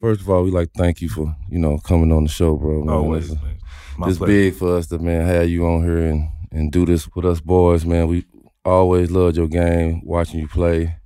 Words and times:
First 0.00 0.20
of 0.20 0.28
all, 0.30 0.42
we 0.42 0.50
like 0.50 0.72
to 0.72 0.78
thank 0.78 1.00
you 1.00 1.08
for 1.08 1.34
you 1.48 1.58
know 1.58 1.78
coming 1.78 2.12
on 2.12 2.24
the 2.24 2.28
show, 2.28 2.56
bro. 2.56 2.82
Man. 2.84 2.94
Always, 2.94 3.32
It's, 3.32 3.42
man. 3.42 3.58
My 3.98 4.08
it's 4.08 4.18
pleasure. 4.18 4.32
big 4.32 4.54
for 4.54 4.76
us 4.76 4.86
to 4.88 4.98
man 4.98 5.26
have 5.26 5.48
you 5.48 5.66
on 5.66 5.82
here 5.84 5.98
and 6.06 6.28
and 6.52 6.70
do 6.70 6.84
this 6.86 7.08
with 7.14 7.24
us 7.24 7.40
boys, 7.40 7.84
man. 7.84 8.06
We 8.08 8.26
always 8.64 9.10
loved 9.10 9.36
your 9.36 9.48
game, 9.48 10.02
watching 10.04 10.40
you 10.40 10.48
play, 10.48 10.96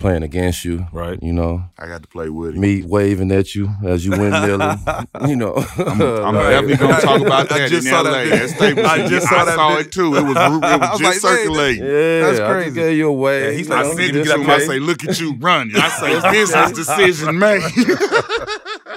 playing 0.00 0.22
against 0.24 0.64
you. 0.64 0.86
Right. 0.92 1.22
You 1.22 1.32
know, 1.32 1.62
I 1.78 1.86
got 1.86 2.02
to 2.02 2.08
play 2.08 2.28
with 2.30 2.54
him. 2.54 2.60
me 2.60 2.82
waving 2.82 3.30
at 3.30 3.54
you 3.54 3.68
as 3.84 4.04
you 4.04 4.10
windmilling. 4.12 5.06
you 5.28 5.36
know, 5.36 5.54
I'm, 5.78 6.02
I'm 6.02 6.34
Like- 6.34 6.50
definitely 6.50 6.76
gonna 6.76 7.00
talk 7.00 7.20
about 7.26 7.52
I 7.52 7.58
that 7.60 7.68
just 7.70 7.86
in 7.86 7.92
saw 7.92 8.00
LA. 8.02 8.10
that 8.24 8.56
That 8.58 8.86
I 8.86 9.06
just 9.06 9.28
saw 9.28 9.36
I 9.36 9.44
that 9.44 9.54
saw 9.54 9.76
it 9.78 9.92
too. 9.92 10.16
It 10.16 10.22
was, 10.24 10.36
it 10.36 10.50
was 10.50 10.60
was 10.60 10.80
just 11.00 11.02
like, 11.02 11.02
man, 11.02 11.20
circulating. 11.20 11.84
Yeah, 11.84 12.20
That's 12.22 12.40
I 12.40 12.52
crazy. 12.52 12.64
just 12.66 12.74
gave 12.76 12.96
you 12.98 13.08
a 13.08 13.12
wave. 13.12 13.44
Yeah, 13.44 13.50
he's 13.52 13.68
you 13.68 13.74
like, 13.74 13.78
I 13.84 13.88
know, 13.88 13.94
send 13.94 14.16
it 14.16 14.24
to 14.24 14.34
in. 14.34 14.50
I 14.50 14.58
say, 14.58 14.78
"Look 14.80 15.04
at 15.08 15.20
you 15.20 15.36
running." 15.38 15.76
I 15.76 15.88
say, 15.88 16.32
"Business 16.32 16.72
decision 16.72 17.38
made." 17.38 17.62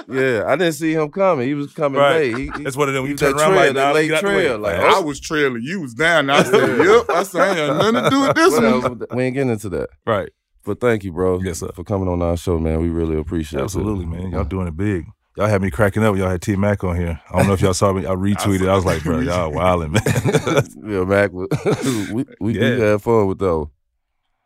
Yeah, 0.08 0.44
I 0.46 0.56
didn't 0.56 0.74
see 0.74 0.92
him 0.92 1.10
coming. 1.10 1.46
He 1.48 1.54
was 1.54 1.72
coming 1.72 1.98
Right. 2.00 2.34
late. 2.34 2.36
He, 2.36 2.42
he, 2.58 2.64
That's 2.64 2.76
one 2.76 2.88
of 2.88 2.94
them. 2.94 3.04
he 3.04 3.12
You 3.12 3.16
turn 3.16 3.36
that 3.36 3.42
around 3.42 3.56
like, 3.56 3.72
that 3.74 3.86
nah, 3.88 3.92
late 3.92 4.08
get 4.08 4.16
out 4.16 4.22
the 4.22 4.28
way. 4.28 4.44
trail. 4.44 4.58
Like, 4.58 4.76
Like, 4.78 4.86
I 4.86 4.98
oh. 4.98 5.02
was 5.02 5.20
trailing. 5.20 5.62
You 5.62 5.80
was 5.80 5.94
down. 5.94 6.28
I 6.30 6.42
said, 6.42 6.78
"Yep." 6.78 7.10
I 7.10 7.22
said, 7.22 7.40
"I 7.40 7.48
ain't 7.48 7.58
had 7.58 7.76
nothing 7.94 8.02
to 8.04 8.10
do 8.10 8.20
with 8.20 8.34
this 8.34 8.52
one." 8.60 9.02
We 9.16 9.22
ain't 9.24 9.34
getting 9.34 9.50
into 9.50 9.68
that. 9.70 9.88
Right. 10.06 10.28
But 10.64 10.80
thank 10.80 11.04
you, 11.04 11.12
bro. 11.12 11.40
Yes, 11.40 11.58
sir. 11.60 11.70
For 11.74 11.84
coming 11.84 12.08
on 12.08 12.22
our 12.22 12.36
show, 12.36 12.58
man. 12.58 12.80
We 12.80 12.88
really 12.88 13.18
appreciate 13.18 13.60
it. 13.60 13.64
Absolutely, 13.64 14.06
man. 14.06 14.30
Y'all 14.30 14.44
doing 14.44 14.66
it 14.66 14.76
big. 14.76 15.04
Y'all 15.36 15.46
had 15.48 15.60
me 15.62 15.70
cracking 15.70 16.02
up. 16.04 16.16
Y'all 16.16 16.30
had 16.30 16.40
T 16.40 16.56
Mac 16.56 16.84
on 16.84 16.96
here. 16.96 17.20
I 17.30 17.38
don't 17.38 17.48
know 17.48 17.52
if 17.54 17.60
y'all 17.60 17.74
saw 17.74 17.92
me. 17.92 18.06
I 18.06 18.10
retweeted. 18.14 18.68
I 18.68 18.74
was 18.76 18.84
like, 18.84 19.02
bro, 19.02 19.18
y'all 19.20 19.50
wilding, 19.52 19.92
man. 19.92 20.02
yeah, 20.86 21.04
Mac. 21.04 21.32
we 21.32 22.24
we, 22.40 22.58
Yeah. 22.58 22.76
we 22.76 22.80
had 22.80 23.02
fun 23.02 23.26
with 23.26 23.38
though. 23.38 23.70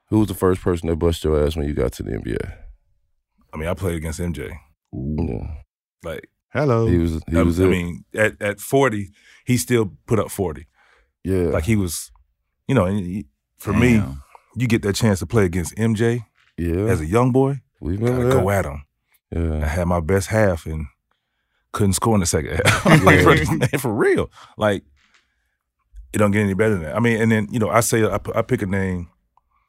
Who 0.09 0.21
was 0.21 0.29
the 0.29 0.35
first 0.35 0.63
person 0.63 0.89
that 0.89 0.97
bust 0.97 1.23
your 1.23 1.45
ass 1.45 1.55
when 1.57 1.67
you 1.69 1.75
got 1.75 1.93
to 1.93 2.03
the 2.03 2.13
NBA? 2.13 2.53
I 3.53 3.57
mean, 3.59 3.69
I 3.69 3.75
played 3.75 3.97
against 3.97 4.19
MJ. 4.21 4.51
Yeah. 4.93 5.47
Like, 6.03 6.29
Hello. 6.51 6.87
He 6.87 6.97
was. 6.97 7.21
He 7.31 7.37
I, 7.39 7.43
was. 7.43 7.61
I 7.61 7.65
it. 7.65 7.69
mean, 7.69 8.05
at, 8.15 8.41
at 8.41 8.59
40, 8.61 9.11
he 9.45 9.59
still 9.59 9.93
put 10.07 10.19
up 10.19 10.31
40. 10.31 10.67
yeah. 11.25 11.43
Like, 11.49 11.65
he 11.65 11.77
was, 11.77 12.11
you 12.67 12.75
know, 12.75 12.87
and 12.87 12.99
he- 12.99 13.27
for 13.59 13.73
me, 13.75 13.99
Damn. 13.99 14.23
You 14.59 14.67
get 14.67 14.83
that 14.83 14.95
chance 14.95 15.19
to 15.21 15.27
play 15.27 15.45
against 15.45 15.75
MJ 15.77 16.25
yeah. 16.57 16.87
as 16.87 17.01
a 17.01 17.07
young 17.07 17.33
boy, 17.33 17.61
we 17.81 17.97
gotta 17.97 18.13
remember 18.13 18.35
that. 18.35 18.43
go 18.43 18.51
at 18.51 18.65
him. 18.65 18.85
Yeah. 19.31 19.65
I 19.65 19.69
had 19.69 19.87
my 19.87 20.01
best 20.01 20.29
half 20.29 20.67
and 20.67 20.87
couldn't 21.73 21.93
score 21.93 22.15
in 22.15 22.21
the 22.21 22.27
second 22.27 22.61
half. 22.65 22.87
like, 23.05 23.21
for, 23.71 23.79
for 23.79 23.95
real. 23.95 24.31
Like, 24.57 24.83
it 26.13 26.19
don't 26.19 26.31
get 26.31 26.41
any 26.41 26.55
better 26.55 26.75
than 26.75 26.83
that. 26.85 26.97
I 26.97 27.01
mean, 27.01 27.21
and 27.21 27.31
then, 27.31 27.47
you 27.51 27.59
know, 27.59 27.69
I 27.69 27.81
say, 27.81 28.05
I, 28.05 28.19
I 28.35 28.43
pick 28.43 28.63
a 28.63 28.67
name, 28.67 29.09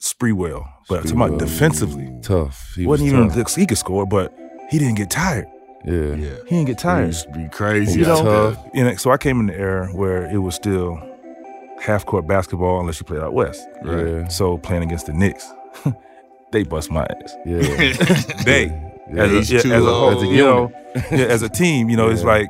Sprewell, 0.01 0.65
but 0.87 0.99
I'm 0.99 1.03
talking 1.03 1.17
about 1.17 1.31
Sprewell. 1.31 1.39
defensively. 1.39 2.19
Tough. 2.23 2.71
He 2.75 2.85
wasn't 2.85 3.11
was 3.13 3.13
even 3.35 3.43
tough. 3.43 3.55
he 3.55 3.65
could 3.65 3.77
score, 3.77 4.05
but 4.07 4.33
he 4.69 4.79
didn't 4.79 4.95
get 4.95 5.09
tired. 5.11 5.47
Yeah. 5.85 6.13
Yeah. 6.15 6.35
He 6.47 6.55
didn't 6.55 6.65
get 6.65 6.71
It 6.71 6.79
tired. 6.79 7.07
used 7.07 7.25
to 7.25 7.31
be 7.37 7.49
crazy. 7.49 7.93
He 7.93 7.99
was 7.99 8.07
out 8.07 8.23
there. 8.23 8.51
tough. 8.53 8.65
You 8.73 8.83
know, 8.85 8.95
so 8.95 9.11
I 9.11 9.17
came 9.17 9.39
in 9.41 9.47
the 9.47 9.57
era 9.57 9.89
where 9.93 10.25
it 10.25 10.37
was 10.37 10.55
still 10.55 10.97
half 11.81 12.05
court 12.05 12.27
basketball 12.27 12.79
unless 12.79 12.99
you 12.99 13.05
played 13.05 13.21
out 13.21 13.33
west. 13.33 13.67
Yeah. 13.85 14.27
So 14.27 14.57
playing 14.57 14.83
against 14.83 15.05
the 15.07 15.13
Knicks, 15.13 15.51
they 16.51 16.63
bust 16.63 16.91
my 16.91 17.05
ass. 17.21 17.35
Yeah. 17.45 17.61
They 18.45 18.65
Yeah. 19.11 19.23
as 19.23 19.49
a, 19.51 19.53
yeah, 19.55 19.61
too 19.61 19.73
as 19.73 19.83
a 19.83 19.87
old. 19.87 20.13
whole, 20.13 20.17
As 20.17 20.23
a 20.23 20.25
you 20.27 20.37
know, 20.43 20.71
yeah, 21.11 21.25
as 21.25 21.41
a 21.41 21.49
team, 21.49 21.89
you 21.89 21.97
know, 21.97 22.09
it's 22.09 22.23
like, 22.23 22.49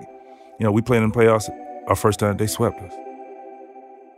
you 0.59 0.65
know, 0.65 0.71
we 0.71 0.81
played 0.81 1.01
in 1.03 1.09
the 1.09 1.15
playoffs. 1.15 1.49
Our 1.87 1.95
first 1.95 2.19
time, 2.19 2.37
they 2.37 2.47
swept 2.47 2.79
us. 2.81 2.93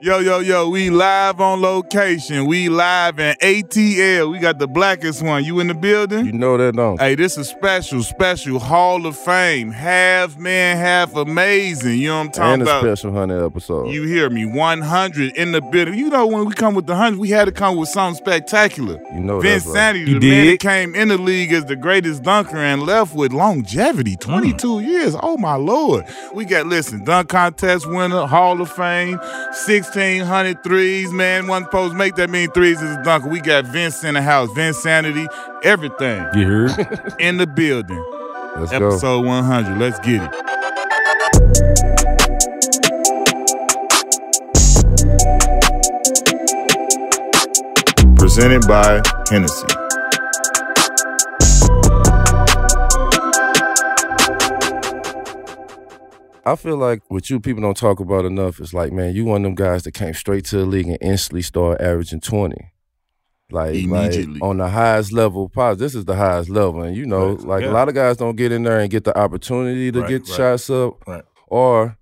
Yo, 0.03 0.17
yo, 0.17 0.39
yo, 0.39 0.67
we 0.67 0.89
live 0.89 1.39
on 1.39 1.61
location. 1.61 2.47
We 2.47 2.69
live 2.69 3.19
in 3.19 3.35
ATL. 3.39 4.31
We 4.31 4.39
got 4.39 4.57
the 4.57 4.67
blackest 4.67 5.21
one. 5.21 5.43
You 5.43 5.59
in 5.59 5.67
the 5.67 5.75
building? 5.75 6.25
You 6.25 6.31
know 6.31 6.57
that, 6.57 6.75
don't? 6.75 6.99
Hey, 6.99 7.13
this 7.13 7.37
is 7.37 7.47
special, 7.49 8.01
special 8.01 8.57
Hall 8.57 9.05
of 9.05 9.15
Fame. 9.15 9.69
Half 9.69 10.39
man, 10.39 10.77
half 10.77 11.15
amazing. 11.15 11.99
You 11.99 12.07
know 12.07 12.17
what 12.17 12.25
I'm 12.25 12.31
talking 12.31 12.41
about? 12.41 12.53
And 12.53 12.61
a 12.61 12.63
about? 12.63 12.97
special 12.97 13.13
hundred 13.13 13.45
episode. 13.45 13.89
You 13.91 14.05
hear 14.05 14.31
me? 14.31 14.47
100 14.47 15.35
in 15.35 15.51
the 15.51 15.61
building. 15.61 15.93
You 15.93 16.09
know, 16.09 16.25
when 16.25 16.45
we 16.45 16.55
come 16.55 16.73
with 16.73 16.87
the 16.87 16.93
100, 16.93 17.19
we 17.19 17.29
had 17.29 17.45
to 17.45 17.51
come 17.51 17.77
with 17.77 17.89
something 17.89 18.17
spectacular. 18.17 18.99
You 19.13 19.19
know 19.19 19.39
Vince 19.39 19.65
that's 19.65 19.75
right. 19.75 19.93
Sandy, 19.93 19.99
You 20.11 20.19
the 20.19 20.29
man 20.31 20.47
that 20.47 20.59
came 20.61 20.95
in 20.95 21.09
the 21.09 21.19
league 21.19 21.53
as 21.53 21.65
the 21.65 21.75
greatest 21.75 22.23
dunker 22.23 22.57
and 22.57 22.81
left 22.81 23.13
with 23.13 23.33
longevity, 23.33 24.15
22 24.15 24.67
Mm. 24.67 24.87
years. 24.87 25.15
Oh 25.21 25.37
my 25.37 25.55
lord! 25.57 26.05
We 26.33 26.45
got 26.45 26.65
listen, 26.65 27.03
dunk 27.03 27.29
contest 27.29 27.87
winner, 27.87 28.25
Hall 28.25 28.59
of 28.61 28.71
Fame, 28.71 29.19
1600 29.93 30.63
threes. 30.63 31.11
Man, 31.11 31.47
one 31.47 31.65
post 31.65 31.95
make 31.95 32.15
that 32.15 32.29
many 32.29 32.47
threes 32.47 32.81
is 32.81 32.95
a 32.95 33.03
dunker. 33.03 33.27
We 33.27 33.41
got 33.41 33.65
Vince 33.65 34.05
in 34.05 34.13
the 34.13 34.21
house, 34.21 34.49
Vinsanity, 34.51 35.27
everything 35.63 36.25
You 36.33 36.47
heard? 36.47 37.15
in 37.19 37.35
the 37.35 37.45
building. 37.45 38.01
Let's 38.55 38.71
go. 38.71 38.87
Episode 38.87 39.25
100. 39.25 39.77
Let's 39.77 39.99
get 39.99 40.23
it. 40.23 40.31
Presented 48.17 48.65
by 48.65 49.01
Hennessy. 49.29 49.80
I 56.45 56.55
feel 56.55 56.77
like 56.77 57.01
what 57.09 57.29
you 57.29 57.39
people 57.39 57.61
don't 57.61 57.77
talk 57.77 57.99
about 57.99 58.25
enough 58.25 58.59
is 58.59 58.73
like, 58.73 58.91
man, 58.91 59.13
you 59.13 59.25
one 59.25 59.41
of 59.41 59.43
them 59.43 59.55
guys 59.55 59.83
that 59.83 59.91
came 59.93 60.13
straight 60.13 60.45
to 60.45 60.57
the 60.57 60.65
league 60.65 60.87
and 60.87 60.97
instantly 61.01 61.41
started 61.43 61.83
averaging 61.85 62.19
20. 62.21 62.55
Like, 63.51 63.73
like 63.73 63.83
Immediately. 63.83 64.39
on 64.41 64.57
the 64.57 64.69
highest 64.69 65.11
level, 65.11 65.49
pos- 65.49 65.77
this 65.77 65.93
is 65.93 66.05
the 66.05 66.15
highest 66.15 66.49
level. 66.49 66.81
And 66.83 66.95
you 66.95 67.05
know, 67.05 67.31
Right. 67.33 67.45
like 67.45 67.63
Yeah. 67.63 67.71
a 67.71 67.73
lot 67.73 67.89
of 67.89 67.95
guys 67.95 68.15
don't 68.17 68.37
get 68.37 68.51
in 68.53 68.63
there 68.63 68.79
and 68.79 68.89
get 68.89 69.03
the 69.03 69.15
opportunity 69.17 69.91
to 69.91 69.99
Right, 70.01 70.09
get 70.09 70.21
right. 70.21 70.37
shots 70.37 70.69
up. 70.69 71.05
Right. 71.05 71.23
Or 71.47 71.97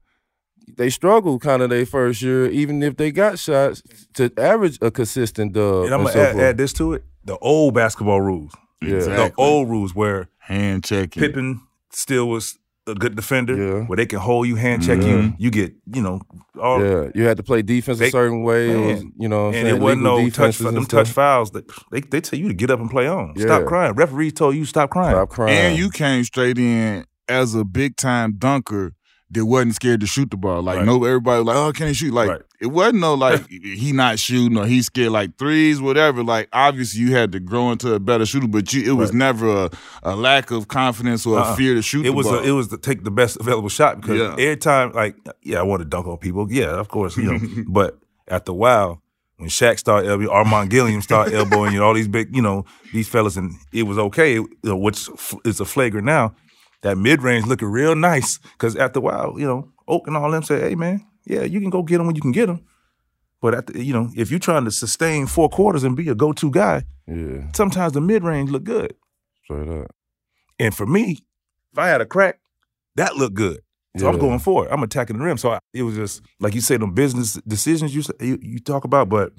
they 0.78 0.92
struggle 0.92 1.40
kind 1.40 1.64
of 1.64 1.72
their 1.72 1.88
first 1.88 2.22
year, 2.22 2.46
even 2.52 2.84
if 2.84 2.98
they 2.98 3.12
got 3.12 3.40
shots 3.40 3.82
to 4.14 4.32
average 4.38 4.78
a 4.82 4.92
consistent 4.92 5.54
dub. 5.54 5.86
and 5.86 5.94
I'm 5.96 6.02
gonna 6.02 6.14
so 6.14 6.22
add, 6.22 6.40
add 6.40 6.58
this 6.58 6.72
to 6.74 6.94
it: 6.94 7.04
the 7.26 7.36
old 7.40 7.74
basketball 7.74 8.22
rules, 8.22 8.54
Yeah. 8.80 9.00
the 9.00 9.34
old 9.36 9.70
rules 9.70 9.96
where 9.96 10.30
hand 10.38 10.84
checking. 10.84 11.20
Pippen 11.20 11.62
still 11.92 12.30
was 12.30 12.59
a 12.90 12.96
good 12.96 13.16
defender, 13.16 13.56
Yeah. 13.56 13.84
where 13.86 13.96
they 13.98 14.06
can 14.06 14.20
hold 14.20 14.48
you, 14.48 14.56
hand 14.56 14.84
check 14.84 15.02
you. 15.02 15.34
You 15.38 15.50
get, 15.52 15.74
you 15.94 16.02
know, 16.02 16.22
all 16.62 16.84
yeah, 16.84 17.10
you 17.16 17.26
had 17.26 17.38
to 17.38 17.44
play 17.44 17.62
defense 17.62 18.02
a 18.02 18.10
certain 18.10 18.44
way. 18.44 18.70
It 18.72 18.78
Man. 18.78 18.88
was, 18.88 19.04
you 19.20 19.28
know, 19.30 19.46
what 19.46 19.50
I'm 19.50 19.56
and 19.56 19.66
saying? 19.68 19.76
it 19.76 19.80
wasn't 19.82 20.02
no 20.04 20.30
touch 20.30 20.58
them 20.58 20.74
stuff. 20.84 20.88
touch 20.88 21.10
fouls. 21.10 21.52
That 21.52 21.66
they 21.92 22.02
they 22.02 22.20
tell 22.22 22.38
you 22.40 22.48
to 22.50 22.54
get 22.54 22.70
up 22.72 22.80
and 22.80 22.90
play 22.90 23.08
on. 23.08 23.34
Yeah. 23.36 23.46
Stop 23.46 23.66
crying. 23.66 23.94
Referees 23.94 24.34
told 24.34 24.56
you 24.56 24.66
stop 24.66 24.90
crying. 24.90 25.16
Stop 25.16 25.30
crying. 25.30 25.56
And 25.58 25.78
you 25.78 25.90
came 25.90 26.24
straight 26.24 26.58
in 26.58 27.06
as 27.28 27.56
a 27.56 27.64
big 27.64 27.96
time 27.96 28.34
dunker 28.38 28.94
that 29.32 29.46
wasn't 29.46 29.76
scared 29.76 30.00
to 30.02 30.08
shoot 30.08 30.32
the 30.32 30.38
ball. 30.38 30.62
Like 30.64 30.78
Right. 30.78 30.86
no, 30.86 31.04
everybody 31.04 31.40
was 31.44 31.48
like, 31.48 31.56
oh, 31.56 31.72
can 31.72 31.88
he 31.88 31.94
shoot? 31.94 32.14
Like 32.14 32.30
Right. 32.30 32.42
it 32.60 32.68
wasn't 32.68 33.00
no 33.02 33.14
like 33.14 33.48
he 33.50 33.92
not 33.92 34.18
shooting 34.18 34.58
or 34.58 34.66
he 34.66 34.82
scared 34.82 35.12
like 35.12 35.38
threes, 35.38 35.80
whatever. 35.82 36.24
Like 36.24 36.50
obviously 36.52 37.02
you 37.02 37.14
had 37.16 37.32
to 37.34 37.40
grow 37.40 37.72
into 37.72 37.94
a 37.94 38.00
better 38.00 38.26
shooter, 38.26 38.48
but 38.48 38.74
you 38.74 38.84
it 38.92 38.96
was 38.96 39.10
Right. 39.12 39.18
never 39.20 39.66
a, 39.66 39.70
a 40.04 40.16
lack 40.16 40.50
of 40.52 40.68
confidence 40.68 41.26
or 41.26 41.38
Uh-uh. 41.40 41.54
a 41.54 41.56
fear 41.56 41.76
to 41.76 41.82
shoot. 41.82 42.02
It 42.06 42.10
the 42.10 42.14
was 42.14 42.26
ball. 42.26 42.40
a, 42.40 42.44
it 42.44 42.52
was 42.52 42.70
to 42.70 42.78
take 42.78 43.04
the 43.04 43.12
best 43.12 43.38
available 43.40 43.70
shot 43.70 44.02
because 44.02 44.18
Yeah. 44.20 44.32
every 44.32 44.58
time 44.58 44.94
like 44.94 45.16
yeah 45.44 45.60
I 45.60 45.64
want 45.64 45.82
to 45.82 45.86
dunk 45.86 46.08
on 46.08 46.18
people 46.18 46.48
yeah 46.52 46.80
of 46.80 46.88
course 46.88 47.16
you 47.18 47.24
know 47.32 47.40
but 47.68 48.00
after 48.28 48.52
a 48.52 48.56
while 48.56 49.02
when 49.38 49.48
Shaq 49.50 49.80
started 49.80 50.10
elbowing 50.10 50.30
Armon 50.30 50.70
Gilliam 50.70 51.02
started 51.02 51.34
elbowing 51.34 51.72
you 51.74 51.80
know, 51.80 51.86
all 51.86 51.94
these 51.94 52.08
big 52.08 52.36
you 52.36 52.42
know 52.42 52.66
these 52.94 53.08
fellas 53.08 53.38
and 53.38 53.54
it 53.72 53.84
was 53.84 53.98
okay 54.00 54.34
you 54.34 54.50
know, 54.64 54.76
which 54.76 55.08
is 55.46 55.60
a 55.60 55.66
flagrant 55.66 56.06
now 56.06 56.34
that 56.82 56.98
mid 56.98 57.22
range 57.22 57.46
looking 57.46 57.68
real 57.70 57.96
nice 57.96 58.38
because 58.38 58.76
after 58.76 59.00
a 59.00 59.02
while 59.02 59.36
you 59.38 59.46
know 59.46 59.70
Oak 59.88 60.08
and 60.08 60.16
all 60.18 60.32
them 60.32 60.44
say 60.44 60.60
hey 60.62 60.76
man 60.76 61.06
yeah 61.26 61.44
you 61.44 61.60
can 61.60 61.70
go 61.70 61.84
get 61.84 61.98
them 61.98 62.08
when 62.08 62.16
you 62.16 62.22
can 62.22 62.32
get 62.32 62.46
them 62.48 62.64
but 63.42 63.54
at 63.54 63.68
the, 63.68 63.84
you 63.84 63.94
know 63.94 64.10
if 64.16 64.30
you're 64.32 64.40
trying 64.40 64.66
to 64.66 64.72
sustain 64.72 65.28
four 65.28 65.50
quarters 65.50 65.84
and 65.84 65.96
be 65.96 66.08
a 66.10 66.16
go 66.16 66.32
to 66.34 66.52
guy 66.52 66.84
yeah, 67.08 67.52
sometimes 67.56 67.94
the 67.94 68.02
mid 68.02 68.24
range 68.24 68.52
look 68.52 68.64
good 68.64 68.94
straight 69.44 69.68
up. 69.68 69.90
and 70.60 70.76
for 70.76 70.86
me, 70.86 71.18
if 71.74 71.80
I 71.80 71.88
had 71.88 72.02
a 72.02 72.06
crack, 72.06 72.40
that 72.98 73.16
looked 73.16 73.34
good. 73.34 73.62
So 73.98 74.08
I'm 74.08 74.20
going 74.20 74.38
for 74.38 74.66
it. 74.68 74.72
I'm 74.72 74.84
attacking 74.84 75.18
the 75.18 75.24
rim. 75.25 75.38
So 75.38 75.50
I, 75.54 75.60
it 75.74 75.82
was 75.82 75.96
just 75.96 76.22
like 76.40 76.54
you 76.54 76.62
say, 76.62 76.78
them 76.78 76.94
business 76.94 77.34
decisions 77.48 77.96
you, 77.96 78.04
you 78.22 78.38
you 78.44 78.60
talk 78.60 78.84
about. 78.84 79.10
But 79.10 79.34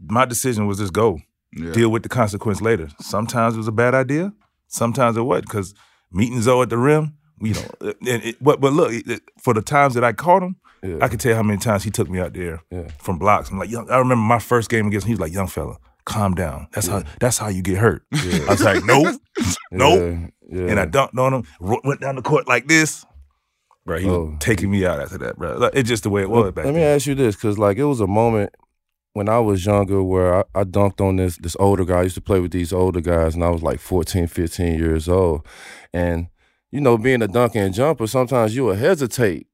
my 0.00 0.24
decision 0.24 0.66
was 0.66 0.78
just 0.78 0.92
go 0.92 1.20
Yeah. 1.52 1.72
deal 1.72 1.88
with 1.90 2.02
the 2.02 2.08
consequence 2.08 2.60
later. 2.60 2.88
Sometimes 3.00 3.54
it 3.54 3.58
was 3.58 3.68
a 3.68 3.72
bad 3.72 3.94
idea. 3.94 4.32
Sometimes 4.66 5.16
it 5.16 5.22
wasn't 5.22 5.46
because 5.46 5.72
meeting 6.12 6.40
Zo 6.42 6.62
at 6.62 6.70
the 6.70 6.78
rim. 6.78 7.14
You 7.40 7.54
know, 7.54 7.60
uh, 7.82 7.92
and 8.06 8.22
it, 8.24 8.36
but 8.42 8.60
but 8.60 8.72
look, 8.72 8.92
it- 8.92 9.22
for 9.42 9.52
the 9.54 9.62
times 9.62 9.94
that 9.94 10.04
I 10.04 10.12
caught 10.12 10.42
him, 10.42 10.56
Yeah. 10.82 10.98
I 11.02 11.08
can 11.08 11.18
tell 11.18 11.30
you 11.32 11.36
how 11.36 11.42
many 11.42 11.58
times 11.58 11.82
he 11.84 11.90
took 11.90 12.08
me 12.08 12.18
out 12.18 12.32
there 12.32 12.62
Yeah. 12.70 12.88
from 12.98 13.18
blocks. 13.18 13.50
I'm 13.50 13.58
like, 13.58 13.70
young, 13.70 13.90
I 13.90 13.98
remember 13.98 14.22
my 14.24 14.38
first 14.38 14.70
game 14.70 14.86
against 14.86 15.04
him. 15.06 15.08
He 15.08 15.14
was 15.14 15.20
like, 15.20 15.32
"Young 15.34 15.46
fella, 15.48 15.76
calm 16.04 16.34
down. 16.34 16.68
That's 16.72 16.86
how 16.86 17.02
that's 17.20 17.36
how 17.38 17.48
you 17.48 17.60
get 17.62 17.76
hurt." 17.78 18.02
I 18.12 18.44
was 18.48 18.62
like, 18.62 18.84
"Nope, 18.84 19.20
nope." 19.70 20.00
Yeah, 20.00 20.60
yeah. 20.60 20.70
and 20.70 20.80
I 20.80 20.86
dunked 20.86 21.18
on 21.18 21.34
him, 21.34 21.42
went 21.60 22.00
down 22.00 22.16
the 22.16 22.22
court 22.22 22.48
like 22.48 22.68
this. 22.68 23.04
Bro, 23.84 23.98
he 23.98 24.08
Oh. 24.08 24.24
was 24.24 24.36
taking 24.40 24.70
me 24.70 24.84
out 24.86 25.00
after 25.00 25.18
that, 25.18 25.36
bro. 25.36 25.58
Like, 25.58 25.72
It's 25.74 25.88
just 25.88 26.02
the 26.04 26.10
way 26.10 26.22
it 26.22 26.30
was 26.30 26.52
back 26.52 26.64
Let 26.64 26.74
me 26.74 26.80
then. 26.80 26.94
ask 26.96 27.06
you 27.06 27.14
this, 27.14 27.36
because 27.36 27.58
like 27.58 27.76
it 27.76 27.84
was 27.84 28.00
a 28.00 28.06
moment 28.06 28.50
when 29.16 29.28
I 29.28 29.38
was 29.40 29.64
younger, 29.64 30.02
where 30.02 30.34
I, 30.40 30.44
I 30.54 30.64
dunked 30.64 31.00
on 31.00 31.16
this 31.16 31.36
this 31.38 31.56
older 31.58 31.84
guy. 31.84 32.00
I 32.00 32.02
used 32.04 32.14
to 32.16 32.20
play 32.20 32.38
with 32.40 32.52
these 32.52 32.72
older 32.72 33.00
guys, 33.00 33.34
and 33.34 33.42
I 33.42 33.48
was 33.50 33.62
like 33.62 33.80
14, 33.80 34.26
15 34.26 34.78
years 34.78 35.08
old. 35.08 35.46
And 35.92 36.28
you 36.70 36.80
know, 36.80 36.98
being 36.98 37.22
a 37.22 37.28
dunker 37.28 37.58
and 37.58 37.74
jumper, 37.74 38.06
sometimes 38.06 38.54
you 38.54 38.64
will 38.66 38.74
hesitate 38.74 39.46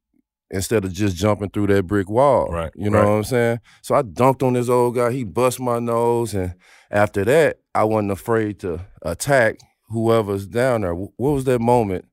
instead 0.50 0.84
of 0.84 0.92
just 0.92 1.16
jumping 1.16 1.48
through 1.50 1.68
that 1.68 1.84
brick 1.86 2.08
wall. 2.10 2.48
Right, 2.50 2.72
You 2.74 2.90
know 2.90 2.98
right. 2.98 3.04
what 3.06 3.12
I'm 3.12 3.24
saying? 3.24 3.60
So 3.82 3.94
I 3.94 4.02
dunked 4.02 4.42
on 4.42 4.52
this 4.54 4.68
old 4.68 4.94
guy. 4.96 5.12
He 5.12 5.24
bust 5.24 5.60
my 5.60 5.78
nose, 5.78 6.34
and 6.34 6.54
after 6.90 7.24
that, 7.24 7.60
I 7.74 7.84
wasn't 7.84 8.10
afraid 8.12 8.58
to 8.60 8.80
attack 9.02 9.58
whoever's 9.90 10.46
down 10.46 10.80
there. 10.82 10.94
What 10.94 11.12
was 11.18 11.44
that 11.44 11.60
moment? 11.60 12.06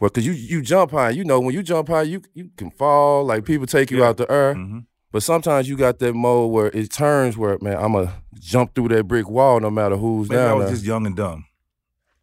Well, 0.00 0.10
cause 0.10 0.24
you 0.26 0.32
you 0.32 0.62
jump 0.62 0.90
high, 0.92 1.10
you 1.10 1.24
know 1.24 1.40
when 1.40 1.54
you 1.54 1.62
jump 1.62 1.88
high, 1.88 2.02
you 2.02 2.22
you 2.34 2.50
can 2.56 2.70
fall. 2.70 3.24
Like 3.24 3.44
people 3.44 3.66
take 3.66 3.90
you 3.90 3.98
Yeah. 3.98 4.08
out 4.08 4.16
the 4.16 4.30
air, 4.30 4.54
hmm 4.54 4.78
but 5.12 5.22
sometimes 5.22 5.68
you 5.68 5.76
got 5.76 5.98
that 6.00 6.14
mode 6.14 6.50
where 6.50 6.66
it 6.68 6.92
turns 6.92 7.36
where 7.36 7.58
man, 7.60 7.76
I'm 7.76 7.92
gonna 7.92 8.12
jump 8.34 8.74
through 8.74 8.88
that 8.88 9.04
brick 9.08 9.28
wall 9.28 9.60
no 9.60 9.70
matter 9.70 9.96
who's 9.96 10.28
Maybe 10.28 10.40
I 10.40 10.52
was 10.52 10.66
there. 10.66 10.74
just 10.74 10.84
young 10.86 11.06
and 11.06 11.16
dumb. 11.16 11.44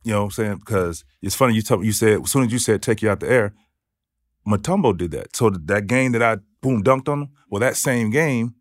You 0.04 0.12
know 0.14 0.20
what 0.20 0.26
I'm 0.26 0.32
saying? 0.32 0.58
Because 0.58 1.04
it's 1.22 1.36
funny 1.36 1.56
you 1.56 1.62
told 1.62 1.84
you 1.86 1.92
said 1.92 2.22
as 2.22 2.32
soon 2.32 2.44
as 2.46 2.52
you 2.52 2.60
said 2.60 2.82
take 2.82 3.02
you 3.02 3.10
out 3.10 3.20
the 3.20 3.30
air, 3.30 3.54
Mutombo 4.48 4.96
did 4.98 5.12
that. 5.12 5.36
So 5.36 5.50
that 5.50 5.88
game 5.88 6.12
that 6.12 6.22
I 6.22 6.38
boom 6.62 6.84
dunked 6.84 7.10
on 7.10 7.22
him, 7.24 7.30
well 7.50 7.60
that 7.60 7.76
same 7.76 8.12
game, 8.12 8.54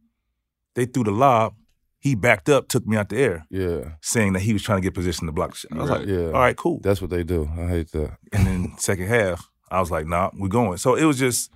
they 0.75 0.87
threw 0.87 1.05
the 1.05 1.11
lob, 1.11 1.55
he 1.99 2.15
backed 2.15 2.49
up, 2.49 2.69
took 2.69 2.87
me 2.87 2.97
out 2.97 3.09
the 3.11 3.19
air, 3.19 3.47
yeah, 3.51 3.93
saying 4.01 4.33
that 4.35 4.41
he 4.41 4.53
was 4.53 4.63
trying 4.63 4.79
to 4.79 4.83
get 4.83 4.95
position 4.95 5.27
to 5.27 5.33
block 5.33 5.51
the 5.53 5.57
shot. 5.57 5.73
I 5.73 5.77
was 5.81 5.91
Right. 5.91 6.01
like, 6.01 6.09
yeah. 6.09 6.27
all 6.27 6.33
right, 6.33 6.57
cool. 6.57 6.81
That's 6.83 7.01
what 7.01 7.11
they 7.11 7.23
do. 7.25 7.49
I 7.59 7.67
hate 7.67 7.93
that. 7.93 8.17
And 8.33 8.47
then 8.47 8.75
second 8.79 9.07
half, 9.09 9.49
I 9.71 9.81
was 9.81 9.91
like, 9.91 10.07
nah, 10.07 10.31
we're 10.35 10.49
going. 10.49 10.79
So 10.79 10.95
it 10.97 11.05
was 11.05 11.19
just 11.19 11.51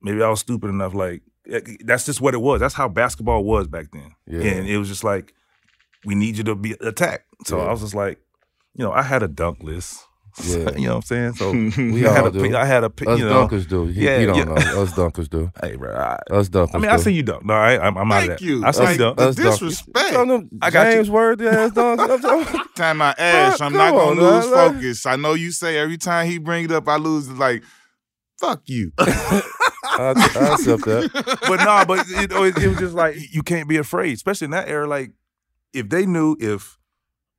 maybe 0.00 0.22
I 0.22 0.28
was 0.28 0.40
stupid 0.40 0.68
enough. 0.68 0.94
Like 0.94 1.22
that's 1.84 2.06
just 2.06 2.20
what 2.20 2.34
it 2.34 2.40
was. 2.40 2.60
That's 2.60 2.74
how 2.74 2.88
basketball 2.88 3.44
was 3.44 3.66
back 3.68 3.86
then. 3.92 4.14
Yeah. 4.26 4.40
And 4.42 4.68
it 4.68 4.78
was 4.78 4.88
just 4.88 5.04
like 5.04 5.34
we 6.04 6.14
need 6.14 6.36
you 6.36 6.44
to 6.44 6.54
be 6.54 6.72
attacked. 6.80 7.26
So 7.46 7.58
Yeah. 7.58 7.64
I 7.64 7.70
was 7.70 7.80
just 7.80 7.94
like, 7.94 8.18
you 8.74 8.84
know, 8.84 8.92
I 8.92 9.02
had 9.02 9.22
a 9.22 9.28
dunk 9.28 9.62
list. 9.62 9.98
Yeah. 10.42 10.70
you 10.78 10.86
know 10.88 10.96
what 10.96 11.12
I'm 11.12 11.34
saying? 11.34 11.34
So 11.34 11.50
We 11.76 12.06
I 12.06 12.12
had 12.14 12.22
all 12.22 12.28
a, 12.28 12.32
do. 12.32 12.56
I 12.56 12.64
had 12.64 12.84
a, 12.84 12.88
pick, 12.88 13.06
Us 13.06 13.18
you 13.18 13.26
know. 13.26 13.46
dunkers 13.46 13.68
do. 13.68 13.84
He, 13.84 14.06
Yeah, 14.06 14.18
he 14.18 14.24
don't 14.24 14.36
yeah. 14.38 14.44
know. 14.44 14.54
Us 14.54 14.92
dunkers 14.94 15.28
do. 15.28 15.52
Hey, 15.62 15.76
bro. 15.76 15.94
I, 15.94 16.18
Us 16.30 16.48
dunkers. 16.48 16.70
I 16.74 16.78
mean, 16.78 16.90
I 16.90 16.96
see 16.96 17.12
you 17.12 17.22
dunk. 17.22 17.44
No, 17.44 17.52
I, 17.52 17.78
I'm, 17.86 17.98
I'm 17.98 18.10
out 18.10 18.22
of 18.22 18.28
Thank 18.28 18.38
that. 18.40 18.44
you. 18.46 18.64
I 18.64 18.70
see 18.70 18.80
Like, 18.82 18.92
you 18.92 18.98
dunk. 19.04 19.18
the 19.18 19.28
Us 19.28 19.36
dunkers. 19.36 19.42
disrespect. 19.50 20.08
Tell 20.08 20.24
them 20.26 20.48
I 20.62 20.70
got 20.70 20.86
you. 20.86 20.92
James 20.94 21.10
Worthy 21.10 21.48
ass 21.48 21.72
dunks. 21.72 22.74
Time 22.76 23.02
I 23.02 23.14
ash. 23.18 23.60
I'm 23.60 23.74
not 23.74 23.90
gonna 23.92 24.18
lose 24.18 24.50
man. 24.50 24.72
focus. 24.72 25.04
I 25.04 25.16
know 25.16 25.34
you 25.34 25.52
say 25.52 25.76
every 25.76 25.98
time 25.98 26.26
he 26.26 26.38
bring 26.38 26.64
it 26.64 26.72
up, 26.72 26.88
I 26.88 26.96
lose. 26.96 27.28
It's 27.28 27.38
like, 27.38 27.62
fuck 28.40 28.62
you. 28.64 28.90
I, 29.98 30.10
I 30.10 30.54
accept 30.54 30.84
that. 30.84 31.10
but 31.48 31.56
no, 31.64 31.84
but 31.86 32.06
it, 32.08 32.32
it 32.62 32.68
was 32.68 32.78
just 32.78 32.94
like 32.94 33.16
you 33.34 33.42
can't 33.42 33.68
be 33.68 33.76
afraid, 33.76 34.14
especially 34.14 34.46
in 34.46 34.50
that 34.52 34.68
era. 34.68 34.86
Like 34.86 35.12
if 35.72 35.88
they 35.88 36.06
knew 36.06 36.36
if 36.40 36.78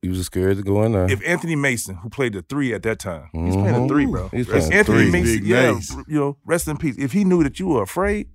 You 0.02 0.10
was 0.10 0.24
scared 0.26 0.56
to 0.58 0.62
go 0.62 0.82
in 0.84 0.92
there. 0.92 1.10
if 1.10 1.20
Anthony 1.26 1.56
Mason, 1.56 1.96
who 1.96 2.08
played 2.10 2.32
the 2.34 2.42
three 2.42 2.72
at 2.74 2.82
that 2.84 2.98
time, 2.98 3.28
he's 3.32 3.54
playing 3.56 3.72
the 3.74 3.80
Mhm. 3.80 3.88
three, 3.88 4.06
bro. 4.06 4.28
He's 4.28 4.42
If 4.42 4.48
playing 4.48 4.72
Anthony 4.72 5.02
three. 5.02 5.10
Mason, 5.10 5.38
Big 5.40 5.46
yeah, 5.46 5.72
Mace. 5.72 5.90
you 6.08 6.18
know, 6.20 6.36
rest 6.44 6.68
in 6.68 6.76
peace. 6.76 6.96
If 6.98 7.12
he 7.12 7.24
knew 7.24 7.42
that 7.42 7.58
you 7.58 7.68
were 7.68 7.82
afraid, 7.82 8.28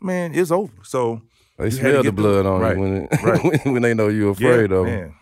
man, 0.00 0.34
it's 0.34 0.50
over. 0.50 0.72
So 0.84 1.22
they 1.58 1.70
smell 1.70 1.98
the 1.98 2.02
get 2.04 2.14
blood 2.16 2.46
on 2.46 2.60
Right, 2.60 2.76
you 2.76 2.82
when, 2.82 2.96
it, 2.96 3.08
right. 3.22 3.42
when 3.64 3.72
when 3.74 3.82
they 3.82 3.94
know 3.94 4.08
you're 4.08 4.34
yeah, 4.38 4.48
afraid 4.50 4.72
of 4.72 4.86
'em. 4.86 4.92
man, 4.94 5.14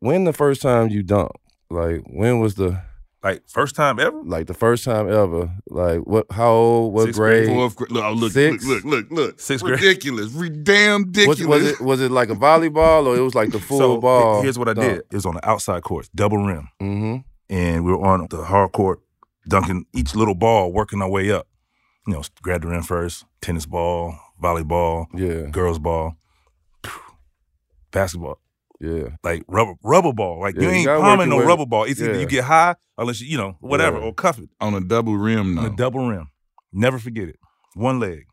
When 0.00 0.24
the 0.24 0.32
first 0.32 0.62
time 0.62 0.88
you 0.88 1.02
dunked? 1.04 1.36
Like 1.70 2.02
when 2.06 2.38
was 2.40 2.54
the 2.56 2.80
like 3.22 3.42
first 3.48 3.74
time 3.76 3.98
ever. 4.00 4.20
like 4.24 4.46
the 4.46 4.54
first 4.54 4.84
time 4.84 5.08
ever? 5.10 5.52
Like 5.68 6.00
what? 6.00 6.26
How 6.30 6.50
old? 6.52 6.92
What 6.94 7.04
Sixth 7.04 7.18
grade? 7.18 7.46
Fourth 7.48 7.76
grade. 7.76 7.90
Look, 7.92 8.04
oh, 8.04 8.12
look, 8.12 8.32
Six? 8.32 8.64
look, 8.64 8.84
look, 8.84 9.10
look, 9.10 9.10
look. 9.10 9.40
Sixth 9.40 9.64
grade. 9.64 9.80
ridiculous. 9.80 10.32
Damn 10.32 11.04
ridiculous. 11.04 11.38
Was, 11.40 11.46
was 11.46 11.66
it 11.72 11.80
was 11.80 12.00
it 12.00 12.10
like 12.10 12.30
a 12.30 12.34
volleyball 12.34 13.06
or 13.06 13.16
it 13.16 13.20
was 13.20 13.34
like 13.34 13.50
the 13.50 13.60
full 13.60 13.78
so 13.96 14.00
ball? 14.00 14.42
here's 14.42 14.58
what 14.58 14.68
I 14.68 14.74
did. 14.74 14.98
It 15.10 15.12
was 15.14 15.26
on 15.26 15.34
the 15.34 15.48
outside 15.48 15.82
court, 15.82 16.08
double 16.14 16.38
rim, 16.38 16.68
Mm-hmm. 16.80 17.16
and 17.54 17.84
we 17.84 17.92
were 17.92 18.04
on 18.04 18.26
the 18.30 18.42
hard 18.44 18.72
court, 18.72 19.00
dunking 19.48 19.86
each 19.94 20.14
little 20.14 20.34
ball, 20.34 20.72
working 20.72 21.00
our 21.02 21.10
way 21.10 21.30
up. 21.30 21.46
You 22.06 22.14
know, 22.14 22.22
grab 22.42 22.62
the 22.62 22.68
rim 22.68 22.82
first, 22.82 23.24
tennis 23.40 23.64
ball, 23.66 24.18
volleyball, 24.42 25.06
Yeah, 25.14 25.48
girls 25.50 25.78
ball, 25.78 26.16
basketball. 27.92 28.38
Yeah. 28.82 29.08
like 29.22 29.42
rubber 29.48 29.74
rubber 29.82 30.12
ball. 30.12 30.40
Like 30.40 30.56
Yeah, 30.56 30.62
you 30.62 30.68
you 30.68 30.74
ain't 30.74 30.86
gotta 30.86 31.00
palming 31.00 31.28
no 31.30 31.38
way- 31.38 31.44
rubber 31.46 31.66
ball. 31.66 31.84
It's 31.84 32.00
either 32.02 32.18
you 32.20 32.26
get 32.26 32.44
high 32.44 32.74
unless 32.98 33.20
you 33.20 33.28
you 33.28 33.38
know 33.38 33.56
whatever 33.60 33.98
Yeah. 33.98 34.04
or 34.04 34.14
cuff 34.14 34.38
it 34.38 34.50
on 34.60 34.74
a 34.74 34.80
double 34.80 35.16
rim? 35.16 35.58
on 35.58 35.64
a 35.66 35.76
double 35.76 36.06
rim. 36.08 36.28
Never 36.72 36.98
forget 36.98 37.28
it. 37.28 37.38
One 37.74 37.98
leg. 38.00 38.24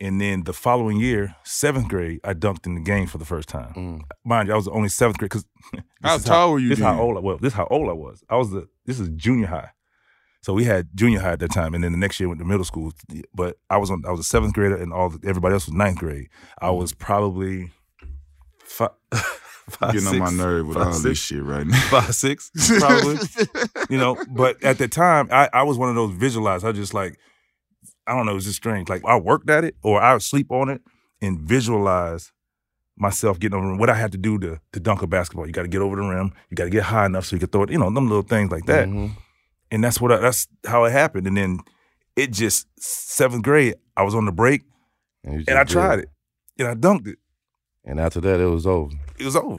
And 0.00 0.20
then 0.20 0.42
the 0.42 0.52
following 0.52 0.98
year, 0.98 1.36
seventh 1.44 1.86
grade, 1.88 2.18
I 2.24 2.34
dunked 2.34 2.66
in 2.66 2.74
the 2.74 2.80
game 2.80 3.06
for 3.06 3.18
the 3.18 3.24
first 3.24 3.48
time. 3.48 3.72
Mm. 3.74 4.00
Mind 4.24 4.48
you, 4.48 4.54
I 4.54 4.56
was 4.56 4.66
only 4.66 4.88
seventh 4.88 5.18
grade 5.18 5.30
because 5.30 5.46
How 6.02 6.18
tall 6.18 6.50
were 6.52 6.58
you 6.58 6.68
This 6.70 6.78
is 6.78 6.84
how 6.84 7.00
old 7.00 7.16
I 7.16 7.20
was. 7.20 7.38
This 7.40 7.52
is 7.52 7.56
how 7.56 7.68
old 7.70 7.88
I 7.88 7.92
was. 7.92 8.22
I 8.28 8.36
was 8.36 8.50
the 8.50 8.66
this 8.84 8.98
is 8.98 9.08
junior 9.10 9.46
high. 9.46 9.70
So 10.42 10.52
we 10.52 10.64
had 10.64 10.88
junior 10.94 11.20
high 11.20 11.32
at 11.32 11.38
that 11.38 11.52
time, 11.52 11.72
and 11.74 11.82
then 11.82 11.92
the 11.92 11.96
next 11.98 12.20
year 12.20 12.28
went 12.28 12.38
to 12.40 12.44
middle 12.44 12.64
school. 12.66 12.92
But 13.34 13.56
I 13.70 13.78
was 13.78 13.90
on. 13.90 14.02
I 14.06 14.10
was 14.10 14.20
a 14.20 14.24
seventh 14.24 14.52
grader, 14.52 14.76
and 14.76 14.92
all 14.92 15.08
the, 15.08 15.26
everybody 15.26 15.54
else 15.54 15.64
was 15.66 15.74
ninth 15.74 15.96
grade. 15.98 16.28
I 16.60 16.68
was 16.70 16.92
probably 16.92 17.70
five, 18.64 18.90
five 19.70 19.92
Getting 19.92 20.08
on 20.08 20.18
my 20.18 20.30
nerve 20.30 20.66
with 20.66 20.76
five, 20.76 20.86
all 20.88 20.92
six. 20.92 21.02
this 21.04 21.18
shit 21.18 21.42
right 21.42 21.66
now. 21.66 21.80
five 21.90 22.14
six 22.14 22.50
probably. 22.78 23.16
You 23.90 23.98
know 23.98 24.16
but 24.30 24.62
at 24.62 24.78
the 24.78 24.88
time 24.88 25.28
I, 25.32 25.48
I 25.52 25.62
was 25.62 25.78
one 25.78 25.88
of 25.88 25.94
those 25.94 26.12
visualized. 26.12 26.64
I 26.64 26.72
just 26.72 26.94
like 26.94 27.18
i 28.06 28.14
don't 28.14 28.26
know 28.26 28.32
it 28.32 28.36
was 28.36 28.44
just 28.44 28.56
strange. 28.56 28.88
Like 28.88 29.02
i 29.06 29.16
worked 29.16 29.48
at 29.50 29.64
it 29.64 29.76
or 29.82 30.00
i 30.02 30.12
would 30.12 30.22
sleep 30.22 30.50
on 30.50 30.68
it 30.68 30.82
and 31.22 31.40
visualize 31.40 32.32
myself 32.96 33.40
getting 33.40 33.58
over 33.58 33.74
what 33.76 33.90
i 33.90 33.94
had 33.94 34.12
to 34.12 34.18
do 34.18 34.38
to, 34.38 34.60
to 34.72 34.80
dunk 34.80 35.02
a 35.02 35.06
basketball. 35.06 35.46
You 35.46 35.52
got 35.52 35.62
to 35.62 35.68
get 35.68 35.80
over 35.80 35.96
the 35.96 36.02
rim. 36.02 36.32
You 36.50 36.54
got 36.54 36.64
to 36.64 36.70
get 36.70 36.84
high 36.84 37.06
enough 37.06 37.26
so 37.26 37.36
you 37.36 37.40
can 37.40 37.48
throw 37.48 37.62
it 37.64 37.70
you 37.70 37.78
know 37.78 37.90
them 37.90 38.08
little 38.08 38.22
things 38.22 38.50
like 38.50 38.66
that. 38.66 38.86
Mhm. 38.88 39.12
and 39.70 39.82
that's 39.82 40.00
what 40.00 40.12
I, 40.12 40.18
that's 40.18 40.46
how 40.66 40.84
it 40.84 40.92
happened. 40.92 41.26
And 41.26 41.36
then 41.36 41.58
it 42.16 42.30
just 42.30 42.66
seventh 42.78 43.42
grade 43.42 43.74
i 43.96 44.02
was 44.02 44.14
on 44.14 44.24
the 44.26 44.32
break 44.32 44.62
And, 45.24 45.42
and 45.48 45.58
i 45.58 45.64
tried 45.64 46.00
it. 46.00 46.08
And 46.58 46.68
i 46.68 46.74
dunked 46.74 47.08
it 47.08 47.18
And 47.84 48.00
after 48.00 48.20
that, 48.22 48.40
it 48.40 48.46
was 48.46 48.66
over. 48.66 48.94
it 49.18 49.24
was 49.24 49.36
over 49.36 49.58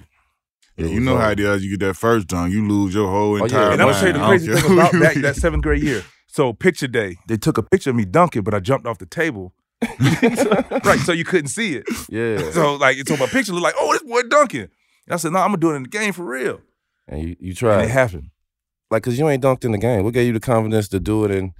Yeah, 0.78 0.88
you 0.88 1.00
know 1.00 1.14
over. 1.14 1.22
how 1.22 1.30
it 1.32 1.40
is. 1.40 1.64
You 1.64 1.78
get 1.78 1.86
that 1.88 1.94
first 1.96 2.28
dunk, 2.28 2.52
you 2.54 2.68
lose 2.68 2.94
your 2.96 3.10
whole 3.10 3.34
oh, 3.34 3.38
yeah. 3.38 3.44
entire. 3.44 3.72
And 3.72 3.82
I'm 3.82 3.90
gonna 3.90 4.00
tell 4.00 4.08
you 4.08 4.14
the 4.14 4.26
crazy 4.26 4.54
thing 4.54 4.74
about 4.74 4.92
that, 4.94 5.16
that 5.22 5.36
seventh 5.36 5.64
grade 5.64 5.84
year. 5.84 6.04
So 6.28 6.52
picture 6.54 6.88
day, 6.88 7.18
they 7.28 7.38
took 7.38 7.58
a 7.58 7.64
picture 7.64 7.92
of 7.92 7.96
me 7.96 8.04
dunking, 8.06 8.42
but 8.44 8.54
I 8.54 8.60
jumped 8.60 8.88
off 8.88 8.98
the 8.98 9.06
table. 9.06 9.54
right, 10.00 11.00
so 11.06 11.12
you 11.12 11.24
couldn't 11.26 11.48
see 11.50 11.76
it. 11.76 11.86
Yeah. 12.10 12.52
So 12.52 12.76
like, 12.76 12.98
it's 12.98 13.10
so 13.10 13.18
my 13.18 13.28
picture 13.28 13.54
looked 13.54 13.64
like, 13.64 13.76
oh, 13.80 13.94
this 13.94 14.04
boy 14.04 14.22
dunking. 14.24 14.62
And 14.62 15.14
I 15.14 15.18
said, 15.18 15.32
no, 15.32 15.40
I'm 15.40 15.50
gonna 15.50 15.58
do 15.58 15.72
it 15.72 15.76
in 15.76 15.84
the 15.84 15.90
game 15.90 16.14
for 16.14 16.24
real. 16.26 16.62
and 17.08 17.22
you, 17.22 17.36
you 17.40 17.50
And 17.50 17.58
tried. 17.58 17.84
it 17.86 17.90
happened. 17.92 18.30
like, 18.90 19.04
cause 19.04 19.18
you 19.20 19.30
ain't 19.30 19.44
dunked 19.44 19.64
in 19.66 19.72
the 19.72 19.78
game. 19.78 20.04
What 20.04 20.14
gave 20.14 20.28
you 20.28 20.34
the 20.34 20.40
confidence 20.40 20.88
to 20.90 21.00
do 21.00 21.24
it 21.26 21.32
and 21.32 21.52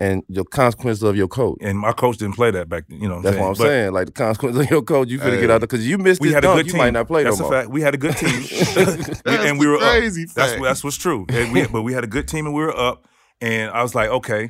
and 0.00 0.22
the 0.28 0.44
consequences 0.44 1.02
of 1.04 1.14
your 1.16 1.28
coach? 1.28 1.58
And 1.60 1.78
my 1.78 1.92
coach 1.92 2.16
didn't 2.16 2.34
play 2.34 2.50
that 2.50 2.68
back 2.68 2.84
then. 2.88 3.00
You 3.00 3.08
know, 3.08 3.16
what 3.16 3.22
That's 3.24 3.36
I'm 3.36 3.42
what 3.42 3.48
I'm 3.50 3.54
saying? 3.56 3.68
saying. 3.68 3.92
Like 3.92 4.06
the 4.06 4.12
consequence 4.12 4.56
of 4.56 4.70
your 4.70 4.82
coach, 4.82 5.08
you 5.08 5.18
finna 5.18 5.34
Hey. 5.34 5.40
get 5.42 5.50
out 5.50 5.60
there 5.60 5.66
because 5.68 5.86
you 5.86 5.98
missed 5.98 6.20
But 6.20 6.24
we 6.24 6.28
this 6.28 6.34
had 6.34 6.44
a 6.44 6.46
dunk. 6.48 6.56
good 6.58 6.66
You 6.66 6.72
team. 6.72 6.78
might 6.78 6.90
not 6.92 7.06
play 7.06 7.22
That's 7.24 7.38
no 7.38 7.46
a 7.46 7.48
more. 7.50 7.58
fact. 7.60 7.70
We 7.70 7.80
had 7.82 7.94
a 7.94 7.98
good 7.98 8.16
team, 8.16 8.30
That's 8.74 9.44
and 9.44 9.58
we 9.58 9.66
the 9.66 9.70
were 9.72 9.76
up. 9.76 10.02
That's 10.34 10.60
that's 10.60 10.82
what's 10.84 10.96
true. 10.96 11.26
And 11.28 11.52
we, 11.52 11.66
but 11.66 11.82
we 11.82 11.92
had 11.92 12.02
a 12.02 12.08
good 12.08 12.26
team, 12.26 12.46
and 12.46 12.54
we 12.54 12.62
were 12.62 12.76
up. 12.76 13.06
And 13.40 13.70
I 13.70 13.82
was 13.82 13.94
like, 13.94 14.10
okay, 14.10 14.44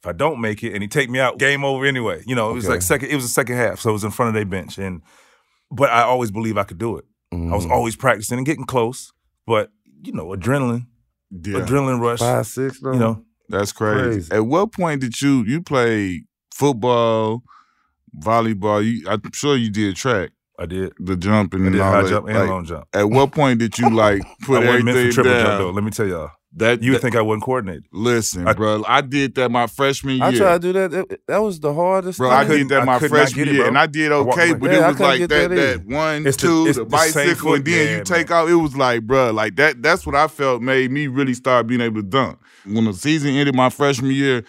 if 0.00 0.06
I 0.06 0.12
don't 0.12 0.40
make 0.40 0.62
it, 0.62 0.72
and 0.74 0.82
he 0.82 0.88
take 0.88 1.08
me 1.08 1.18
out, 1.18 1.38
game 1.38 1.64
over 1.64 1.84
anyway. 1.86 2.22
You 2.26 2.34
know, 2.34 2.50
it 2.50 2.54
was 2.54 2.64
Okay. 2.66 2.74
like 2.74 2.82
second. 2.82 3.08
It 3.10 3.14
was 3.14 3.24
the 3.24 3.30
second 3.30 3.56
half, 3.56 3.80
so 3.80 3.90
it 3.90 3.92
was 3.94 4.04
in 4.04 4.10
front 4.10 4.28
of 4.28 4.34
their 4.34 4.44
bench, 4.44 4.76
and 4.78 5.02
but 5.70 5.90
I 5.90 6.02
always 6.02 6.30
believed 6.30 6.58
I 6.58 6.64
could 6.64 6.78
do 6.78 6.96
it. 6.98 7.04
I 7.32 7.36
was 7.54 7.66
Mhm. 7.66 7.70
always 7.70 7.96
practicing 7.96 8.38
and 8.38 8.46
getting 8.46 8.64
close, 8.64 9.12
but 9.46 9.70
you 10.04 10.12
know, 10.12 10.26
adrenaline, 10.28 10.86
Yeah, 11.30 11.58
adrenaline 11.60 12.00
rush. 12.00 12.20
five 12.20 12.46
six. 12.46 12.78
Though. 12.80 12.92
You 12.92 12.98
know, 13.00 13.24
that's 13.48 13.72
crazy. 13.72 14.08
Crazy. 14.10 14.32
At 14.32 14.46
what 14.46 14.72
point 14.72 15.00
did 15.00 15.20
you 15.20 15.44
you 15.44 15.62
play 15.62 16.24
football, 16.54 17.42
volleyball? 18.18 18.84
You, 18.84 19.08
I'm 19.08 19.22
sure 19.32 19.56
you 19.56 19.70
did 19.70 19.96
track, 19.96 20.30
I 20.58 20.66
did. 20.66 20.92
the 20.98 21.16
jumping 21.16 21.62
I 21.62 21.66
and 21.66 21.72
did 21.74 21.82
all 21.82 21.92
high 21.92 22.02
that. 22.02 22.08
jump 22.10 22.26
and 22.28 22.38
Like, 22.38 22.48
long 22.48 22.64
jump. 22.64 22.84
At 22.92 23.10
what 23.10 23.32
point 23.32 23.58
did 23.58 23.78
you 23.78 23.90
like 23.94 24.22
put 24.42 24.62
I 24.62 24.66
wasn't 24.66 24.84
meant 24.84 24.96
for 24.96 25.00
everything 25.00 25.12
triple 25.12 25.32
down? 25.32 25.46
jump 25.46 25.58
though. 25.60 25.70
Let 25.70 25.84
me 25.84 25.90
tell 25.90 26.06
y'all. 26.06 26.30
That 26.58 26.82
You 26.82 26.92
that- 26.92 27.02
think 27.02 27.14
I 27.16 27.20
wasn't 27.20 27.42
coordinated. 27.44 27.84
Listen, 27.92 28.48
I- 28.48 28.54
bro, 28.54 28.82
I 28.88 29.02
did 29.02 29.34
that 29.34 29.50
my 29.50 29.66
freshman 29.66 30.16
year. 30.16 30.24
I 30.24 30.34
tried 30.34 30.62
to 30.62 30.68
do 30.68 30.72
that. 30.72 30.90
That, 30.90 31.20
that 31.28 31.38
was 31.42 31.60
the 31.60 31.74
hardest. 31.74 32.16
Bro, 32.18 32.30
thing. 32.30 32.38
I 32.38 32.44
did 32.44 32.68
that 32.70 32.82
I 32.82 32.84
my 32.86 32.98
freshman 32.98 33.44
get 33.44 33.48
it, 33.48 33.54
year, 33.56 33.66
and 33.66 33.78
I 33.78 33.86
did 33.86 34.10
okay, 34.10 34.50
away. 34.50 34.58
but 34.58 34.70
Yeah, 34.72 34.86
it 34.86 34.92
was 34.92 35.00
like 35.00 35.20
that, 35.20 35.28
that 35.28 35.50
that, 35.50 35.86
one, 35.86 36.26
It's 36.26 36.36
two, 36.38 36.64
the, 36.66 36.72
the 36.72 36.84
bicycle, 36.86 37.34
foot. 37.50 37.56
and 37.58 37.64
then 37.66 37.86
Yeah, 37.88 37.96
you 37.98 38.04
take 38.04 38.30
out. 38.30 38.48
It 38.48 38.54
was 38.54 38.74
like, 38.74 39.02
bro, 39.02 39.32
like 39.32 39.56
that. 39.56 39.82
That's 39.82 40.06
what 40.06 40.14
I 40.14 40.28
felt 40.28 40.62
made 40.62 40.90
me 40.90 41.08
really 41.08 41.34
start 41.34 41.66
being 41.66 41.82
able 41.82 41.96
to 42.02 42.08
dunk. 42.08 42.38
When 42.64 42.86
the 42.86 42.94
season 42.94 43.34
ended 43.34 43.54
my 43.54 43.68
freshman 43.68 44.12
year, 44.12 44.42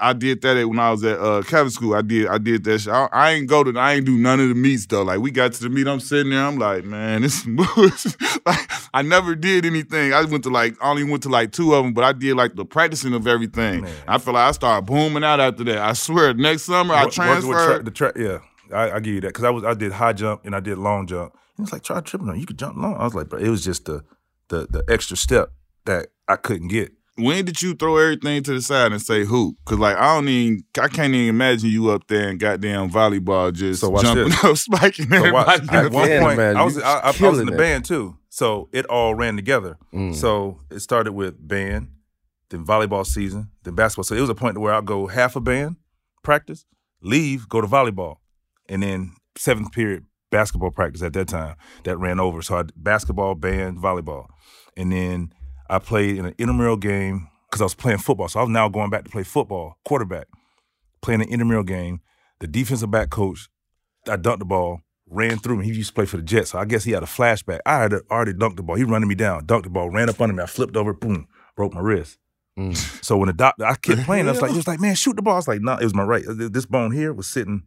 I 0.00 0.12
did 0.14 0.40
that 0.42 0.56
at- 0.56 0.68
when 0.68 0.78
I 0.78 0.90
was 0.90 1.04
at 1.04 1.18
uh, 1.18 1.42
Catholic 1.42 1.72
school. 1.72 1.94
I 1.94 2.02
did, 2.02 2.26
I 2.26 2.38
did 2.38 2.64
that. 2.64 2.78
Shit. 2.80 2.92
I, 2.92 3.08
I 3.12 3.30
ain't 3.32 3.48
go 3.48 3.62
to, 3.62 3.78
I 3.78 3.94
ain't 3.94 4.06
do 4.06 4.16
none 4.16 4.40
of 4.40 4.48
the 4.48 4.54
meets 4.54 4.86
though. 4.86 5.02
Like 5.02 5.20
we 5.20 5.30
got 5.30 5.52
to 5.52 5.62
the 5.62 5.68
meet, 5.68 5.86
I'm 5.86 6.00
sitting 6.00 6.30
there. 6.30 6.42
I'm 6.44 6.58
like, 6.58 6.84
man, 6.84 7.22
this. 7.22 7.46
is 7.46 8.16
like 8.46 8.70
I 8.94 9.02
never 9.02 9.34
did 9.34 9.66
anything. 9.66 10.12
I 10.14 10.24
went 10.24 10.44
to 10.44 10.50
like, 10.50 10.76
I 10.82 10.90
only 10.90 11.04
went 11.04 11.22
to 11.24 11.28
like 11.28 11.52
two 11.52 11.74
of 11.74 11.84
them, 11.84 11.92
but 11.92 12.02
I 12.04 12.12
did 12.12 12.34
like 12.36 12.54
the 12.54 12.64
practicing 12.64 13.12
of 13.14 13.26
everything. 13.26 13.82
Man. 13.82 13.92
I 14.08 14.18
feel 14.18 14.34
like 14.34 14.48
I 14.48 14.52
started 14.52 14.86
booming 14.86 15.22
out 15.24 15.38
after 15.40 15.64
that. 15.64 15.78
I 15.78 15.92
swear, 15.92 16.32
next 16.34 16.62
summer 16.62 16.94
I 16.94 17.06
transferred. 17.08 17.66
tra- 17.76 17.82
the 17.84 17.90
track, 17.90 18.14
yeah. 18.16 18.38
I, 18.72 18.92
I 18.92 19.00
give 19.00 19.14
you 19.14 19.20
that 19.22 19.28
because 19.28 19.44
I 19.44 19.50
was 19.50 19.64
I 19.64 19.74
did 19.74 19.92
high 19.92 20.12
jump 20.12 20.44
and 20.44 20.54
I 20.54 20.60
did 20.60 20.78
long 20.78 21.06
jump. 21.06 21.34
And 21.56 21.64
it's 21.66 21.72
like 21.72 21.82
try 21.82 22.00
tripping 22.00 22.28
on. 22.28 22.38
You 22.38 22.46
could 22.46 22.58
jump 22.58 22.76
long. 22.76 22.94
I 22.96 23.04
was 23.04 23.14
like, 23.14 23.28
bro, 23.28 23.38
it 23.38 23.48
was 23.48 23.64
just 23.64 23.84
the 23.84 24.04
the 24.48 24.66
the 24.70 24.84
extra 24.88 25.16
step 25.16 25.52
that 25.84 26.08
I 26.28 26.36
couldn't 26.36 26.68
get. 26.68 26.92
When 27.16 27.44
did 27.44 27.60
you 27.60 27.74
throw 27.74 27.96
everything 27.98 28.42
to 28.44 28.54
the 28.54 28.62
side 28.62 28.92
and 28.92 29.02
say 29.02 29.24
hoop? 29.24 29.56
Cause 29.66 29.78
like 29.78 29.96
I 29.96 30.14
don't 30.14 30.28
even 30.28 30.62
I 30.80 30.88
can't 30.88 31.12
even 31.14 31.28
imagine 31.28 31.68
you 31.70 31.90
up 31.90 32.06
there 32.08 32.28
and 32.28 32.38
goddamn 32.40 32.90
volleyball 32.90 33.52
just 33.52 33.80
So 33.80 33.94
jumping 34.00 34.24
this. 34.30 34.44
up, 34.44 34.56
spiking 34.56 35.08
So 35.10 35.16
everybody. 35.16 35.66
watch, 35.66 35.72
at 35.72 35.92
one 35.92 36.08
point, 36.08 36.32
imagine. 36.34 36.56
I 36.56 36.62
was 36.64 36.78
I, 36.78 36.98
I, 37.00 37.12
I 37.20 37.28
was 37.28 37.40
in 37.40 37.46
the 37.46 37.54
it. 37.54 37.58
band 37.58 37.84
too, 37.84 38.16
so 38.30 38.68
it 38.72 38.86
all 38.86 39.14
ran 39.14 39.36
together. 39.36 39.76
Mm. 39.92 40.14
So 40.14 40.60
it 40.70 40.80
started 40.80 41.12
with 41.12 41.46
band, 41.46 41.88
then 42.48 42.64
volleyball 42.64 43.04
season, 43.06 43.50
then 43.64 43.74
basketball. 43.74 44.04
So 44.04 44.14
it 44.14 44.20
was 44.20 44.30
a 44.30 44.34
point 44.34 44.56
where 44.58 44.72
I'll 44.72 44.80
go 44.80 45.06
half 45.06 45.36
a 45.36 45.40
band 45.40 45.76
practice, 46.22 46.64
leave, 47.02 47.48
go 47.48 47.60
to 47.60 47.66
volleyball, 47.66 48.16
and 48.68 48.82
then 48.82 49.12
seventh 49.36 49.72
period 49.72 50.06
basketball 50.30 50.70
practice 50.70 51.02
at 51.02 51.12
that 51.14 51.28
time 51.28 51.56
that 51.84 51.96
ran 51.98 52.20
over. 52.20 52.40
So 52.40 52.56
I 52.58 52.64
basketball, 52.76 53.34
band, 53.34 53.78
volleyball, 53.78 54.26
and 54.76 54.92
then 54.92 55.32
I 55.70 55.78
played 55.78 56.18
in 56.18 56.26
an 56.26 56.34
intramural 56.36 56.76
game 56.76 57.28
because 57.48 57.60
I 57.60 57.64
was 57.64 57.74
playing 57.74 57.98
football. 57.98 58.28
So 58.28 58.40
I 58.40 58.42
was 58.42 58.50
now 58.50 58.68
going 58.68 58.90
back 58.90 59.04
to 59.04 59.10
play 59.10 59.22
football, 59.22 59.78
quarterback, 59.84 60.26
playing 61.00 61.22
an 61.22 61.28
intramural 61.28 61.62
game. 61.62 62.00
The 62.40 62.48
defensive 62.48 62.90
back 62.90 63.10
coach, 63.10 63.48
I 64.08 64.16
dunked 64.16 64.40
the 64.40 64.44
ball, 64.46 64.80
ran 65.08 65.38
through 65.38 65.58
me. 65.58 65.66
He 65.66 65.72
used 65.72 65.90
to 65.90 65.94
play 65.94 66.06
for 66.06 66.16
the 66.16 66.24
Jets, 66.24 66.50
so 66.50 66.58
I 66.58 66.64
guess 66.64 66.82
he 66.82 66.90
had 66.90 67.04
a 67.04 67.06
flashback. 67.06 67.60
I 67.64 67.82
had 67.82 67.94
already 68.10 68.32
dunked 68.32 68.56
the 68.56 68.64
ball. 68.64 68.76
He 68.76 68.84
running 68.84 69.08
me 69.08 69.14
down, 69.14 69.46
dunked 69.46 69.64
the 69.64 69.70
ball, 69.70 69.90
ran 69.90 70.08
up 70.08 70.20
under 70.20 70.34
me. 70.34 70.42
I 70.42 70.46
flipped 70.46 70.76
over, 70.76 70.92
boom, 70.92 71.28
broke 71.54 71.72
my 71.72 71.80
wrist. 71.80 72.18
Mm. 72.58 72.76
So 73.04 73.16
when 73.16 73.28
the 73.28 73.32
doctor, 73.32 73.64
I 73.64 73.74
kept 73.74 74.02
playing. 74.02 74.26
I 74.26 74.32
was 74.32 74.42
like, 74.42 74.50
he 74.52 74.56
was 74.56 74.68
like, 74.68 74.80
man, 74.80 74.94
shoot 74.94 75.16
the 75.16 75.22
ball. 75.22 75.34
I 75.34 75.38
was 75.38 75.48
like, 75.48 75.60
no, 75.60 75.72
nah, 75.72 75.78
it 75.78 75.84
was 75.84 75.94
my 75.94 76.02
right. 76.02 76.24
This 76.26 76.66
bone 76.66 76.92
here 76.92 77.12
was 77.12 77.26
sitting 77.26 77.62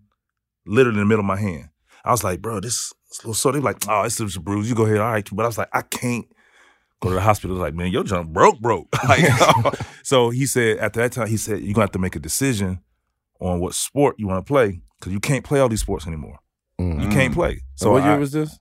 literally 0.66 1.00
in 1.00 1.06
the 1.06 1.10
middle 1.10 1.22
of 1.22 1.26
my 1.26 1.38
hand. 1.38 1.70
I 2.06 2.12
was 2.12 2.24
like, 2.24 2.42
bro, 2.42 2.60
this 2.60 2.74
is 2.74 2.94
a 3.20 3.22
little 3.22 3.34
sore. 3.34 3.54
They 3.54 3.60
like, 3.60 3.78
oh, 3.88 4.04
it's 4.04 4.18
just 4.18 4.38
a 4.38 4.40
bruise. 4.42 4.70
You 4.70 4.76
go 4.76 4.86
ahead, 4.86 4.98
all 4.98 5.12
right. 5.12 5.28
But 5.32 5.44
I 5.44 5.48
was 5.48 5.58
like, 5.58 5.70
I 5.74 5.82
can't 5.82 6.26
go 7.04 7.10
to 7.10 7.16
the 7.16 7.22
hospital. 7.22 7.56
Like, 7.58 7.74
man, 7.74 7.92
your 7.92 8.04
jump 8.04 8.30
broke, 8.32 8.60
broke. 8.60 8.88
like, 9.10 9.24
so 10.04 10.30
he 10.30 10.46
said 10.46 10.78
at 10.78 10.94
that 10.94 11.12
time, 11.12 11.28
he 11.28 11.38
said, 11.38 11.60
you're 11.62 11.74
gonna 11.74 11.84
have 11.86 11.92
to 11.92 12.00
make 12.00 12.16
a 12.16 12.20
decision 12.20 12.80
on 13.40 13.60
what 13.60 13.74
sport 13.76 14.16
you 14.18 14.28
want 14.28 14.46
to 14.46 14.50
play 14.52 14.82
because 15.00 15.12
you 15.14 15.20
can't 15.20 15.44
play 15.44 15.60
all 15.60 15.70
these 15.70 15.82
sports 15.82 16.08
anymore. 16.08 16.40
Mm. 16.80 17.04
You 17.04 17.10
can't 17.10 17.34
play. 17.34 17.56
So 17.76 17.86
So 17.86 17.92
what 17.92 18.04
year 18.04 18.14
I- 18.14 18.18
was 18.18 18.32
this? 18.32 18.58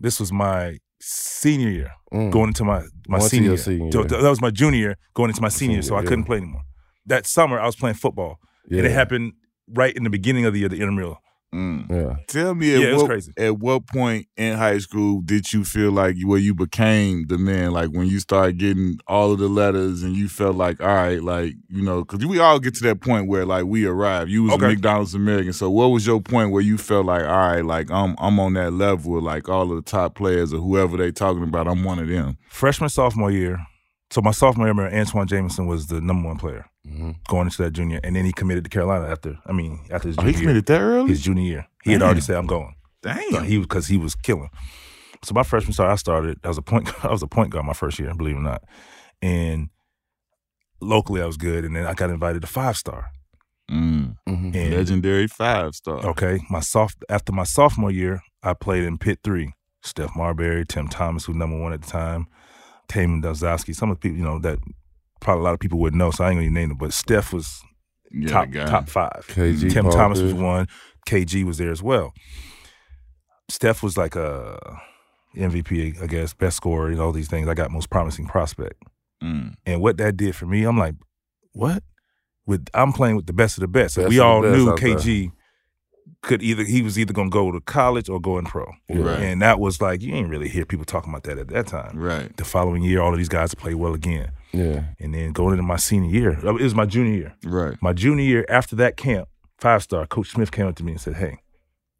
this 0.00 0.18
was 0.20 0.32
my 0.32 0.78
senior 1.00 1.70
year, 1.70 1.92
Mm. 2.12 2.30
going 2.30 2.48
into 2.48 2.64
my 2.64 2.82
my 3.08 3.18
Going 3.18 3.30
senior 3.30 3.48
year. 3.50 3.56
senior 3.58 3.92
So 3.92 3.98
year. 4.00 4.08
that 4.22 4.28
was 4.30 4.40
my 4.40 4.50
junior 4.50 4.78
year, 4.78 4.96
going 5.14 5.30
into 5.30 5.42
my 5.42 5.48
senior 5.48 5.74
year. 5.76 5.82
So 5.82 5.94
I 5.94 5.98
Senior, 5.98 6.08
couldn't 6.08 6.24
play 6.24 6.36
anymore. 6.38 6.62
That 7.06 7.26
summer, 7.26 7.60
I 7.60 7.66
was 7.66 7.76
playing 7.76 7.96
football, 7.96 8.38
and 8.70 8.80
it 8.86 8.90
happened 8.92 9.32
right 9.68 9.94
in 9.94 10.04
the 10.04 10.10
beginning 10.10 10.44
of 10.46 10.52
the 10.54 10.60
year, 10.60 10.68
the 10.68 10.76
intramural. 10.80 11.18
Mm. 11.54 11.88
Yeah. 11.88 12.16
Tell 12.26 12.54
me 12.54 12.74
at 12.74 12.80
Yeah, 12.80 12.86
it 12.88 12.92
was 12.94 13.02
what 13.02 13.08
crazy. 13.10 13.32
at 13.38 13.58
what 13.58 13.86
point 13.86 14.26
in 14.36 14.56
high 14.58 14.78
school 14.78 15.20
did 15.20 15.52
you 15.52 15.64
feel 15.64 15.92
like 15.92 16.16
where 16.24 16.38
you 16.38 16.54
became 16.54 17.26
the 17.28 17.38
man? 17.38 17.70
Like 17.70 17.90
when 17.90 18.06
you 18.06 18.18
started 18.18 18.58
getting 18.58 18.98
all 19.06 19.32
of 19.32 19.38
the 19.38 19.48
letters 19.48 20.02
and 20.02 20.16
you 20.16 20.28
felt 20.28 20.56
like, 20.56 20.80
all 20.80 20.88
right, 20.88 21.22
like 21.22 21.54
you 21.68 21.82
know, 21.82 22.04
because 22.04 22.26
we 22.26 22.40
all 22.40 22.58
get 22.58 22.74
to 22.76 22.82
that 22.84 23.00
point 23.00 23.28
where 23.28 23.44
like 23.46 23.64
we 23.66 23.86
arrive. 23.86 24.28
You 24.28 24.44
was 24.44 24.54
a 24.54 24.58
McDonald's 24.58 25.14
American, 25.14 25.52
so 25.52 25.70
what 25.70 25.86
was 25.88 26.06
your 26.06 26.20
point 26.20 26.50
where 26.50 26.62
you 26.62 26.76
felt 26.76 27.06
like, 27.06 27.22
all 27.22 27.28
right, 27.28 27.64
like 27.64 27.90
I'm 27.90 28.16
I'm 28.18 28.40
on 28.40 28.54
that 28.54 28.72
level 28.72 29.12
with 29.12 29.24
like 29.24 29.48
all 29.48 29.70
of 29.70 29.76
the 29.76 29.88
top 29.90 30.16
players 30.16 30.52
or 30.52 30.58
whoever 30.58 30.96
they 30.96 31.12
talking 31.12 31.42
about. 31.44 31.68
I'm 31.68 31.84
one 31.84 31.98
of 32.00 32.08
them. 32.08 32.36
Freshman, 32.48 32.90
sophomore 32.90 33.30
year. 33.30 33.64
So 34.14 34.20
my 34.20 34.30
sophomore 34.30 34.68
year, 34.68 34.88
Antawn 34.90 35.26
Jamison 35.26 35.66
was 35.66 35.88
the 35.88 36.00
number 36.00 36.28
one 36.28 36.38
player 36.38 36.66
hmm 36.86 37.12
going 37.28 37.46
into 37.48 37.60
that 37.62 37.72
junior, 37.72 37.98
and 38.04 38.14
then 38.14 38.24
he 38.24 38.32
committed 38.32 38.62
to 38.62 38.70
Carolina 38.70 39.06
after. 39.06 39.38
I 39.44 39.52
mean, 39.52 39.80
after 39.90 40.06
his 40.08 40.16
Oh, 40.18 40.20
junior 40.22 40.30
he 40.30 40.36
year. 40.38 40.42
committed 40.42 40.66
that 40.66 40.80
early. 40.80 41.08
His 41.08 41.20
junior 41.22 41.42
year, 41.42 41.66
he 41.82 41.92
had 41.92 42.02
already 42.02 42.20
said, 42.20 42.36
"I'm 42.36 42.46
going." 42.46 42.74
Damn. 43.02 43.30
So 43.32 43.40
he 43.40 43.58
because 43.58 43.88
he 43.88 43.96
was 43.96 44.14
killing. 44.14 44.50
So 45.24 45.34
my 45.34 45.42
freshman 45.42 45.72
start, 45.72 45.90
I 45.90 45.96
started. 45.96 46.38
I 46.44 46.48
was 46.48 46.58
a 46.58 46.62
point. 46.62 46.88
I 47.04 47.10
was 47.10 47.22
a 47.22 47.26
point 47.26 47.50
guard 47.50 47.66
my 47.66 47.72
first 47.72 47.98
year, 47.98 48.14
believe 48.14 48.36
it 48.36 48.38
or 48.38 48.42
not. 48.42 48.62
And 49.20 49.70
locally, 50.80 51.20
I 51.20 51.26
was 51.26 51.36
good, 51.36 51.64
and 51.64 51.74
then 51.74 51.84
I 51.86 51.94
got 51.94 52.10
invited 52.10 52.42
to 52.42 52.48
five 52.48 52.76
star. 52.76 53.10
Mm. 53.70 54.16
hmm 54.28 54.50
And 54.54 54.74
Legendary 54.74 55.26
five 55.26 55.74
star. 55.74 56.04
okay, 56.06 56.38
my 56.50 56.60
soft 56.60 57.02
after 57.08 57.32
my 57.32 57.44
sophomore 57.44 57.90
year, 57.90 58.20
I 58.42 58.54
played 58.54 58.84
in 58.84 58.98
Pit 58.98 59.18
Three. 59.24 59.54
Steph 59.82 60.16
Marbury, 60.16 60.64
Tim 60.66 60.88
Thomas, 60.88 61.24
who 61.26 61.34
number 61.34 61.58
one 61.58 61.72
at 61.74 61.82
the 61.82 61.90
time, 61.90 62.26
Taman 62.88 63.22
Dozowski. 63.22 63.74
Some 63.74 63.90
of 63.90 63.96
the 63.96 64.00
people, 64.00 64.18
you 64.18 64.24
know, 64.24 64.38
that 64.40 64.58
probably 65.20 65.40
a 65.40 65.44
lot 65.44 65.54
of 65.54 65.60
people 65.60 65.78
wouldn't 65.78 65.98
know, 65.98 66.10
so 66.10 66.24
I 66.24 66.30
ain't 66.30 66.38
gonna 66.38 66.50
name 66.50 66.68
them. 66.70 66.78
But 66.78 66.92
Steph 66.92 67.32
was 67.32 67.62
Yeah, 68.10 68.28
top 68.28 68.52
top 68.52 68.88
five. 68.88 69.24
KG 69.28 69.72
Tim 69.72 69.84
Paul 69.84 69.92
Thomas 69.92 70.20
was 70.20 70.34
one. 70.34 70.68
KG 71.08 71.44
was 71.44 71.58
there 71.58 71.70
as 71.70 71.82
well. 71.82 72.12
Steph 73.48 73.82
was 73.82 73.96
like 73.96 74.16
a 74.16 74.58
MVP, 75.36 76.00
I 76.02 76.06
guess, 76.06 76.32
best 76.32 76.56
scorer, 76.56 76.88
and 76.88 77.00
all 77.00 77.12
these 77.12 77.28
things. 77.28 77.48
I 77.48 77.54
got 77.54 77.70
most 77.70 77.90
promising 77.90 78.26
prospect. 78.26 78.82
Mm. 79.22 79.54
And 79.66 79.80
what 79.80 79.96
that 79.98 80.16
did 80.16 80.36
for 80.36 80.46
me, 80.46 80.64
I'm 80.64 80.78
like, 80.78 80.94
what? 81.52 81.82
With 82.46 82.68
I'm 82.74 82.92
playing 82.92 83.16
with 83.16 83.26
the 83.26 83.32
best 83.32 83.56
of 83.56 83.62
the 83.62 83.68
best. 83.68 83.96
And 83.96 84.04
Best 84.04 84.10
we 84.10 84.18
all 84.20 84.42
best 84.42 84.56
knew 84.56 84.70
out 84.70 84.80
there. 84.80 84.96
KG 84.96 85.32
could 86.24 86.42
either 86.42 86.64
he 86.64 86.82
was 86.82 86.98
either 86.98 87.12
gonna 87.12 87.30
go 87.30 87.52
to 87.52 87.60
college 87.60 88.08
or 88.08 88.20
go 88.20 88.38
in 88.38 88.44
pro. 88.44 88.72
Right. 88.88 89.20
And 89.20 89.40
that 89.42 89.60
was 89.60 89.80
like 89.80 90.02
you 90.02 90.14
ain't 90.14 90.28
really 90.28 90.48
hear 90.48 90.64
people 90.64 90.84
talking 90.84 91.12
about 91.12 91.22
that 91.24 91.38
at 91.38 91.48
that 91.48 91.66
time. 91.68 91.96
Right. 91.96 92.36
The 92.36 92.44
following 92.44 92.82
year, 92.82 93.00
all 93.00 93.12
of 93.12 93.18
these 93.18 93.28
guys 93.28 93.54
play 93.54 93.74
well 93.74 93.94
again. 93.94 94.32
Yeah. 94.52 94.84
And 94.98 95.14
then 95.14 95.32
going 95.32 95.52
into 95.52 95.62
my 95.62 95.76
senior 95.76 96.10
year, 96.10 96.30
it 96.30 96.62
was 96.62 96.74
my 96.74 96.86
junior 96.86 97.14
year. 97.14 97.34
Right. 97.44 97.80
My 97.80 97.92
junior 97.92 98.24
year, 98.24 98.46
after 98.48 98.74
that 98.76 98.96
camp, 98.96 99.28
five 99.58 99.82
star, 99.82 100.06
Coach 100.06 100.30
Smith 100.30 100.50
came 100.50 100.66
up 100.66 100.76
to 100.76 100.84
me 100.84 100.92
and 100.92 101.00
said, 101.00 101.16
Hey, 101.16 101.38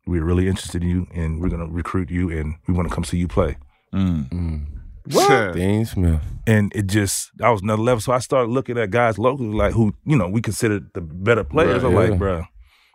we're 0.07 0.25
really 0.25 0.49
interested 0.49 0.83
in 0.83 0.89
you 0.89 1.07
and 1.15 1.41
we're 1.41 1.49
gonna 1.51 1.69
recruit 1.69 2.11
you 2.11 2.31
and 2.31 2.57
we 2.67 2.75
want 2.75 2.89
to 2.89 2.95
come 2.95 3.05
see 3.05 3.19
you 3.19 3.29
play. 3.29 3.57
Mm. 3.93 4.29
Mm. 4.31 4.67
What? 5.13 5.55
Dean 5.55 5.85
Smith. 5.85 6.23
And 6.47 6.75
it 6.75 6.87
just 6.87 7.31
that 7.37 7.51
was 7.51 7.61
another 7.61 7.83
level. 7.83 8.01
So 8.01 8.13
I 8.13 8.19
started 8.19 8.51
looking 8.51 8.79
at 8.79 8.91
guys 8.91 9.19
locally 9.19 9.55
like 9.55 9.75
who, 9.75 9.95
you 10.07 10.17
know, 10.17 10.29
we 10.29 10.41
considered 10.41 10.89
the 10.95 11.03
better 11.03 11.45
players. 11.45 11.83
Right, 11.83 11.89
I'm 11.89 11.93
yeah. 11.93 12.11
like, 12.11 12.21
bruh, 12.21 12.47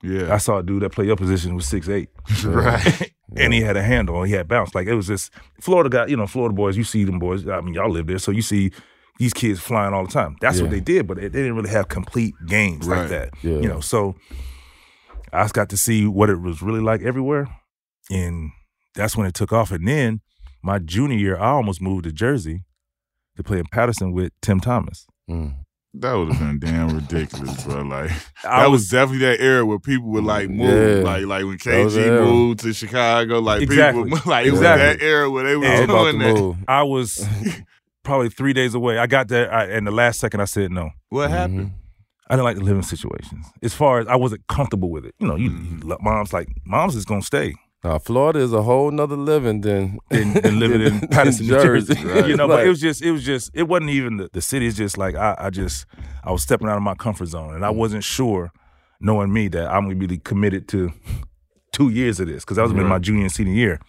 Yeah. 0.02 0.34
I 0.34 0.38
saw 0.38 0.60
a 0.60 0.64
dude 0.64 0.82
that 0.84 0.92
played 0.92 1.08
your 1.08 1.16
position 1.18 1.56
was 1.56 1.66
six 1.68 1.90
eight. 1.90 2.10
right. 2.46 3.12
and 3.36 3.54
he 3.54 3.62
had 3.62 3.76
a 3.78 3.84
handle 3.84 4.18
and 4.22 4.28
he 4.30 4.34
had 4.36 4.48
bounce. 4.48 4.74
Like 4.74 4.88
it 4.88 4.96
was 4.96 5.08
just 5.08 5.32
Florida 5.62 5.90
guy, 5.90 6.06
you 6.08 6.16
know, 6.18 6.28
Florida 6.28 6.56
boys, 6.56 6.78
you 6.78 6.84
see 6.84 7.04
them 7.04 7.20
boys. 7.20 7.48
I 7.48 7.62
mean, 7.62 7.74
y'all 7.74 7.90
live 7.92 8.08
there, 8.08 8.18
so 8.20 8.32
you 8.32 8.42
see 8.42 8.72
these 9.18 9.34
kids 9.34 9.60
flying 9.60 9.94
all 9.94 10.06
the 10.06 10.12
time. 10.12 10.38
That's 10.40 10.62
what 10.62 10.70
they 10.72 10.80
did, 10.80 11.06
but 11.06 11.18
they, 11.18 11.24
they 11.28 11.40
didn't 11.42 11.56
really 11.56 11.70
have 11.72 11.90
complete 11.90 12.34
games 12.48 12.88
Right. 12.88 13.00
like 13.02 13.10
that. 13.10 13.30
Yeah. 13.42 13.60
You 13.60 13.68
know, 13.68 13.80
so 13.82 14.16
I 15.34 15.44
just 15.44 15.54
got 15.54 15.68
to 15.70 15.78
see 15.78 16.08
what 16.08 16.30
it 16.30 16.40
was 16.42 16.62
really 16.62 16.80
like 16.80 17.02
everywhere. 17.02 17.48
And 18.10 18.52
that's 18.96 19.18
when 19.18 19.28
it 19.28 19.34
took 19.34 19.52
off. 19.52 19.72
And 19.72 19.86
then 19.88 20.22
my 20.64 20.80
junior 20.80 21.18
year, 21.18 21.38
I 21.38 21.50
almost 21.50 21.82
moved 21.82 22.06
to 22.06 22.14
Jersey 22.14 22.64
to 23.36 23.44
play 23.44 23.60
in 23.60 23.66
Paterson 23.72 24.14
with 24.14 24.32
Tim 24.42 24.60
Thomas. 24.62 25.06
Mm. 25.30 25.56
That 25.96 26.14
would 26.14 26.32
have 26.34 26.40
been 26.40 26.60
damn 26.60 26.90
ridiculous, 26.96 27.64
bro. 27.64 27.82
Like 27.82 28.12
I 28.44 28.62
that 28.62 28.70
was, 28.70 28.90
definitely 28.90 29.26
that 29.26 29.40
era 29.42 29.66
where 29.66 29.80
people 29.80 30.10
would 30.10 30.24
like 30.24 30.48
move, 30.50 30.98
Yeah. 31.00 31.04
like 31.04 31.26
like 31.26 31.44
when 31.46 31.58
That 31.58 31.88
KG 31.92 32.24
moved 32.24 32.60
to 32.62 32.74
Chicago, 32.74 33.40
like 33.40 33.64
Exactly. 33.64 34.04
people 34.04 34.20
like 34.32 34.46
it 34.46 34.50
Exactly. 34.50 34.88
was 34.88 34.98
that 34.98 35.02
era 35.04 35.30
where 35.32 35.44
they 35.46 35.56
were 35.56 35.66
I 35.66 35.72
was 35.72 35.80
about 35.82 36.04
to 36.06 36.12
doing 36.12 36.20
that. 36.36 36.40
move. 36.42 36.56
I 36.68 36.84
was 36.84 37.28
probably 38.04 38.30
three 38.30 38.54
days 38.54 38.76
away. 38.76 39.00
I 39.00 39.08
got 39.08 39.30
there, 39.30 39.52
I, 39.54 39.66
and 39.66 39.88
the 39.88 39.92
last 39.92 40.20
second 40.20 40.42
I 40.42 40.46
said 40.46 40.72
no. 40.72 40.92
What 41.10 41.32
happened? 41.32 41.68
Mhm. 41.68 41.74
I 42.30 42.36
didn't 42.36 42.46
like 42.46 42.58
to 42.58 42.64
live 42.64 42.76
in 42.78 42.84
situations. 42.84 43.48
As 43.64 43.74
far 43.74 44.00
as 44.00 44.08
I 44.08 44.16
wasn't 44.16 44.46
comfortable 44.48 44.92
with 44.92 45.04
it. 45.06 45.16
You 45.18 45.28
know, 45.28 45.36
you, 45.36 45.50
Mm-hmm. 45.50 45.90
you 45.90 45.98
mom's 46.02 46.32
like, 46.32 46.48
mom's 46.66 46.96
is 46.96 47.04
gonna 47.06 47.24
stay. 47.24 47.56
Now, 47.84 47.98
Florida 47.98 48.40
is 48.40 48.52
a 48.52 48.62
whole 48.62 48.92
nother 48.92 49.16
living 49.16 49.62
than 49.62 50.00
than, 50.10 50.34
than 50.34 50.60
living 50.60 50.82
in 50.82 51.08
Paterson, 51.12 51.48
New 51.48 51.62
Jersey. 51.62 52.04
Right. 52.04 52.28
You 52.28 52.36
know, 52.36 52.48
but 52.48 52.66
it 52.66 52.70
was 52.70 52.82
just, 52.82 53.02
it 53.02 53.12
was 53.12 53.24
just, 53.24 53.52
it 53.54 53.64
wasn't 53.64 53.92
even 53.92 54.18
the, 54.18 54.30
the 54.34 54.42
city. 54.42 54.68
It's 54.68 54.76
just 54.76 54.98
like 54.98 55.16
I, 55.16 55.36
I 55.40 55.50
just, 55.50 55.86
I 56.24 56.32
was 56.32 56.44
stepping 56.44 56.68
out 56.68 56.76
of 56.76 56.84
my 56.84 56.96
comfort 56.96 57.28
zone, 57.28 57.56
and 57.56 57.66
I 57.66 57.70
mm. 57.70 57.76
wasn't 57.76 58.04
sure, 58.04 58.52
knowing 59.00 59.32
me, 59.32 59.48
that 59.50 59.70
I'm 59.70 59.84
gonna 59.84 59.96
be 59.96 60.18
committed 60.18 60.68
to 60.70 60.92
two 61.72 61.90
years 61.90 62.20
of 62.20 62.28
this 62.28 62.44
because 62.44 62.58
I 62.58 62.64
was 62.64 62.72
in 62.72 62.84
my 62.84 63.00
junior 63.00 63.24
and 63.24 63.32
senior 63.32 63.54
year. 63.54 63.80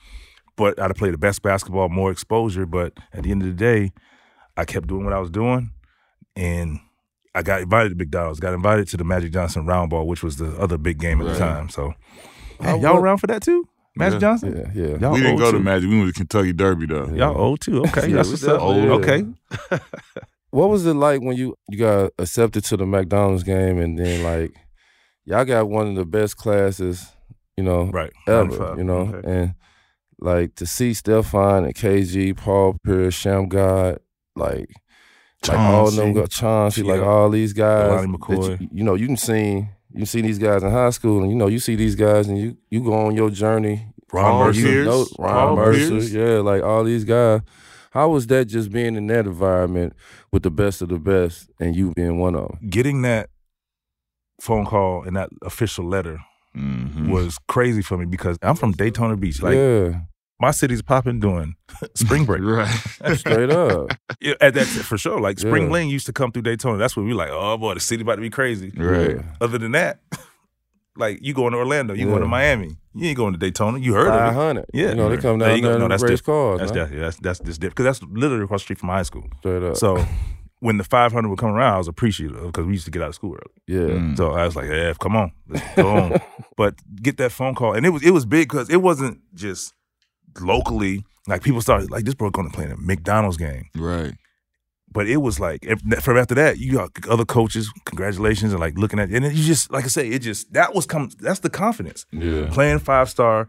But 0.57 0.79
I'd 0.79 0.91
have 0.91 0.97
played 0.97 1.15
the 1.15 1.19
best 1.19 1.43
basketball, 1.43 1.89
more 1.89 2.13
exposure. 2.13 2.67
But 2.67 2.93
at 3.13 3.25
the 3.25 3.31
end 3.31 3.43
of 3.43 3.49
the 3.49 3.55
day, 3.55 3.93
I 4.57 4.65
kept 4.67 4.87
doing 4.87 5.05
what 5.05 5.15
I 5.15 5.19
was 5.19 5.31
doing, 5.31 5.71
and 6.37 6.79
I 7.35 7.43
got 7.43 7.63
invited 7.63 7.91
to 7.91 7.95
McDonald's. 7.97 8.39
Got 8.39 8.55
invited 8.55 8.87
to 8.89 8.97
the 8.97 9.05
Magic 9.05 9.33
Johnson 9.33 9.67
Round 9.67 9.91
Ball, 9.91 10.07
which 10.07 10.23
was 10.23 10.37
the 10.37 10.57
other 10.61 10.79
big 10.79 10.99
game 10.99 11.21
at 11.21 11.27
the 11.27 11.39
time. 11.39 11.71
So, 11.71 11.95
I 12.61 12.77
y'all 12.77 12.97
around 12.97 13.19
for 13.19 13.27
that 13.29 13.43
too, 13.43 13.69
Magic 13.97 14.15
Yeah. 14.15 14.19
Johnson? 14.21 14.71
yeah, 14.75 14.83
yeah. 14.83 14.97
Y'all 14.99 15.13
we 15.13 15.19
didn't 15.21 15.33
old 15.33 15.41
go 15.41 15.53
to. 15.53 15.59
Magic. 15.61 15.89
We 15.91 15.99
went 15.99 16.09
to 16.15 16.19
Kentucky 16.19 16.53
Derby 16.53 16.87
though. 16.87 17.09
Y'all 17.09 17.37
old 17.37 17.61
too. 17.61 17.81
Okay, 17.87 18.09
Yeah, 18.09 18.17
that's 18.17 18.31
what's 18.31 18.45
up. 18.45 18.61
definitely 18.61 19.15
is. 19.15 19.71
Okay. 19.71 19.79
What 20.53 20.69
was 20.69 20.85
it 20.85 20.95
like 20.95 21.21
when 21.21 21.37
you 21.37 21.55
you 21.69 21.79
got 21.79 22.11
accepted 22.19 22.65
to 22.65 22.77
the 22.77 22.85
McDonald's 22.85 23.45
game 23.45 23.79
and 23.79 23.97
then 23.97 24.25
like 24.25 24.53
y'all 25.25 25.45
got 25.45 25.69
one 25.69 25.87
of 25.87 25.95
the 25.95 26.05
best 26.05 26.37
classes, 26.37 27.07
you 27.57 27.63
know, 27.63 27.85
Right. 27.85 28.13
ever, 28.27 28.45
95. 28.49 28.79
you 28.79 28.85
know, 28.85 28.99
Okay. 29.15 29.31
and 29.31 29.55
like 30.19 30.57
to 30.57 30.67
see 30.67 30.91
Stephon 30.91 31.67
and 31.67 31.75
KG, 31.75 32.37
Paul 32.37 32.77
Pierce, 32.85 33.15
Shammgod, 33.23 33.99
like 34.35 34.69
like 35.47 35.57
all 35.59 35.91
them 35.93 36.13
Chauncey. 36.15 36.21
go 36.21 36.27
Chauncey, 36.27 36.83
like 36.83 37.01
all 37.01 37.31
these 37.31 37.53
guys, 37.53 37.89
Lonnie 38.05 38.19
McCoy. 38.19 38.61
You, 38.61 38.69
you 38.73 38.83
know, 38.85 38.95
you 38.97 39.07
can 39.07 39.17
see 39.17 39.67
you 39.93 40.07
see 40.07 40.21
these 40.21 40.39
guys 40.39 40.63
in 40.63 40.71
high 40.71 40.91
school, 40.91 41.23
and 41.23 41.31
you 41.31 41.37
know 41.37 41.49
you 41.49 41.59
see 41.59 41.77
these 41.77 41.95
guys, 41.95 42.29
and 42.29 42.39
you 42.39 42.57
you 42.71 42.83
go 42.83 42.93
on 42.95 43.15
your 43.15 43.31
journey. 43.31 43.87
Ron 44.13 44.25
Paul 44.25 44.45
Mercer. 44.47 44.61
you 44.61 44.67
Pierce. 44.67 44.87
know 44.87 45.07
Ron 45.19 45.35
Paul 45.49 45.57
Mercer, 45.57 45.89
Pierce. 45.91 46.11
yeah, 46.13 46.39
like 46.39 46.63
all 46.63 46.85
these 46.85 47.05
guys. 47.05 47.41
How 47.93 48.09
was 48.09 48.27
that 48.29 48.45
just 48.47 48.71
being 48.71 48.95
in 48.95 49.07
that 49.09 49.27
environment 49.27 49.95
with 50.33 50.43
the 50.45 50.51
best 50.51 50.81
of 50.83 50.89
the 50.91 50.99
best, 50.99 51.51
and 51.59 51.75
you 51.75 51.93
being 51.95 52.19
one 52.19 52.35
of 52.37 52.49
them? 52.49 52.69
Getting 52.71 53.03
that 53.03 53.31
phone 54.41 54.65
call 54.65 55.03
and 55.03 55.17
that 55.17 55.29
official 55.43 55.85
letter 55.87 56.19
Mhm. 56.57 57.11
was 57.11 57.37
crazy 57.49 57.83
for 57.83 57.97
me 57.99 58.07
because 58.07 58.37
I'm 58.43 58.57
from 58.57 58.73
Daytona 58.73 59.17
Beach. 59.17 59.43
Like 59.43 59.55
yeah, 59.57 60.01
my 60.41 60.51
city's 60.51 60.83
popping 60.83 61.21
doing 61.21 61.55
spring 61.95 62.25
break. 62.25 62.43
right. 62.43 62.69
straight 63.17 63.51
up. 63.51 63.91
Yeah, 64.21 64.35
at 64.41 64.55
that 64.55 64.67
for 64.67 64.99
sure. 64.99 65.21
Like 65.21 65.39
spring 65.39 65.63
Yeah. 65.65 65.69
bling 65.71 65.89
used 65.89 66.07
to 66.07 66.13
come 66.13 66.31
through 66.33 66.43
Daytona. 66.43 66.77
That's 66.79 66.95
when 66.97 67.07
we 67.07 67.13
were 67.13 67.19
like, 67.19 67.31
oh 67.33 67.57
boy, 67.57 67.75
the 67.75 67.81
city 67.81 68.03
about 68.03 68.17
to 68.17 68.21
be 68.21 68.29
crazy. 68.31 68.71
Right. 68.77 69.19
Other 69.41 69.57
than 69.59 69.73
that, 69.73 70.01
like 70.97 71.19
you 71.23 71.33
going 71.35 71.53
to 71.53 71.59
Orlando, 71.59 71.95
you 71.95 72.07
going 72.07 72.21
to 72.23 72.29
Miami, 72.29 72.77
you 72.95 73.09
ain't 73.09 73.17
going 73.17 73.33
to 73.33 73.39
Daytona. 73.39 73.79
You 73.79 73.95
heard 73.95 74.09
Five 74.09 74.29
of 74.29 74.35
it. 74.35 74.35
hundred. 74.37 74.67
Yeah. 74.75 74.89
you 74.91 74.95
know 74.97 75.09
they 75.09 75.17
come 75.17 75.39
There 75.39 75.49
down 75.49 75.57
you 75.57 75.63
go. 75.63 75.71
there 75.71 75.79
No, 75.79 75.89
that's 75.89 76.03
race 76.03 76.21
different. 76.21 76.59
cars. 76.59 76.59
That's 76.59 76.71
huh? 76.73 76.85
that, 76.87 76.93
yeah, 76.95 77.01
that's 77.01 77.17
that's 77.19 77.39
just 77.41 77.61
different 77.61 77.77
because 77.77 77.99
that's 78.01 78.13
literally 78.13 78.45
across 78.45 78.61
the 78.61 78.65
street 78.65 78.79
from 78.79 78.89
my 78.89 78.97
high 78.97 79.03
school. 79.05 79.25
Straight 79.39 79.63
up. 79.63 79.77
So 79.77 80.05
when 80.59 80.77
the 80.77 80.85
500 80.85 81.29
would 81.29 81.39
come 81.39 81.51
around, 81.51 81.75
I 81.75 81.79
was 81.79 81.89
appreciative 81.89 82.43
because 82.43 82.67
we 82.67 82.73
used 82.73 82.85
to 82.85 82.91
get 82.91 83.01
out 83.01 83.09
of 83.09 83.15
school 83.15 83.33
early. 83.35 83.55
yeah, 83.67 83.95
Mm. 83.97 84.17
So 84.17 84.33
I 84.33 84.45
was 84.45 84.57
like, 84.57 84.69
yeah, 84.69 84.93
come 85.01 85.17
on, 85.17 85.33
let's 85.49 85.65
go 85.77 85.89
on. 85.89 86.21
but 86.57 86.75
get 87.03 87.17
that 87.19 87.33
phone 87.33 87.55
call, 87.55 87.73
and 87.75 87.87
it 87.87 87.91
was 87.91 88.03
it 88.03 88.11
was 88.11 88.27
big 88.27 88.49
because 88.49 88.69
it 88.69 88.83
wasn't 88.83 89.21
just 89.35 89.73
locally. 90.41 91.05
Like 91.29 91.43
people 91.43 91.61
started 91.61 91.91
like 91.91 92.05
this 92.05 92.15
bro 92.15 92.31
going 92.31 92.49
to 92.51 92.55
play 92.55 92.65
in 92.65 92.73
a 92.73 92.77
McDonald's 92.77 93.37
game, 93.37 93.65
Right. 93.77 94.15
but 94.91 95.07
it 95.07 95.19
was 95.19 95.39
like 95.39 95.61
if, 95.65 95.81
from 96.03 96.17
after 96.17 96.35
that 96.35 96.59
you 96.59 96.73
got 96.73 96.91
other 97.09 97.25
coaches, 97.27 97.71
congratulations, 97.85 98.53
and 98.53 98.61
like 98.61 98.77
looking 98.79 98.99
at 98.99 99.11
and 99.11 99.25
then 99.25 99.31
you 99.37 99.45
just 99.45 99.71
like 99.71 99.85
I 99.85 99.89
say, 99.89 100.09
it 100.09 100.21
just 100.21 100.53
that 100.55 100.75
was 100.75 100.87
come 100.87 101.11
that's 101.21 101.41
the 101.41 101.51
confidence. 101.51 102.07
yeah, 102.11 102.49
Playing 102.51 102.79
five 102.81 103.09
star 103.11 103.49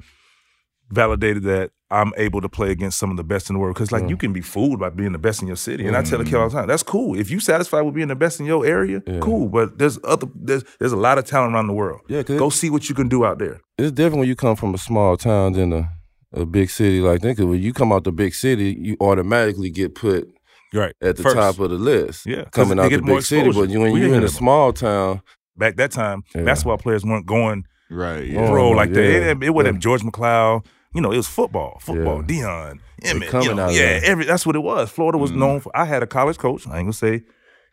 validated 0.90 1.44
that 1.44 1.72
I'm 1.90 2.12
able 2.18 2.42
to 2.42 2.50
play 2.50 2.72
against 2.72 2.98
some 3.00 3.12
of 3.12 3.18
the 3.18 3.24
best 3.24 3.50
in 3.50 3.54
the 3.56 3.60
world 3.60 3.76
because 3.76 3.92
like 3.92 4.04
Yeah. 4.04 4.10
you 4.10 4.18
can 4.18 4.34
be 4.34 4.42
fooled 4.42 4.80
by 4.80 4.90
being 4.90 5.14
the 5.14 5.18
best 5.18 5.42
in 5.42 5.48
your 5.48 5.58
city, 5.58 5.88
and 5.88 5.96
I 5.96 6.04
tell 6.04 6.20
the 6.20 6.26
kid 6.26 6.36
all 6.36 6.50
the 6.50 6.56
mm. 6.56 6.60
time, 6.60 6.68
that's 6.68 6.84
cool. 6.84 7.18
If 7.18 7.30
you 7.32 7.40
satisfied 7.40 7.82
with 7.82 7.96
being 7.96 8.10
the 8.10 8.16
best 8.16 8.40
in 8.40 8.46
your 8.46 8.66
area, 8.66 9.02
Yeah. 9.08 9.20
cool. 9.20 9.48
But 9.50 9.78
there's 9.78 9.98
other 10.04 10.28
there's 10.36 10.64
there's 10.80 10.92
a 10.92 10.98
lot 10.98 11.18
of 11.18 11.26
talent 11.26 11.54
around 11.54 11.68
the 11.68 11.74
world. 11.74 12.02
yeah. 12.08 12.24
Go 12.24 12.50
see 12.50 12.70
what 12.70 12.90
you 12.90 12.96
can 12.96 13.08
do 13.08 13.26
out 13.26 13.40
there. 13.40 13.62
it's 13.78 13.92
different 13.92 14.20
when 14.20 14.28
you 14.28 14.36
come 14.36 14.56
from 14.58 14.74
a 14.74 14.78
small 14.78 15.18
town 15.18 15.54
than 15.54 15.72
a, 15.74 15.90
a 16.34 16.46
big 16.46 16.70
city 16.70 17.00
like 17.02 17.22
that. 17.22 17.36
'Cause 17.38 17.46
when 17.46 17.62
you 17.62 17.74
come 17.74 17.92
out 17.92 18.04
the 18.04 18.12
big 18.12 18.34
city, 18.34 18.78
you 18.80 18.96
automatically 19.02 19.70
get 19.70 19.96
put 19.96 20.28
Right. 20.74 20.94
at 21.02 21.18
the 21.18 21.24
First. 21.24 21.36
top 21.36 21.60
of 21.60 21.70
the 21.70 21.76
list. 21.78 22.26
Yeah, 22.26 22.44
'cause 22.44 22.52
coming 22.54 22.78
they 22.78 22.84
out 22.84 22.90
the 22.92 22.98
get 22.98 23.04
more 23.06 23.18
big 23.18 23.26
city. 23.26 23.52
But 23.52 23.70
you, 23.70 23.80
when 23.82 23.96
you're 23.98 24.14
in 24.16 24.24
a 24.24 24.28
small 24.30 24.72
town, 24.74 25.22
Back 25.58 25.76
that 25.76 25.92
time, 25.92 26.24
Yeah. 26.34 26.44
basketball 26.44 26.78
players 26.78 27.04
weren't 27.06 27.26
going 27.26 27.66
Right. 27.92 28.22
Oh, 28.22 28.42
Yeah. 28.42 28.50
pro 28.50 28.70
like 28.70 28.90
yeah. 28.90 28.96
that. 28.96 29.30
It, 29.32 29.44
it 29.44 29.50
wasn't 29.54 29.76
Yeah. 29.76 29.80
George 29.80 30.02
McCloud. 30.02 30.66
You 30.96 31.02
know, 31.02 31.12
it 31.12 31.18
was 31.18 31.28
football, 31.28 31.78
football. 31.82 32.24
Yeah. 32.28 32.44
Deion, 32.44 32.80
Emmitt. 33.04 33.28
coming 33.28 33.50
You 33.50 33.56
know, 33.56 33.64
out 33.66 33.74
yeah, 33.74 34.00
every 34.04 34.26
that's 34.26 34.46
what 34.46 34.56
it 34.56 34.64
was. 34.64 34.90
Florida 34.90 35.18
was 35.18 35.32
Mm. 35.32 35.36
known 35.38 35.60
for. 35.60 35.72
I 35.76 35.84
had 35.86 36.02
a 36.04 36.08
college 36.08 36.38
coach. 36.38 36.66
I 36.68 36.78
ain't 36.78 36.86
gonna 36.86 36.94
say 36.94 37.24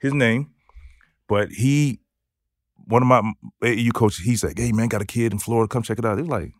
his 0.00 0.12
name, 0.12 0.48
but 1.28 1.50
he, 1.52 2.00
one 2.86 3.02
of 3.02 3.06
my 3.08 3.22
AAU 3.62 3.92
coaches, 3.92 4.24
he's 4.24 4.42
like, 4.42 4.58
"Hey 4.58 4.72
man, 4.72 4.88
got 4.88 5.00
a 5.02 5.06
kid 5.06 5.32
in 5.32 5.38
Florida. 5.38 5.68
Come 5.68 5.82
check 5.82 5.98
it 6.00 6.04
out." 6.04 6.18
It's 6.18 6.28
like, 6.28 6.52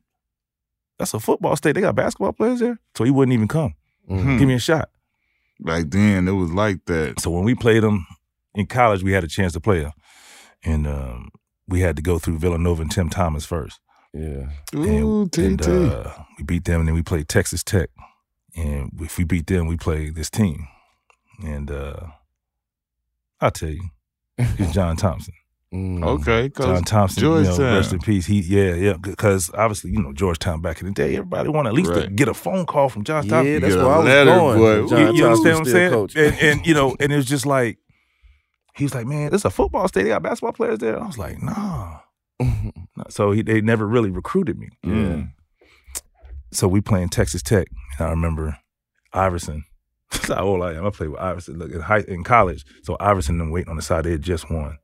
that's 0.99 1.15
a 1.15 1.21
football 1.21 1.57
state. 1.57 1.73
They 1.73 1.81
got 1.81 1.95
basketball 1.95 2.33
players 2.33 2.61
there, 2.61 2.79
so 2.97 3.05
he 3.05 3.11
wouldn't 3.11 3.33
even 3.35 3.49
come. 3.49 3.75
mm, 4.09 4.39
Give 4.39 4.49
me 4.49 4.55
a 4.55 4.59
shot. 4.59 4.91
Back 5.61 5.87
then, 5.89 6.29
it 6.29 6.33
was 6.33 6.53
like 6.53 6.85
that. 6.87 7.21
So 7.21 7.31
when 7.31 7.45
we 7.45 7.55
played 7.55 7.83
them 7.83 8.07
in 8.55 8.67
college, 8.67 9.03
we 9.03 9.13
had 9.13 9.25
a 9.25 9.29
chance 9.29 9.53
to 9.55 9.61
play 9.61 9.81
them, 9.81 9.93
and 10.65 10.87
um, 10.87 11.31
we 11.67 11.81
had 11.81 11.97
to 11.97 12.03
go 12.03 12.19
through 12.19 12.39
Villanova 12.39 12.83
and 12.83 12.91
Tim 12.91 13.09
Thomas 13.09 13.45
first. 13.45 13.81
yeah, 14.13 14.49
Ooh, 14.75 15.23
and, 15.23 15.33
TT. 15.33 15.39
and, 15.39 15.63
uh, 15.67 16.13
we 16.39 16.45
beat 16.45 16.65
them, 16.65 16.81
and 16.81 16.89
then 16.89 16.95
we 16.95 17.03
played 17.03 17.29
Texas 17.29 17.63
Tech. 17.65 17.91
And 18.57 18.91
if 19.01 19.19
we 19.19 19.25
beat 19.25 19.47
them, 19.47 19.67
we 19.67 19.77
play 19.77 20.11
this 20.11 20.31
team. 20.31 20.67
And 21.45 21.71
uh, 21.71 22.07
I'll 23.41 23.51
tell 23.53 23.69
you, 23.69 23.91
it's 24.37 24.73
John 24.79 24.97
Thompson. 24.97 25.35
Mm, 25.75 26.05
okay. 26.05 26.49
'cause 26.51 26.67
John 26.67 26.83
Thompson, 26.85 27.23
you 27.25 27.29
know, 27.31 27.43
Georgetown. 27.45 27.75
rest 27.77 27.93
in 27.93 27.99
peace. 28.01 28.27
He, 28.27 28.41
yeah, 28.41 28.75
yeah, 28.75 28.95
because 29.01 29.51
obviously, 29.55 29.91
you 29.91 30.03
know, 30.03 30.13
Georgetown 30.13 30.61
back 30.61 30.81
in 30.81 30.87
the 30.87 30.93
day, 30.93 31.15
everybody 31.17 31.49
wanted 31.49 31.69
at 31.71 31.75
least 31.75 31.93
to 31.95 32.09
get 32.09 32.29
a 32.29 32.35
phone 32.35 32.67
call 32.67 32.89
from 32.89 33.05
John 33.05 33.25
Yeah, 33.27 33.31
Thompson. 33.31 33.61
that's 33.61 33.75
get 33.75 33.83
where 33.85 33.87
a 33.93 33.95
I 33.95 33.99
was 33.99 34.07
letter, 34.07 34.31
going. 34.31 34.59
boy. 34.59 34.89
John 34.89 35.01
you, 35.15 35.21
you 35.21 35.27
understand 35.27 35.55
what 35.59 35.67
I'm 35.69 35.73
saying? 35.73 35.91
coach. 35.93 36.17
And, 36.17 36.35
and 36.41 36.67
you 36.67 36.75
know, 36.75 36.97
and 37.01 37.13
it 37.13 37.17
was 37.17 37.27
just 37.27 37.47
like 37.47 37.79
he 38.75 38.85
was 38.85 38.95
like, 38.95 39.07
"Man, 39.07 39.31
this 39.31 39.41
is 39.41 39.45
a 39.45 39.51
football 39.51 39.89
state. 39.89 40.05
They 40.05 40.09
got 40.11 40.23
basketball 40.23 40.53
players 40.53 40.79
there." 40.79 41.01
I 41.03 41.07
was 41.07 41.19
like, 41.19 41.43
"Nah." 41.43 42.01
So 43.11 43.31
he, 43.31 43.43
they 43.43 43.61
never 43.61 43.87
really 43.87 44.11
recruited 44.11 44.59
me. 44.59 44.69
Mm. 44.85 45.31
So 46.53 46.67
we 46.67 46.81
playing 46.81 47.11
Texas 47.11 47.43
Tech, 47.43 47.69
and 47.99 48.09
I 48.09 48.11
remember 48.11 48.59
Iverson. 49.13 49.65
That's 50.11 50.29
how 50.29 50.45
old 50.45 50.63
I 50.63 50.75
am. 50.75 50.85
I 50.87 50.91
played 50.91 51.11
with 51.11 51.21
Iverson. 51.21 51.59
Look 51.59 51.71
in 51.73 51.81
high 51.81 52.01
in 52.09 52.25
college. 52.25 52.65
So 52.83 52.97
Iverson 52.99 53.35
and 53.35 53.41
them 53.41 53.51
waiting 53.51 53.71
on 53.71 53.77
the 53.77 53.83
side. 53.83 54.05
They 54.05 54.13
had 54.13 54.23
just 54.23 54.51
won. 54.51 54.79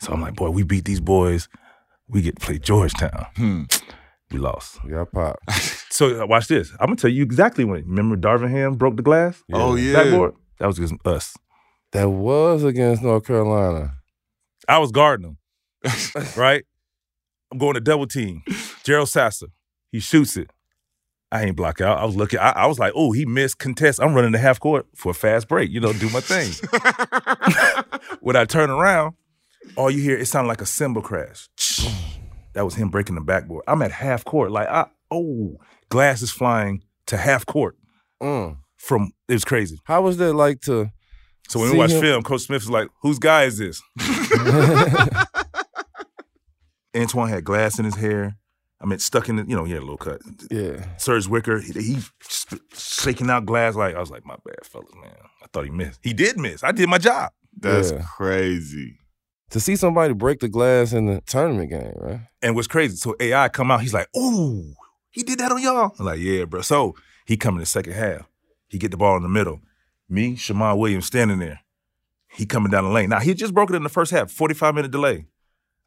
So 0.00 0.12
I'm 0.12 0.20
like, 0.20 0.34
boy, 0.36 0.50
we 0.50 0.62
beat 0.62 0.84
these 0.84 1.00
boys. 1.00 1.48
We 2.08 2.22
get 2.22 2.38
to 2.38 2.46
play 2.46 2.58
Georgetown. 2.58 3.26
Hmm. 3.36 3.62
We 4.30 4.38
lost. 4.38 4.78
yeah, 4.88 5.04
pop. 5.12 5.36
So 5.90 6.22
uh, 6.22 6.26
watch 6.26 6.46
this. 6.48 6.70
I'm 6.78 6.86
gonna 6.88 6.96
tell 6.96 7.10
you 7.10 7.22
exactly 7.24 7.64
when. 7.64 7.82
Remember 7.84 8.16
Darvin 8.16 8.50
Ham 8.50 8.74
broke 8.76 8.96
the 8.96 9.02
glass 9.02 9.42
Oh 9.52 9.74
yeah. 9.74 9.94
backboard? 9.94 10.34
That 10.60 10.66
was 10.66 10.78
against 10.78 11.04
us. 11.06 11.34
That 11.92 12.08
was 12.10 12.62
against 12.62 13.02
North 13.02 13.26
Carolina. 13.26 13.94
I 14.68 14.78
was 14.78 14.92
guarding 14.92 15.26
him. 15.82 15.92
right? 16.36 16.64
I'm 17.50 17.58
going 17.58 17.74
to 17.74 17.80
double 17.80 18.06
team. 18.06 18.42
Gerald 18.84 19.08
Sasser. 19.08 19.46
He 19.90 19.98
shoots 19.98 20.36
it. 20.36 20.50
I 21.32 21.44
ain't 21.44 21.56
block 21.56 21.80
out. 21.80 21.98
I 21.98 22.04
was 22.04 22.14
looking. 22.14 22.38
I, 22.38 22.50
I 22.50 22.66
was 22.66 22.78
like, 22.78 22.92
oh, 22.94 23.12
he 23.12 23.24
missed 23.26 23.58
contest. 23.58 23.98
I'm 24.00 24.14
running 24.14 24.32
the 24.32 24.38
half 24.38 24.60
court 24.60 24.86
for 24.94 25.10
a 25.10 25.14
fast 25.14 25.48
break. 25.48 25.70
You 25.70 25.80
know, 25.80 25.92
do 25.94 26.10
my 26.10 26.20
thing. 26.20 26.52
when 28.20 28.36
I 28.36 28.44
turn 28.44 28.70
around, 28.70 29.14
all 29.76 29.90
you 29.90 30.02
hear 30.02 30.16
it 30.16 30.26
sounded 30.26 30.48
like 30.48 30.60
a 30.60 30.66
cymbal 30.66 31.02
crash. 31.02 31.48
that 32.54 32.64
was 32.64 32.74
him 32.74 32.88
breaking 32.90 33.14
the 33.14 33.20
backboard. 33.20 33.64
I'm 33.68 33.82
at 33.82 33.92
half 33.92 34.24
court. 34.24 34.50
Like, 34.50 34.68
I, 34.68 34.86
oh, 35.10 35.56
glass 35.88 36.22
is 36.22 36.30
flying 36.30 36.82
to 37.06 37.16
half 37.16 37.46
court 37.46 37.76
Mm. 38.22 38.58
from. 38.76 39.12
It 39.28 39.34
was 39.34 39.44
crazy. 39.44 39.78
How 39.84 40.02
was 40.02 40.16
that 40.18 40.34
like 40.34 40.60
to? 40.62 40.90
So 41.48 41.60
when 41.60 41.68
See 41.68 41.72
we 41.74 41.78
watch 41.78 41.92
him- 41.92 42.00
film, 42.00 42.22
Coach 42.24 42.42
Smith 42.42 42.62
was 42.62 42.70
like, 42.70 42.88
"Whose 43.02 43.18
guy 43.18 43.44
is 43.44 43.58
this?" 43.58 43.80
Antawn 46.94 47.28
had 47.28 47.44
glass 47.44 47.78
in 47.78 47.84
his 47.84 47.96
hair. 47.96 48.36
I 48.80 48.86
mean, 48.86 48.98
stuck 49.00 49.28
in 49.28 49.36
the, 49.36 49.44
you 49.44 49.56
know, 49.56 49.64
he 49.64 49.72
had 49.72 49.80
a 49.82 49.84
little 49.84 49.96
cut. 49.98 50.20
Yeah, 50.50 50.84
Serge 50.98 51.26
Zwikker, 51.26 51.60
he, 51.62 51.94
he 51.94 52.00
shaking 52.74 53.28
out 53.28 53.44
glass 53.44 53.74
like 53.74 53.96
I 53.96 54.00
was 54.00 54.10
like, 54.10 54.24
my 54.24 54.36
bad, 54.44 54.64
fellas, 54.64 54.88
man. 55.00 55.16
I 55.42 55.46
thought 55.52 55.64
he 55.64 55.70
missed. 55.70 55.98
He 56.02 56.12
did 56.12 56.38
miss. 56.38 56.62
I 56.62 56.70
did 56.72 56.88
my 56.88 56.98
job. 56.98 57.32
That's 57.56 57.90
Yeah. 57.90 58.04
crazy. 58.16 58.98
To 59.50 59.60
see 59.60 59.76
somebody 59.76 60.12
break 60.12 60.40
the 60.40 60.48
glass 60.48 60.92
in 60.92 61.06
the 61.06 61.20
tournament 61.22 61.70
game, 61.70 61.92
right? 61.96 62.20
And 62.42 62.54
what's 62.54 62.68
crazy, 62.68 62.96
so 62.96 63.14
AI 63.18 63.48
come 63.48 63.70
out, 63.70 63.80
he's 63.80 63.94
like, 63.94 64.08
"Ooh, 64.16 64.74
he 65.10 65.22
did 65.22 65.38
that 65.38 65.50
on 65.50 65.62
y'all." 65.62 65.94
I'm 65.98 66.04
like, 66.04 66.20
"Yeah, 66.20 66.44
bro." 66.44 66.60
So 66.60 66.94
he 67.24 67.36
come 67.36 67.54
in 67.54 67.60
the 67.60 67.66
second 67.66 67.94
half. 67.94 68.28
He 68.68 68.76
get 68.78 68.90
the 68.90 68.96
ball 68.98 69.16
in 69.16 69.22
the 69.22 69.28
middle. 69.28 69.60
Me, 70.08 70.36
Shammond 70.36 70.78
Williams 70.78 71.06
standing 71.06 71.38
there. 71.38 71.60
He 72.30 72.44
coming 72.44 72.70
down 72.70 72.84
the 72.84 72.90
lane. 72.90 73.08
Now 73.08 73.20
he 73.20 73.32
just 73.34 73.54
broke 73.54 73.70
it 73.70 73.76
in 73.76 73.82
the 73.82 73.88
first 73.88 74.10
half, 74.10 74.30
45 74.30 74.74
minute 74.74 74.90
delay. 74.90 75.26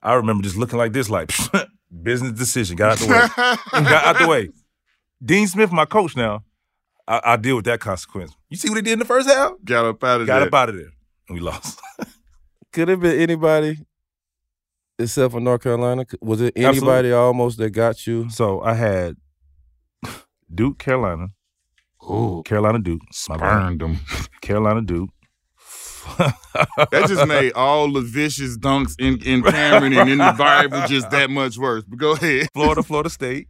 I 0.02 0.14
remember 0.16 0.42
just 0.44 0.58
looking 0.58 0.80
like 0.80 0.94
this, 0.94 1.10
like 1.10 1.32
business 2.04 2.32
decision. 2.32 2.76
Got 2.76 2.94
out 2.94 2.98
the 3.00 3.08
way. 3.08 3.84
got 3.84 4.04
out 4.06 4.20
the 4.20 4.28
way. 4.28 4.50
Dean 5.24 5.48
Smith, 5.48 5.72
my 5.72 5.86
coach 5.86 6.16
now. 6.16 6.44
I, 7.08 7.22
I 7.24 7.36
deal 7.38 7.58
with 7.58 7.66
that 7.66 7.80
consequence. 7.80 8.32
You 8.50 8.58
see 8.58 8.70
what 8.70 8.78
he 8.78 8.82
did 8.82 8.94
in 8.94 9.00
the 9.00 9.06
first 9.06 9.30
half? 9.30 9.54
Got 9.64 9.86
up 9.86 10.04
out 10.04 10.22
of 10.22 10.28
Got 10.28 10.40
there. 10.40 10.48
up 10.48 10.54
out 10.54 10.70
of 10.70 10.76
there. 10.76 10.90
And 11.30 11.38
we 11.38 11.40
lost. 11.40 11.80
Could 12.72 12.90
it 12.90 13.00
be 13.02 13.22
anybody 13.22 13.80
except 14.98 15.34
for 15.34 15.40
North 15.42 15.62
Carolina? 15.64 16.06
Was 16.22 16.42
it 16.42 16.54
anybody 16.56 16.78
Absolutely. 16.78 17.12
almost 17.14 17.58
that 17.58 17.72
got 17.72 18.08
you? 18.08 18.30
so 18.30 18.62
I 18.62 18.74
had 18.76 19.18
Duke, 20.54 20.80
Carolina, 20.80 21.28
Ooh, 22.10 22.42
Carolina 22.46 22.80
Duke, 22.80 23.02
my 23.30 23.38
bad. 23.38 23.62
burned 23.62 23.82
them. 23.82 24.00
Carolina 24.42 24.82
Duke. 24.82 25.10
That 26.18 27.06
just 27.08 27.28
made 27.28 27.54
all 27.54 27.92
the 27.92 28.02
vicious 28.02 28.58
dunks 28.58 28.96
in, 29.00 29.22
in 29.24 29.44
Cameron 29.44 29.94
and 29.94 30.10
in 30.10 30.18
the 30.18 30.34
Bible 30.38 30.82
just 30.88 31.12
that 31.12 31.30
much 31.30 31.58
worse. 31.58 31.84
But 31.88 32.00
go 32.00 32.14
ahead. 32.14 32.48
Florida, 32.54 32.82
Florida 32.82 33.10
State, 33.10 33.48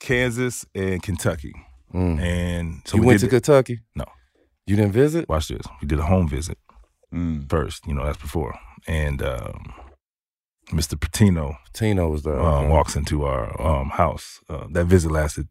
Kansas, 0.00 0.64
and 0.74 1.02
Kentucky. 1.02 1.52
Mm. 1.94 2.20
And 2.20 2.82
so 2.86 2.96
you 2.96 3.02
we 3.02 3.06
went 3.08 3.20
to 3.20 3.26
did, 3.26 3.30
Kentucky? 3.32 3.80
No. 3.94 4.06
You 4.66 4.76
didn't 4.76 4.92
visit? 4.92 5.28
watch 5.28 5.48
this. 5.48 5.66
We 5.82 5.88
did 5.88 5.98
a 5.98 6.04
home 6.04 6.28
visit 6.28 6.56
Mm. 7.12 7.48
first. 7.50 7.86
You 7.86 7.94
know, 7.94 8.04
that's 8.04 8.18
before. 8.18 8.58
And 8.86 9.22
um, 9.22 9.72
Mr. 10.68 10.94
Pitino 10.98 11.56
Tino 11.72 12.08
was 12.08 12.22
there. 12.22 12.38
uh, 12.40 12.60
okay. 12.60 12.68
walks 12.68 12.96
into 12.96 13.24
our 13.24 13.60
um, 13.60 13.90
house. 13.90 14.40
Uh, 14.48 14.66
that 14.72 14.86
visit 14.86 15.10
lasted 15.10 15.48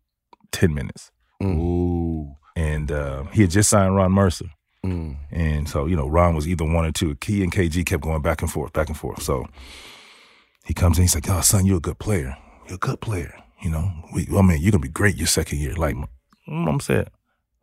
ten 0.52 0.74
minutes, 0.74 1.12
Mm. 1.42 1.58
Ooh. 1.58 2.36
and 2.56 2.92
uh, 2.92 3.24
he 3.26 3.42
had 3.42 3.52
just 3.52 3.70
signed 3.70 3.96
Ron 3.96 4.12
Mercer. 4.12 4.46
Mm. 4.86 5.18
And 5.32 5.68
so, 5.68 5.86
you 5.88 5.96
know, 5.98 6.08
Ron 6.08 6.36
was 6.36 6.48
either 6.48 6.64
one 6.66 6.86
or 6.86 6.92
two. 6.94 7.16
Key 7.16 7.44
and 7.44 7.52
KG 7.52 7.86
kept 7.86 8.02
going 8.04 8.22
back 8.22 8.42
and 8.42 8.50
forth, 8.52 8.72
back 8.72 8.88
and 8.88 8.98
forth. 8.98 9.22
So 9.22 9.46
he 10.66 10.74
comes 10.74 10.98
in. 10.98 11.04
He's 11.04 11.16
like, 11.16 11.30
"Oh, 11.30 11.42
son, 11.42 11.66
you're 11.66 11.78
a 11.78 11.82
good 11.82 12.00
player. 12.00 12.38
You're 12.68 12.76
a 12.76 12.80
good 12.80 13.02
player. 13.02 13.34
You 13.62 13.72
know, 13.72 13.92
we, 14.14 14.26
I 14.36 14.42
mean, 14.42 14.62
you're 14.62 14.72
gonna 14.72 14.82
be 14.82 14.88
great 14.88 15.18
your 15.18 15.28
second 15.28 15.60
year." 15.60 15.74
Like, 15.76 15.96
I'm 16.48 16.80
saying, 16.80 17.08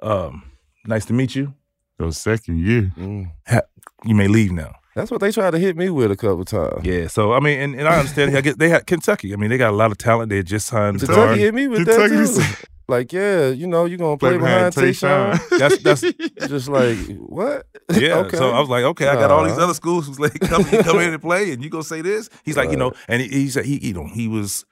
um, 0.03 0.43
nice 0.87 1.07
to 1.07 1.15
meet 1.15 1.35
you. 1.35 1.55
Your 1.99 2.13
second 2.13 2.59
year. 2.59 2.93
Mm. 2.99 3.33
Ha- 3.47 3.63
you 4.05 4.14
may 4.14 4.29
leave 4.29 4.53
now. 4.53 4.75
That's 4.94 5.11
what 5.11 5.20
they 5.20 5.31
tried 5.31 5.51
to 5.51 5.59
hit 5.59 5.77
me 5.77 5.90
with 5.90 6.11
a 6.11 6.16
couple 6.16 6.44
times. 6.46 6.85
Yeah. 6.87 7.09
So 7.09 7.35
I 7.35 7.40
mean, 7.40 7.61
and, 7.61 7.75
and 7.75 7.87
I 7.87 7.99
understand. 7.99 8.37
I 8.37 8.40
guess 8.40 8.57
they 8.57 8.70
had 8.70 8.87
Kentucky. 8.87 9.35
I 9.35 9.37
mean, 9.37 9.51
they 9.51 9.59
got 9.59 9.70
a 9.70 9.77
lot 9.77 9.90
of 9.90 9.99
talent. 9.99 10.31
They 10.31 10.42
just 10.42 10.66
signed. 10.66 10.99
Kentucky 10.99 11.16
guard. 11.16 11.38
hit 11.38 11.55
me 11.55 11.68
with 11.68 11.87
Kentucky 11.87 12.16
that 12.16 12.57
too. 12.59 12.66
Like, 12.88 13.12
yeah, 13.12 13.49
you 13.49 13.66
know, 13.66 13.85
you're 13.85 13.99
gonna 13.99 14.16
play, 14.16 14.38
Play 14.38 14.38
behind 14.38 14.75
behind 14.75 14.94
Tayshaun. 14.94 15.59
That's 15.59 15.79
that's 15.79 16.49
Just 16.49 16.68
like 16.68 16.96
what? 17.18 17.66
Yeah, 17.94 18.16
okay. 18.18 18.37
so 18.37 18.51
I 18.51 18.59
was 18.59 18.68
like, 18.68 18.83
okay, 18.83 19.07
I 19.07 19.14
got 19.14 19.31
all 19.31 19.44
these 19.44 19.59
other 19.59 19.75
schools 19.75 20.09
who's 20.09 20.18
like, 20.18 20.40
come, 20.40 20.64
come 20.64 20.99
in 20.99 21.12
and 21.12 21.22
play, 21.22 21.53
and 21.53 21.62
you 21.62 21.70
gonna 21.70 21.85
say 21.85 22.03
this? 22.03 22.29
He's 22.44 22.57
like, 22.57 22.70
you 22.70 22.77
know, 22.77 22.92
and 23.07 23.22
he, 23.22 23.29
he 23.29 23.49
said 23.49 23.64
he, 23.64 23.79
you 23.79 23.94
know, 23.94 24.07
he 24.07 24.27
was 24.27 24.64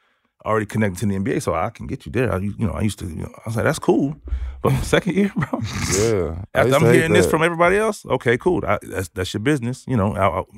already 0.44 0.66
connected 0.66 1.00
to 1.00 1.06
the 1.06 1.14
NBA, 1.14 1.42
so 1.42 1.54
I 1.54 1.70
can 1.70 1.86
get 1.86 2.06
you 2.06 2.12
there. 2.12 2.32
I, 2.32 2.38
you 2.38 2.54
know, 2.58 2.72
I 2.72 2.82
used 2.82 2.98
to, 2.98 3.06
you 3.06 3.22
know, 3.22 3.32
I 3.34 3.42
was 3.46 3.56
like, 3.56 3.64
that's 3.64 3.78
cool, 3.78 4.16
but 4.62 4.78
second 4.82 5.14
year, 5.14 5.32
bro. 5.36 5.60
yeah. 5.98 6.44
After 6.54 6.74
I'm 6.74 6.92
hearing 6.92 7.12
this 7.12 7.26
from 7.26 7.42
everybody 7.42 7.76
else, 7.76 8.04
okay, 8.06 8.36
cool. 8.36 8.64
I, 8.66 8.78
that's 8.82 9.08
that's 9.08 9.32
your 9.32 9.40
business, 9.40 9.84
you 9.86 9.96
know. 9.96 10.14
I'll, 10.14 10.32
I'll 10.32 10.48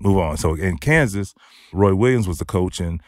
move 0.00 0.18
on. 0.18 0.36
So 0.36 0.54
in 0.54 0.78
Kansas, 0.78 1.34
Roy 1.72 1.94
Williams 1.94 2.28
was 2.28 2.38
the 2.38 2.44
coach, 2.44 2.80
and 2.80 3.00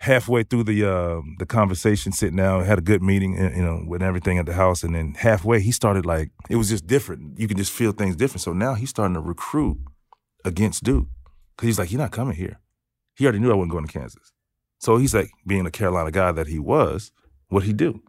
halfway 0.00 0.42
through 0.42 0.64
the 0.64 0.84
uh, 0.84 1.20
the 1.38 1.46
conversation, 1.46 2.12
sitting 2.12 2.36
down, 2.36 2.64
had 2.64 2.78
a 2.78 2.82
good 2.82 3.02
meeting, 3.02 3.36
you 3.36 3.62
know, 3.62 3.84
with 3.86 4.02
everything 4.02 4.38
at 4.38 4.46
the 4.46 4.54
house, 4.54 4.82
and 4.82 4.94
then 4.94 5.14
halfway 5.14 5.60
he 5.60 5.72
started 5.72 6.06
like 6.06 6.30
it 6.48 6.56
was 6.56 6.68
just 6.68 6.86
different. 6.86 7.38
You 7.38 7.48
can 7.48 7.56
just 7.56 7.72
feel 7.72 7.92
things 7.92 8.16
different. 8.16 8.42
So 8.42 8.52
now 8.52 8.74
he's 8.74 8.90
starting 8.90 9.14
to 9.14 9.20
recruit 9.20 9.78
against 10.44 10.84
Duke 10.84 11.08
because 11.56 11.66
he's 11.66 11.78
like, 11.78 11.90
you're 11.90 12.00
not 12.00 12.12
coming 12.12 12.36
here. 12.36 12.60
He 13.16 13.24
already 13.24 13.38
knew 13.38 13.50
I 13.50 13.54
wasn't 13.54 13.72
going 13.72 13.86
to 13.86 13.92
Kansas. 13.92 14.33
So 14.78 14.96
he's 14.96 15.14
like, 15.14 15.30
being 15.46 15.66
a 15.66 15.70
Carolina 15.70 16.10
guy 16.10 16.32
that 16.32 16.46
he 16.46 16.58
was, 16.58 17.12
what'd 17.48 17.66
he 17.66 17.72
do? 17.72 18.02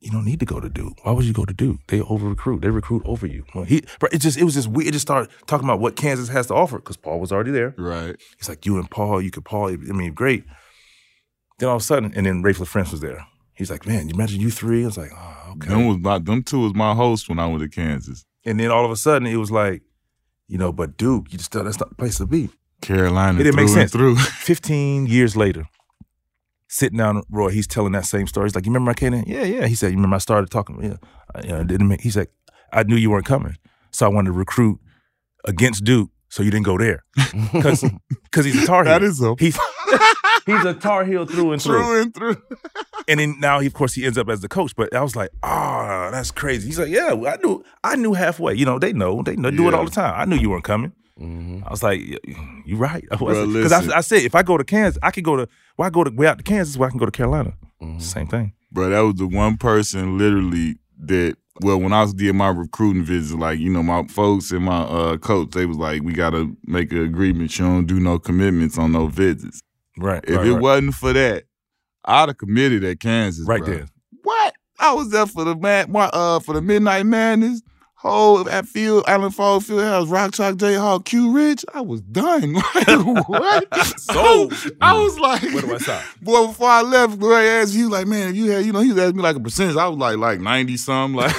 You 0.00 0.12
don't 0.12 0.24
need 0.24 0.38
to 0.40 0.46
go 0.46 0.60
to 0.60 0.68
Duke. 0.68 1.04
Why 1.04 1.10
would 1.10 1.24
you 1.24 1.32
go 1.32 1.44
to 1.44 1.52
Duke? 1.52 1.80
They 1.88 2.00
over 2.02 2.28
recruit. 2.28 2.62
They 2.62 2.70
recruit 2.70 3.02
over 3.04 3.26
you. 3.26 3.44
Well, 3.52 3.64
he, 3.64 3.82
but 3.98 4.12
it 4.12 4.18
just, 4.20 4.38
it 4.38 4.44
was 4.44 4.54
just 4.54 4.68
weird. 4.68 4.88
It 4.88 4.92
just 4.92 5.02
started 5.06 5.28
talking 5.46 5.66
about 5.66 5.80
what 5.80 5.96
Kansas 5.96 6.28
has 6.28 6.46
to 6.48 6.54
offer 6.54 6.78
because 6.78 6.96
Paul 6.96 7.18
was 7.18 7.32
already 7.32 7.50
there. 7.50 7.74
Right. 7.76 8.14
He's 8.38 8.48
like, 8.48 8.64
you 8.64 8.76
and 8.78 8.88
Paul, 8.88 9.20
you 9.20 9.32
could 9.32 9.44
Paul. 9.44 9.70
I 9.70 9.76
mean, 9.76 10.14
great. 10.14 10.44
Then 11.58 11.68
all 11.68 11.76
of 11.76 11.82
a 11.82 11.84
sudden, 11.84 12.12
and 12.14 12.26
then 12.26 12.44
Raef 12.44 12.58
LaFrentz 12.58 12.92
was 12.92 13.00
there. 13.00 13.26
He's 13.54 13.72
like, 13.72 13.88
man, 13.88 14.08
you 14.08 14.14
imagine 14.14 14.40
you 14.40 14.52
three? 14.52 14.84
I 14.84 14.86
was 14.86 14.96
like, 14.96 15.10
oh, 15.12 15.52
okay. 15.56 15.70
Them 15.70 15.88
was 15.88 15.98
my 15.98 16.20
them 16.20 16.44
two 16.44 16.60
was 16.60 16.74
my 16.74 16.94
host 16.94 17.28
when 17.28 17.40
I 17.40 17.46
went 17.48 17.62
to 17.62 17.68
Kansas. 17.68 18.24
And 18.44 18.60
then 18.60 18.70
all 18.70 18.84
of 18.84 18.92
a 18.92 18.96
sudden, 18.96 19.26
it 19.26 19.34
was 19.34 19.50
like, 19.50 19.82
you 20.46 20.58
know, 20.58 20.72
but 20.72 20.96
Duke, 20.96 21.32
you 21.32 21.38
just 21.38 21.50
that's 21.50 21.80
not 21.80 21.88
the 21.88 21.96
place 21.96 22.18
to 22.18 22.26
be. 22.26 22.50
Carolina 22.80 23.40
It 23.40 23.42
didn't 23.42 23.56
make 23.56 23.68
sense. 23.68 23.90
through. 23.90 24.14
15 24.14 25.06
years 25.06 25.36
later, 25.36 25.68
sitting 26.68 26.98
down, 26.98 27.22
Roy, 27.30 27.48
he's 27.50 27.66
telling 27.66 27.92
that 27.92 28.04
same 28.04 28.26
story. 28.26 28.46
He's 28.46 28.54
like, 28.54 28.66
you 28.66 28.72
remember 28.72 28.90
I 28.90 28.94
came 28.94 29.14
in? 29.14 29.24
Yeah, 29.26 29.44
yeah. 29.44 29.66
He 29.66 29.74
said, 29.74 29.90
you 29.90 29.96
remember 29.96 30.16
I 30.16 30.18
started 30.18 30.50
talking? 30.50 30.76
Uh, 30.76 30.88
yeah. 30.88 30.96
I, 31.34 31.42
you 31.42 31.48
know, 31.48 31.64
didn't 31.64 31.88
make, 31.88 32.00
he's 32.00 32.16
like, 32.16 32.30
I 32.72 32.82
knew 32.82 32.96
you 32.96 33.10
weren't 33.10 33.26
coming. 33.26 33.56
So 33.90 34.06
I 34.06 34.08
wanted 34.08 34.28
to 34.28 34.32
recruit 34.32 34.78
against 35.44 35.84
Duke 35.84 36.10
so 36.28 36.42
you 36.42 36.50
didn't 36.50 36.66
go 36.66 36.78
there. 36.78 37.04
Because 38.30 38.44
he's 38.44 38.62
a 38.62 38.66
Tar 38.66 38.84
Heel. 38.84 38.92
That 38.92 39.02
is 39.02 39.22
a 39.22 39.34
He's, 39.38 39.58
he's 40.46 40.64
a 40.64 40.74
Tar 40.74 41.04
Heel 41.06 41.24
through 41.24 41.52
and 41.52 41.62
through. 41.62 41.82
through 41.82 42.02
and 42.02 42.14
through. 42.14 42.36
And 43.08 43.20
then 43.20 43.40
now, 43.40 43.58
he, 43.58 43.66
of 43.66 43.72
course, 43.72 43.94
he 43.94 44.04
ends 44.04 44.18
up 44.18 44.28
as 44.28 44.40
the 44.42 44.48
coach. 44.48 44.76
But 44.76 44.94
I 44.94 45.00
was 45.00 45.16
like, 45.16 45.30
oh, 45.42 46.10
that's 46.12 46.30
crazy. 46.30 46.66
He's 46.66 46.78
like, 46.78 46.90
yeah, 46.90 47.14
I 47.26 47.36
knew, 47.42 47.64
I 47.82 47.96
knew 47.96 48.12
halfway. 48.12 48.52
You 48.52 48.66
know, 48.66 48.78
they 48.78 48.92
know, 48.92 49.22
they 49.22 49.34
know, 49.34 49.50
do 49.50 49.66
it 49.66 49.72
all 49.72 49.86
the 49.86 49.90
time. 49.90 50.12
I 50.14 50.26
knew 50.26 50.36
you 50.36 50.50
weren't 50.50 50.64
coming. 50.64 50.92
Mhm. 51.20 51.66
I 51.66 51.70
was 51.70 51.82
like, 51.82 52.00
you 52.64 52.76
right. 52.76 53.04
Because. 53.10 53.72
I, 53.90 53.98
I 53.98 54.00
said, 54.00 54.22
if 54.22 54.34
I 54.34 54.42
go 54.42 54.56
to 54.56 54.64
Kansas, 54.64 54.98
I 55.02 55.10
could 55.10 55.24
go 55.24 55.36
to, 55.36 55.48
well, 55.76 55.86
I 55.86 55.90
go 55.90 56.04
to 56.04 56.10
way 56.10 56.26
out 56.26 56.38
to 56.38 56.44
Kansas, 56.44 56.76
where 56.76 56.86
I 56.86 56.90
can 56.90 56.98
go 56.98 57.06
to 57.06 57.12
Carolina. 57.12 57.54
Mm-hmm. 57.82 57.98
Same 57.98 58.26
thing. 58.26 58.52
Bro, 58.70 58.90
that 58.90 59.00
was 59.00 59.14
the 59.16 59.26
one 59.26 59.56
person 59.56 60.18
literally 60.18 60.76
that 61.00 61.36
well, 61.60 61.80
when 61.80 61.92
I 61.92 62.02
was 62.02 62.14
doing 62.14 62.36
my 62.36 62.48
recruiting 62.48 63.02
visit, 63.02 63.36
like, 63.36 63.58
you 63.58 63.70
know, 63.70 63.82
my 63.82 64.06
folks 64.06 64.52
and 64.52 64.64
my 64.64 64.82
uh 64.82 65.16
coach, 65.16 65.50
they 65.50 65.66
was 65.66 65.76
like, 65.76 66.02
We 66.02 66.12
gotta 66.12 66.50
make 66.64 66.92
an 66.92 67.02
agreement. 67.02 67.58
You 67.58 67.64
don't 67.64 67.86
do 67.86 67.98
no 67.98 68.18
commitments 68.18 68.78
on 68.78 68.92
no 68.92 69.06
visits. 69.06 69.60
Right. 69.96 70.22
If 70.24 70.36
right, 70.36 70.46
it 70.46 70.52
right. 70.52 70.62
wasn't 70.62 70.94
for 70.94 71.12
that, 71.12 71.44
I'd 72.04 72.28
have 72.28 72.38
committed 72.38 72.84
at 72.84 73.00
Kansas. 73.00 73.46
right 73.46 73.64
bro. 73.64 73.74
there. 73.74 73.86
What? 74.22 74.54
I 74.78 74.92
was 74.92 75.10
there 75.10 75.26
for 75.26 75.44
the 75.44 75.56
man, 75.56 75.90
my, 75.90 76.04
uh, 76.12 76.38
for 76.38 76.54
the 76.54 76.62
Midnight 76.62 77.06
Madness. 77.06 77.62
Whole 78.08 78.48
at 78.48 78.66
Field, 78.66 79.04
Allen 79.06 79.30
Fall 79.30 79.60
Field 79.60 79.82
House, 79.82 80.08
Rock 80.08 80.34
Chalk, 80.34 80.56
J 80.56 80.74
Hall, 80.74 81.00
Q 81.00 81.32
Rich. 81.32 81.64
I 81.74 81.80
was 81.80 82.00
done. 82.00 82.56
Like, 82.74 83.28
what? 83.28 83.86
Sold. 83.98 84.52
I 84.80 84.94
was 84.94 85.18
like, 85.18 85.42
Where 85.42 85.62
do 85.62 85.74
I 85.74 85.78
stop? 85.78 86.02
Boy, 86.22 86.46
before 86.46 86.68
I 86.70 86.82
left, 86.82 87.18
boy, 87.18 87.34
I 87.34 87.44
asked 87.44 87.76
was 87.76 87.88
like, 87.88 88.06
man, 88.06 88.30
if 88.30 88.36
you 88.36 88.50
had, 88.50 88.64
you 88.64 88.72
know, 88.72 88.80
he 88.80 88.92
was 88.92 88.98
asking 88.98 89.16
me 89.16 89.22
like 89.22 89.36
a 89.36 89.40
percentage. 89.40 89.76
I 89.76 89.88
was 89.88 89.98
like, 89.98 90.16
like 90.16 90.40
90 90.40 90.76
something. 90.76 91.20
Like, 91.20 91.34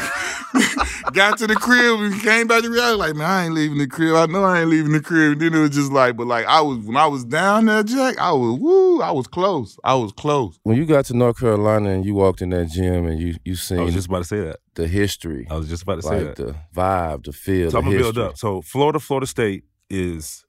got 1.14 1.38
to 1.40 1.48
the 1.48 1.56
crib 1.56 2.00
and 2.00 2.22
came 2.22 2.48
back 2.48 2.64
to 2.64 2.70
reality. 2.70 2.98
Like, 3.00 3.16
man, 3.16 3.30
I 3.30 3.46
ain't 3.46 3.54
leaving 3.54 3.78
the 3.78 3.88
crib. 3.88 4.16
I 4.16 4.26
know 4.26 4.44
I 4.44 4.62
ain't 4.62 4.70
leaving 4.70 4.92
the 4.92 5.02
crib. 5.02 5.34
And 5.34 5.42
then 5.42 5.54
it 5.54 5.60
was 5.60 5.70
just 5.72 5.92
like, 5.92 6.16
but 6.18 6.28
like, 6.28 6.46
I 6.46 6.62
was, 6.62 6.80
when 6.80 6.98
I 6.98 7.08
was 7.08 7.26
down 7.26 7.66
there, 7.66 7.84
Jack, 7.84 8.18
I 8.20 8.32
was, 8.32 8.60
woo, 8.60 9.02
I 9.02 9.12
was 9.12 9.28
close. 9.28 9.78
I 9.84 9.96
was 9.96 10.12
close. 10.12 10.60
When 10.64 10.78
you 10.78 10.86
got 10.86 11.06
to 11.06 11.14
North 11.16 11.40
Carolina 11.40 11.90
and 11.90 12.06
you 12.06 12.14
walked 12.14 12.42
in 12.42 12.50
that 12.50 12.70
gym 12.70 13.06
and 13.08 13.20
you 13.20 13.36
you 13.46 13.56
seen 13.56 13.80
I 13.80 13.84
was 13.84 13.94
just 13.94 14.08
about 14.08 14.20
to 14.20 14.26
say 14.26 14.42
that. 14.42 14.58
the 14.76 14.88
history, 14.88 15.48
I 15.50 15.56
was 15.58 15.68
just 15.70 15.84
about 15.84 15.96
to 15.96 16.02
say 16.04 16.24
like 16.26 16.36
that. 16.36 16.46
the 16.46 16.56
vibe, 16.76 17.26
the 17.26 17.32
feel, 17.34 17.72
So 17.72 17.78
the 17.78 17.78
I'm 17.80 17.86
gonna 17.86 17.98
build 17.98 18.18
up. 18.18 18.38
So 18.38 18.62
Florida, 18.62 19.00
Florida 19.00 19.28
State 19.28 19.64
is 19.90 20.44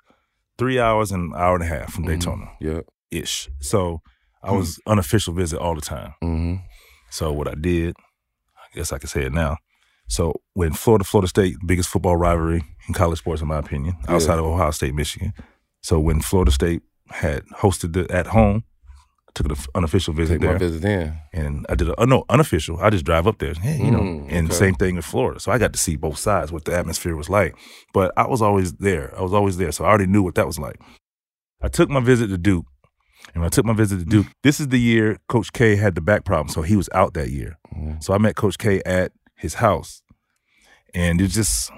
three 0.59 0.79
hours 0.79 1.11
and 1.13 1.33
an 1.33 1.41
hour 1.41 1.55
and 1.55 1.65
a 1.65 1.67
half 1.67 1.93
from 1.93 2.05
Mhm. 2.05 2.09
Daytona 2.09 2.51
Yeah. 2.61 2.81
ish. 3.11 3.49
So 3.61 4.01
I 4.43 4.53
was 4.53 4.79
unofficial 4.87 5.35
visit 5.35 5.59
all 5.59 5.75
the 5.75 5.81
time. 5.81 6.15
hmm 6.23 6.57
So 7.11 7.33
what 7.33 7.49
I 7.49 7.55
did, 7.55 7.95
I 8.57 8.75
guess 8.77 8.93
I 8.93 8.99
can 8.99 9.09
say 9.09 9.23
it 9.25 9.33
now. 9.33 9.57
So 10.11 10.35
when 10.55 10.73
Florida, 10.73 11.05
Florida 11.05 11.29
State, 11.29 11.57
biggest 11.65 11.89
football 11.89 12.17
rivalry 12.17 12.63
in 12.89 12.95
college 12.95 13.21
sports, 13.21 13.43
in 13.43 13.49
my 13.49 13.59
opinion, 13.59 13.95
outside 14.09 14.39
of 14.41 14.45
Ohio 14.45 14.73
State, 14.73 14.95
Michigan. 14.95 15.33
So 15.83 16.01
when 16.01 16.21
Florida 16.21 16.51
State 16.51 16.83
had 17.11 17.47
hosted 17.47 17.93
the, 17.93 18.13
at 18.13 18.27
home, 18.27 18.65
I 19.29 19.31
took 19.35 19.47
an 19.49 19.57
unofficial 19.77 20.13
visit 20.13 20.35
Take 20.35 20.41
there, 20.43 20.53
my 20.55 20.59
visit 20.59 20.85
in. 20.85 21.17
and 21.33 21.65
I 21.69 21.77
did 21.77 21.89
a 21.89 21.95
oh, 22.01 22.05
no 22.05 22.25
unofficial. 22.29 22.81
I 22.81 22.91
just 22.91 23.05
drive 23.05 23.29
up 23.29 23.39
there, 23.39 23.55
hey, 23.55 23.79
you 23.79 23.91
know, 23.93 24.01
Mm, 24.01 24.27
and 24.29 24.49
okay. 24.49 24.55
same 24.57 24.75
thing 24.75 24.97
in 24.97 25.03
Florida. 25.03 25.39
So 25.39 25.53
I 25.53 25.59
got 25.59 25.73
to 25.73 25.79
see 25.79 25.95
both 25.95 26.19
sides, 26.19 26.51
what 26.51 26.65
the 26.65 26.75
atmosphere 26.77 27.15
was 27.15 27.31
like. 27.31 27.55
But 27.95 28.13
I 28.17 28.27
was 28.27 28.43
always 28.43 28.73
there. 28.75 29.17
I 29.17 29.23
was 29.23 29.33
always 29.33 29.57
there, 29.59 29.71
so 29.71 29.85
I 29.85 29.89
already 29.89 30.07
knew 30.09 30.23
what 30.25 30.35
that 30.35 30.47
was 30.49 30.59
like. 30.59 30.81
I 31.63 31.69
took 31.69 31.89
my 31.89 32.01
visit 32.01 32.27
to 32.29 32.39
Duke, 32.39 32.67
and 33.33 33.43
when 33.43 33.47
I 33.47 33.51
took 33.51 33.65
my 33.65 33.73
visit 33.75 34.01
to 34.01 34.05
Duke, 34.05 34.27
this 34.43 34.59
is 34.59 34.69
the 34.69 34.81
year 34.81 35.19
Coach 35.29 35.53
K 35.53 35.77
had 35.77 35.95
the 35.95 36.01
back 36.01 36.25
problem, 36.25 36.49
so 36.49 36.63
he 36.63 36.75
was 36.75 36.89
out 36.93 37.15
that 37.15 37.31
year. 37.31 37.57
Mhm. 37.73 38.03
So 38.03 38.13
I 38.13 38.19
met 38.19 38.35
Coach 38.35 38.59
K 38.59 38.83
at 38.85 39.13
his 39.41 39.55
house, 39.55 40.03
and 40.95 41.21
it 41.21 41.25
was 41.25 41.35
just 41.35 41.73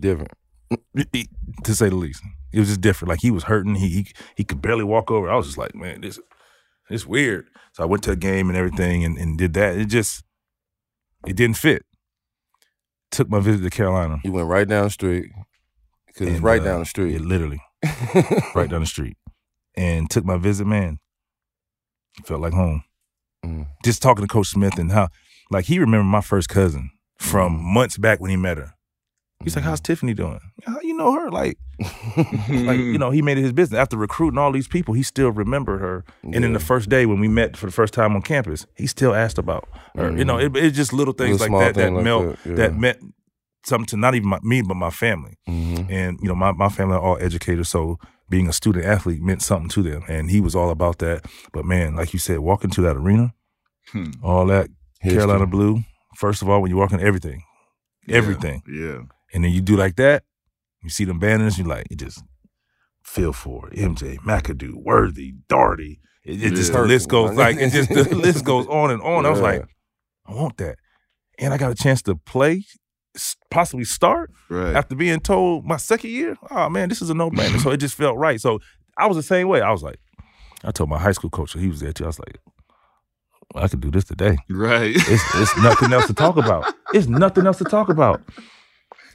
Different. 0.00 0.32
to 1.64 1.74
say 1.74 1.88
the 1.88 1.94
least. 1.94 2.22
It 2.52 2.58
was 2.58 2.68
just 2.68 2.80
different. 2.80 3.10
Like 3.10 3.20
he 3.20 3.30
was 3.30 3.44
hurting. 3.44 3.76
He 3.76 3.88
he, 3.88 4.06
he 4.36 4.44
could 4.44 4.60
barely 4.60 4.84
walk 4.84 5.10
over. 5.10 5.30
I 5.30 5.36
was 5.36 5.46
just 5.46 5.58
like, 5.58 5.74
man, 5.74 6.00
this 6.00 6.18
it's 6.90 7.06
weird. 7.06 7.46
So 7.72 7.82
I 7.82 7.86
went 7.86 8.02
to 8.04 8.10
a 8.10 8.16
game 8.16 8.48
and 8.48 8.56
everything 8.56 9.04
and, 9.04 9.16
and 9.18 9.38
did 9.38 9.54
that. 9.54 9.76
It 9.76 9.86
just 9.86 10.24
it 11.26 11.36
didn't 11.36 11.56
fit. 11.56 11.84
Took 13.10 13.30
my 13.30 13.40
visit 13.40 13.62
to 13.62 13.70
Carolina. 13.70 14.18
You 14.24 14.32
went 14.32 14.48
right 14.48 14.68
down 14.68 14.84
the 14.84 14.90
street 14.90 15.30
because 16.06 16.28
it's 16.28 16.36
and, 16.36 16.44
right 16.44 16.60
uh, 16.60 16.64
down 16.64 16.80
the 16.80 16.86
street. 16.86 17.12
yeah, 17.12 17.20
literally 17.20 17.62
right 18.54 18.68
down 18.68 18.80
the 18.80 18.86
street. 18.86 19.16
And 19.74 20.10
took 20.10 20.24
my 20.24 20.36
visit, 20.36 20.66
man. 20.66 20.98
Felt 22.24 22.40
like 22.40 22.52
home. 22.52 22.82
Mm. 23.44 23.68
Just 23.84 24.02
talking 24.02 24.26
to 24.26 24.32
Coach 24.32 24.48
Smith 24.48 24.76
and 24.76 24.90
how 24.90 25.08
like 25.50 25.66
he 25.66 25.78
remembered 25.78 26.10
my 26.10 26.20
first 26.20 26.48
cousin 26.48 26.90
from 27.18 27.58
Mm. 27.58 27.62
months 27.74 27.98
back 27.98 28.20
when 28.20 28.30
he 28.30 28.36
met 28.36 28.58
her. 28.58 28.74
He's 29.44 29.54
like, 29.54 29.64
"How's 29.64 29.80
Tiffany 29.80 30.14
doing? 30.14 30.40
How 30.66 30.80
you 30.80 30.96
know 30.96 31.12
her? 31.12 31.30
Like, 31.30 31.58
like 32.18 32.78
you 32.78 32.98
know, 32.98 33.10
he 33.10 33.22
made 33.22 33.38
it 33.38 33.42
his 33.42 33.52
business. 33.52 33.78
After 33.78 33.96
recruiting 33.96 34.36
all 34.38 34.50
these 34.52 34.66
people, 34.68 34.94
he 34.94 35.02
still 35.04 35.30
remembered 35.30 35.80
her. 35.80 36.04
And 36.24 36.42
then 36.42 36.52
the 36.52 36.58
first 36.60 36.88
day 36.88 37.06
when 37.06 37.20
we 37.20 37.28
met 37.28 37.56
for 37.56 37.66
the 37.66 37.72
first 37.72 37.94
time 37.94 38.16
on 38.16 38.22
campus, 38.22 38.66
he 38.76 38.86
still 38.88 39.14
asked 39.14 39.38
about 39.38 39.68
her. 39.94 40.10
You 40.16 40.24
know, 40.24 40.38
it, 40.38 40.56
it's 40.56 40.76
just 40.76 40.92
little 40.92 41.14
things 41.14 41.40
Little 41.40 41.56
like 41.56 41.74
that 41.74 41.80
that 41.80 41.92
like 41.92 42.04
melt 42.04 42.36
that, 42.44 42.48
yeah. 42.50 42.54
that 42.56 42.76
meant 42.76 42.98
something 43.64 43.86
to 43.86 43.96
not 43.96 44.14
even 44.16 44.28
my, 44.28 44.38
me 44.42 44.62
but 44.62 44.74
my 44.74 44.90
family. 44.90 45.38
Mhm. 45.48 45.88
And 45.90 46.18
you 46.20 46.28
know, 46.28 46.34
my 46.34 46.50
my 46.52 46.68
family 46.68 46.96
are 46.96 47.00
all 47.00 47.18
educators, 47.20 47.68
so 47.68 47.98
being 48.28 48.48
a 48.48 48.52
student 48.52 48.84
athlete 48.84 49.22
meant 49.22 49.42
something 49.42 49.68
to 49.70 49.82
them. 49.82 50.02
And 50.08 50.30
he 50.30 50.40
was 50.40 50.54
all 50.56 50.70
about 50.70 50.98
that. 50.98 51.26
But 51.52 51.64
man, 51.64 51.94
like 51.94 52.12
you 52.12 52.18
said, 52.18 52.40
walking 52.40 52.70
to 52.70 52.80
that 52.82 52.96
arena, 52.96 53.34
Hmm. 53.92 54.10
all 54.22 54.46
that 54.46 54.68
History. 55.00 55.18
Carolina 55.18 55.46
blue. 55.46 55.82
First 56.16 56.42
of 56.42 56.48
all, 56.48 56.60
when 56.60 56.70
you 56.70 56.76
walk 56.76 56.92
in 56.92 57.00
everything, 57.00 57.42
everything 58.08 58.62
Yeah. 58.66 59.02
and 59.32 59.44
then 59.44 59.52
you 59.52 59.60
do 59.60 59.76
like 59.76 59.96
that, 59.96 60.24
you 60.82 60.90
see 60.90 61.04
them 61.04 61.18
banners, 61.18 61.58
you 61.58 61.64
like, 61.64 61.86
you 61.90 61.96
just 61.96 62.22
feel 63.04 63.32
for 63.32 63.68
it. 63.68 63.78
MJ, 63.78 64.18
McAdoo, 64.18 64.74
Worthy, 64.74 65.34
Daugherty. 65.48 66.00
It, 66.24 66.42
it 66.42 66.50
just 66.54 66.72
the 66.72 66.82
list 66.82 67.08
goes 67.08 67.34
like 67.36 67.56
it 67.56 67.70
just 67.70 67.88
the 67.90 68.14
list 68.16 68.44
goes 68.44 68.66
on 68.66 68.90
and 68.90 69.00
on. 69.02 69.24
I 69.24 69.30
was 69.30 69.40
like, 69.40 69.64
I 70.26 70.34
want 70.34 70.56
that. 70.58 70.76
And 71.38 71.54
I 71.54 71.58
got 71.58 71.70
a 71.70 71.74
chance 71.74 72.02
to 72.02 72.16
play, 72.16 72.64
possibly 73.50 73.84
start 73.84 74.30
Right. 74.50 74.74
after 74.74 74.94
being 74.94 75.20
told 75.20 75.64
my 75.64 75.76
second 75.76 76.10
year, 76.10 76.36
oh 76.50 76.68
man, 76.68 76.88
this 76.88 77.00
is 77.00 77.08
a 77.10 77.14
no 77.14 77.30
brainer. 77.30 77.60
so 77.60 77.70
it 77.70 77.78
just 77.78 77.94
felt 77.94 78.16
right. 78.18 78.40
So 78.40 78.58
I 78.98 79.06
was 79.06 79.16
the 79.16 79.22
same 79.22 79.48
way. 79.48 79.60
I 79.62 79.70
was 79.70 79.82
like, 79.82 80.00
I 80.64 80.70
told 80.72 80.90
my 80.90 80.98
high 80.98 81.12
school 81.12 81.30
coach, 81.30 81.52
he 81.54 81.68
was 81.68 81.80
there 81.80 81.92
too. 81.92 82.04
I 82.04 82.08
was 82.08 82.18
like, 82.18 82.36
well, 83.54 83.64
I 83.64 83.68
could 83.68 83.80
do 83.80 83.90
this 83.90 84.04
today. 84.04 84.36
Right. 84.50 84.92
It's, 84.94 85.34
it's 85.34 85.56
nothing 85.62 85.92
else 85.92 86.06
to 86.06 86.14
talk 86.14 86.36
about. 86.36 86.72
It's 86.92 87.06
nothing 87.06 87.46
else 87.46 87.58
to 87.58 87.64
talk 87.64 87.88
about. 87.88 88.22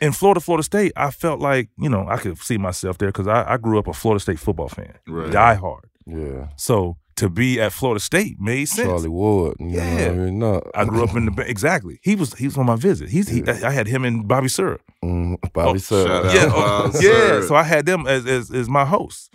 In 0.02 0.12
Florida, 0.12 0.40
Florida 0.42 0.64
State, 0.64 0.92
I 0.96 1.12
felt 1.12 1.40
like, 1.40 1.70
you 1.78 1.90
know, 1.90 2.08
I 2.10 2.18
could 2.18 2.38
see 2.40 2.58
myself 2.58 2.98
there 2.98 3.10
because 3.10 3.28
I, 3.28 3.54
I 3.54 3.58
grew 3.58 3.80
up 3.80 3.88
a 3.88 3.94
Florida 3.94 4.20
State 4.20 4.40
football 4.40 4.68
fan. 4.70 4.94
Right. 5.08 5.32
Die 5.32 5.54
hard. 5.56 5.86
Yeah. 6.06 6.50
So 6.58 6.98
to 7.16 7.30
be 7.30 7.62
at 7.62 7.72
Florida 7.72 8.00
State 8.00 8.38
made 8.40 8.66
sense. 8.66 8.88
Charlie 8.88 9.08
Ward. 9.08 9.56
You 9.60 9.70
Yeah. 9.70 10.08
I 10.10 10.14
mean, 10.14 10.40
no. 10.40 10.62
I 10.76 10.84
grew 10.86 11.04
up 11.04 11.16
in 11.16 11.26
the 11.28 11.44
exactly. 11.50 12.00
He 12.04 12.16
was 12.16 12.34
he 12.34 12.46
was 12.48 12.58
on 12.58 12.66
my 12.66 12.76
visit. 12.76 13.10
He's 13.10 13.30
he, 13.30 13.44
I 13.48 13.70
had 13.70 13.88
him 13.88 14.04
and 14.04 14.28
Bobby 14.28 14.50
Sura. 14.50 14.80
Mm, 15.06 15.38
Bobby 15.54 15.70
Oh, 15.70 15.78
Sir. 15.78 16.06
shout 16.08 16.26
out. 16.26 16.34
Yeah, 16.34 16.46
Bob 16.48 16.92
yeah. 17.00 17.42
So 17.48 17.56
I 17.56 17.64
had 17.64 17.86
them 17.86 18.06
as, 18.08 18.26
as 18.26 18.52
as 18.52 18.68
my 18.68 18.84
hosts, 18.84 19.30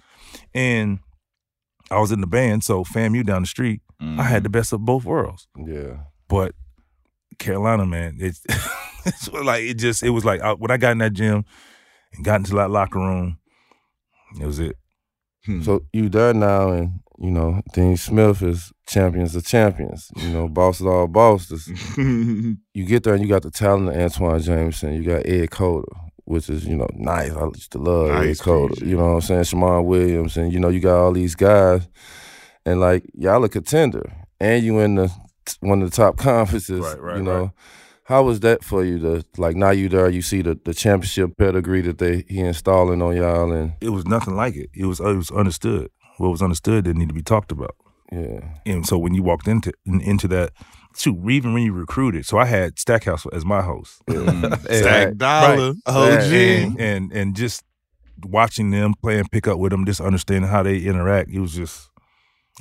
and 0.54 0.98
I 1.90 2.00
was 2.00 2.11
in 2.12 2.20
the 2.20 2.26
band. 2.26 2.64
So 2.64 2.82
FAMU 2.84 3.24
down 3.24 3.42
the 3.42 3.46
street, 3.48 3.80
I 4.00 4.22
had 4.22 4.44
the 4.44 4.48
best 4.48 4.72
of 4.72 4.84
both 4.84 5.04
worlds. 5.04 5.48
Yeah. 5.56 5.98
But 6.28 6.54
Carolina, 7.38 7.87
man, 7.87 8.16
it's, 8.20 8.42
it's 9.04 9.28
like 9.32 9.62
it 9.62 9.74
just 9.74 10.02
it 10.02 10.11
was 10.11 10.24
like 10.24 10.40
I, 10.40 10.52
when 10.52 10.70
I 10.70 10.76
got 10.76 10.92
in 10.92 10.98
that 10.98 11.12
gym 11.12 11.44
and 12.14 12.24
got 12.24 12.37
into 12.37 12.54
that 12.54 12.70
locker 12.70 12.98
room, 12.98 13.38
it 14.40 14.46
was 14.46 14.58
it. 14.58 14.76
Hmm. 15.44 15.62
So 15.62 15.82
you 15.92 16.08
there 16.08 16.34
now, 16.34 16.70
and 16.70 17.00
you 17.18 17.30
know 17.30 17.62
Dean 17.72 17.96
Smith 17.96 18.42
is 18.42 18.72
champions 18.87 19.34
of 19.34 19.44
champions. 19.44 20.11
You 20.16 20.28
know, 20.28 20.48
boss 20.48 20.80
is 20.80 20.87
all 20.87 21.06
bosses. 21.06 21.68
You 22.74 22.84
get 22.84 23.02
there 23.02 23.14
and 23.14 23.22
you 23.22 23.28
got 23.28 23.42
the 23.42 23.50
talent 23.50 23.88
of 23.88 23.94
Antawn 23.96 24.40
Jamison. 24.40 24.94
You 24.94 25.02
got 25.02 25.26
Ed 25.26 25.50
Cota, 25.50 25.88
which 26.24 26.48
is 26.48 26.64
you 26.64 26.76
know 26.76 26.87
nice. 26.94 27.32
I 27.32 27.44
used 27.46 27.72
to 27.72 27.78
love 27.78 28.08
Nice 28.11 28.40
Ed 28.40 28.44
Cota. 28.44 28.87
You 28.87 28.96
know 28.96 29.06
what 29.06 29.14
I'm 29.14 29.20
saying? 29.22 29.44
Shammond 29.44 29.87
Williams, 29.87 30.37
and 30.37 30.52
you 30.52 30.61
know 30.61 30.68
you 30.68 30.78
got 30.78 31.02
all 31.02 31.12
these 31.12 31.34
guys, 31.34 31.88
and 32.70 32.81
like 32.81 33.04
y'all 33.14 33.44
a 33.44 33.48
contender, 33.48 34.12
and 34.40 34.64
you 34.64 34.78
in 34.81 34.94
the 34.96 35.11
one 35.61 35.83
of 35.83 35.90
the 35.90 35.96
top 35.96 36.16
conferences. 36.28 36.81
Right, 36.81 37.00
right, 37.00 37.16
You 37.18 37.22
know. 37.22 37.40
right. 37.42 37.50
How 38.04 38.22
was 38.22 38.40
that 38.40 38.64
for 38.64 38.83
you? 38.83 38.98
To 39.00 39.24
like 39.37 39.54
now 39.54 39.70
you 39.70 39.90
there, 39.90 40.09
you 40.09 40.22
see 40.22 40.40
the, 40.40 40.59
the 40.64 40.72
championship 40.72 41.37
pedigree 41.37 41.83
that 41.83 41.98
they 41.98 42.24
he 42.26 42.40
installing 42.40 43.02
on 43.02 43.14
y'all, 43.16 43.52
and 43.52 43.74
It 43.83 43.90
was 43.90 44.07
nothing 44.07 44.35
like 44.35 44.57
it. 44.57 44.70
It 44.74 44.87
was 44.87 44.98
it 44.98 45.14
was 45.16 45.31
understood. 45.31 45.90
What 46.16 46.31
was 46.31 46.40
understood 46.42 46.85
didn't 46.85 46.98
need 47.00 47.09
to 47.11 47.14
be 47.14 47.22
talked 47.22 47.52
about. 47.52 47.76
yeah, 48.11 48.40
And 48.64 48.87
so 48.87 48.96
when 48.96 49.12
you 49.14 49.22
walked 49.22 49.46
into 49.46 49.72
into 49.85 50.26
that, 50.28 50.52
shoot, 50.96 51.18
even 51.31 51.52
when 51.52 51.62
you 51.62 51.74
recruited, 51.74 52.24
so 52.24 52.38
I 52.38 52.46
had 52.46 52.78
Stackhouse 52.78 53.26
as 53.33 53.44
my 53.44 53.61
host. 53.62 54.00
Mm. 54.09 54.59
Stack 54.81 55.16
dollar. 55.18 55.74
OG. 55.87 56.33
and, 56.33 56.81
and 56.81 57.12
and 57.12 57.37
just 57.37 57.62
watching 58.24 58.70
them 58.70 58.94
playing 59.02 59.20
and 59.20 59.31
pick 59.31 59.46
up 59.46 59.59
with 59.59 59.70
them, 59.70 59.85
just 59.85 60.00
understanding 60.00 60.50
how 60.50 60.62
they 60.62 60.78
interact, 60.78 61.28
it 61.31 61.40
was 61.40 61.52
just 61.52 61.90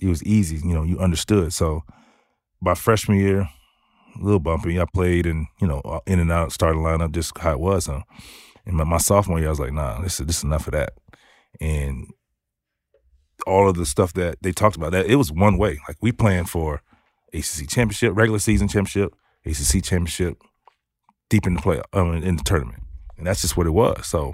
it 0.01 0.07
was 0.07 0.23
easy. 0.23 0.57
You 0.57 0.73
know, 0.73 0.83
you 0.83 0.99
understood. 0.99 1.53
So 1.53 1.83
by 2.61 2.73
freshman 2.73 3.19
year, 3.19 3.41
a 3.41 4.23
little 4.23 4.39
bumpy. 4.39 4.79
I 4.79 4.85
played 4.85 5.25
and 5.25 5.47
you 5.61 5.67
know 5.67 5.79
uh, 5.81 5.99
in 6.05 6.19
and 6.19 6.31
out 6.31 6.51
starting 6.51 6.81
lineup, 6.81 7.11
just 7.11 7.37
how 7.37 7.51
it 7.51 7.59
was. 7.59 7.87
And 7.87 8.03
my, 8.75 8.83
my 8.83 8.97
sophomore 8.97 9.39
year, 9.39 9.47
I 9.47 9.51
was 9.51 9.59
like, 9.59 9.73
nah, 9.73 10.01
this 10.01 10.19
is 10.19 10.25
this 10.25 10.37
is 10.39 10.43
enough 10.43 10.67
of 10.67 10.73
that. 10.73 10.93
And 11.61 12.07
all 13.45 13.69
of 13.69 13.75
the 13.75 13.85
stuff 13.85 14.13
that 14.13 14.41
they 14.41 14.51
talked 14.51 14.75
about, 14.75 14.91
that 14.91 15.05
it 15.05 15.15
was 15.15 15.31
one 15.31 15.57
way. 15.57 15.79
Like 15.87 15.97
we 16.01 16.11
playing 16.11 16.45
for 16.45 16.81
ACC 17.33 17.67
championship, 17.67 18.15
regular 18.15 18.39
season 18.39 18.67
championship, 18.67 19.13
ACC 19.45 19.83
championship, 19.83 20.37
deep 21.29 21.45
in 21.45 21.53
the 21.53 21.61
play, 21.61 21.81
um, 21.93 22.13
in 22.13 22.37
the 22.37 22.43
tournament, 22.43 22.83
and 23.17 23.27
that's 23.27 23.41
just 23.41 23.55
what 23.55 23.67
it 23.67 23.71
was. 23.71 24.07
So 24.07 24.33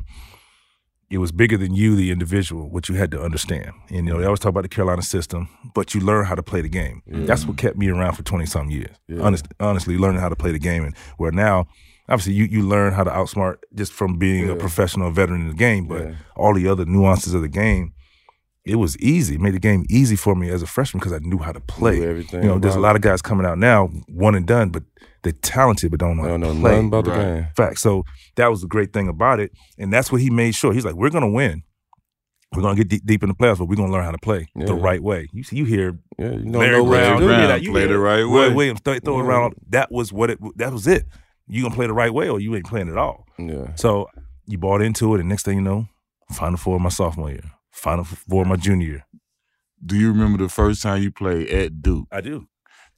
it 1.10 1.18
was 1.20 1.32
bigger 1.32 1.58
than 1.58 1.76
you, 1.76 1.96
the 1.96 2.12
individual, 2.12 2.70
what 2.70 2.90
you 2.90 2.96
had 2.96 3.12
to 3.12 3.22
understand. 3.22 3.72
And 3.90 4.08
you 4.08 4.14
know, 4.14 4.20
they 4.20 4.26
always 4.26 4.40
talk 4.40 4.50
about 4.50 4.64
the 4.64 4.70
Carolina 4.70 5.02
system, 5.04 5.48
but 5.76 5.94
you 5.94 6.02
learn 6.02 6.26
how 6.26 6.36
to 6.36 6.44
play 6.44 6.62
the 6.62 6.70
game. 6.70 7.02
That's 7.08 7.46
what 7.46 7.58
kept 7.58 7.78
me 7.78 7.88
around 7.90 8.14
for 8.14 8.24
twenty 8.24 8.46
some 8.46 8.70
years. 8.70 8.96
Honest, 9.22 9.48
honestly, 9.60 9.98
learning 9.98 10.22
how 10.22 10.30
to 10.30 10.36
play 10.36 10.52
the 10.52 10.60
game, 10.60 10.84
and 10.84 10.96
where 11.18 11.32
now. 11.32 11.68
Obviously, 12.10 12.34
you, 12.34 12.44
you 12.44 12.64
learn 12.68 12.92
how 12.92 13.06
to 13.06 13.10
outsmart 13.10 13.60
just 13.74 13.94
from 13.94 14.18
being 14.20 14.50
a 14.50 14.56
professional 14.58 15.10
veteran 15.10 15.40
in 15.40 15.48
the 15.48 15.54
game, 15.54 15.88
but 15.88 16.02
Yeah. 16.04 16.16
all 16.36 16.54
the 16.54 16.68
other 16.68 16.84
nuances 16.84 17.34
of 17.34 17.42
the 17.42 17.48
game, 17.48 17.94
it 18.66 18.76
was 18.76 18.98
easy. 19.00 19.36
It 19.36 19.40
made 19.42 19.54
the 19.54 19.60
game 19.60 19.86
easy 19.90 20.18
for 20.18 20.36
me 20.36 20.50
as 20.50 20.62
a 20.62 20.68
freshman 20.68 21.00
because 21.00 21.14
I 21.14 21.20
knew 21.20 21.38
how 21.38 21.54
to 21.54 21.62
play. 21.62 22.00
You 22.44 22.50
know, 22.50 22.60
there's 22.60 22.76
a 22.76 22.82
lot 22.82 22.98
of 22.98 23.02
guys 23.02 23.22
coming 23.22 23.46
out 23.46 23.58
now, 23.58 23.88
one 24.10 24.36
and 24.36 24.46
done, 24.46 24.68
but 24.70 24.84
they're 25.24 25.32
talented, 25.34 25.90
but 25.92 26.00
don't 26.00 26.18
know 26.18 26.24
I 26.24 26.30
how 26.30 26.38
don't 26.38 26.42
to 26.42 26.54
know 26.54 26.60
play. 26.62 26.72
nothing 26.72 26.88
about 26.88 27.06
the 27.06 27.12
game. 27.12 27.48
Fact. 27.56 27.80
So 27.80 28.04
that 28.36 28.48
was 28.50 28.62
the 28.62 28.68
great 28.68 28.94
thing 28.94 29.08
about 29.08 29.40
it, 29.40 29.52
and 29.78 29.92
that's 29.92 30.12
what 30.12 30.22
he 30.22 30.30
made 30.30 30.54
sure. 30.56 30.74
He's 30.74 30.86
like, 30.86 30.96
we're 30.96 31.10
gonna 31.10 31.30
win. 31.32 31.64
We're 32.56 32.62
gonna 32.62 32.76
get 32.76 32.88
deep, 32.90 33.04
deep 33.06 33.24
in 33.24 33.30
the 33.30 33.36
playoffs, 33.36 33.58
but 33.58 33.66
we're 33.66 33.76
gonna 33.76 33.92
learn 33.92 34.04
how 34.04 34.12
to 34.12 34.18
play 34.20 34.48
Yeah. 34.56 34.66
the 34.68 34.76
right 34.76 35.02
way. 35.02 35.28
You 35.34 35.44
see, 35.44 35.56
you 35.58 35.66
hear 35.66 35.98
Yeah, 36.20 36.32
you 36.34 36.44
don't 36.44 36.52
Larry 36.52 36.78
know 36.84 36.86
Brown, 36.90 37.18
do. 37.18 37.24
you 37.24 37.30
hear 37.30 37.38
Brown, 37.40 37.48
that, 37.50 37.62
you 37.64 37.72
play 37.72 37.82
hear 37.82 37.90
the 37.94 37.98
right 38.00 38.22
Roy 38.22 38.50
way. 38.50 38.54
Williams 38.54 38.82
th- 38.82 39.02
throw 39.04 39.20
it 39.20 39.24
Yeah. 39.24 39.30
around. 39.30 39.54
That 39.70 39.92
was 39.92 40.14
what 40.14 40.30
it. 40.30 40.40
That 40.58 40.72
was 40.72 40.86
it. 40.86 41.08
You 41.48 41.64
gonna 41.64 41.74
play 41.74 41.88
the 41.88 41.94
right 41.94 42.14
way, 42.14 42.30
or 42.30 42.40
you 42.40 42.56
ain't 42.56 42.66
playing 42.66 42.90
at 42.90 42.98
all. 42.98 43.26
Yeah, 43.40 43.74
So 43.76 44.08
you 44.46 44.58
bought 44.60 44.82
into 44.84 45.16
it, 45.16 45.20
and 45.20 45.30
next 45.30 45.44
thing 45.46 45.56
you 45.58 45.64
know, 45.64 45.88
Final 46.32 46.58
Four 46.58 46.80
my 46.80 46.90
sophomore 46.90 47.30
year, 47.32 47.44
Final 47.72 48.04
Four 48.04 48.46
my 48.46 48.56
junior 48.56 48.88
year. 48.88 49.06
Do 49.84 49.98
you 49.98 50.10
remember 50.10 50.38
the 50.38 50.48
first 50.50 50.82
time 50.84 51.02
you 51.02 51.12
played 51.12 51.50
at 51.50 51.82
Duke? 51.82 52.08
I 52.12 52.22
do. 52.22 52.48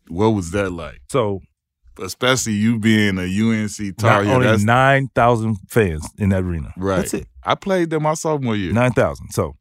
What 0.09 0.29
was 0.29 0.51
that 0.51 0.71
like? 0.71 0.99
So 1.09 1.39
Especially 2.01 2.53
you 2.53 2.77
being 2.79 3.17
a 3.17 3.23
UNC 3.23 3.97
Tar 3.97 4.17
not 4.17 4.25
Heel. 4.25 4.33
only 4.35 4.47
That's 4.47 4.63
nine 4.63 5.07
thousand 5.15 5.57
fans 5.69 6.07
in 6.17 6.29
that 6.29 6.43
arena. 6.43 6.73
right. 6.77 6.97
That's 6.97 7.13
it. 7.13 7.27
I 7.43 7.55
played 7.55 7.89
there 7.89 7.99
my 7.99 8.15
sophomore 8.15 8.55
year. 8.55 8.73
Nine 8.73 8.91
thousand. 8.91 9.29
So 9.31 9.55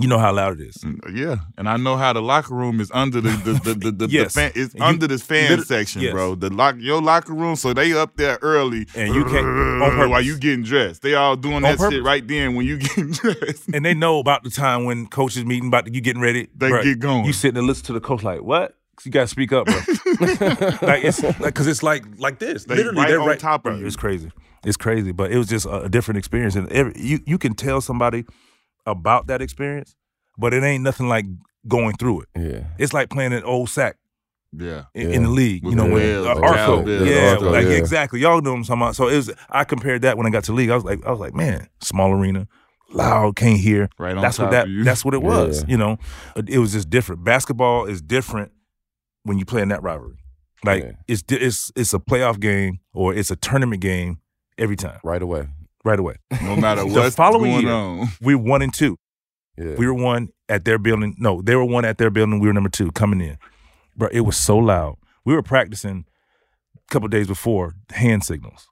you 0.00 0.08
know 0.08 0.18
how 0.18 0.32
loud 0.32 0.58
it 0.58 0.68
is. 0.68 0.76
Mm, 0.76 1.14
Yeah, 1.14 1.36
and 1.58 1.68
I 1.68 1.76
know 1.76 1.98
how 1.98 2.14
the 2.14 2.22
locker 2.22 2.54
room 2.54 2.80
is 2.80 2.90
under 2.94 3.20
the 3.20 3.28
the 3.28 3.52
the, 3.52 3.74
the, 3.74 3.90
the, 3.92 4.06
Yes. 4.10 4.32
the 4.32 4.40
fan, 4.40 4.52
it's 4.54 4.74
You 4.74 4.82
under 4.82 5.06
this 5.06 5.20
fan 5.22 5.50
liter- 5.50 5.64
section, 5.64 6.00
yes. 6.00 6.12
bro. 6.12 6.34
The 6.34 6.48
lock 6.48 6.76
your 6.78 7.02
locker 7.02 7.34
room, 7.34 7.56
so 7.56 7.74
they 7.74 7.92
up 7.92 8.16
there 8.16 8.38
early, 8.40 8.86
And 8.94 9.14
you 9.14 9.22
can't- 9.26 9.44
while 10.10 10.22
you 10.22 10.38
getting 10.38 10.62
dressed. 10.62 11.02
They 11.02 11.14
all 11.14 11.36
doing 11.36 11.60
that 11.60 11.76
purpose. 11.76 11.92
shit 11.96 12.02
right 12.02 12.26
then 12.26 12.54
when 12.54 12.64
you 12.64 12.78
getting 12.86 13.10
dressed. 13.10 13.68
And 13.74 13.84
they 13.84 13.92
know 13.92 14.18
about 14.18 14.44
the 14.44 14.50
time 14.50 14.86
when 14.86 15.06
coaches 15.08 15.44
meeting 15.44 15.68
about 15.68 15.92
you 15.94 16.00
getting 16.00 16.22
ready. 16.22 16.48
They 16.56 16.70
Bruh, 16.70 16.82
get 16.84 16.98
going. 16.98 17.26
You 17.26 17.34
sitting 17.34 17.58
and 17.58 17.66
listen 17.66 17.84
to 17.86 17.92
the 17.92 18.00
coach 18.00 18.22
like, 18.22 18.40
what? 18.42 18.74
You 19.04 19.10
gotta 19.12 19.26
speak 19.28 19.52
up, 19.52 19.66
bro. 19.66 19.74
like 20.82 21.04
it's 21.04 21.22
like 21.22 21.38
because 21.38 21.66
it's 21.66 21.82
like 21.82 22.04
like 22.18 22.38
this. 22.38 22.64
They 22.64 22.76
Literally, 22.76 22.98
right 22.98 23.08
they're 23.08 23.20
on 23.20 23.26
right 23.28 23.38
top 23.38 23.66
of 23.66 23.78
you. 23.80 23.86
It's 23.86 23.96
crazy. 23.96 24.30
It's 24.64 24.76
crazy, 24.76 25.12
but 25.12 25.32
it 25.32 25.38
was 25.38 25.48
just 25.48 25.66
a, 25.66 25.82
a 25.82 25.88
different 25.88 26.18
experience, 26.18 26.54
and 26.54 26.70
every, 26.70 26.92
you 26.96 27.20
you 27.26 27.38
can 27.38 27.54
tell 27.54 27.80
somebody 27.80 28.24
about 28.86 29.26
that 29.26 29.42
experience, 29.42 29.96
but 30.38 30.54
it 30.54 30.62
ain't 30.62 30.84
nothing 30.84 31.08
like 31.08 31.26
going 31.68 31.94
through 31.96 32.22
it. 32.22 32.28
yeah. 32.36 32.64
It's 32.78 32.92
like 32.92 33.10
playing 33.10 33.32
an 33.32 33.42
old 33.44 33.68
sack 33.70 33.96
yeah, 34.52 34.84
in, 34.94 35.10
Yeah. 35.10 35.16
in 35.16 35.22
the 35.24 35.30
league. 35.30 35.64
With 35.64 35.72
you 35.74 35.76
know, 35.76 35.86
the 35.88 35.94
when 35.94 36.02
Wells, 36.02 36.26
uh, 36.26 36.40
Arco, 36.40 36.76
Cowbells. 36.78 37.08
yeah, 37.08 37.30
Arco, 37.30 37.50
like 37.50 37.64
yeah. 37.64 37.70
exactly. 37.72 38.20
Y'all 38.20 38.40
know 38.40 38.50
what 38.50 38.56
I'm 38.58 38.64
talking 38.64 38.82
about. 38.82 38.96
So 38.96 39.08
it 39.08 39.16
was. 39.16 39.30
I 39.48 39.64
compared 39.64 40.02
that 40.02 40.16
when 40.16 40.26
I 40.26 40.30
got 40.30 40.44
to 40.44 40.52
the 40.52 40.56
league. 40.56 40.70
I 40.70 40.74
was 40.74 40.84
like, 40.84 41.04
I 41.06 41.10
was 41.10 41.20
like, 41.20 41.34
man, 41.34 41.68
small 41.80 42.12
arena, 42.12 42.46
loud, 42.92 43.36
can't 43.36 43.58
hear. 43.58 43.88
right 43.98 44.14
on 44.16 44.22
that's 44.22 44.36
top 44.36 44.46
what 44.46 44.50
that. 44.52 44.64
of 44.64 44.70
you. 44.70 44.84
That's 44.84 45.04
what 45.04 45.14
it 45.14 45.22
was. 45.22 45.62
Yeah. 45.62 45.68
You 45.70 45.76
know, 45.76 45.96
it 46.36 46.48
it 46.50 46.58
was 46.58 46.72
just 46.72 46.90
different. 46.90 47.24
Basketball 47.24 47.86
is 47.86 48.00
different 48.02 48.52
when 49.24 49.38
you 49.38 49.44
play 49.44 49.62
in 49.62 49.68
that 49.68 49.82
rivalry. 49.82 50.16
Like 50.64 50.82
Yeah. 50.84 50.92
it's 51.08 51.22
it's 51.28 51.72
it's 51.74 51.94
a 51.94 51.98
playoff 51.98 52.38
game 52.40 52.78
or 52.92 53.14
it's 53.14 53.30
a 53.30 53.36
tournament 53.36 53.82
game 53.82 54.20
every 54.58 54.76
time, 54.76 55.00
Right 55.02 55.22
away. 55.22 55.48
right 55.84 55.98
away. 55.98 56.14
no 56.42 56.56
matter 56.56 56.84
what. 56.86 56.94
The 57.04 57.10
following 57.10 57.50
going 57.52 57.64
year. 57.66 57.72
on. 57.72 58.08
We're 58.20 58.38
one 58.38 58.62
and 58.62 58.72
two. 58.72 58.96
Yeah. 59.58 59.74
We 59.76 59.86
were 59.86 59.94
one 59.94 60.28
at 60.48 60.64
their 60.64 60.78
building. 60.78 61.14
No, 61.18 61.42
they 61.42 61.56
were 61.56 61.64
one 61.64 61.84
at 61.84 61.98
their 61.98 62.10
building. 62.10 62.38
We 62.40 62.46
were 62.46 62.52
number 62.54 62.70
two 62.70 62.90
coming 62.92 63.20
in. 63.20 63.38
Bro, 63.96 64.08
it 64.12 64.20
was 64.20 64.36
so 64.36 64.56
loud. 64.56 64.96
We 65.24 65.34
were 65.34 65.42
practicing 65.42 66.04
a 66.76 66.92
couple 66.92 67.08
days 67.08 67.26
before 67.26 67.74
hand 67.90 68.24
signals. 68.24 68.66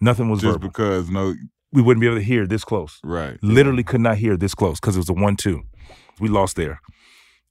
Nothing 0.00 0.28
was 0.28 0.40
Just 0.40 0.54
verbal. 0.54 0.68
because 0.68 1.08
no, 1.10 1.34
We 1.72 1.82
wouldn't 1.82 2.00
be 2.00 2.06
able 2.06 2.16
to 2.18 2.22
hear 2.24 2.46
this 2.46 2.64
close. 2.64 2.98
right? 3.04 3.38
Literally 3.42 3.82
could 3.84 4.00
not 4.00 4.16
hear 4.18 4.36
this 4.36 4.54
close 4.54 4.80
because 4.80 4.96
it 4.96 5.00
was 5.00 5.08
a 5.08 5.12
one-two. 5.14 5.62
We 6.20 6.28
lost 6.28 6.56
there, 6.56 6.80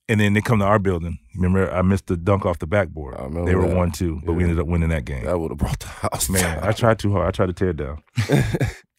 and 0.08 0.20
then 0.20 0.32
they 0.34 0.40
come 0.40 0.58
to 0.60 0.64
our 0.64 0.78
building. 0.78 1.18
Remember, 1.34 1.70
I 1.72 1.82
missed 1.82 2.06
the 2.06 2.16
dunk 2.16 2.46
off 2.46 2.58
the 2.58 2.66
backboard. 2.66 3.16
They 3.46 3.54
were 3.54 3.68
that. 3.68 3.76
one-two, 3.76 4.22
but 4.24 4.34
we 4.34 4.44
ended 4.44 4.58
up 4.58 4.66
winning 4.66 4.88
that 4.90 5.04
game. 5.04 5.24
that 5.24 5.38
would 5.38 5.50
have 5.50 5.58
brought 5.58 5.80
the 5.80 5.86
house. 5.88 6.28
Man, 6.28 6.58
I 6.62 6.72
tried 6.72 6.98
too 6.98 7.12
hard. 7.12 7.28
I 7.28 7.30
tried 7.30 7.46
to 7.46 7.52
tear 7.52 7.70
it 7.70 7.76
down. 7.76 8.02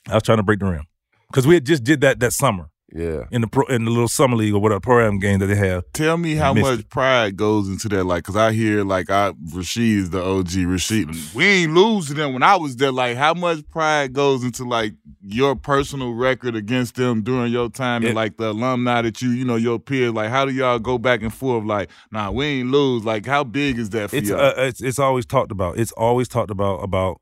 I 0.10 0.14
was 0.14 0.24
trying 0.24 0.38
to 0.38 0.44
break 0.44 0.60
the 0.60 0.66
rim 0.66 0.86
because 1.30 1.46
we 1.48 1.54
had 1.56 1.66
just 1.66 1.84
did 1.84 2.02
that 2.02 2.20
that 2.20 2.34
summer 2.34 2.70
yeah. 2.94 3.24
in 3.32 3.42
the 3.42 3.48
pro, 3.48 3.66
in 3.66 3.86
the 3.86 3.92
little 3.92 4.08
summer 4.08 4.36
league 4.36 4.54
or 4.54 4.60
whatever 4.60 4.80
program 4.80 5.20
game 5.20 5.40
that 5.40 5.48
they 5.48 5.56
have. 5.56 5.84
Tell 5.94 6.18
me 6.18 6.36
how 6.36 6.54
Missed 6.54 6.66
much 6.66 6.90
pride 6.90 7.36
goes 7.38 7.68
into 7.68 7.90
that, 7.90 8.04
like, 8.06 8.24
cause 8.24 8.36
I 8.36 8.52
hear 8.54 8.84
like 8.84 9.10
I 9.10 9.32
Rasheed 9.32 9.98
is 9.98 10.10
the 10.12 10.24
OG. 10.24 10.48
Rasheed, 10.68 11.34
we 11.36 11.46
ain't 11.46 11.74
lose 11.74 12.08
to 12.08 12.14
them 12.14 12.34
when 12.34 12.44
I 12.44 12.56
was 12.56 12.76
there. 12.76 12.92
Like, 12.92 13.18
how 13.18 13.34
much 13.34 13.68
pride 13.70 14.14
goes 14.14 14.44
into 14.44 14.64
like 14.64 14.94
your 15.22 15.56
personal 15.56 16.14
record 16.14 16.56
against 16.56 16.96
them 16.96 17.22
during 17.22 17.52
your 17.52 17.70
time, 17.70 18.04
It- 18.04 18.08
and 18.08 18.16
like 18.16 18.38
the 18.38 18.52
alumni 18.52 19.02
that 19.02 19.22
you, 19.22 19.30
you 19.32 19.44
know, 19.46 19.56
your 19.58 19.80
peers. 19.80 20.14
Like, 20.14 20.30
how 20.30 20.46
do 20.46 20.52
y'all 20.54 20.80
go 20.80 20.98
back 20.98 21.22
and 21.22 21.34
forth? 21.34 21.66
Like, 21.66 21.90
nah, 22.12 22.32
we 22.32 22.46
ain't 22.46 22.72
lose. 22.72 23.04
Like, 23.04 23.26
how 23.26 23.44
big 23.44 23.78
is 23.78 23.90
that 23.92 24.10
for 24.12 24.16
It's 24.16 24.30
y'all? 24.30 24.40
uh, 24.40 24.54
it's 24.58 24.82
it's 24.82 25.00
always 25.00 25.26
talked 25.26 25.52
about. 25.52 25.78
It's 25.78 25.92
always 25.94 26.28
talked 26.28 26.52
about 26.52 26.78
about 26.84 27.20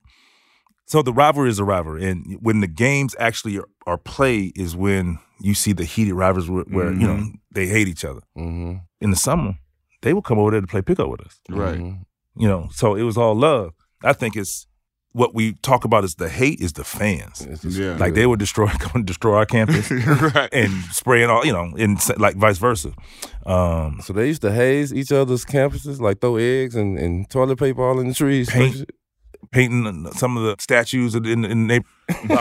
So 0.87 1.01
the 1.01 1.13
rivalry 1.13 1.49
is 1.49 1.57
a 1.59 1.63
rivalry, 1.63 2.05
and 2.09 2.37
when 2.41 2.59
the 2.61 2.67
games 2.67 3.15
actually 3.19 3.57
are, 3.57 3.67
are 3.87 3.97
played 3.97 4.57
is 4.57 4.75
when 4.75 5.17
you 5.41 5.53
see 5.55 5.73
the 5.73 5.83
heated 5.83 6.13
rivalries 6.13 6.49
where, 6.49 6.63
where 6.65 6.91
you 6.93 7.07
know 7.07 7.25
they 7.51 7.67
hate 7.67 7.87
each 7.87 8.05
other. 8.05 8.21
Mm-hmm. 8.37 8.75
In 9.01 9.09
the 9.09 9.15
summer, 9.15 9.55
they 10.03 10.13
would 10.13 10.23
come 10.23 10.37
over 10.39 10.51
there 10.51 10.61
to 10.61 10.67
play 10.67 10.81
pickup 10.83 11.09
with 11.09 11.21
us. 11.21 11.39
Right. 11.49 11.79
Mhm. 11.79 12.05
You 12.37 12.47
know, 12.47 12.69
so 12.71 12.95
it 12.95 13.01
was 13.03 13.17
all 13.17 13.33
love. 13.35 13.73
I 14.03 14.13
think 14.13 14.35
it's 14.35 14.67
what 15.13 15.33
we 15.33 15.53
talk 15.61 15.85
about 15.85 16.03
is 16.03 16.15
the 16.15 16.27
hate 16.27 16.59
is 16.59 16.73
the 16.73 16.83
fans. 16.83 17.41
It's 17.49 17.61
just- 17.61 17.77
Yeah. 17.77 17.95
Like 17.95 18.13
they 18.13 18.25
would 18.27 18.37
destroy, 18.39 18.67
come 18.79 19.05
destroy 19.05 19.37
our 19.37 19.45
campus 19.45 19.89
right. 20.35 20.49
and 20.51 20.71
spraying 20.91 21.29
all, 21.29 21.45
you 21.45 21.53
know, 21.53 21.73
and 21.77 21.97
like 22.19 22.35
vice 22.35 22.57
versa. 22.57 22.91
Um, 23.45 23.99
So 24.03 24.11
they 24.13 24.27
used 24.27 24.41
to 24.41 24.51
haze 24.51 24.93
each 24.93 25.11
other's 25.13 25.45
campuses, 25.45 25.99
like 26.01 26.19
throw 26.19 26.35
eggs 26.35 26.75
and, 26.75 26.99
and 26.99 27.29
toilet 27.29 27.57
paper 27.57 27.81
all 27.81 27.99
in 28.01 28.09
the 28.09 28.13
trees. 28.13 28.49
Paint. 28.49 28.91
Painting 29.51 30.11
some 30.13 30.37
of 30.37 30.43
the 30.43 30.55
statues 30.61 31.15
in, 31.15 31.25
in, 31.45 31.69
in 31.71 31.83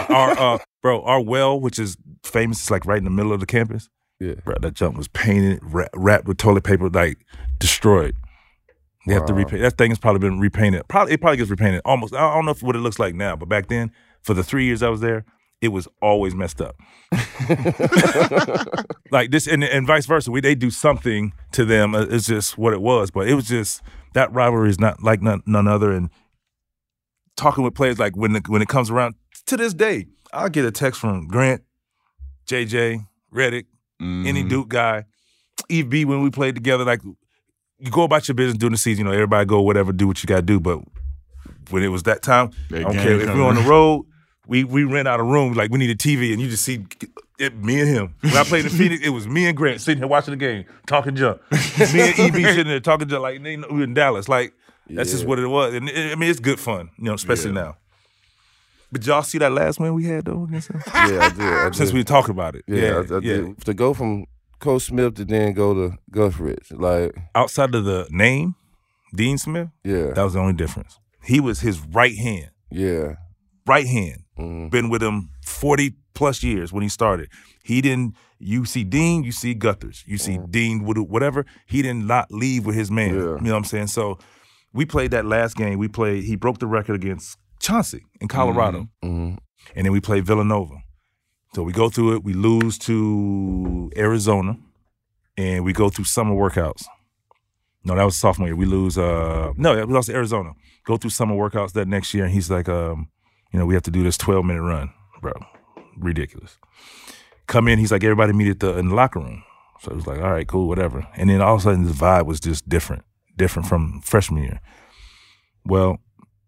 our 0.08 0.30
uh, 0.38 0.58
bro, 0.82 1.02
our 1.02 1.20
well, 1.20 1.58
which 1.60 1.78
is 1.78 1.96
famous, 2.24 2.62
is 2.62 2.70
like 2.70 2.86
right 2.86 2.98
in 2.98 3.04
the 3.04 3.10
middle 3.10 3.32
of 3.32 3.40
the 3.40 3.46
campus. 3.46 3.88
Yeah. 4.20 4.34
Bro, 4.44 4.56
that 4.60 4.74
jump 4.74 4.96
was 4.96 5.08
painted, 5.08 5.60
wra- 5.62 5.88
wrapped 5.94 6.26
with 6.26 6.38
toilet 6.38 6.64
paper, 6.64 6.88
like 6.88 7.18
destroyed. 7.58 8.14
They 9.06 9.12
have 9.12 9.26
to 9.26 9.34
repaint. 9.34 9.60
That 9.60 9.76
thing 9.76 9.90
has 9.90 9.98
probably 9.98 10.20
been 10.20 10.40
repainted. 10.40 10.88
Probably 10.88 11.12
it 11.12 11.20
probably 11.20 11.36
gets 11.36 11.50
repainted 11.50 11.82
almost. 11.84 12.14
I 12.14 12.32
don't 12.34 12.46
know 12.46 12.54
what 12.60 12.74
it 12.76 12.78
looks 12.78 12.98
like 12.98 13.14
now, 13.14 13.36
but 13.36 13.48
back 13.50 13.66
then, 13.68 13.92
for 14.22 14.32
the 14.32 14.42
three 14.42 14.64
years 14.64 14.82
I 14.82 14.88
was 14.88 15.00
there, 15.02 15.26
it 15.60 15.68
was 15.68 15.86
always 16.00 16.34
messed 16.34 16.62
up. 16.62 16.76
like 19.10 19.30
this, 19.30 19.46
and, 19.46 19.62
and 19.64 19.86
vice 19.86 20.06
versa. 20.06 20.30
We 20.30 20.40
they 20.40 20.54
do 20.54 20.70
something 20.70 21.32
to 21.52 21.64
them. 21.64 21.94
uh, 21.94 22.02
It's 22.08 22.26
just 22.26 22.56
what 22.58 22.72
it 22.72 22.80
was. 22.80 23.10
But 23.10 23.28
it 23.28 23.34
was 23.34 23.48
just 23.48 23.82
that 24.14 24.32
rivalry 24.32 24.70
is 24.70 24.80
not 24.80 25.02
like 25.02 25.20
none, 25.22 25.42
none 25.46 25.68
other. 25.68 25.92
And 25.92 26.10
talking 27.44 27.62
with 27.62 27.74
players, 27.74 27.98
like 27.98 28.16
when 28.16 28.32
the, 28.32 28.42
when 28.48 28.62
it 28.62 28.68
comes 28.68 28.90
around 28.90 29.14
to 29.46 29.56
this 29.58 29.74
day, 29.74 30.06
I'll 30.32 30.48
get 30.48 30.64
a 30.64 30.70
text 30.70 30.98
from 30.98 31.26
Grant, 31.28 31.60
JJ, 32.46 33.06
Redick, 33.32 33.66
any 34.00 34.42
Mhm. 34.44 34.48
Duke 34.48 34.68
guy, 34.68 35.04
EB 35.70 36.04
when 36.06 36.22
we 36.22 36.30
played 36.30 36.54
together. 36.54 36.84
Like 36.84 37.02
you 37.04 37.90
go 37.90 38.02
about 38.04 38.26
your 38.28 38.34
business 38.34 38.56
during 38.56 38.72
the 38.72 38.78
season. 38.78 39.04
You 39.04 39.10
know, 39.10 39.14
everybody 39.14 39.44
go 39.44 39.60
whatever, 39.60 39.92
do 39.92 40.06
what 40.06 40.22
you 40.22 40.26
got 40.26 40.36
to 40.36 40.42
do. 40.42 40.58
But 40.58 40.80
when 41.70 41.82
it 41.82 41.88
was 41.88 42.04
that 42.04 42.22
time, 42.22 42.50
That 42.70 42.80
I 42.80 42.82
don't 42.84 42.94
care 42.94 43.20
if 43.20 43.28
we're 43.34 43.44
on 43.44 43.56
the 43.56 43.60
road. 43.68 44.06
We 44.46 44.64
we 44.64 44.84
rent 44.84 45.06
out 45.08 45.20
a 45.20 45.22
room 45.22 45.52
like 45.54 45.70
we 45.70 45.78
need 45.78 45.90
a 45.90 45.94
TV, 45.96 46.32
and 46.32 46.40
you 46.40 46.48
just 46.50 46.64
see 46.64 46.84
it, 47.38 47.56
me 47.56 47.80
and 47.80 47.88
him. 47.88 48.14
When 48.20 48.36
I 48.36 48.44
played 48.44 48.64
in 48.66 48.70
Phoenix, 48.70 49.02
it 49.04 49.08
was 49.10 49.26
me 49.26 49.46
and 49.46 49.56
Grant 49.56 49.80
sitting 49.80 49.98
here 49.98 50.06
watching 50.06 50.32
the 50.32 50.36
game, 50.36 50.64
talking 50.86 51.14
junk. 51.16 51.40
me 51.50 52.00
and 52.00 52.18
EB 52.18 52.34
sitting 52.42 52.66
there 52.68 52.80
talking 52.80 53.08
junk 53.08 53.22
like 53.22 53.42
we 53.42 53.82
in 53.82 53.94
Dallas. 53.94 54.28
Like 54.28 54.52
that's 54.90 55.10
just 55.10 55.24
what 55.26 55.38
it 55.38 55.46
was. 55.46 55.74
And 55.74 55.88
it- 55.88 56.12
I 56.12 56.14
mean, 56.14 56.30
it's 56.30 56.40
good 56.40 56.60
fun, 56.60 56.90
you 56.98 57.04
know, 57.04 57.14
especially 57.14 57.52
now. 57.52 57.76
But 58.92 59.04
y'all 59.06 59.22
see 59.22 59.38
that 59.38 59.50
last 59.52 59.80
win 59.80 59.92
we 59.94 60.04
had 60.04 60.24
though 60.24 60.44
against 60.44 60.68
them? 60.68 60.80
Yeah, 60.94 61.18
I 61.20 61.28
did. 61.30 61.40
I 61.40 61.70
Since 61.72 61.90
did. 61.90 61.94
we 61.96 62.04
talk 62.04 62.28
about 62.28 62.54
it, 62.54 62.64
yeah, 62.68 62.76
yeah, 62.76 62.90
I, 63.10 63.14
I 63.16 63.18
yeah. 63.20 63.36
did. 63.36 63.64
To 63.64 63.74
go 63.74 63.92
from 63.94 64.26
Coach 64.60 64.82
Smith 64.82 65.14
to 65.16 65.24
then 65.24 65.52
go 65.52 65.74
to 65.74 65.96
Guthridge, 66.12 66.70
like, 66.78 67.16
Outside 67.34 67.74
of 67.74 67.84
the 67.84 68.06
name, 68.10 68.54
Dean 69.14 69.36
Smith, 69.38 69.68
yeah, 69.82 70.12
that 70.12 70.22
was 70.22 70.34
the 70.34 70.38
only 70.40 70.52
difference. 70.52 70.98
He 71.24 71.40
was 71.40 71.60
his 71.60 71.80
right 71.80 72.16
hand, 72.16 72.50
yeah. 72.70 73.16
right 73.66 73.86
hand. 73.86 74.20
Mhm. 74.38 74.70
been 74.70 74.90
with 74.90 75.02
him 75.02 75.30
40 75.44 75.94
plus 76.14 76.42
years 76.42 76.72
when 76.72 76.82
he 76.82 76.88
started. 76.88 77.28
He 77.62 77.80
didn't, 77.80 78.14
you 78.40 78.64
see 78.64 78.82
Dean, 78.84 79.22
you 79.24 79.30
see 79.32 79.54
Guthers, 79.54 80.02
you 80.06 80.18
see 80.18 80.38
Dean, 80.50 80.84
would- 80.84 80.98
whatever. 80.98 81.46
He 81.66 81.82
did 81.82 81.94
not 81.94 82.30
leave 82.30 82.66
with 82.66 82.74
his 82.76 82.90
man. 82.90 83.14
Yeah. 83.14 83.20
You 83.20 83.24
know 83.40 83.50
what 83.52 83.56
I'm 83.58 83.64
saying? 83.64 83.86
So 83.88 84.18
we 84.74 84.84
played 84.84 85.10
that 85.12 85.24
last 85.24 85.56
game. 85.56 85.78
We 85.78 85.88
played, 85.88 86.24
he 86.24 86.36
broke 86.36 86.58
the 86.58 86.66
record 86.66 86.96
against 86.96 87.38
Chauncey 87.60 88.04
in 88.20 88.28
Colorado. 88.28 88.88
Mhm. 89.02 89.38
And 89.74 89.86
then 89.86 89.92
we 89.92 90.00
played 90.00 90.26
Villanova. 90.26 90.76
So 91.54 91.62
we 91.62 91.72
go 91.72 91.88
through 91.88 92.16
it, 92.16 92.24
we 92.24 92.32
lose 92.34 92.76
to 92.78 93.90
Arizona, 93.96 94.58
and 95.36 95.64
we 95.64 95.72
go 95.72 95.88
through 95.88 96.04
summer 96.06 96.34
workouts. 96.34 96.84
No, 97.84 97.94
that 97.94 98.04
was 98.04 98.16
sophomore 98.16 98.48
year. 98.48 98.56
We 98.56 98.66
lose 98.66 98.98
uh 98.98 99.52
no, 99.56 99.74
we 99.86 99.92
lost 99.92 100.08
to 100.08 100.14
Arizona. 100.14 100.52
Go 100.84 100.96
through 100.96 101.10
summer 101.10 101.34
workouts 101.34 101.72
that 101.72 101.86
next 101.88 102.12
year, 102.14 102.24
and 102.24 102.32
he's 102.34 102.50
like, 102.50 102.68
um, 102.68 103.08
you 103.52 103.58
know, 103.58 103.66
we 103.66 103.74
have 103.74 103.82
to 103.84 103.90
do 103.90 104.02
this 104.02 104.16
12 104.18 104.44
minute 104.44 104.62
run, 104.62 104.90
bro. 105.22 105.32
Ridiculous. 105.96 106.58
Come 107.46 107.68
in, 107.68 107.78
he's 107.78 107.92
like, 107.92 108.02
everybody 108.04 108.32
meet 108.32 108.48
at 108.48 108.60
the 108.60 108.76
in 108.78 108.88
the 108.88 108.94
locker 108.94 109.20
room. 109.20 109.44
So 109.80 109.92
it 109.92 109.96
was 109.96 110.06
like, 110.06 110.20
all 110.20 110.32
right, 110.32 110.46
cool, 110.46 110.66
whatever. 110.66 111.06
And 111.16 111.28
then 111.30 111.40
all 111.40 111.54
of 111.54 111.60
a 111.60 111.62
sudden, 111.64 111.84
the 111.84 111.92
vibe 111.92 112.26
was 112.26 112.40
just 112.40 112.68
different, 112.68 113.04
different 113.36 113.68
from 113.68 114.00
freshman 114.02 114.42
year. 114.42 114.60
Well, 115.64 115.98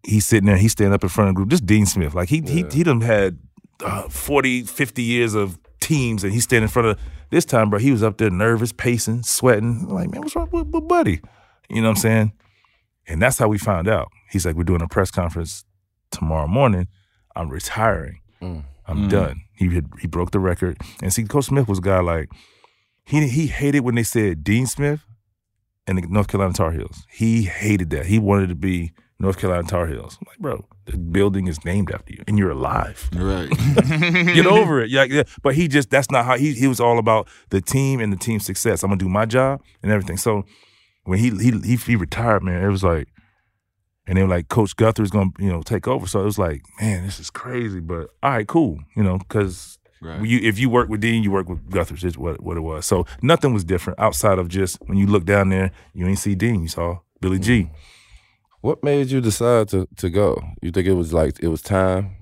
he's 0.03 0.25
sitting 0.25 0.47
there, 0.47 0.57
he's 0.57 0.71
standing 0.71 0.93
up 0.93 1.03
in 1.03 1.09
front 1.09 1.29
of 1.29 1.35
the 1.35 1.37
group, 1.37 1.49
just 1.49 1.65
Dean 1.65 1.85
Smith. 1.85 2.13
Like 2.13 2.29
he 2.29 2.41
he 2.41 2.65
he 2.71 2.83
done 2.83 3.01
had 3.01 3.39
uh, 3.83 4.09
40, 4.09 4.63
50 4.63 5.03
years 5.03 5.35
of 5.35 5.59
teams, 5.79 6.23
and 6.23 6.33
he's 6.33 6.43
standing 6.43 6.63
in 6.63 6.69
front 6.69 6.87
of 6.89 6.99
this 7.29 7.45
time, 7.45 7.69
bro. 7.69 7.79
He 7.79 7.91
was 7.91 8.03
up 8.03 8.17
there 8.17 8.29
nervous, 8.29 8.71
pacing, 8.71 9.23
sweating. 9.23 9.85
I'm 9.87 9.93
like, 9.93 10.09
man, 10.09 10.21
what's 10.21 10.35
wrong 10.35 10.49
with, 10.51 10.67
with 10.67 10.87
Buddy? 10.87 11.21
You 11.69 11.81
know 11.81 11.89
what 11.89 11.97
I'm 11.97 12.01
saying? 12.01 12.31
And 13.07 13.21
that's 13.21 13.37
how 13.37 13.47
we 13.47 13.57
found 13.57 13.87
out. 13.87 14.09
He's 14.29 14.45
like, 14.45 14.55
we're 14.55 14.63
doing 14.63 14.81
a 14.81 14.87
press 14.87 15.11
conference 15.11 15.65
tomorrow 16.11 16.47
morning. 16.47 16.87
I'm 17.35 17.49
retiring. 17.49 18.21
Mm. 18.41 18.65
I'm 18.87 19.09
done. 19.09 19.41
He 19.53 19.73
had, 19.75 19.89
he 19.99 20.07
broke 20.07 20.31
the 20.31 20.39
record. 20.39 20.77
And 21.01 21.13
see, 21.13 21.25
Coach 21.25 21.45
Smith 21.45 21.67
was 21.67 21.79
a 21.79 21.81
guy 21.81 21.99
like 21.99 22.29
he 23.05 23.27
he 23.27 23.47
hated 23.47 23.81
when 23.81 23.95
they 23.95 24.03
said 24.03 24.43
Dean 24.43 24.65
Smith 24.65 25.01
and 25.87 25.97
the 25.97 26.05
North 26.07 26.27
Carolina 26.27 26.53
Tar 26.53 26.71
Heels. 26.71 27.05
He 27.09 27.43
hated 27.43 27.89
that. 27.91 28.05
He 28.05 28.19
wanted 28.19 28.49
to 28.49 28.55
be 28.55 28.91
North 29.19 29.39
Carolina 29.39 29.67
Tar 29.67 29.87
Heels. 29.87 30.17
I'm 30.21 30.27
like, 30.27 30.39
bro, 30.39 30.65
the 30.85 30.97
building 30.97 31.47
is 31.47 31.63
named 31.65 31.91
after 31.91 32.13
you, 32.13 32.23
and 32.27 32.37
you're 32.37 32.51
alive. 32.51 33.09
Right. 33.15 33.49
Get 33.87 34.45
over 34.45 34.81
it. 34.81 34.89
Yeah, 34.89 35.05
yeah. 35.05 35.23
But 35.41 35.55
he 35.55 35.67
just 35.67 35.89
that's 35.89 36.11
not 36.11 36.25
how 36.25 36.37
he 36.37 36.53
he 36.53 36.67
was 36.67 36.79
all 36.79 36.99
about 36.99 37.27
the 37.49 37.61
team 37.61 37.99
and 37.99 38.11
the 38.11 38.17
team's 38.17 38.45
success. 38.45 38.83
I'm 38.83 38.89
gonna 38.89 38.99
do 38.99 39.09
my 39.09 39.25
job 39.25 39.61
and 39.81 39.91
everything. 39.91 40.17
So 40.17 40.43
when 41.05 41.19
he 41.19 41.31
he 41.31 41.51
he, 41.63 41.75
he 41.77 41.95
retired, 41.95 42.43
man, 42.43 42.63
it 42.63 42.69
was 42.69 42.83
like, 42.83 43.07
and 44.05 44.17
then 44.17 44.29
like 44.29 44.49
Coach 44.49 44.75
Guthrie's 44.75 45.09
gonna 45.09 45.31
you 45.39 45.51
know 45.51 45.63
take 45.63 45.87
over. 45.87 46.05
So 46.05 46.21
it 46.21 46.25
was 46.25 46.37
like, 46.37 46.61
man, 46.79 47.03
this 47.03 47.19
is 47.19 47.31
crazy. 47.31 47.79
But 47.79 48.09
all 48.21 48.31
right, 48.31 48.47
cool. 48.47 48.77
You 48.95 49.03
know, 49.03 49.17
because 49.17 49.76
Right. 50.01 50.23
you 50.23 50.39
if 50.43 50.59
you 50.59 50.69
work 50.69 50.89
with 50.89 51.01
Dean, 51.01 51.23
you 51.23 51.31
work 51.31 51.49
with 51.49 51.69
Guthrie. 51.69 51.97
Is 52.07 52.17
what 52.17 52.41
what 52.41 52.57
it 52.57 52.61
was. 52.61 52.85
So 52.85 53.05
nothing 53.21 53.53
was 53.53 53.63
different 53.63 53.99
outside 53.99 54.39
of 54.39 54.47
just 54.47 54.77
when 54.85 54.97
you 54.97 55.07
look 55.07 55.25
down 55.25 55.49
there, 55.49 55.71
you 55.93 56.07
ain't 56.07 56.19
see 56.19 56.35
Dean, 56.35 56.61
you 56.61 56.67
saw 56.67 56.99
Billy 57.21 57.39
G. 57.39 57.63
Mm. 57.63 57.69
What 58.61 58.83
made 58.83 59.07
you 59.07 59.21
decide 59.21 59.69
to 59.69 59.87
to 59.97 60.09
go? 60.09 60.41
You 60.61 60.71
think 60.71 60.87
it 60.87 60.93
was 60.93 61.13
like 61.13 61.39
it 61.41 61.47
was 61.47 61.61
time? 61.61 62.17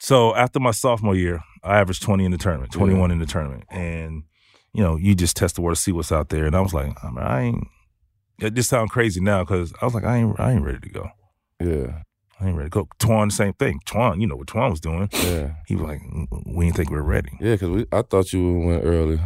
So 0.00 0.34
after 0.34 0.58
my 0.58 0.70
sophomore 0.70 1.14
year, 1.14 1.42
I 1.62 1.78
averaged 1.78 2.02
20 2.02 2.24
in 2.24 2.30
the 2.30 2.38
tournament, 2.38 2.72
21 2.72 3.10
in 3.10 3.18
the 3.18 3.26
tournament. 3.26 3.64
And, 3.70 4.24
you 4.72 4.82
know, 4.82 4.96
you 4.96 5.14
just 5.14 5.36
test 5.36 5.56
the 5.56 5.60
water, 5.60 5.74
see 5.74 5.92
what's 5.92 6.10
out 6.10 6.30
there. 6.30 6.46
And 6.46 6.56
I 6.56 6.60
was 6.60 6.72
like, 6.72 6.96
I, 7.04 7.10
mean, 7.10 7.18
I 7.18 7.40
ain't, 7.42 7.68
it 8.40 8.54
just 8.54 8.70
sounds 8.70 8.90
crazy 8.90 9.20
now 9.20 9.44
because 9.44 9.74
I 9.80 9.84
was 9.84 9.94
like, 9.94 10.04
I 10.04 10.16
ain't, 10.16 10.40
I 10.40 10.52
ain't 10.52 10.64
ready 10.64 10.80
to 10.80 10.88
go. 10.88 11.10
Yeah, 11.60 12.02
I 12.40 12.46
ain't 12.48 12.56
ready 12.56 12.70
to 12.70 12.74
go. 12.74 12.88
Twan, 12.98 13.28
the 13.28 13.34
same 13.34 13.52
thing. 13.54 13.80
Twan, 13.86 14.20
you 14.20 14.26
know 14.26 14.36
what 14.36 14.46
Twan 14.46 14.70
was 14.70 14.80
doing. 14.80 15.08
yeah, 15.12 15.54
He 15.66 15.74
was 15.76 15.84
like, 15.84 16.00
"Mm, 16.00 16.26
we 16.54 16.64
didn't 16.64 16.76
think 16.76 16.90
we 16.90 16.96
were 16.96 17.02
ready. 17.02 17.30
yeah. 17.40 17.54
Because 17.56 17.84
I 17.92 18.02
thought 18.02 18.32
you 18.32 18.58
went 18.60 18.84
early. 18.84 19.20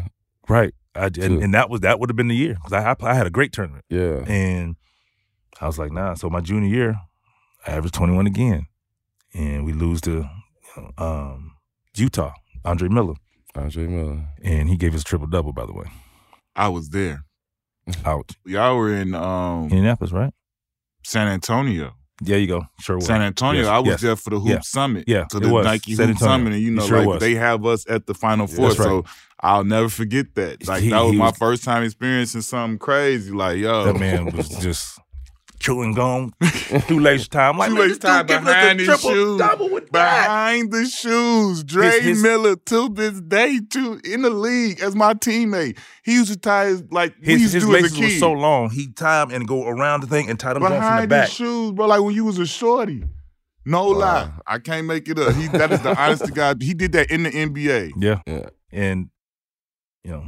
Right. 0.49 0.75
I, 0.97 1.07
and, 1.07 1.43
and 1.43 1.55
that 1.55 1.71
was, 1.71 1.81
that 1.81 1.99
would 2.01 2.09
have 2.11 2.17
been 2.17 2.29
the 2.29 2.37
year 2.37 2.55
because 2.55 2.73
I, 2.73 2.91
I, 2.91 3.11
I 3.11 3.15
had 3.15 3.27
a 3.27 3.31
great 3.31 3.53
tournament. 3.53 3.85
Yeah, 3.89 4.25
And 4.27 4.77
I 5.61 5.67
was 5.67 5.79
like, 5.79 5.93
nah. 5.93 6.15
So 6.15 6.29
my 6.31 6.41
junior 6.41 6.69
year, 6.69 6.97
I 7.67 7.73
averaged 7.73 7.95
21 7.95 8.27
again. 8.27 8.67
And 9.33 9.65
we 9.65 9.73
lose 9.73 10.01
to 10.03 10.29
um, 10.99 11.53
Utah, 11.97 12.33
Andre 12.65 12.89
Miller. 12.89 13.15
Andre 13.57 13.87
Miller. 13.87 14.29
And 14.43 14.69
he 14.69 14.77
gave 14.77 14.95
us 14.95 15.01
a 15.03 15.05
triple 15.05 15.27
double, 15.27 15.53
by 15.53 15.67
the 15.67 15.73
way. 15.73 15.87
I 16.57 16.69
was 16.69 16.91
there. 16.91 17.25
Out. 18.05 18.33
Y'all 18.47 18.77
were 18.77 18.95
in 18.95 19.15
um, 19.15 19.65
Indianapolis, 19.65 20.11
right? 20.13 20.33
San 21.05 21.29
Antonio. 21.29 21.93
There 22.21 22.39
you 22.39 22.47
go. 22.47 22.63
Sure 22.81 22.97
was. 22.97 23.07
San 23.07 23.23
Antonio. 23.23 23.63
Yes, 23.63 23.71
I 23.71 23.79
was 23.79 23.89
yes. 23.89 24.01
there 24.03 24.17
for 24.17 24.31
the 24.31 24.39
Hoop 24.41 24.49
Yeah. 24.49 24.61
Summit. 24.61 25.05
Yeah, 25.07 25.25
So 25.33 25.39
it 25.39 25.43
the 25.43 25.49
was. 25.51 25.65
Nike 25.65 25.95
San 25.95 26.07
Hoop 26.09 26.17
Antonio. 26.17 26.33
Summit, 26.35 26.53
and 26.55 26.63
you 26.63 26.71
know, 26.71 26.87
sure 26.87 26.99
like 26.99 27.07
was. 27.09 27.21
they 27.21 27.35
have 27.35 27.67
us 27.67 27.85
at 27.89 28.07
the 28.07 28.15
Final 28.15 28.47
Four. 28.47 28.69
Right. 28.69 28.77
So 28.77 29.05
I'll 29.41 29.65
never 29.65 29.89
forget 29.89 30.35
that. 30.37 30.67
Like 30.69 30.83
He- 30.85 30.91
that 30.91 31.01
was 31.03 31.13
my 31.15 31.27
was- 31.27 31.39
first 31.39 31.65
time 31.65 31.83
experiencing 31.83 32.41
something 32.43 32.79
crazy. 32.79 33.33
Like 33.33 33.59
yo, 33.59 33.85
That 33.85 33.99
man 33.99 34.27
was 34.27 34.49
just 34.49 34.99
chewing 35.65 35.95
gum 35.95 36.33
through 36.43 37.01
leisure 37.01 37.29
time. 37.29 37.57
Like, 37.59 37.71
Too 37.71 37.75
man, 37.77 37.83
much 37.83 37.89
this 37.89 37.99
dude 37.99 38.03
time 38.11 38.27
giving 38.27 38.47
us 38.49 38.53
behind 38.55 38.79
the 38.81 38.85
his 38.85 38.89
triple 39.01 39.11
shoes. 39.11 39.39
double 39.39 39.71
with 39.71 39.91
that. 39.93 40.23
behind 40.27 40.71
the 40.73 40.85
shoes. 40.87 41.65
Dre 41.65 41.91
His- 41.91 42.05
his- 42.05 42.23
Miller 42.23 42.57
to 42.57 42.89
this 42.91 43.21
day, 43.23 43.61
too, 43.71 44.01
in 44.05 44.23
the 44.23 44.31
league 44.31 44.81
as 44.81 44.95
my 44.95 45.15
teammate. 45.15 45.79
He 46.05 46.13
used 46.15 46.31
to 46.33 46.39
tie 46.39 46.67
his 46.67 46.83
like 46.91 47.15
we 47.21 47.33
His, 47.33 47.41
used 47.43 47.53
to 47.53 47.57
his 47.59 47.65
do 47.65 47.75
as 47.77 47.81
a 47.81 47.83
laces 47.97 48.01
were 48.01 48.19
so 48.21 48.33
long, 48.33 48.71
he 48.71 48.93
tie 48.93 49.25
them 49.25 49.35
and 49.35 49.49
go 49.49 49.67
around 49.67 50.03
the 50.03 50.07
thing 50.07 50.29
and 50.29 50.39
tie 50.39 50.53
them 50.53 50.63
down 50.63 50.71
from 50.81 51.01
the 51.03 51.09
back. 51.09 51.29
his 51.29 51.35
shoes, 51.37 51.73
bro. 51.73 51.87
Like 51.87 52.03
when 52.03 52.15
you 52.15 52.25
was 52.25 52.39
a 52.39 52.47
shorty. 52.47 53.05
No 53.67 53.87
lie, 53.87 54.31
I 54.47 54.59
can't 54.59 54.87
make 54.87 55.09
it 55.09 55.19
up. 55.19 55.35
He 55.35 55.49
that 55.49 55.73
is 55.73 55.81
the 55.81 55.99
honest 55.99 56.27
to 56.27 56.33
God. 56.33 56.61
He 56.63 56.75
did 56.75 56.93
that 56.93 57.11
in 57.11 57.23
the 57.23 57.31
NBA. 57.31 57.93
Yeah. 57.97 58.21
Yeah. 58.27 58.49
And, 58.71 59.09
you 60.03 60.11
know, 60.11 60.25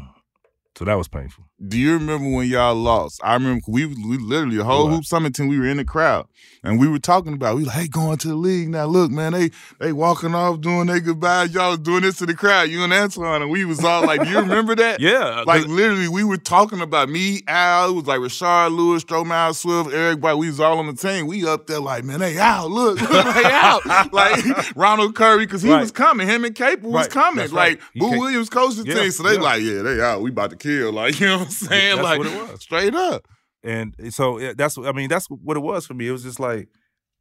so 0.78 0.86
that 0.86 0.94
was 0.94 1.06
painful. 1.08 1.44
Do 1.64 1.78
you 1.78 1.94
remember 1.94 2.28
when 2.36 2.46
y'all 2.48 2.74
lost? 2.74 3.18
I 3.24 3.32
remember 3.32 3.62
we 3.66 3.86
we 3.86 4.18
literally 4.18 4.58
the 4.58 4.64
whole 4.64 4.88
Right. 4.88 4.96
hoop 4.96 5.06
summit 5.06 5.34
team. 5.34 5.48
We 5.48 5.58
were 5.58 5.64
in 5.66 5.78
the 5.78 5.86
crowd 5.86 6.26
and 6.62 6.78
we 6.78 6.86
were 6.86 6.98
talking 6.98 7.32
about. 7.32 7.56
We 7.56 7.64
like, 7.64 7.74
hey, 7.76 7.88
going 7.88 8.18
to 8.18 8.28
the 8.28 8.34
league 8.34 8.68
now. 8.68 8.84
Look, 8.84 9.10
man, 9.10 9.32
they 9.32 9.50
they 9.80 9.90
walking 9.94 10.34
off 10.34 10.60
doing 10.60 10.86
their 10.86 11.00
goodbyes. 11.00 11.54
Y'all 11.54 11.70
was 11.70 11.78
doing 11.78 12.02
this 12.02 12.18
to 12.18 12.26
the 12.26 12.34
crowd. 12.34 12.68
You 12.68 12.84
and 12.84 12.92
Antawn, 12.92 13.40
and 13.40 13.50
we 13.50 13.64
was 13.64 13.82
all 13.82 14.04
like, 14.04 14.22
do 14.22 14.28
you 14.28 14.38
remember 14.40 14.74
that? 14.76 15.00
Yeah, 15.06 15.44
like 15.46 15.66
literally, 15.66 16.08
we 16.08 16.24
were 16.24 16.36
talking 16.36 16.82
about 16.82 17.08
me, 17.08 17.40
Al. 17.48 17.88
It 17.90 17.94
was 17.94 18.06
like 18.06 18.18
Rashard 18.20 18.76
Lewis, 18.76 19.02
Stromile 19.04 19.54
Swift, 19.54 19.94
Eric 19.94 20.22
White. 20.22 20.34
We 20.34 20.48
was 20.48 20.60
all 20.60 20.78
on 20.78 20.86
the 20.88 20.92
team. 20.94 21.26
We 21.26 21.46
up 21.46 21.68
there 21.68 21.80
like, 21.80 22.04
man, 22.04 22.20
they 22.20 22.36
out. 22.38 22.70
Look, 22.70 23.00
look, 23.00 23.10
they 23.34 23.44
out. 23.44 23.80
Like 24.12 24.44
Ronald 24.76 25.14
Curry, 25.14 25.46
because 25.46 25.62
he 25.62 25.70
Right. 25.70 25.80
was 25.80 25.90
coming. 25.90 26.28
Him 26.28 26.44
and 26.44 26.54
Capel 26.54 26.90
was 26.90 27.04
Right. 27.06 27.10
coming. 27.10 27.36
That's. 27.38 27.52
Like 27.54 27.80
He 27.94 28.00
Boo 28.00 28.10
Williams 28.18 28.50
coached 28.50 28.76
the 28.76 28.84
Yeah, 28.84 28.94
team, 29.00 29.10
so 29.10 29.22
they 29.22 29.34
yeah. 29.36 29.40
like, 29.40 29.62
yeah, 29.62 29.80
they 29.82 30.00
out. 30.02 30.20
We 30.20 30.30
about 30.30 30.50
to 30.50 30.56
kill. 30.56 30.92
Like 30.92 31.18
you 31.18 31.26
know 31.26 31.45
I'm 31.46 31.50
saying? 31.50 31.96
That's 31.96 32.04
like 32.04 32.18
what 32.18 32.26
it 32.26 32.50
was. 32.50 32.62
straight 32.62 32.94
up. 32.94 33.26
And 33.62 33.94
so 34.10 34.38
that's 34.54 34.76
what 34.76 34.86
I 34.86 34.92
mean 34.92 35.08
that's 35.08 35.26
what 35.28 35.56
it 35.56 35.60
was 35.60 35.86
for 35.86 35.94
me. 35.94 36.06
It 36.08 36.12
was 36.12 36.22
just 36.22 36.38
like 36.38 36.68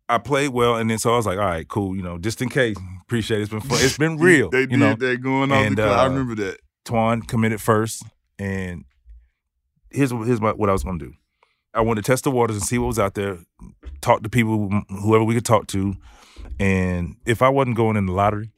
I 0.07 0.19
played 0.19 0.49
well, 0.49 0.75
and 0.75 0.89
then 0.89 0.99
so 0.99 1.13
I 1.13 1.17
was 1.17 1.25
like, 1.25 1.39
all 1.39 1.45
right, 1.45 1.67
cool, 1.67 1.95
you 1.95 2.03
know, 2.03 2.17
just 2.19 2.41
in 2.41 2.49
case. 2.49 2.77
Appreciate 3.01 3.39
it. 3.39 3.43
It's 3.43 3.51
been 3.51 3.61
fun. 3.61 3.79
It's 3.81 3.97
been 3.97 4.17
real. 4.19 4.49
They 4.49 4.61
you 4.61 4.67
did 4.67 4.79
know, 4.79 4.95
that 4.95 5.21
going 5.21 5.51
on. 5.51 5.65
And, 5.65 5.77
the 5.77 5.83
clock. 5.83 5.97
I 5.97 6.05
uh, 6.05 6.09
remember 6.09 6.35
that. 6.35 6.59
Twan 6.85 7.27
committed 7.27 7.59
first, 7.61 8.03
and 8.37 8.85
here's 9.89 10.11
here's 10.11 10.41
my, 10.41 10.51
what 10.51 10.69
I 10.69 10.73
was 10.73 10.83
going 10.83 10.99
to 10.99 11.05
do. 11.05 11.13
I 11.73 11.81
wanted 11.81 12.03
to 12.03 12.11
test 12.11 12.23
the 12.23 12.31
waters 12.31 12.55
and 12.55 12.65
see 12.65 12.77
what 12.77 12.87
was 12.87 12.99
out 12.99 13.15
there, 13.15 13.39
talk 14.01 14.21
to 14.23 14.29
people, 14.29 14.69
whoever 14.89 15.23
we 15.23 15.33
could 15.33 15.45
talk 15.45 15.67
to, 15.67 15.95
and 16.59 17.15
if 17.25 17.41
I 17.41 17.49
wasn't 17.49 17.75
going 17.75 17.97
in 17.97 18.05
the 18.05 18.13
lottery, 18.13 18.51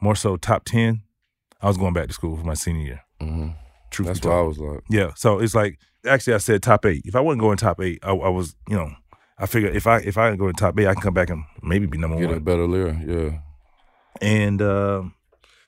more 0.00 0.14
so 0.14 0.36
top 0.36 0.64
ten, 0.64 1.02
I 1.62 1.66
was 1.68 1.78
going 1.78 1.94
back 1.94 2.08
to 2.08 2.12
school 2.12 2.36
for 2.36 2.44
my 2.44 2.54
senior 2.54 2.84
year. 2.84 3.00
Mhm. 3.22 3.56
Truth 3.90 4.08
That's 4.08 4.24
what 4.24 4.34
I 4.34 4.40
was 4.42 4.58
like. 4.58 4.80
Yeah. 4.88 5.12
So 5.16 5.38
it's 5.40 5.54
like 5.54 5.78
actually 6.06 6.34
I 6.34 6.38
said 6.38 6.62
top 6.62 6.86
eight. 6.86 7.02
If 7.04 7.14
I 7.16 7.20
wasn't 7.20 7.40
going 7.40 7.56
top 7.56 7.80
eight, 7.80 7.98
I, 8.02 8.10
I 8.12 8.28
was 8.28 8.54
you 8.68 8.76
know 8.76 8.90
I 9.38 9.46
figured 9.46 9.74
if 9.74 9.86
I 9.86 9.98
if 9.98 10.16
I 10.18 10.34
go 10.36 10.48
in 10.48 10.54
top 10.54 10.78
eight, 10.78 10.86
I 10.86 10.94
can 10.94 11.02
come 11.02 11.14
back 11.14 11.30
and 11.30 11.44
maybe 11.62 11.86
be 11.86 11.98
number 11.98 12.16
Get 12.18 12.30
a 12.30 12.32
one. 12.34 12.42
better 12.44 12.66
lyric. 12.66 12.96
Yeah. 13.06 13.38
And 14.20 14.60
um, 14.60 15.14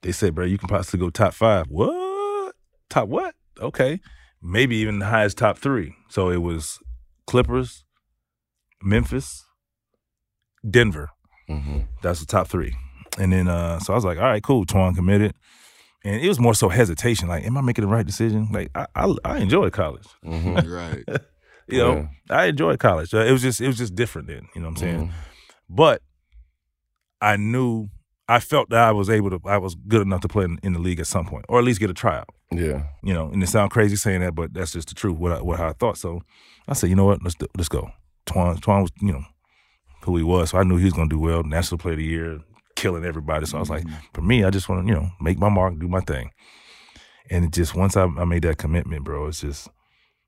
they 0.03 0.13
said, 0.13 0.35
bro, 0.35 0.45
you 0.45 0.59
can 0.59 0.69
possibly 0.69 1.01
go 1.01 1.11
top 1.11 1.33
five. 1.35 1.67
What? 1.69 2.55
Top 2.91 3.09
what? 3.09 3.35
Okay. 3.61 4.01
Maybe 4.43 4.77
even 4.77 4.99
the 4.99 5.07
highest 5.07 5.39
top 5.39 5.59
three. 5.59 5.95
So 6.11 6.29
it 6.31 6.39
was 6.39 6.79
Clippers, 7.27 7.85
Memphis, 8.83 9.45
Denver. 10.69 11.11
hmm 11.49 11.81
That's 12.03 12.21
the 12.21 12.27
top 12.27 12.49
three. 12.49 12.75
And 13.19 13.33
then 13.33 13.47
uh, 13.49 13.79
so 13.79 13.93
I 13.93 13.97
was 13.97 14.05
like, 14.05 14.19
all 14.19 14.25
right, 14.25 14.43
cool. 14.43 14.65
Twan 14.67 14.95
committed. 14.95 15.35
And 16.05 16.21
it 16.21 16.29
was 16.29 16.41
more 16.41 16.55
so 16.55 16.69
hesitation. 16.69 17.29
Like, 17.29 17.45
am 17.45 17.57
I 17.57 17.61
making 17.61 17.83
the 17.85 17.91
right 17.91 18.05
decision? 18.07 18.49
Like, 18.53 18.71
I 18.75 18.87
I, 18.95 19.15
I 19.25 19.39
enjoyed 19.39 19.73
college. 19.73 20.07
hmm 20.25 20.55
right. 20.67 21.05
You 21.69 21.79
know, 21.79 22.09
I 22.29 22.47
enjoyed 22.47 22.79
college. 22.81 23.15
Uh, 23.15 23.19
It 23.25 23.33
was 23.33 23.43
just 23.43 23.61
it 23.61 23.67
was 23.69 23.79
just 23.79 23.95
different 23.95 24.29
then. 24.29 24.49
You 24.55 24.61
know 24.63 24.69
what 24.69 24.73
I'm 24.73 24.77
saying? 24.77 25.09
Mhm. 25.09 25.13
But 25.69 26.03
I 27.21 27.37
knew 27.37 27.89
I 28.29 28.41
felt 28.41 28.71
that 28.71 28.81
I 28.81 28.93
was 28.93 29.09
able 29.11 29.31
to 29.31 29.41
I 29.47 29.59
was 29.59 29.75
good 29.75 30.03
enough 30.03 30.21
to 30.23 30.29
play 30.29 30.45
in, 30.45 30.59
in 30.63 30.73
the 30.73 30.79
league 30.81 31.01
at 31.01 31.07
some 31.07 31.27
point, 31.27 31.45
or 31.49 31.59
at 31.59 31.65
least 31.65 31.81
get 31.81 31.91
a 31.91 31.95
tryout. 31.95 32.29
Yeah. 32.51 32.85
You 33.03 33.15
know, 33.15 33.29
and 33.31 33.43
it 33.43 33.49
sounds 33.49 33.73
crazy 33.73 33.97
saying 33.97 34.21
that, 34.21 34.35
but 34.35 34.53
that's 34.55 34.73
just 34.73 34.89
the 34.89 34.95
truth. 34.95 35.17
What 35.19 35.33
I, 35.33 35.41
what 35.43 35.61
I 35.61 35.73
thought. 35.73 35.99
So 35.99 36.21
I 36.69 36.75
said, 36.75 36.91
you 36.91 36.97
know 36.97 37.05
what? 37.05 37.23
Let's 37.23 37.35
do, 37.37 37.47
let's 37.57 37.69
go. 37.69 37.91
Twan 38.27 38.59
Twan 38.61 38.83
was 38.83 38.91
you 39.01 39.13
know 39.13 39.25
who 40.03 40.17
he 40.17 40.23
was, 40.23 40.51
so 40.51 40.59
I 40.59 40.65
knew 40.65 40.77
he 40.77 40.85
was 40.85 40.93
gonna 40.95 41.09
do 41.09 41.19
well. 41.21 41.43
National 41.43 41.79
Player 41.79 41.95
of 41.95 41.99
the 41.99 42.05
Year, 42.05 42.41
killing 42.83 43.05
everybody. 43.05 43.47
So 43.47 43.57
I 43.57 43.61
was 43.61 43.71
like, 43.71 43.85
mm-hmm. 43.85 44.07
for 44.13 44.23
me, 44.23 44.45
I 44.45 44.51
just 44.51 44.69
want 44.69 44.87
to 44.87 44.93
you 44.93 44.99
know 44.99 45.09
make 45.21 45.39
my 45.39 45.49
mark, 45.49 45.79
do 45.79 45.89
my 45.89 46.01
thing. 46.01 46.31
And 47.31 47.45
it 47.45 47.53
just 47.53 47.75
once 47.75 47.97
I, 47.97 48.05
I 48.05 48.25
made 48.25 48.43
that 48.43 48.59
commitment, 48.59 49.05
bro, 49.05 49.29
it's 49.29 49.41
just 49.41 49.69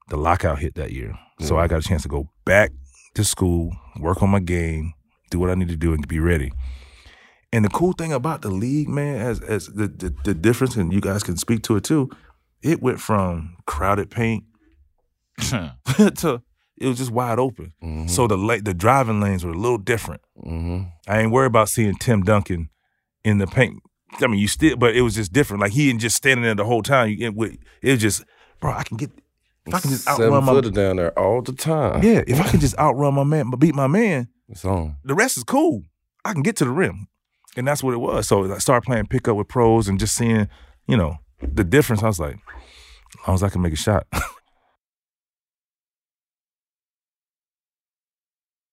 the 0.08 0.16
lockout 0.16 0.60
hit 0.60 0.76
that 0.76 0.92
year. 0.92 1.18
So 1.40 1.58
I 1.58 1.64
mm-hmm. 1.64 1.70
got 1.74 1.84
a 1.84 1.88
chance 1.88 2.02
to 2.02 2.08
go 2.08 2.30
back 2.44 2.70
to 3.14 3.24
school, 3.24 3.76
work 3.98 4.22
on 4.22 4.30
my 4.30 4.40
game, 4.40 4.94
do 5.30 5.38
what 5.40 5.50
I 5.50 5.54
need 5.54 5.68
to 5.68 5.76
do, 5.76 5.92
and 5.92 6.06
be 6.06 6.20
ready. 6.20 6.52
And 7.52 7.64
the 7.64 7.68
cool 7.68 7.92
thing 7.92 8.12
about 8.12 8.42
the 8.42 8.50
league, 8.50 8.88
man, 8.88 9.20
as 9.20 9.40
as 9.40 9.66
the 9.66 9.88
the, 9.88 10.14
the 10.24 10.34
difference, 10.34 10.76
and 10.76 10.92
you 10.92 11.00
guys 11.00 11.22
can 11.22 11.36
speak 11.36 11.62
to 11.64 11.76
it 11.76 11.84
too, 11.84 12.08
it 12.62 12.80
went 12.80 13.00
from 13.00 13.56
crowded 13.66 14.10
paint 14.10 14.44
to 15.38 16.42
it 16.76 16.86
was 16.86 16.98
just 16.98 17.10
wide 17.10 17.38
open. 17.38 17.72
Mhm. 17.82 18.10
So 18.10 18.26
the 18.26 18.36
la- 18.36 18.58
the 18.62 18.74
driving 18.74 19.20
lanes 19.20 19.44
were 19.44 19.52
a 19.52 19.58
little 19.58 19.78
different. 19.78 20.20
hmm 20.42 20.82
I 21.08 21.20
ain't 21.20 21.30
worried 21.32 21.46
about 21.48 21.68
seeing 21.68 21.94
Tim 21.96 22.22
Duncan 22.22 22.70
in 23.24 23.38
the 23.38 23.46
paint. 23.46 23.82
I 24.20 24.26
mean, 24.28 24.38
you 24.40 24.48
still, 24.48 24.76
but 24.76 24.94
it 24.96 25.02
was 25.02 25.14
just 25.14 25.32
different. 25.32 25.60
Like 25.60 25.72
he 25.72 25.90
ain't 25.90 26.00
just 26.00 26.16
standing 26.16 26.42
there 26.44 26.54
the 26.54 26.64
whole 26.64 26.82
time. 26.82 27.10
You, 27.10 27.28
it, 27.28 27.58
it 27.82 27.90
was 27.92 28.00
just, 28.00 28.24
bro, 28.60 28.72
I 28.72 28.82
can 28.84 28.96
get 28.96 29.10
if 29.66 29.74
I 29.74 29.80
can 29.80 29.90
just 29.90 30.04
Seven 30.04 30.26
outrun 30.26 30.44
my 30.44 30.52
footer 30.52 30.70
down 30.70 30.96
there 30.96 31.18
all 31.18 31.40
the 31.42 31.52
time. 31.52 32.02
yeah. 32.02 32.22
If 32.26 32.40
I 32.40 32.48
can 32.48 32.60
just 32.60 32.76
outrun 32.78 33.14
my 33.14 33.24
man, 33.24 33.50
beat 33.58 33.74
my 33.74 33.86
man, 33.86 34.28
It's 34.48 34.64
on. 34.64 34.96
the 35.04 35.14
rest 35.14 35.36
is 35.38 35.44
cool. 35.44 35.82
I 36.24 36.32
can 36.32 36.42
get 36.42 36.56
to 36.56 36.64
the 36.64 36.70
rim, 36.70 37.08
and 37.56 37.66
that's 37.66 37.82
what 37.82 37.94
it 37.94 37.98
was. 37.98 38.28
So 38.28 38.52
I 38.52 38.58
started 38.58 38.84
playing 38.86 39.06
pickup 39.06 39.36
with 39.36 39.48
pros 39.48 39.88
and 39.88 39.98
just 39.98 40.14
seeing, 40.14 40.48
you 40.86 40.96
know, 40.96 41.16
the 41.40 41.64
difference. 41.64 42.02
I 42.02 42.08
was 42.08 42.20
like, 42.20 42.34
as 42.36 43.26
long 43.28 43.34
as 43.36 43.42
I 43.42 43.48
can 43.48 43.62
make 43.62 43.72
a 43.72 43.76
shot. 43.76 44.06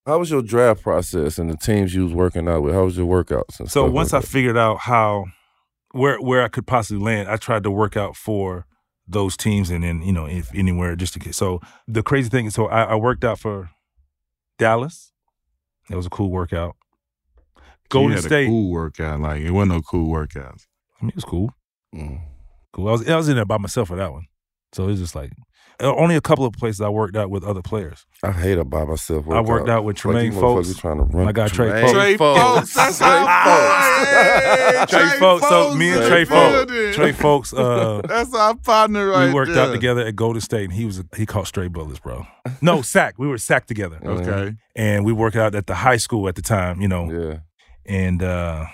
How 0.05 0.17
was 0.17 0.31
your 0.31 0.41
draft 0.41 0.81
process 0.81 1.37
and 1.37 1.49
the 1.49 1.57
teams 1.57 1.93
you 1.93 2.03
was 2.03 2.13
working 2.13 2.47
out 2.47 2.63
with? 2.63 2.73
How 2.73 2.85
was 2.85 2.97
your 2.97 3.07
workouts? 3.07 3.59
And 3.59 3.69
So 3.69 3.83
stuff 3.83 3.93
once 3.93 4.13
like 4.13 4.23
I 4.23 4.27
figured 4.27 4.57
out 4.57 4.79
how 4.79 5.25
where 5.91 6.17
where 6.19 6.43
I 6.43 6.47
could 6.47 6.65
possibly 6.65 7.03
land, 7.03 7.29
I 7.29 7.37
tried 7.37 7.63
to 7.63 7.71
work 7.71 7.95
out 7.95 8.15
for 8.15 8.65
those 9.07 9.35
teams 9.35 9.69
and 9.69 9.83
then 9.83 10.01
you 10.01 10.13
know 10.13 10.25
if 10.25 10.53
anywhere 10.55 10.95
just 10.95 11.13
to 11.13 11.19
get. 11.19 11.35
So 11.35 11.59
the 11.87 12.01
crazy 12.01 12.29
thing 12.29 12.45
is, 12.47 12.53
so 12.55 12.67
I, 12.67 12.83
I 12.83 12.95
worked 12.95 13.23
out 13.23 13.39
for 13.39 13.69
Dallas. 14.57 15.11
It 15.89 15.95
was 15.95 16.05
a 16.05 16.09
cool 16.09 16.31
workout. 16.31 16.75
Golden 17.89 18.11
you 18.11 18.15
had 18.15 18.23
State. 18.23 18.45
a 18.45 18.47
cool 18.47 18.71
workout. 18.71 19.19
Like 19.19 19.41
it 19.41 19.51
wasn't 19.51 19.73
no 19.73 19.81
cool 19.81 20.11
workouts. 20.11 20.65
I 20.99 21.05
mean, 21.05 21.09
it 21.09 21.15
was 21.15 21.25
cool. 21.25 21.53
Mm. 21.93 22.21
Cool. 22.73 22.87
I 22.87 22.91
was 22.91 23.07
I 23.07 23.15
was 23.17 23.29
in 23.29 23.35
there 23.35 23.45
by 23.45 23.57
myself 23.57 23.89
for 23.89 23.97
that 23.97 24.11
one. 24.11 24.27
So 24.71 24.85
it 24.85 24.87
was 24.87 24.99
just 24.99 25.15
like 25.15 25.31
only 25.79 26.15
a 26.15 26.21
couple 26.21 26.45
of 26.45 26.53
places 26.53 26.81
I 26.81 26.89
worked 26.89 27.15
out 27.15 27.29
with 27.29 27.43
other 27.43 27.61
players. 27.61 28.05
I 28.23 28.31
hate 28.31 28.57
it 28.57 28.69
by 28.69 28.83
myself. 28.85 29.27
I 29.29 29.41
worked 29.41 29.69
out 29.69 29.83
with 29.83 29.95
Tremaine 29.97 30.31
Fowlkes. 30.33 30.77
Trying 30.79 30.97
to 30.97 31.03
run. 31.03 31.25
My 31.25 31.31
guy 31.31 31.47
Trey 31.47 31.69
Tremaine 31.69 31.85
Fowlkes. 31.85 31.93
Trey 31.93 32.17
Fowlkes, 32.17 32.73
that's 32.73 32.97
Trey 32.99 33.07
our 33.07 33.27
Fowlkes. 33.27 34.79
boy. 34.79 34.85
Trey 34.97 35.19
Fowlkes. 35.19 35.49
So 35.49 35.75
me 35.75 35.89
and 35.91 36.05
Trey 36.07 36.23
the 36.23 36.31
Fowlkes. 36.33 36.93
Trey 36.93 37.13
Fowlkes. 37.13 37.53
Uh, 37.57 38.01
That's 38.07 38.33
our 38.33 38.55
partner 38.55 39.07
right 39.09 39.27
we 39.27 39.33
worked 39.33 39.53
there. 39.53 39.67
out 39.69 39.71
together 39.73 40.05
at 40.05 40.15
Golden 40.15 40.41
State, 40.41 40.65
and 40.65 40.73
he 40.73 40.85
was 40.85 41.03
he 41.15 41.25
caught 41.25 41.47
stray 41.47 41.67
bullets, 41.67 41.99
bro. 41.99 42.25
No 42.61 42.81
sack. 42.83 43.15
We 43.17 43.27
were 43.27 43.37
sacked 43.37 43.67
together, 43.67 43.99
Okay. 44.03 44.55
and 44.75 45.05
we 45.05 45.13
worked 45.13 45.35
out 45.35 45.55
at 45.55 45.67
the 45.67 45.75
high 45.75 45.97
school 45.97 46.27
at 46.27 46.35
the 46.35 46.41
time, 46.41 46.81
you 46.81 46.87
know. 46.87 47.09
Yeah. 47.11 47.37
And 47.85 48.21
uh, 48.21 48.65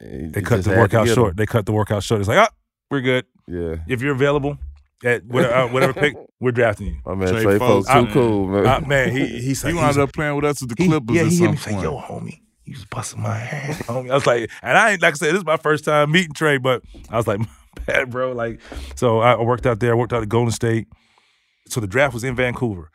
they 0.00 0.42
cut 0.42 0.64
the 0.64 0.70
workout 0.70 1.08
short. 1.08 1.36
They 1.36 1.46
cut 1.46 1.66
the 1.66 1.72
workout 1.72 2.02
short. 2.02 2.20
It's 2.20 2.28
like, 2.28 2.38
ah, 2.38 2.54
we're 2.90 3.00
good. 3.00 3.24
Yeah. 3.48 3.76
If 3.88 4.02
you're 4.02 4.14
available 4.14 4.58
at 5.04 5.24
whatever, 5.26 5.54
uh, 5.54 5.68
whatever 5.72 5.92
pick, 5.92 6.14
we're 6.40 6.52
drafting 6.52 6.86
you. 6.86 6.96
My 7.04 7.14
man 7.14 7.28
Trey 7.28 7.42
Trey, 7.42 7.58
Fowlkes, 7.58 7.84
Fowlkes, 7.84 7.92
too 7.92 8.04
man. 8.04 8.12
cool, 8.12 8.46
man. 8.48 8.66
Uh, 8.66 8.80
man, 8.86 9.12
he 9.12 9.26
he's 9.26 9.62
He 9.62 9.68
like, 9.68 9.76
wound 9.76 9.94
he's- 9.94 9.98
up 10.08 10.12
playing 10.12 10.36
with 10.36 10.44
us 10.44 10.62
at 10.62 10.68
the 10.68 10.74
he, 10.78 10.88
Clippers 10.88 11.14
yeah, 11.16 11.22
at 11.22 11.28
he 11.28 11.36
hit 11.36 11.44
some 11.44 11.50
me 11.52 11.56
say, 11.56 11.82
yo, 11.82 11.98
homie, 11.98 12.40
you 12.64 12.72
was 12.74 12.84
busting 12.86 13.22
my 13.22 13.38
ass, 13.38 13.82
homie. 13.82 14.10
I 14.10 14.14
was 14.14 14.26
like, 14.26 14.50
and 14.62 14.76
I 14.78 14.92
ain't 14.92 15.02
like 15.02 15.14
I 15.14 15.16
said, 15.16 15.32
this 15.32 15.38
is 15.40 15.44
my 15.46 15.56
first 15.58 15.84
time 15.84 16.10
meeting 16.12 16.32
Trey, 16.34 16.58
but 16.58 16.82
I 17.10 17.16
was 17.16 17.26
like, 17.26 17.38
my 17.40 17.46
bad, 17.86 18.10
bro. 18.10 18.32
Like, 18.32 18.60
so 18.94 19.20
I 19.20 19.40
worked 19.40 19.66
out 19.66 19.80
there. 19.80 19.92
I 19.92 19.94
worked 19.96 20.12
out 20.12 20.22
at 20.22 20.28
Golden 20.28 20.50
State. 20.52 20.86
So 21.68 21.80
the 21.80 21.86
draft 21.86 22.14
was 22.14 22.22
in 22.24 22.34
Vancouver. 22.36 22.90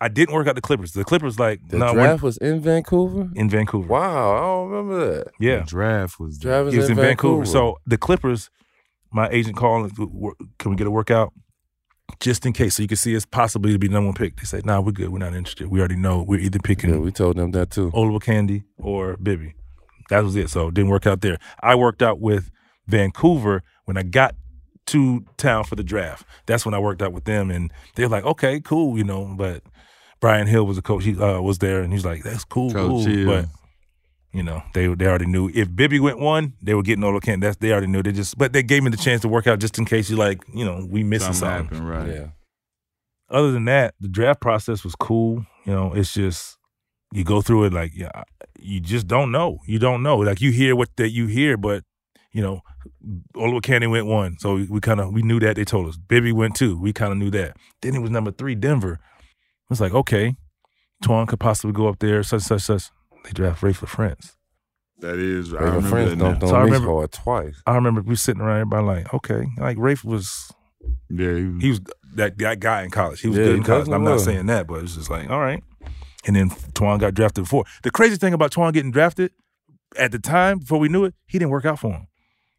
I 0.00 0.08
didn't 0.08 0.34
work 0.34 0.46
out 0.46 0.54
the 0.56 0.60
Clippers. 0.60 0.92
The 0.92 1.04
Clippers, 1.04 1.38
like, 1.38 1.60
the 1.68 1.78
no, 1.78 1.94
draft 1.94 2.22
was 2.22 2.36
in 2.38 2.60
Vancouver. 2.60 3.30
in 3.34 3.48
Vancouver. 3.48 3.86
Wow, 3.88 4.36
I 4.36 4.40
don't 4.40 4.68
remember 4.70 5.14
that. 5.16 5.28
Yeah, 5.40 5.60
The 5.60 5.64
draft 5.64 6.20
was 6.20 6.38
there. 6.38 6.52
Draft 6.52 6.64
was 6.66 6.74
he 6.74 6.78
was 6.80 6.86
in 6.90 6.98
in 6.98 7.04
Vancouver. 7.04 7.44
Vancouver. 7.44 7.46
So 7.46 7.78
the 7.86 7.96
Clippers, 7.96 8.50
my 9.12 9.28
agent 9.28 9.56
called, 9.56 9.92
can 10.58 10.70
we 10.70 10.76
get 10.76 10.86
a 10.86 10.90
workout? 10.90 11.32
Just 12.20 12.46
in 12.46 12.52
case, 12.52 12.76
so 12.76 12.82
you 12.82 12.88
can 12.88 12.96
see 12.96 13.14
it's 13.14 13.26
possibly 13.26 13.72
to 13.72 13.78
be 13.78 13.88
number 13.88 14.06
one 14.06 14.14
pick. 14.14 14.36
They 14.36 14.44
say, 14.44 14.60
"Nah, 14.64 14.80
we're 14.80 14.92
good. 14.92 15.08
We're 15.08 15.18
not 15.18 15.34
interested. 15.34 15.66
We 15.68 15.80
already 15.80 15.96
know 15.96 16.22
we're 16.22 16.38
either 16.38 16.60
picking 16.60 16.90
Yeah, 16.90 16.98
we 16.98 17.10
told 17.10 17.36
them 17.36 17.50
that 17.50 17.70
too. 17.70 17.90
Olowokandi 17.90 18.62
or 18.78 19.16
Bibby. 19.16 19.54
That 20.10 20.22
was 20.22 20.36
it. 20.36 20.48
So 20.48 20.68
it 20.68 20.74
didn't 20.74 20.90
work 20.90 21.06
out 21.06 21.20
there. 21.20 21.38
I 21.60 21.74
worked 21.74 22.02
out 22.02 22.20
with 22.20 22.50
Vancouver 22.86 23.64
when 23.86 23.96
I 23.96 24.04
got 24.04 24.36
to 24.86 25.24
town 25.36 25.64
for 25.64 25.74
the 25.74 25.82
draft. 25.82 26.24
That's 26.46 26.64
when 26.64 26.74
I 26.74 26.78
worked 26.78 27.02
out 27.02 27.12
with 27.12 27.24
them, 27.24 27.50
and 27.50 27.72
they're 27.96 28.08
like, 28.08 28.24
"Okay, 28.24 28.60
cool," 28.60 28.96
you 28.96 29.04
know. 29.04 29.34
But 29.36 29.64
Brian 30.20 30.46
Hill 30.46 30.64
was 30.64 30.78
a 30.78 30.82
coach. 30.82 31.04
He 31.04 31.18
uh, 31.20 31.40
was 31.40 31.58
there, 31.58 31.82
and 31.82 31.92
he's 31.92 32.04
like, 32.04 32.22
"That's 32.22 32.44
cool, 32.44 32.70
cool." 32.72 33.04
But 33.26 33.46
you 34.36 34.42
know, 34.42 34.62
they 34.74 34.86
they 34.94 35.06
already 35.06 35.24
knew 35.24 35.50
if 35.54 35.74
Bibby 35.74 35.98
went 35.98 36.18
one, 36.18 36.52
they 36.60 36.74
were 36.74 36.82
getting 36.82 37.02
Olowokandi. 37.02 37.40
That's 37.40 37.56
they 37.56 37.72
already 37.72 37.86
knew. 37.86 38.02
They 38.02 38.12
just, 38.12 38.36
but 38.36 38.52
they 38.52 38.62
gave 38.62 38.82
me 38.82 38.90
the 38.90 38.98
chance 38.98 39.22
to 39.22 39.28
work 39.28 39.46
out 39.46 39.60
just 39.60 39.78
in 39.78 39.86
case 39.86 40.10
you 40.10 40.16
like, 40.16 40.42
you 40.52 40.62
know, 40.62 40.86
we 40.90 41.02
missing 41.02 41.32
Something 41.32 41.68
something. 41.70 41.78
happened, 41.78 41.88
right? 41.88 42.14
Yeah. 42.20 42.26
Other 43.30 43.50
than 43.50 43.64
that, 43.64 43.94
the 43.98 44.08
draft 44.08 44.42
process 44.42 44.84
was 44.84 44.94
cool. 44.94 45.46
You 45.64 45.72
know, 45.72 45.94
it's 45.94 46.12
just 46.12 46.58
you 47.12 47.24
go 47.24 47.40
through 47.40 47.64
it 47.64 47.72
like 47.72 47.92
yeah, 47.94 48.10
you 48.60 48.78
just 48.78 49.06
don't 49.06 49.32
know. 49.32 49.58
You 49.66 49.78
don't 49.78 50.02
know. 50.02 50.18
Like 50.18 50.42
you 50.42 50.52
hear 50.52 50.76
what 50.76 50.90
that 50.96 51.12
you 51.12 51.28
hear, 51.28 51.56
but 51.56 51.82
you 52.30 52.42
know, 52.42 52.60
Olowokandi 53.34 53.90
went 53.90 54.04
one, 54.04 54.36
so 54.38 54.56
we, 54.56 54.64
we 54.66 54.80
kind 54.80 55.00
of 55.00 55.14
we 55.14 55.22
knew 55.22 55.40
that 55.40 55.56
they 55.56 55.64
told 55.64 55.88
us. 55.88 55.96
Bibby 55.96 56.32
went 56.32 56.56
two, 56.56 56.78
we 56.78 56.92
kind 56.92 57.10
of 57.10 57.16
knew 57.16 57.30
that. 57.30 57.56
Then 57.80 57.94
it 57.94 58.00
was 58.00 58.10
number 58.10 58.32
three, 58.32 58.54
Denver. 58.54 59.00
It's 59.70 59.80
like 59.80 59.94
okay, 59.94 60.36
Twan 61.02 61.26
could 61.26 61.40
possibly 61.40 61.72
go 61.72 61.88
up 61.88 62.00
there, 62.00 62.22
such 62.22 62.42
such 62.42 62.60
such. 62.60 62.90
They 63.26 63.32
draft 63.32 63.62
Ray 63.62 63.72
for 63.74 63.86
friends. 63.86 64.36
That 65.00 65.18
is, 65.18 65.52
I 65.52 65.58
Raven 65.58 65.66
remember 65.74 65.88
Friends 65.90 66.10
that 66.10 66.16
now. 66.16 66.32
dunked 66.32 66.42
on 66.44 66.48
So 66.48 66.56
I 66.56 66.58
me 66.60 66.64
remember- 66.70 66.88
hard 66.92 67.12
twice. 67.12 67.62
I 67.66 67.74
remember 67.74 68.00
we 68.00 68.16
sitting 68.16 68.40
around 68.40 68.60
everybody 68.62 68.86
like, 68.86 69.12
okay, 69.14 69.44
like 69.58 69.76
Raef 69.76 70.04
was 70.04 70.50
Yeah, 71.10 71.34
he, 71.34 71.58
he 71.60 71.68
was 71.70 71.80
that, 72.14 72.38
that 72.38 72.60
guy 72.60 72.82
in 72.82 72.90
college. 72.90 73.20
He 73.20 73.28
was 73.28 73.36
Yeah, 73.36 73.44
good 73.44 73.56
in 73.56 73.62
college. 73.62 73.88
I'm 73.88 74.04
not 74.04 74.20
saying 74.20 74.46
that, 74.46 74.66
but 74.66 74.82
it's 74.82 74.94
just 74.94 75.10
like, 75.10 75.28
all 75.28 75.40
right. 75.40 75.62
And 76.26 76.34
then 76.34 76.48
Twan 76.50 76.98
got 76.98 77.12
drafted 77.14 77.44
before. 77.44 77.64
The 77.82 77.90
crazy 77.90 78.16
thing 78.16 78.32
about 78.32 78.52
Twan 78.52 78.72
getting 78.72 78.90
drafted 78.90 79.32
at 79.98 80.12
the 80.12 80.18
time, 80.18 80.60
before 80.60 80.78
we 80.78 80.88
knew 80.88 81.04
it, 81.04 81.14
he 81.26 81.38
didn't 81.38 81.50
work 81.50 81.64
out 81.66 81.78
for 81.78 81.92
him. 81.92 82.06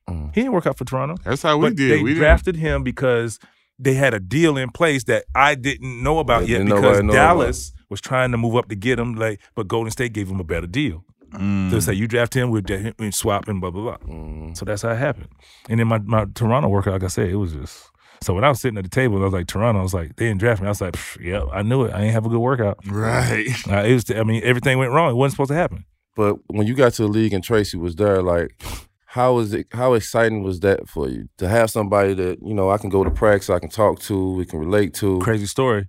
Mm. 0.10 0.34
He 0.36 0.42
didn't 0.42 0.54
work 0.54 0.68
out 0.68 0.78
for 0.78 0.86
Toronto. 0.86 1.16
that's 1.26 1.42
how 1.42 1.58
we 1.58 1.70
but 1.70 1.76
did. 1.76 1.92
they 1.92 2.04
we 2.04 2.12
didn't- 2.12 2.20
drafted 2.22 2.56
him 2.56 2.84
because 2.84 3.40
they 3.80 3.94
had 3.96 4.14
a 4.14 4.20
deal 4.20 4.58
in 4.58 4.70
place 4.70 5.04
that 5.06 5.26
I 5.36 5.56
didn't 5.56 6.02
know 6.04 6.20
about 6.20 6.42
That 6.42 6.50
yet 6.50 6.58
didn't 6.60 6.70
because 6.76 6.84
nobody 6.84 7.08
know 7.08 7.14
Dallas 7.14 7.74
was 7.90 8.02
trying 8.02 8.32
to 8.32 8.38
move 8.38 8.56
up 8.56 8.70
to 8.70 8.76
get 8.76 9.00
him, 9.00 9.16
like, 9.16 9.40
but 9.56 9.68
Golden 9.68 9.92
State 9.92 10.14
gave 10.14 10.30
him 10.30 10.40
a 10.40 10.44
better 10.44 10.68
deal. 10.68 11.04
Mm. 11.34 11.70
So 11.70 11.78
it's 11.78 11.88
like 11.88 11.98
you 11.98 12.08
draft 12.08 12.34
him, 12.34 12.52
we'll, 12.52 12.62
dra- 12.62 12.94
we'll 12.98 13.12
swap 13.12 13.48
and 13.48 13.60
blah 13.60 13.72
blah 13.72 13.82
blah. 13.82 13.98
Mm. 14.08 14.58
So 14.58 14.66
that's 14.66 14.82
how 14.82 14.92
it 14.92 14.98
happened. 14.98 15.30
And 15.70 15.80
then 15.80 15.88
my, 15.88 16.00
my 16.00 16.26
Toronto 16.34 16.70
workout, 16.70 16.94
like 16.94 17.04
I 17.04 17.08
said, 17.08 17.30
it 17.30 17.36
was 17.36 17.54
just. 17.54 17.90
So 18.24 18.34
when 18.34 18.44
I 18.44 18.50
was 18.50 18.60
sitting 18.60 18.80
at 18.80 18.84
the 18.84 18.90
table, 18.90 19.18
I 19.18 19.26
was 19.26 19.34
like 19.34 19.46
Toronto. 19.46 19.80
I 19.80 19.84
was 19.84 19.94
like, 19.94 20.16
they 20.16 20.26
didn't 20.26 20.40
draft 20.40 20.60
me. 20.60 20.68
I 20.68 20.72
was 20.72 20.82
like, 20.82 20.98
yeah, 21.22 21.44
I 21.54 21.62
knew 21.62 21.84
it. 21.84 21.94
I 21.94 22.02
ain't 22.02 22.14
have 22.14 22.26
a 22.26 22.30
good 22.30 22.40
workout. 22.40 22.80
right. 22.88 23.48
Uh, 23.70 23.84
it 23.84 23.94
was. 23.94 24.10
I 24.12 24.24
mean, 24.24 24.42
everything 24.44 24.78
went 24.80 24.92
wrong. 24.92 25.12
It 25.12 25.16
wasn't 25.16 25.34
supposed 25.34 25.50
to 25.50 25.56
happen. 25.56 25.86
But 26.16 26.38
when 26.48 26.66
you 26.66 26.74
got 26.74 26.94
to 26.94 27.04
the 27.04 27.08
league 27.08 27.34
and 27.34 27.44
Tracy 27.44 27.78
was 27.78 27.96
there, 27.96 28.24
like, 28.24 28.60
how 29.06 29.34
was 29.34 29.54
it? 29.54 29.68
How 29.72 29.94
exciting 29.94 30.42
was 30.42 30.62
that 30.62 30.90
for 30.90 31.08
you 31.08 31.30
to 31.38 31.48
have 31.48 31.70
somebody 31.70 32.16
that 32.16 32.40
you 32.42 32.56
know 32.56 32.72
I 32.72 32.78
can 32.78 32.90
go 32.90 33.04
to 33.04 33.12
practice, 33.12 33.52
I 33.52 33.60
can 33.60 33.70
talk 33.70 34.00
to, 34.02 34.34
we 34.34 34.46
can 34.46 34.60
relate 34.60 34.96
to? 34.96 35.20
Crazy 35.20 35.46
story. 35.46 35.88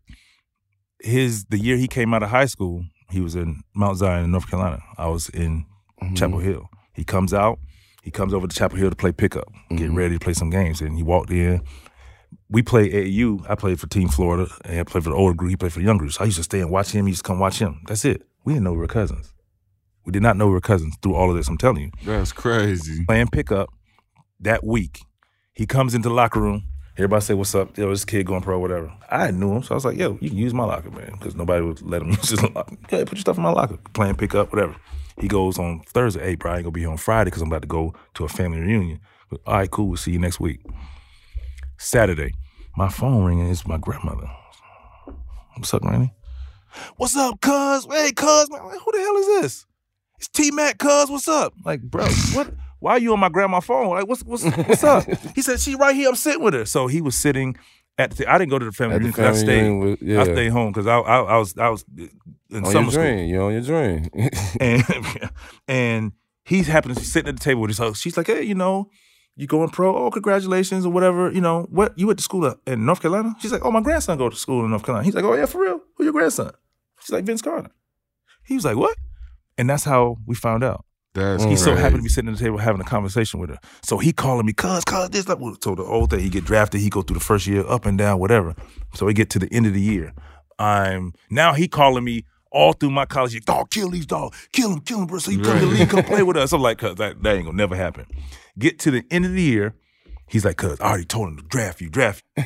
His 1.00 1.44
the 1.46 1.58
year 1.58 1.76
he 1.76 1.88
came 1.88 2.12
out 2.14 2.22
of 2.22 2.30
high 2.30 2.46
school, 2.46 2.84
he 3.10 3.20
was 3.20 3.34
in 3.36 3.62
Mount 3.74 3.98
Zion 3.98 4.24
in 4.24 4.30
North 4.30 4.48
Carolina. 4.50 4.82
I 4.96 5.08
was 5.08 5.28
in 5.30 5.64
Mhm. 6.02 6.16
Chapel 6.16 6.38
Hill. 6.38 6.68
He 6.94 7.04
comes 7.04 7.32
out. 7.34 7.58
He 8.02 8.10
comes 8.10 8.32
over 8.32 8.46
to 8.46 8.54
Chapel 8.56 8.78
Hill 8.78 8.90
to 8.90 8.96
play 8.96 9.12
pickup, 9.12 9.48
get 9.70 9.90
Mhm. 9.90 9.96
ready 9.96 10.14
to 10.14 10.20
play 10.20 10.32
some 10.32 10.50
games. 10.50 10.80
And 10.80 10.96
he 10.96 11.02
walked 11.02 11.30
in. 11.30 11.60
We 12.50 12.62
played 12.62 12.92
AAU. 12.94 13.44
I 13.48 13.54
played 13.54 13.78
for 13.80 13.86
Team 13.88 14.08
Florida, 14.08 14.50
and 14.64 14.80
I 14.80 14.82
played 14.84 15.04
for 15.04 15.10
the 15.10 15.16
older 15.16 15.34
group. 15.34 15.50
He 15.50 15.56
played 15.56 15.72
for 15.72 15.80
the 15.80 15.84
younger 15.84 16.02
group. 16.02 16.12
So 16.12 16.22
I 16.22 16.26
used 16.26 16.38
to 16.38 16.42
stay 16.44 16.60
and 16.60 16.70
watch 16.70 16.90
him. 16.92 17.06
He 17.06 17.10
used 17.10 17.24
to 17.24 17.28
come 17.28 17.38
watch 17.38 17.58
him. 17.58 17.80
That's 17.86 18.04
it. 18.04 18.22
We 18.44 18.52
didn't 18.54 18.64
know 18.64 18.72
we 18.72 18.78
were 18.78 18.86
cousins. 18.86 19.32
We 20.04 20.12
did 20.12 20.22
not 20.22 20.36
know 20.36 20.46
we 20.46 20.52
were 20.52 20.60
cousins 20.60 20.96
through 21.02 21.14
all 21.14 21.30
of 21.30 21.36
this. 21.36 21.48
I'm 21.48 21.58
telling 21.58 21.82
you. 21.84 21.90
That's 22.04 22.32
crazy. 22.32 23.04
Playing 23.04 23.28
pickup 23.28 23.68
that 24.40 24.64
week, 24.64 25.02
he 25.52 25.66
comes 25.66 25.94
into 25.94 26.08
the 26.08 26.14
locker 26.14 26.40
room. 26.40 26.64
Everybody 26.98 27.22
say, 27.24 27.34
"What's 27.34 27.54
up?" 27.54 27.78
Yo, 27.78 27.88
this 27.90 28.04
kid 28.04 28.26
going 28.26 28.42
pro, 28.42 28.58
whatever. 28.58 28.92
I 29.08 29.30
knew 29.30 29.54
him, 29.54 29.62
so 29.62 29.72
I 29.72 29.76
was 29.76 29.84
like, 29.84 29.96
"Yo, 29.96 30.18
you 30.20 30.30
can 30.30 30.38
use 30.38 30.52
my 30.52 30.64
locker, 30.64 30.90
man," 30.90 31.12
because 31.12 31.36
nobody 31.36 31.64
would 31.64 31.80
let 31.80 32.02
him 32.02 32.08
use 32.10 32.30
his 32.30 32.42
locker. 32.42 32.76
Yeah, 32.90 33.04
put 33.04 33.12
your 33.12 33.20
stuff 33.20 33.36
in 33.36 33.44
my 33.44 33.52
locker. 33.52 33.78
Playing 33.92 34.16
pickup, 34.16 34.52
whatever. 34.52 34.74
He 35.20 35.28
goes 35.28 35.58
on 35.60 35.80
Thursday. 35.86 36.24
Hey, 36.24 36.34
bro, 36.34 36.52
I 36.52 36.56
ain't 36.56 36.64
gonna 36.64 36.72
be 36.72 36.80
here 36.80 36.90
on 36.90 36.96
Friday 36.96 37.28
because 37.30 37.40
I'm 37.40 37.48
about 37.48 37.62
to 37.62 37.68
go 37.68 37.94
to 38.14 38.24
a 38.24 38.28
family 38.28 38.60
reunion. 38.60 39.00
But, 39.30 39.40
All 39.46 39.54
right, 39.54 39.70
cool. 39.70 39.88
We'll 39.88 39.96
see 39.96 40.10
you 40.10 40.18
next 40.18 40.40
week. 40.40 40.60
Saturday, 41.76 42.32
my 42.76 42.88
phone 42.88 43.24
ringing. 43.24 43.48
It's 43.48 43.66
my 43.66 43.78
grandmother. 43.78 44.28
What's 45.56 45.72
up, 45.72 45.84
Randy? 45.84 46.12
What's 46.96 47.16
up, 47.16 47.40
cuz? 47.40 47.86
Hey, 47.90 48.10
cuz, 48.12 48.50
man, 48.50 48.60
who 48.60 48.92
the 48.92 48.98
hell 48.98 49.16
is 49.16 49.26
this? 49.42 49.66
It's 50.18 50.28
T 50.28 50.50
Mac, 50.50 50.78
cuz. 50.78 51.10
What's 51.10 51.28
up? 51.28 51.52
Like, 51.64 51.80
bro, 51.82 52.06
what? 52.34 52.52
Why 52.80 52.92
are 52.92 52.98
you 52.98 53.12
on 53.12 53.20
my 53.20 53.28
grandma's 53.28 53.64
phone? 53.64 53.88
Like, 53.88 54.06
what's 54.08 54.22
what's 54.24 54.44
what's 54.44 54.84
up? 54.84 55.04
He 55.34 55.42
said 55.42 55.60
she 55.60 55.74
right 55.74 55.94
here. 55.94 56.08
I'm 56.08 56.14
sitting 56.16 56.42
with 56.42 56.54
her. 56.54 56.64
So 56.64 56.86
he 56.86 57.00
was 57.00 57.16
sitting 57.16 57.56
at 57.98 58.12
the. 58.16 58.30
I 58.30 58.38
didn't 58.38 58.50
go 58.50 58.58
to 58.58 58.64
the 58.66 58.72
family 58.72 58.96
At 58.96 59.02
the 59.02 59.08
reunion 59.08 59.32
'cause 59.32 59.40
I 59.40 59.44
stayed. 59.44 59.70
with- 59.70 60.02
yeah. 60.02 60.20
I 60.20 60.24
stayed 60.24 60.48
home 60.50 60.72
because 60.72 60.86
I, 60.86 60.98
I 60.98 61.20
I 61.22 61.36
was 61.38 61.56
I 61.58 61.68
was 61.70 61.84
in 61.96 62.64
on 62.64 62.64
summer 62.72 62.82
your 62.84 62.90
school 62.92 63.02
dream, 63.02 63.28
you 63.28 63.40
on 63.42 63.52
your 63.52 63.62
dream. 63.62 64.08
and 64.60 64.84
and 65.66 66.12
he's 66.44 66.66
happened 66.68 66.94
to 66.94 67.00
be 67.00 67.06
sitting 67.06 67.28
at 67.28 67.36
the 67.36 67.42
table 67.44 67.60
with 67.62 67.70
his 67.70 67.78
host. 67.78 68.00
She's 68.02 68.16
like, 68.16 68.26
hey, 68.28 68.42
you 68.42 68.54
know, 68.54 68.88
you 69.36 69.46
going 69.46 69.68
pro? 69.70 69.94
Oh, 69.96 70.10
congratulations 70.10 70.86
or 70.86 70.92
whatever. 70.92 71.30
You 71.30 71.40
know, 71.40 71.66
what 71.70 71.98
you 71.98 72.06
went 72.06 72.18
to 72.20 72.22
school 72.22 72.54
in 72.66 72.86
North 72.86 73.00
Carolina? 73.02 73.34
She's 73.40 73.52
like, 73.52 73.64
oh, 73.64 73.70
my 73.70 73.80
grandson 73.80 74.16
go 74.18 74.28
to 74.28 74.36
school 74.36 74.64
in 74.64 74.70
North 74.70 74.84
Carolina. 74.84 75.04
He's 75.04 75.14
like, 75.14 75.24
oh 75.24 75.34
yeah, 75.34 75.46
for 75.46 75.60
real? 75.62 75.80
Who 75.96 76.04
your 76.04 76.12
grandson? 76.12 76.52
She's 77.00 77.10
like 77.10 77.24
Vince 77.24 77.42
Carter. 77.42 77.70
He 78.44 78.54
was 78.54 78.64
like, 78.64 78.76
what? 78.76 78.96
And 79.58 79.68
that's 79.68 79.84
how 79.84 80.18
we 80.26 80.34
found 80.36 80.62
out. 80.64 80.84
That's 81.18 81.44
He 81.44 81.56
so 81.56 81.66
crazy. 81.72 81.82
happened 81.82 81.98
to 81.98 82.02
be 82.04 82.08
sitting 82.08 82.30
at 82.30 82.38
the 82.38 82.44
table 82.44 82.58
having 82.58 82.80
a 82.80 82.84
conversation 82.84 83.40
with 83.40 83.50
her. 83.50 83.58
So 83.82 83.98
he 83.98 84.12
calling 84.12 84.46
me, 84.46 84.52
cuz, 84.52 84.84
cuz, 84.84 85.10
this, 85.10 85.24
that. 85.26 85.38
So 85.62 85.74
the 85.74 85.84
whole 85.84 86.06
thing, 86.06 86.20
he 86.20 86.28
get 86.28 86.44
drafted, 86.44 86.80
he 86.80 86.88
go 86.90 87.02
through 87.02 87.18
the 87.18 87.24
first 87.24 87.46
year, 87.46 87.66
up 87.66 87.86
and 87.86 87.98
down, 87.98 88.18
whatever. 88.18 88.54
So 88.94 89.06
we 89.06 89.14
get 89.14 89.30
to 89.30 89.38
the 89.38 89.48
end 89.52 89.66
of 89.66 89.74
the 89.74 89.80
year. 89.80 90.12
I'm 90.58 91.12
now 91.30 91.52
he 91.54 91.68
calling 91.68 92.04
me 92.04 92.24
all 92.50 92.72
through 92.72 92.90
my 92.90 93.04
college 93.06 93.32
year, 93.32 93.42
dog, 93.44 93.70
kill 93.70 93.90
these 93.90 94.06
dog, 94.06 94.34
kill 94.52 94.72
him, 94.72 94.80
kill 94.80 95.00
him, 95.00 95.06
bro. 95.06 95.18
So 95.18 95.30
you 95.30 95.42
come 95.42 95.58
to 95.60 95.66
the 95.66 95.72
league, 95.72 95.88
come 95.90 96.02
play 96.02 96.22
with 96.22 96.36
us. 96.36 96.52
I'm 96.52 96.62
like, 96.62 96.78
cuz 96.78 96.96
that, 96.96 97.22
that 97.22 97.36
ain't 97.36 97.44
gonna 97.44 97.56
never 97.56 97.76
happen. 97.76 98.06
Get 98.58 98.78
to 98.80 98.90
the 98.90 99.04
end 99.10 99.24
of 99.26 99.32
the 99.32 99.42
year, 99.42 99.74
he's 100.26 100.44
like, 100.44 100.56
cuz, 100.56 100.80
I 100.80 100.88
already 100.88 101.04
told 101.04 101.28
him 101.28 101.36
to 101.36 101.42
draft 101.44 101.80
you, 101.80 101.88
draft 101.90 102.24
you. 102.36 102.44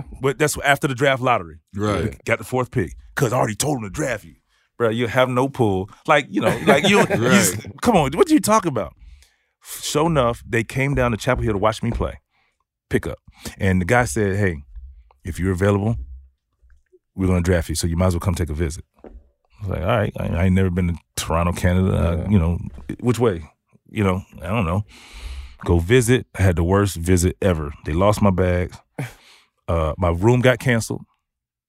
but 0.22 0.38
that's 0.38 0.58
after 0.64 0.88
the 0.88 0.94
draft 0.94 1.22
lottery. 1.22 1.58
Right. 1.74 2.22
Got 2.24 2.38
the 2.38 2.44
fourth 2.44 2.70
pick. 2.70 2.96
Cuz 3.14 3.32
I 3.32 3.36
already 3.36 3.54
told 3.54 3.78
him 3.78 3.84
to 3.84 3.90
draft 3.90 4.24
you. 4.24 4.34
Bro, 4.78 4.90
you 4.90 5.08
have 5.08 5.28
no 5.28 5.48
pull. 5.48 5.90
Like, 6.06 6.26
you 6.30 6.40
know, 6.40 6.56
like 6.66 6.88
you, 6.88 7.00
you 7.10 7.72
come 7.82 7.96
on, 7.96 8.12
what 8.12 8.28
do 8.28 8.34
you 8.34 8.40
talking 8.40 8.70
about? 8.70 8.94
So 9.62 10.06
enough, 10.06 10.42
they 10.48 10.64
came 10.64 10.94
down 10.94 11.10
to 11.10 11.16
Chapel 11.16 11.42
Hill 11.42 11.52
to 11.52 11.58
watch 11.58 11.82
me 11.82 11.90
play. 11.90 12.20
Pick 12.88 13.06
up. 13.06 13.18
And 13.58 13.80
the 13.80 13.84
guy 13.84 14.04
said, 14.04 14.36
Hey, 14.36 14.62
if 15.24 15.38
you're 15.38 15.52
available, 15.52 15.96
we're 17.14 17.26
gonna 17.26 17.42
draft 17.42 17.68
you, 17.68 17.74
so 17.74 17.86
you 17.88 17.96
might 17.96 18.06
as 18.06 18.14
well 18.14 18.20
come 18.20 18.34
take 18.36 18.48
a 18.48 18.54
visit. 18.54 18.84
I 19.04 19.08
was 19.60 19.70
like, 19.70 19.80
all 19.80 19.86
right, 19.86 20.12
I, 20.18 20.26
I 20.28 20.44
ain't 20.44 20.54
never 20.54 20.70
been 20.70 20.88
to 20.88 20.98
Toronto, 21.16 21.52
Canada. 21.52 21.92
Uh, 21.92 22.30
you 22.30 22.38
know, 22.38 22.58
which 23.00 23.18
way? 23.18 23.50
You 23.90 24.04
know, 24.04 24.22
I 24.40 24.46
don't 24.46 24.64
know. 24.64 24.84
Go 25.64 25.80
visit. 25.80 26.26
I 26.38 26.42
had 26.42 26.54
the 26.54 26.62
worst 26.62 26.94
visit 26.94 27.36
ever. 27.42 27.72
They 27.84 27.92
lost 27.92 28.22
my 28.22 28.30
bags. 28.30 28.78
Uh, 29.66 29.94
my 29.98 30.10
room 30.10 30.40
got 30.40 30.60
canceled. 30.60 31.02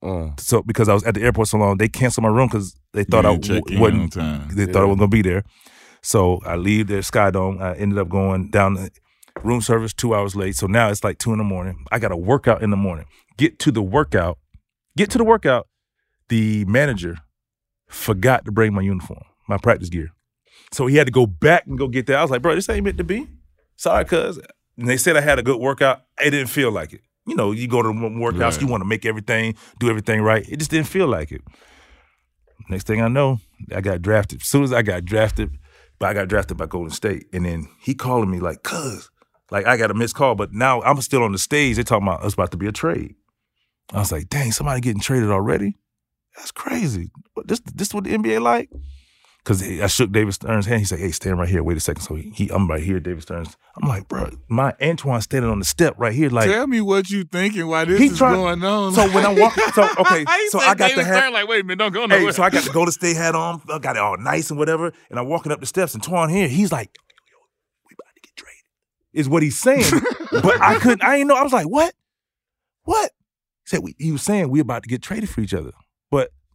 Uh, 0.02 0.30
So 0.38 0.62
because 0.64 0.88
I 0.90 0.94
was 0.94 1.04
at 1.04 1.14
the 1.16 1.22
airport 1.22 1.48
so 1.50 1.58
long, 1.58 1.78
they 1.78 1.90
canceled 1.90 2.24
my 2.24 2.30
room 2.30 2.48
because 2.48 2.76
they 2.94 3.04
thought 3.04 3.26
I 3.26 3.32
You 3.32 3.38
didn't 3.40 3.44
check 3.56 3.64
w- 3.66 3.82
wasn't. 3.82 4.02
on 4.02 4.10
time. 4.10 4.56
They 4.56 4.66
thought 4.66 4.82
I 4.84 4.86
wasn't 4.86 5.00
gonna 5.00 5.10
be 5.10 5.22
there. 5.22 5.44
So 6.02 6.40
I 6.46 6.56
leave 6.56 6.88
there, 6.88 7.02
Skydome. 7.02 7.62
I 7.62 7.76
ended 7.76 7.98
up 7.98 8.08
going 8.10 8.50
down 8.50 8.76
the 8.76 8.90
room 9.44 9.62
service 9.62 9.94
two 9.94 10.16
hours 10.16 10.36
late. 10.36 10.56
So 10.56 10.66
now 10.68 10.90
it's 10.90 11.04
like 11.04 11.18
two 11.18 11.32
in 11.34 11.38
the 11.38 11.44
morning. 11.44 11.86
I 11.92 12.00
got 12.00 12.12
a 12.12 12.18
workout 12.18 12.62
in 12.64 12.70
the 12.70 12.78
morning. 12.78 13.06
Get 13.38 13.60
to 13.60 13.72
the 13.72 13.82
workout. 13.82 14.38
Get 14.96 15.10
to 15.12 15.18
the 15.18 15.24
workout. 15.26 15.68
The 16.30 16.64
manager 16.66 17.18
forgot 17.88 18.46
to 18.46 18.52
bring 18.52 18.74
my 18.74 18.82
uniform, 18.82 19.24
my 19.48 19.58
practice 19.58 19.90
gear. 19.90 20.12
So 20.72 20.88
he 20.88 20.96
had 20.98 21.08
to 21.08 21.12
go 21.12 21.26
back 21.26 21.66
and 21.68 21.78
go 21.78 21.88
get 21.88 22.06
that. 22.08 22.18
I 22.18 22.22
was 22.22 22.32
like, 22.32 22.42
bro, 22.42 22.56
this 22.56 22.70
ain't 22.70 22.84
meant 22.86 22.98
to 22.98 23.04
be. 23.04 23.28
Sorry, 23.76 24.06
cuz. 24.06 24.40
And 24.78 24.88
they 24.88 24.98
said 24.98 25.18
I 25.18 25.22
had 25.22 25.40
a 25.40 25.44
good 25.44 25.60
workout. 25.60 26.04
It 26.24 26.30
didn't 26.32 26.48
feel 26.50 26.72
like 26.72 26.94
it. 26.94 27.02
You 27.30 27.36
know, 27.36 27.52
you 27.52 27.68
go 27.68 27.82
to 27.84 27.90
workouts, 27.90 28.40
Right. 28.40 28.62
you 28.62 28.68
want 28.68 28.82
to 28.82 28.86
make 28.88 29.06
everything, 29.06 29.56
do 29.80 29.90
everything 29.90 30.22
right. 30.22 30.48
It 30.50 30.58
just 30.58 30.72
didn't 30.72 30.88
feel 30.88 31.08
like 31.08 31.32
it. 31.32 31.42
Next 32.70 32.88
thing 32.88 33.02
I 33.02 33.08
know, 33.08 33.40
I 33.74 33.82
got 33.82 34.02
drafted. 34.02 34.42
As 34.42 34.48
soon 34.48 34.64
as 34.64 34.74
I 34.74 34.82
got 34.82 35.06
drafted, 35.06 35.52
but 36.00 36.10
I 36.10 36.14
got 36.14 36.28
drafted 36.28 36.58
by 36.58 36.66
Golden 36.66 36.92
State. 36.92 37.26
And 37.34 37.46
then 37.46 37.68
he 37.82 37.94
calling 37.94 38.30
me 38.30 38.40
like, 38.40 38.64
cuz, 38.64 39.10
like 39.52 39.66
I 39.66 39.78
got 39.78 39.92
a 39.92 39.94
missed 39.94 40.16
call, 40.16 40.36
but 40.36 40.54
now 40.54 40.82
I'm 40.82 41.02
still 41.02 41.24
on 41.24 41.32
the 41.32 41.38
stage. 41.40 41.76
They're 41.76 41.84
talking 41.84 42.08
about 42.08 42.24
it's 42.24 42.34
about 42.36 42.52
to 42.52 42.58
be 42.58 42.68
a 42.68 42.72
trade. 42.72 43.16
I 43.94 44.00
was 44.00 44.12
like, 44.12 44.30
dang, 44.30 44.52
somebody 44.52 44.82
getting 44.82 45.02
traded 45.02 45.30
already? 45.32 45.78
That's 46.36 46.52
crazy. 46.52 47.12
This 47.46 47.60
this 47.74 47.94
what 47.94 48.04
the 48.04 48.16
NBA 48.18 48.42
like? 48.42 48.70
Cause 49.46 49.64
I 49.64 49.88
shook 49.88 50.12
David 50.12 50.34
Stern's 50.34 50.66
hand. 50.66 50.80
He 50.80 50.86
said, 50.86 51.00
"Hey, 51.00 51.12
stand 51.12 51.40
right 51.40 51.48
here. 51.50 51.64
Wait 51.64 51.76
a 51.78 51.80
second. 51.80 52.02
So 52.04 52.14
he, 52.16 52.30
he 52.36 52.50
I'm 52.50 52.68
right 52.70 52.84
here, 52.84 53.00
David 53.00 53.24
Stern's. 53.24 53.56
I'm 53.82 53.88
like, 53.88 54.08
bro, 54.08 54.30
my 54.50 54.74
Antawn 54.82 55.22
standing 55.22 55.50
on 55.50 55.60
the 55.60 55.66
step 55.66 55.96
right 55.98 56.14
here, 56.14 56.30
like. 56.30 56.52
Tell 56.52 56.68
me 56.68 56.82
what 56.82 57.10
you 57.10 57.24
thinking 57.24 57.66
Why 57.68 57.86
this 57.86 58.00
is 58.00 58.18
tried- 58.18 58.36
going 58.36 58.64
on. 58.64 58.94
So 58.94 59.10
when 59.10 59.26
I 59.26 59.34
walk, 59.34 59.54
so 59.74 59.84
okay, 60.00 60.26
so 60.50 60.60
I 60.60 60.76
got 60.76 60.90
David 60.90 60.98
the 61.00 61.04
hat. 61.06 61.18
Stern, 61.20 61.34
like, 61.34 61.48
wait 61.48 61.62
a 61.62 61.64
minute, 61.64 61.78
don't 61.80 61.94
go 61.94 62.02
Hey, 62.02 62.20
nowhere. 62.20 62.34
so 62.34 62.44
I 62.44 62.50
got 62.50 62.64
the 62.64 62.72
Golden 62.72 62.92
State 62.92 63.16
hat 63.16 63.34
on. 63.34 63.62
I 63.70 63.80
got 63.80 63.96
it 63.96 64.00
all 64.02 64.18
nice 64.18 64.50
and 64.52 64.60
whatever. 64.60 64.92
And 65.10 65.18
I'm 65.18 65.28
walking 65.28 65.52
up 65.52 65.62
the 65.62 65.66
steps, 65.66 65.94
and 65.96 66.04
Twan 66.04 66.30
here, 66.30 66.48
he's 66.50 66.72
like, 66.72 66.92
yo, 66.96 67.02
yo, 67.32 67.38
yo, 67.40 67.48
we 67.90 67.96
about 67.96 68.14
to 68.16 68.22
get 68.22 68.36
traded. 68.36 68.64
Is 69.14 69.30
what 69.30 69.42
he's 69.42 69.58
saying. 69.58 69.90
but 70.32 70.62
I 70.62 70.76
couldn't, 70.80 71.02
I 71.04 71.16
didn't 71.18 71.30
know. 71.30 71.36
I 71.36 71.44
was 71.44 71.54
like, 71.54 71.68
what? 71.68 71.96
What? 72.84 73.12
He 73.64 73.70
said 73.70 73.80
we, 73.84 73.96
he 73.98 74.12
was 74.12 74.22
saying 74.22 74.50
we 74.50 74.60
about 74.60 74.84
to 74.84 74.90
get 74.90 75.02
traded 75.02 75.30
for 75.30 75.42
each 75.42 75.54
other. 75.54 75.72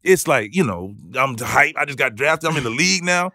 But 0.04 0.10
it's 0.12 0.28
like, 0.28 0.54
you 0.54 0.64
know, 0.64 0.94
I'm 1.14 1.36
hype. 1.38 1.74
I 1.78 1.84
just 1.84 1.98
got 1.98 2.14
drafted. 2.14 2.50
I'm 2.50 2.56
in 2.56 2.64
the 2.64 2.70
league 2.70 3.02
now. 3.04 3.32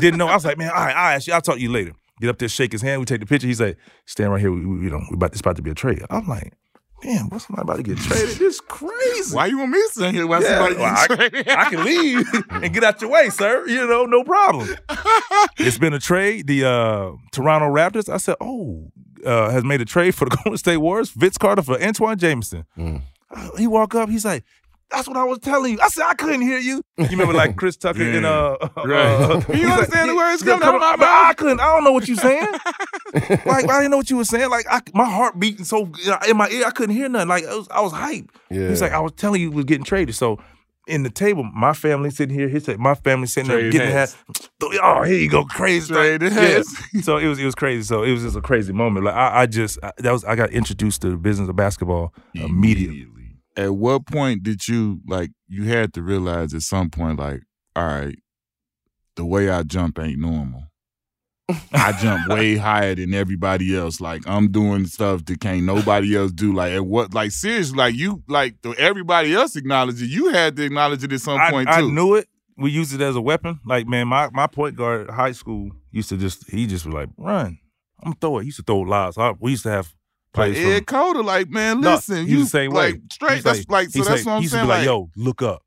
Didn't 0.00 0.18
know. 0.18 0.26
I 0.28 0.34
was 0.34 0.44
like, 0.44 0.58
man, 0.58 0.68
all 0.70 0.74
right, 0.84 0.94
all 0.96 1.02
right, 1.04 1.28
I'll 1.30 1.40
talk 1.40 1.56
to 1.56 1.60
you 1.60 1.70
later. 1.70 1.92
Get 2.20 2.28
up 2.28 2.38
there, 2.38 2.48
shake 2.48 2.72
his 2.72 2.82
hand. 2.82 3.00
We 3.00 3.06
take 3.06 3.20
the 3.20 3.26
picture. 3.26 3.46
He's 3.46 3.60
like, 3.60 3.78
stand 4.04 4.30
right 4.30 4.40
here. 4.40 4.52
We, 4.52 4.64
we, 4.66 4.84
you 4.84 4.90
know, 4.90 5.00
we 5.10 5.14
about 5.14 5.32
this 5.32 5.40
about 5.40 5.56
to 5.56 5.62
be 5.62 5.70
a 5.70 5.74
trade. 5.74 6.02
I'm 6.10 6.28
like, 6.28 6.52
damn, 7.02 7.30
what's 7.30 7.46
somebody 7.46 7.62
about 7.64 7.76
to 7.78 7.82
get 7.82 7.96
traded? 7.96 8.36
This 8.36 8.60
crazy. 8.60 9.34
Why 9.34 9.46
you 9.46 9.56
want 9.58 9.70
me 9.70 9.82
sitting 9.92 10.12
here 10.12 10.26
while 10.26 10.42
Yeah, 10.42 10.48
somebody 10.58 10.76
well, 10.76 10.94
I, 10.98 11.06
traded? 11.06 11.48
I 11.48 11.70
can 11.70 11.82
leave 11.84 12.28
and 12.50 12.74
get 12.74 12.84
out 12.84 13.00
your 13.00 13.08
way, 13.10 13.30
sir. 13.30 13.66
You 13.66 13.86
know, 13.86 14.04
no 14.04 14.22
problem. 14.22 14.68
it's 15.58 15.78
been 15.78 15.94
a 15.94 15.98
trade. 15.98 16.46
The 16.46 16.64
uh, 16.66 17.12
Toronto 17.32 17.68
Raptors. 17.68 18.12
I 18.12 18.18
said, 18.18 18.36
oh, 18.40 18.92
uh, 19.24 19.48
has 19.50 19.64
made 19.64 19.80
a 19.80 19.86
trade 19.86 20.14
for 20.14 20.26
the 20.28 20.36
Golden 20.44 20.58
State 20.58 20.76
Warriors, 20.76 21.10
Vince 21.10 21.38
Carter 21.38 21.62
for 21.62 21.78
Antawn 21.78 22.18
Jamison. 22.18 22.66
Mm. 22.76 23.00
Uh, 23.34 23.50
He 23.56 23.66
walk 23.66 23.94
up, 23.94 24.10
he's 24.10 24.24
like, 24.26 24.44
"That's 24.90 25.08
what 25.08 25.16
I 25.16 25.24
was 25.24 25.38
telling 25.40 25.72
you." 25.72 25.78
I 25.82 25.88
said, 25.88 26.04
"I 26.06 26.14
couldn't 26.14 26.42
hear 26.42 26.58
you." 26.58 26.82
You 26.98 27.06
remember 27.10 27.32
like 27.34 27.56
Chris 27.56 27.76
Tucker 27.76 28.02
in 28.16 28.24
uh, 28.24 28.56
Right. 28.76 29.06
uh, 29.06 29.40
You 29.48 29.54
he's 29.54 29.64
like, 29.64 29.72
understand 29.78 30.10
the 30.10 30.16
words 30.16 30.42
coming 30.42 30.62
out 30.66 30.74
of 30.74 30.80
my 30.80 31.06
I, 31.06 31.28
I 31.30 31.34
couldn't. 31.34 31.60
I 31.60 31.66
don't 31.74 31.84
know 31.84 31.92
what 31.92 32.06
you're 32.08 32.16
saying. 32.16 32.46
like 33.14 33.68
I 33.68 33.78
didn't 33.78 33.90
know 33.90 33.96
what 33.96 34.10
you 34.10 34.16
were 34.16 34.24
saying. 34.24 34.50
Like 34.50 34.66
I, 34.70 34.80
my 34.94 35.04
heart 35.08 35.38
beating 35.38 35.64
so 35.64 35.90
in 36.28 36.36
my 36.36 36.48
ear, 36.50 36.66
I 36.66 36.70
couldn't 36.70 36.94
hear 36.94 37.08
nothing. 37.08 37.28
Like 37.28 37.44
I 37.46 37.54
was, 37.54 37.68
I 37.70 37.80
was 37.80 37.92
hyped. 37.92 38.28
Yeah. 38.50 38.68
He's 38.68 38.80
like, 38.82 38.92
I 38.92 39.00
was 39.00 39.12
telling 39.12 39.40
you, 39.40 39.50
we 39.50 39.56
was 39.56 39.64
getting 39.64 39.84
traded. 39.84 40.14
So 40.14 40.38
in 40.86 41.02
the 41.04 41.10
table, 41.10 41.44
my 41.44 41.72
family 41.72 42.10
sitting 42.10 42.34
here, 42.36 42.48
his 42.48 42.66
my 42.78 42.94
family 42.94 43.26
sitting 43.28 43.48
there 43.48 43.60
Trade 43.60 43.72
getting 43.72 43.90
hats. 43.92 44.14
hat. 44.26 44.48
Oh, 44.82 45.02
here 45.02 45.16
you 45.18 45.28
go, 45.30 45.44
crazy. 45.44 45.92
Trade 45.94 46.22
Like, 46.22 46.32
hats. 46.32 46.82
yeah. 46.92 47.00
So 47.02 47.16
it 47.18 47.28
was 47.28 47.38
it 47.38 47.44
was 47.44 47.54
crazy. 47.54 47.82
So 47.84 48.02
it 48.02 48.12
was 48.12 48.22
just 48.22 48.36
a 48.36 48.40
crazy 48.40 48.72
moment. 48.72 49.06
Like 49.06 49.14
I, 49.14 49.42
I 49.42 49.46
just 49.46 49.78
I, 49.82 49.92
that 49.98 50.10
was 50.12 50.24
I 50.24 50.34
got 50.36 50.50
introduced 50.50 51.02
to 51.02 51.10
the 51.10 51.16
business 51.16 51.48
of 51.48 51.56
basketball 51.56 52.12
immediately. 52.34 53.06
At 53.56 53.74
what 53.74 54.06
point 54.06 54.42
did 54.42 54.68
you 54.68 55.00
like 55.06 55.30
you 55.48 55.64
had 55.64 55.92
to 55.94 56.02
realize 56.02 56.54
at 56.54 56.62
some 56.62 56.90
point 56.90 57.18
like, 57.18 57.42
all 57.74 57.84
right, 57.84 58.18
the 59.16 59.24
way 59.24 59.50
I 59.50 59.62
jump 59.62 59.98
ain't 59.98 60.18
normal. 60.18 60.64
I 61.72 61.92
jump 62.00 62.28
way 62.28 62.56
higher 62.56 62.94
than 62.94 63.12
everybody 63.12 63.76
else. 63.76 64.00
Like 64.00 64.22
I'm 64.26 64.50
doing 64.50 64.86
stuff 64.86 65.24
that 65.26 65.40
can't 65.40 65.64
nobody 65.64 66.16
else 66.16 66.32
do. 66.32 66.52
Like 66.52 66.72
at 66.72 66.86
what 66.86 67.12
like 67.12 67.32
seriously, 67.32 67.76
like 67.76 67.94
you 67.94 68.22
like 68.28 68.54
everybody 68.78 69.34
else 69.34 69.56
acknowledged 69.56 70.00
it. 70.02 70.06
You 70.06 70.28
had 70.28 70.56
to 70.56 70.64
acknowledge 70.64 71.02
it 71.02 71.12
at 71.12 71.20
some 71.20 71.38
I, 71.38 71.50
point 71.50 71.68
I 71.68 71.80
too. 71.80 71.92
knew 71.92 72.14
it. 72.14 72.28
We 72.56 72.70
used 72.70 72.94
it 72.94 73.00
as 73.00 73.16
a 73.16 73.20
weapon. 73.20 73.58
Like 73.66 73.86
man, 73.86 74.08
my 74.08 74.28
my 74.32 74.46
point 74.46 74.76
guard 74.76 75.08
at 75.08 75.14
high 75.14 75.32
school 75.32 75.70
used 75.90 76.08
to 76.10 76.16
just 76.16 76.48
he 76.50 76.66
just 76.66 76.86
was 76.86 76.94
like 76.94 77.08
run. 77.16 77.58
I'm 78.02 78.12
gonna 78.12 78.16
throw 78.20 78.38
it. 78.38 78.42
He 78.42 78.46
used 78.46 78.58
to 78.58 78.62
throw 78.62 78.80
lobs. 78.80 79.18
I, 79.18 79.32
we 79.38 79.50
used 79.50 79.64
to 79.64 79.70
have 79.70 79.92
plays 80.32 80.56
from- 80.56 80.66
Ed 80.70 80.86
Cota, 80.86 81.20
like 81.20 81.48
man, 81.50 81.80
No, 81.80 81.94
listen, 81.94 82.18
he's 82.26 82.28
you 82.30 82.40
the 82.44 82.46
same 82.50 82.70
way. 82.72 82.92
like 82.92 83.00
straight. 83.12 83.34
He's 83.36 83.44
that's 83.44 83.68
like, 83.68 83.90
so 83.90 83.98
he's 83.98 84.06
that's 84.08 84.20
like- 84.20 84.26
what 84.26 84.32
I'm 84.32 84.38
he 84.38 84.42
used 84.44 84.52
to 84.52 84.56
saying. 84.58 84.66
be 84.66 84.68
like, 84.68 84.78
Like, 84.78 84.86
yo, 84.86 85.10
look 85.16 85.42
up. 85.42 85.62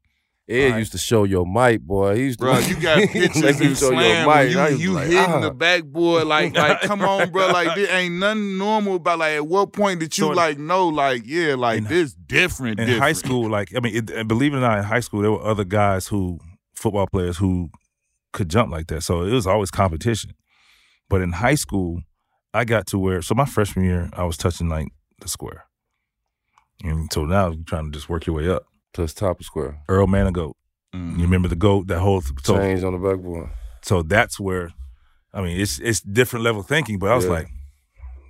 Ed 0.49 0.65
Alright. 0.65 0.79
used 0.79 0.91
to 0.91 0.97
show 0.97 1.23
your 1.23 1.45
mic, 1.47 1.79
boy. 1.81 2.17
He 2.17 2.23
used 2.23 2.39
to 2.39 2.45
Bro, 2.45 2.57
you 2.67 2.75
got 2.75 2.97
Make 2.97 3.11
pictures 3.13 3.41
you 3.41 3.47
and 3.47 3.59
your 3.61 3.75
slam 3.75 4.27
mic. 4.27 4.51
you, 4.51 4.57
was 4.59 4.81
you 4.81 4.91
like, 4.91 5.03
hitting 5.07 5.19
ah. 5.19 5.39
the 5.39 5.51
backboard 5.51 6.25
like 6.27 6.53
like 6.53 6.81
come 6.81 7.01
on, 7.01 7.29
bro. 7.31 7.47
Like 7.47 7.75
there 7.77 7.89
ain't 7.97 8.15
nothing 8.15 8.57
normal 8.57 8.95
about 8.95 9.19
like 9.19 9.35
at 9.37 9.47
what 9.47 9.71
point 9.71 10.01
did 10.01 10.17
you 10.17 10.25
So 10.25 10.29
like 10.31 10.57
know 10.59 10.89
like 10.89 11.21
yeah 11.25 11.55
like 11.55 11.77
in- 11.77 11.83
this 11.85 12.13
different 12.13 12.77
in 12.81 12.87
different. 12.87 13.03
high 13.03 13.13
school, 13.13 13.49
like 13.49 13.73
I 13.73 13.79
mean, 13.79 13.95
it, 13.95 14.09
and 14.09 14.27
believe 14.27 14.53
it 14.53 14.57
or 14.57 14.59
not, 14.59 14.79
in 14.79 14.83
high 14.83 14.99
school 14.99 15.21
there 15.21 15.31
were 15.31 15.41
other 15.45 15.63
guys 15.63 16.07
who 16.07 16.39
football 16.75 17.07
players 17.07 17.37
who 17.37 17.69
could 18.33 18.49
jump 18.49 18.69
like 18.69 18.87
that. 18.87 19.01
So 19.03 19.23
it 19.23 19.31
was 19.31 19.47
always 19.47 19.71
competition. 19.71 20.33
But 21.09 21.21
in 21.21 21.31
high 21.31 21.55
school, 21.55 22.01
I 22.53 22.65
got 22.65 22.87
to 22.87 22.99
where 22.99 23.21
so 23.21 23.33
my 23.35 23.45
freshman 23.45 23.85
year 23.85 24.09
I 24.13 24.23
was 24.25 24.37
touching 24.37 24.69
like 24.69 24.87
the 25.19 25.27
square, 25.27 25.65
and 26.83 27.11
so 27.11 27.25
now 27.25 27.49
you're 27.51 27.63
trying 27.65 27.85
to 27.85 27.91
just 27.91 28.09
work 28.09 28.25
your 28.27 28.35
way 28.35 28.49
up. 28.49 28.63
plus 28.93 29.13
top 29.13 29.39
of 29.39 29.45
square. 29.45 29.79
Earl 29.89 30.07
Manigault, 30.07 30.53
Mm. 30.93 31.17
you 31.17 31.23
remember 31.23 31.47
the 31.47 31.55
goat 31.55 31.87
that 31.87 31.99
whole 31.99 32.21
so 32.43 32.57
Change 32.57 32.83
on 32.83 32.93
the 32.93 32.99
backboard. 32.99 33.49
so 33.81 34.03
that's 34.03 34.39
where 34.39 34.71
I 35.33 35.41
mean 35.41 35.59
it's 35.59 35.79
it's 35.79 36.01
different 36.01 36.43
level 36.45 36.61
thinking. 36.61 36.99
But 36.99 37.11
I 37.11 37.15
was 37.15 37.25
Yeah. 37.25 37.31
like, 37.31 37.47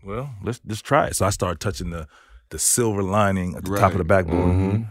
well, 0.05 0.29
let's 0.43 0.59
just 0.59 0.85
try 0.85 1.07
it. 1.07 1.15
So 1.17 1.25
I 1.25 1.29
started 1.31 1.59
touching 1.59 1.89
the 1.89 2.07
the 2.49 2.59
silver 2.59 3.03
lining 3.03 3.55
at 3.55 3.65
the 3.65 3.75
top 3.75 3.91
of 3.91 3.97
the 3.97 4.03
Right. 4.03 4.07
backboard. 4.25 4.55
Mhm. 4.55 4.87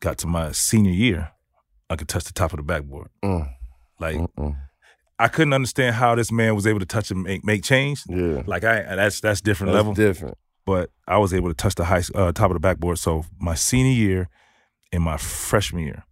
got 0.00 0.16
to 0.18 0.28
my 0.28 0.52
senior 0.52 0.92
year, 0.92 1.32
I 1.90 1.96
could 1.96 2.08
touch 2.08 2.22
the 2.24 2.32
top 2.32 2.52
of 2.52 2.58
the 2.58 2.62
backboard. 2.62 3.08
Mm, 3.24 3.52
Like 3.98 4.16
mm-mm. 4.18 4.56
I 5.18 5.28
couldn't 5.28 5.52
understand 5.52 5.96
how 5.96 6.14
this 6.14 6.30
man 6.30 6.54
was 6.54 6.66
able 6.66 6.80
to 6.80 6.86
touch 6.86 7.10
and 7.10 7.22
make, 7.24 7.44
make 7.44 7.62
change. 7.64 8.02
Yeah. 8.08 8.42
Like 8.46 8.64
I 8.64 8.94
that's 8.96 9.20
that's 9.20 9.40
different 9.40 9.72
That's 9.72 9.78
level. 9.84 9.94
different. 9.94 10.38
but 10.64 10.90
I 11.06 11.18
was 11.18 11.34
able 11.34 11.48
to 11.48 11.54
touch 11.54 11.74
the 11.74 11.84
high 11.84 12.02
uh, 12.14 12.32
top 12.32 12.50
of 12.50 12.54
the 12.54 12.60
backboard. 12.60 12.98
So 12.98 13.24
my 13.40 13.54
senior 13.54 13.92
year 13.92 14.28
and 14.92 15.02
my 15.02 15.16
freshman 15.16 15.84
year. 15.84 16.04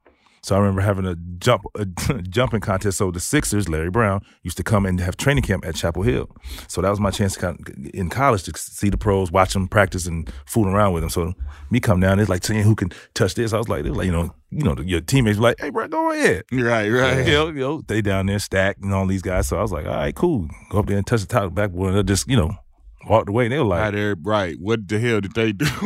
So 0.47 0.55
I 0.55 0.59
remember 0.59 0.81
having 0.81 1.07
a 1.07 1.17
jump 1.41 1.65
a 1.75 1.85
jumping 2.31 2.61
contest. 2.61 2.99
So 2.99 3.11
the 3.11 3.19
Sixers, 3.19 3.69
Larry 3.69 3.91
Brown, 3.91 4.25
used 4.45 4.57
to 4.59 4.63
come 4.63 4.87
and 4.87 5.01
have 5.01 5.17
training 5.17 5.43
camp 5.43 5.67
at 5.67 5.75
Chapel 5.75 6.05
Hill. 6.05 6.31
So 6.69 6.81
that 6.81 6.89
was 6.89 7.01
my 7.01 7.11
chance 7.11 7.35
to 7.35 7.41
kind 7.41 7.69
of, 7.69 7.91
in 7.93 8.09
college 8.09 8.45
to 8.45 8.57
see 8.57 8.89
the 8.89 8.97
pros, 8.97 9.33
watch 9.33 9.55
them 9.55 9.67
practice, 9.67 10.07
and 10.07 10.33
fooling 10.45 10.73
around 10.73 10.93
with 10.93 11.03
them. 11.03 11.11
So 11.11 11.35
me 11.69 11.81
come 11.81 11.99
down, 11.99 12.21
it's 12.21 12.31
like 12.31 12.45
seeing 12.45 12.63
who 12.63 12.77
can 12.77 12.93
touch 13.13 13.35
this. 13.35 13.53
I 13.53 13.59
was 13.59 13.69
like, 13.69 13.83
they 13.83 13.91
were 13.91 13.97
like 13.97 14.07
you 14.07 14.13
know, 14.13 14.33
you 14.53 14.63
know, 14.63 14.77
your 14.81 15.01
teammates 15.01 15.37
were 15.37 15.43
like, 15.43 15.59
hey, 15.59 15.71
bro, 15.71 15.89
go 15.89 16.13
ahead. 16.13 16.45
Right, 16.53 16.91
right. 16.91 17.27
You 17.27 17.33
know, 17.33 17.47
you 17.49 17.55
know, 17.55 17.83
they 17.85 18.01
down 18.01 18.27
there 18.27 18.39
stacked 18.39 18.81
and 18.83 18.95
all 18.95 19.09
these 19.09 19.23
guys. 19.23 19.49
So 19.49 19.59
I 19.59 19.63
was 19.63 19.73
like, 19.73 19.87
all 19.87 19.97
right, 19.97 20.15
cool. 20.15 20.49
Go 20.71 20.79
up 20.79 20.87
there 20.87 20.97
and 20.97 21.05
touch 21.05 21.23
the 21.23 21.27
top 21.27 21.57
backboard. 21.57 21.91
And 21.91 21.99
I 21.99 22.03
just, 22.03 22.29
you 22.29 22.37
know, 22.37 22.55
walked 23.09 23.29
away. 23.29 23.47
And 23.47 23.53
they 23.53 23.59
were 23.59 23.65
like, 23.65 23.93
Right 23.93 24.17
right. 24.23 24.57
What 24.61 24.87
the 24.87 25.01
hell 25.01 25.21
did 25.21 25.35
they 25.35 25.51
do? 25.51 25.67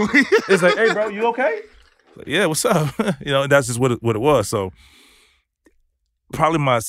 it's 0.50 0.62
like, 0.62 0.76
hey, 0.76 0.92
bro, 0.92 1.08
you 1.08 1.24
okay? 1.28 1.62
Like, 2.16 2.26
yeah, 2.26 2.46
what's 2.46 2.64
up? 2.64 2.94
you 3.20 3.32
know, 3.32 3.46
that's 3.46 3.66
just 3.66 3.78
what 3.78 3.92
it, 3.92 4.02
what 4.02 4.16
it 4.16 4.20
was. 4.20 4.48
So 4.48 4.72
probably 6.32 6.58
my, 6.58 6.80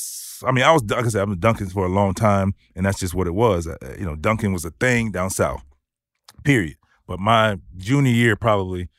I 0.43 0.51
mean, 0.51 0.63
I 0.63 0.71
was 0.71 0.83
like 0.83 1.05
I 1.05 1.09
said, 1.09 1.21
I've 1.21 1.29
been 1.29 1.39
dunking 1.39 1.69
for 1.69 1.85
a 1.85 1.89
long 1.89 2.13
time, 2.13 2.53
and 2.75 2.85
that's 2.85 2.99
just 2.99 3.13
what 3.13 3.27
it 3.27 3.33
was. 3.33 3.67
Uh, 3.67 3.77
you 3.97 4.05
know, 4.05 4.15
dunking 4.15 4.53
was 4.53 4.65
a 4.65 4.71
thing 4.71 5.11
down 5.11 5.29
south. 5.29 5.63
Period. 6.43 6.75
But 7.07 7.19
my 7.19 7.57
junior 7.77 8.11
year, 8.11 8.35
probably, 8.35 8.89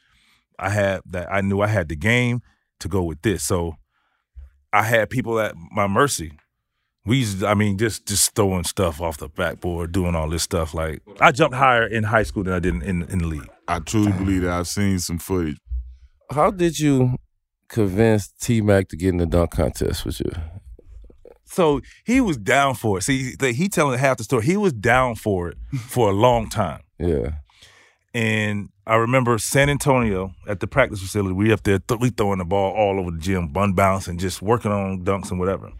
I 0.58 0.70
had 0.70 1.00
that. 1.06 1.32
I 1.32 1.40
knew 1.40 1.60
I 1.60 1.66
had 1.66 1.88
the 1.88 1.96
game 1.96 2.42
to 2.80 2.88
go 2.88 3.02
with 3.02 3.22
this. 3.22 3.42
So 3.42 3.76
I 4.72 4.82
had 4.82 5.10
people 5.10 5.40
at 5.40 5.54
my 5.70 5.86
mercy. 5.86 6.32
We 7.04 7.18
used, 7.18 7.42
I 7.42 7.54
mean, 7.54 7.78
just 7.78 8.06
just 8.06 8.34
throwing 8.34 8.64
stuff 8.64 9.00
off 9.00 9.18
the 9.18 9.28
backboard, 9.28 9.90
doing 9.90 10.14
all 10.14 10.28
this 10.28 10.44
stuff. 10.44 10.72
Like 10.72 11.02
I 11.20 11.32
jumped 11.32 11.56
higher 11.56 11.84
in 11.84 12.04
high 12.04 12.22
school 12.22 12.44
than 12.44 12.52
I 12.52 12.60
did 12.60 12.74
in, 12.74 12.82
in, 12.82 13.02
in 13.04 13.18
the 13.18 13.26
league. 13.26 13.48
I 13.66 13.80
truly 13.80 14.12
believe 14.12 14.42
that 14.42 14.52
I've 14.52 14.68
seen 14.68 14.98
some 14.98 15.18
footage. 15.18 15.58
How 16.32 16.50
did 16.50 16.78
you 16.78 17.16
convince 17.68 18.28
T 18.28 18.60
Mac 18.60 18.88
to 18.88 18.96
get 18.96 19.10
in 19.10 19.18
the 19.18 19.26
dunk 19.26 19.52
contest 19.52 20.04
with 20.04 20.20
you? 20.20 20.32
So 21.44 21.82
he 22.04 22.20
was 22.20 22.38
down 22.38 22.74
for 22.74 22.98
it. 22.98 23.02
See, 23.02 23.34
he 23.40 23.68
telling 23.68 23.98
half 23.98 24.16
the 24.16 24.24
story. 24.24 24.44
He 24.44 24.56
was 24.56 24.72
down 24.72 25.16
for 25.16 25.48
it 25.48 25.58
for 25.78 26.08
a 26.08 26.12
long 26.12 26.48
time. 26.48 26.80
Yeah. 26.98 27.32
And 28.14 28.70
I 28.86 28.96
remember 28.96 29.36
San 29.38 29.68
Antonio 29.68 30.34
at 30.48 30.60
the 30.60 30.66
practice 30.66 31.00
facility. 31.00 31.34
We 31.34 31.52
up 31.52 31.62
there, 31.62 31.78
th- 31.78 32.00
we 32.00 32.10
throwing 32.10 32.38
the 32.38 32.44
ball 32.44 32.72
all 32.72 32.98
over 32.98 33.10
the 33.10 33.18
gym, 33.18 33.48
bun 33.48 33.74
bouncing, 33.74 34.18
just 34.18 34.42
working 34.42 34.72
on 34.72 35.04
dunks 35.04 35.30
and 35.30 35.38
whatever. 35.38 35.70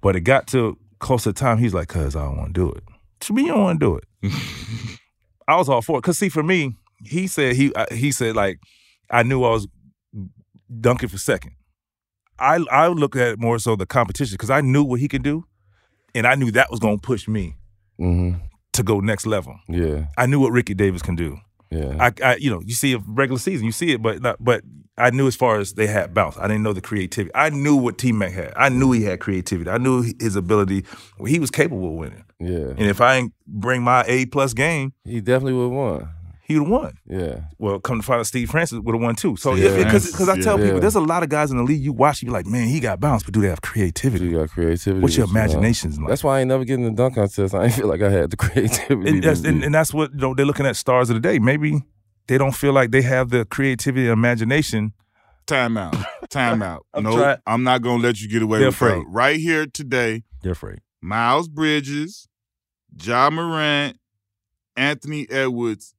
But 0.00 0.16
it 0.16 0.20
got 0.20 0.46
to 0.48 0.78
close 0.98 1.24
to 1.24 1.32
time. 1.32 1.58
He's 1.58 1.74
like, 1.74 1.88
"Cuz 1.88 2.14
I 2.16 2.24
don't 2.24 2.36
want 2.36 2.54
to 2.54 2.60
do 2.60 2.70
it." 2.70 2.84
To 3.20 3.32
me, 3.32 3.42
you 3.42 3.48
don't 3.48 3.62
want 3.62 3.80
to 3.80 3.86
do 3.86 3.96
it. 3.96 4.32
I 5.48 5.56
was 5.56 5.68
all 5.68 5.82
for 5.82 5.98
it. 5.98 6.02
Cause 6.02 6.18
see, 6.18 6.28
for 6.28 6.42
me, 6.42 6.76
he 7.04 7.26
said 7.26 7.56
he 7.56 7.72
uh, 7.74 7.86
he 7.92 8.12
said 8.12 8.34
like 8.36 8.60
I 9.10 9.22
knew 9.22 9.44
I 9.44 9.50
was 9.50 9.66
dunking 10.80 11.08
for 11.08 11.18
second. 11.18 11.52
I 12.38 12.64
I 12.70 12.88
look 12.88 13.16
at 13.16 13.28
it 13.28 13.38
more 13.40 13.58
so 13.58 13.76
the 13.76 13.86
competition 13.86 14.34
because 14.34 14.50
I 14.50 14.60
knew 14.60 14.84
what 14.84 15.00
he 15.00 15.08
could 15.08 15.22
do, 15.22 15.44
and 16.14 16.26
I 16.26 16.34
knew 16.34 16.50
that 16.52 16.70
was 16.70 16.80
gonna 16.80 16.98
push 16.98 17.28
me 17.28 17.56
Mm-hmm. 17.98 18.38
to 18.74 18.82
go 18.82 19.00
next 19.00 19.24
level. 19.24 19.58
Yeah. 19.70 20.08
I 20.18 20.26
knew 20.26 20.38
what 20.38 20.52
Ricky 20.52 20.74
Davis 20.74 21.00
can 21.00 21.16
do. 21.16 21.38
Yeah. 21.70 21.96
I, 21.98 22.12
I 22.22 22.36
you 22.36 22.50
know, 22.50 22.60
you 22.60 22.74
see 22.74 22.92
a 22.92 22.98
regular 23.06 23.38
season, 23.38 23.64
you 23.64 23.72
see 23.72 23.92
it, 23.92 24.02
but 24.02 24.20
not, 24.20 24.36
but 24.38 24.64
I 24.98 25.08
knew 25.10 25.26
as 25.26 25.34
far 25.34 25.58
as 25.58 25.72
they 25.72 25.86
had 25.86 26.12
bounce. 26.12 26.36
I 26.36 26.46
didn't 26.46 26.62
know 26.62 26.74
the 26.74 26.82
creativity. 26.82 27.30
I 27.34 27.48
knew 27.48 27.74
what 27.74 27.96
T 27.96 28.12
Mac 28.12 28.32
had. 28.32 28.52
I 28.54 28.68
knew 28.68 28.92
he 28.92 29.02
had 29.04 29.18
creativity. 29.20 29.70
I 29.70 29.78
knew 29.78 30.02
his 30.20 30.36
ability. 30.36 30.84
Well, 31.18 31.24
he 31.32 31.38
was 31.38 31.50
capable 31.50 31.88
of 31.88 31.94
winning. 31.94 32.24
yeah. 32.38 32.68
And 32.76 32.82
if 32.82 33.00
I 33.00 33.14
ain't 33.16 33.32
bring 33.46 33.82
my 33.82 34.04
A 34.06 34.26
plus 34.26 34.52
game, 34.52 34.92
He 35.06 35.22
definitely 35.22 35.54
would 35.54 35.62
have 35.64 35.72
won. 35.72 36.08
He 36.46 36.58
would 36.58 36.66
have 36.68 36.70
won. 36.72 36.98
Yeah. 37.06 37.40
Well, 37.58 37.80
come 37.80 38.00
to 38.00 38.06
find 38.06 38.20
out, 38.20 38.26
Steve 38.26 38.48
Francis 38.50 38.78
would 38.78 38.94
have 38.94 39.02
won 39.02 39.16
too. 39.16 39.34
So 39.36 39.54
Yeah. 39.54 39.76
because 39.84 40.28
I 40.28 40.38
tell 40.40 40.58
Yeah. 40.58 40.66
people, 40.66 40.80
there's 40.80 40.94
a 40.94 41.00
lot 41.00 41.22
of 41.24 41.28
guys 41.28 41.50
in 41.50 41.56
the 41.56 41.64
league 41.64 41.82
you 41.82 41.92
watch, 41.92 42.22
you 42.22 42.26
be 42.26 42.32
like, 42.32 42.46
man, 42.46 42.68
he 42.68 42.78
got 42.78 43.00
bounce, 43.00 43.24
but 43.24 43.34
do 43.34 43.40
they 43.40 43.48
have 43.48 43.60
creativity? 43.62 44.26
You 44.26 44.38
got 44.38 44.50
creativity. 44.50 45.00
What's 45.02 45.16
your 45.16 45.26
with 45.26 45.30
you, 45.32 45.34
man. 45.34 45.44
imaginations 45.50 45.98
like? 45.98 46.08
That's 46.08 46.22
why 46.22 46.36
I 46.38 46.40
ain't 46.40 46.48
never 46.48 46.64
getting 46.64 46.84
the 46.84 46.92
dunk 46.92 47.16
contest. 47.16 47.54
I 47.54 47.64
ain't 47.64 47.74
feel 47.74 47.88
like 47.88 48.00
I 48.02 48.10
had 48.10 48.30
the 48.30 48.36
creativity. 48.44 49.10
and 49.10 49.22
that's, 49.24 49.40
and, 49.44 49.64
and 49.64 49.74
that's 49.74 49.92
what 49.92 50.12
you 50.12 50.18
know 50.18 50.34
they're 50.34 50.46
looking 50.46 50.66
at 50.66 50.76
stars 50.76 51.10
of 51.10 51.14
the 51.14 51.20
day. 51.20 51.38
Maybe 51.40 51.82
they 52.28 52.38
don't 52.38 52.54
feel 52.54 52.72
like 52.72 52.90
they 52.92 53.02
have 53.02 53.30
the 53.30 53.44
creativity 53.44 54.04
and 54.06 54.12
imagination. 54.12 54.92
Time 55.46 55.76
out. 55.76 55.96
Time 56.30 56.62
out. 56.62 56.86
I'm 56.94 57.02
no, 57.04 57.16
trying- 57.16 57.38
I'm 57.46 57.62
not 57.64 57.82
gonna 57.82 58.02
let 58.02 58.20
you 58.20 58.28
get 58.28 58.42
away 58.42 58.58
They're 58.60 58.68
with 58.68 58.78
that. 58.78 58.84
afraid. 58.86 59.04
Right 59.08 59.36
here 59.40 59.66
today, 59.66 60.22
They're 60.42 60.52
afraid. 60.52 60.80
Miles 61.02 61.48
Bridges, 61.48 62.28
Ja 63.02 63.30
Morant, 63.30 63.96
Anthony 64.76 65.26
Edwards. 65.30 65.94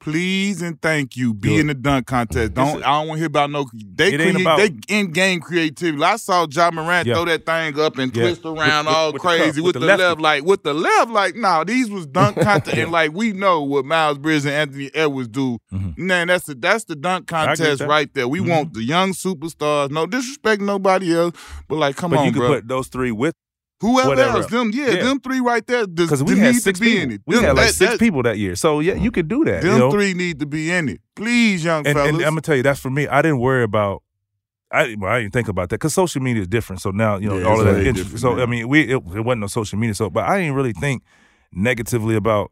Please 0.00 0.62
and 0.62 0.80
thank 0.80 1.16
you. 1.16 1.34
Be 1.34 1.48
Do 1.48 1.58
in 1.58 1.66
the 1.66 1.74
dunk 1.74 2.06
contest. 2.06 2.54
Don't 2.54 2.82
I 2.84 2.98
don't 3.00 3.08
want 3.08 3.16
to 3.16 3.18
hear 3.18 3.26
about 3.26 3.50
no 3.50 3.66
they 3.74 4.14
It 4.14 4.20
create, 4.20 4.40
about- 4.40 4.58
they 4.58 4.70
in 4.88 5.10
game 5.10 5.40
creativity. 5.40 6.02
I 6.02 6.14
saw 6.16 6.46
Ja 6.50 6.70
Morant 6.70 7.06
Yeah. 7.08 7.14
throw 7.14 7.24
that 7.24 7.44
thing 7.44 7.78
up 7.80 7.98
and 7.98 8.14
Yeah. 8.16 8.22
twist 8.22 8.44
around 8.44 8.86
With- 8.86 8.94
all 8.94 9.12
with 9.12 9.22
the 9.22 9.28
cup, 9.28 9.38
crazy 9.38 9.60
with 9.60 9.74
with, 9.74 9.74
the 9.74 9.80
the, 9.80 9.96
left, 9.96 10.20
like 10.20 10.44
with 10.44 10.62
the 10.62 10.72
left, 10.72 11.10
like 11.10 11.34
nah, 11.34 11.64
these 11.64 11.90
was 11.90 12.06
dunk 12.06 12.36
contest, 12.40 12.76
and 12.76 12.92
like 12.92 13.12
we 13.12 13.32
know 13.32 13.62
what 13.62 13.84
Miles 13.84 14.18
Bridges 14.18 14.46
and 14.46 14.54
Anthony 14.54 14.90
Edwards 14.94 15.28
do. 15.28 15.58
Mhm. 15.74 15.98
Man, 15.98 16.28
that's 16.28 16.46
the 16.46 16.54
that's 16.54 16.84
the 16.84 16.94
dunk 16.94 17.32
I 17.32 17.42
agree 17.42 17.50
with 17.50 17.58
contest 17.58 17.82
right 17.82 18.14
there. 18.14 18.28
We 18.28 18.38
Mhm. 18.38 18.48
want 18.48 18.74
the 18.74 18.84
young 18.84 19.12
superstars. 19.14 19.90
No 19.90 20.06
disrespect, 20.06 20.62
nobody 20.62 21.12
else, 21.14 21.34
but 21.68 21.76
like, 21.76 21.96
come 21.96 22.12
but 22.12 22.20
on, 22.20 22.26
you 22.26 22.32
could 22.32 22.38
bro. 22.38 22.48
put 22.54 22.68
those 22.68 22.86
three 22.86 23.10
with 23.10 23.34
Whoever 23.80 24.08
Whatever. 24.08 24.38
else, 24.38 24.46
them, 24.50 24.70
yeah, 24.74 24.88
Yeah. 24.90 25.02
them 25.04 25.20
three 25.20 25.38
right 25.38 25.64
there, 25.64 25.86
does, 25.86 26.06
because 26.08 26.24
we 26.24 26.36
had 26.36 26.54
need 26.54 26.62
six 26.62 26.80
to 26.80 26.84
be 26.84 26.90
people. 26.92 27.02
in 27.04 27.10
it. 27.12 27.20
We 27.26 27.34
Them- 27.36 27.44
had 27.44 27.56
like 27.56 27.66
that- 27.68 27.74
six 27.74 27.90
that- 27.92 28.00
people 28.00 28.22
that 28.24 28.36
year. 28.36 28.56
So 28.56 28.80
yeah, 28.80 28.94
you 28.94 29.12
could 29.12 29.28
do 29.28 29.44
that. 29.44 29.62
Them 29.62 29.72
you 29.72 29.78
know? 29.78 29.90
three 29.92 30.14
need 30.14 30.40
to 30.40 30.46
be 30.46 30.70
in 30.72 30.88
it. 30.88 31.00
Please, 31.14 31.64
young 31.64 31.86
and, 31.86 31.96
fellas. 31.96 32.12
and 32.14 32.22
I'm 32.22 32.30
gonna 32.32 32.40
tell 32.40 32.56
you, 32.56 32.64
that's 32.64 32.80
for 32.80 32.90
me. 32.90 33.06
I 33.06 33.22
didn't 33.22 33.38
worry 33.38 33.62
about. 33.62 34.02
I 34.72 34.96
well, 34.98 35.12
I 35.12 35.20
didn't 35.22 35.32
think 35.32 35.46
about 35.48 35.68
that 35.70 35.76
because 35.76 35.94
social 35.94 36.20
media 36.20 36.42
is 36.42 36.48
different. 36.48 36.82
So 36.82 36.90
now 36.90 37.18
you 37.18 37.28
know 37.28 37.38
Yeah, 37.38 37.46
all 37.46 37.60
of 37.60 37.66
that. 37.66 37.86
interest- 37.86 38.18
So. 38.18 38.40
I 38.40 38.46
mean, 38.46 38.66
we 38.68 38.80
it, 38.82 38.96
it 38.96 39.24
wasn't 39.24 39.40
no 39.42 39.46
social 39.46 39.78
media. 39.78 39.94
So, 39.94 40.10
but 40.10 40.24
I 40.24 40.40
didn't 40.40 40.54
really 40.54 40.72
think 40.72 41.02
negatively 41.52 42.16
about. 42.16 42.50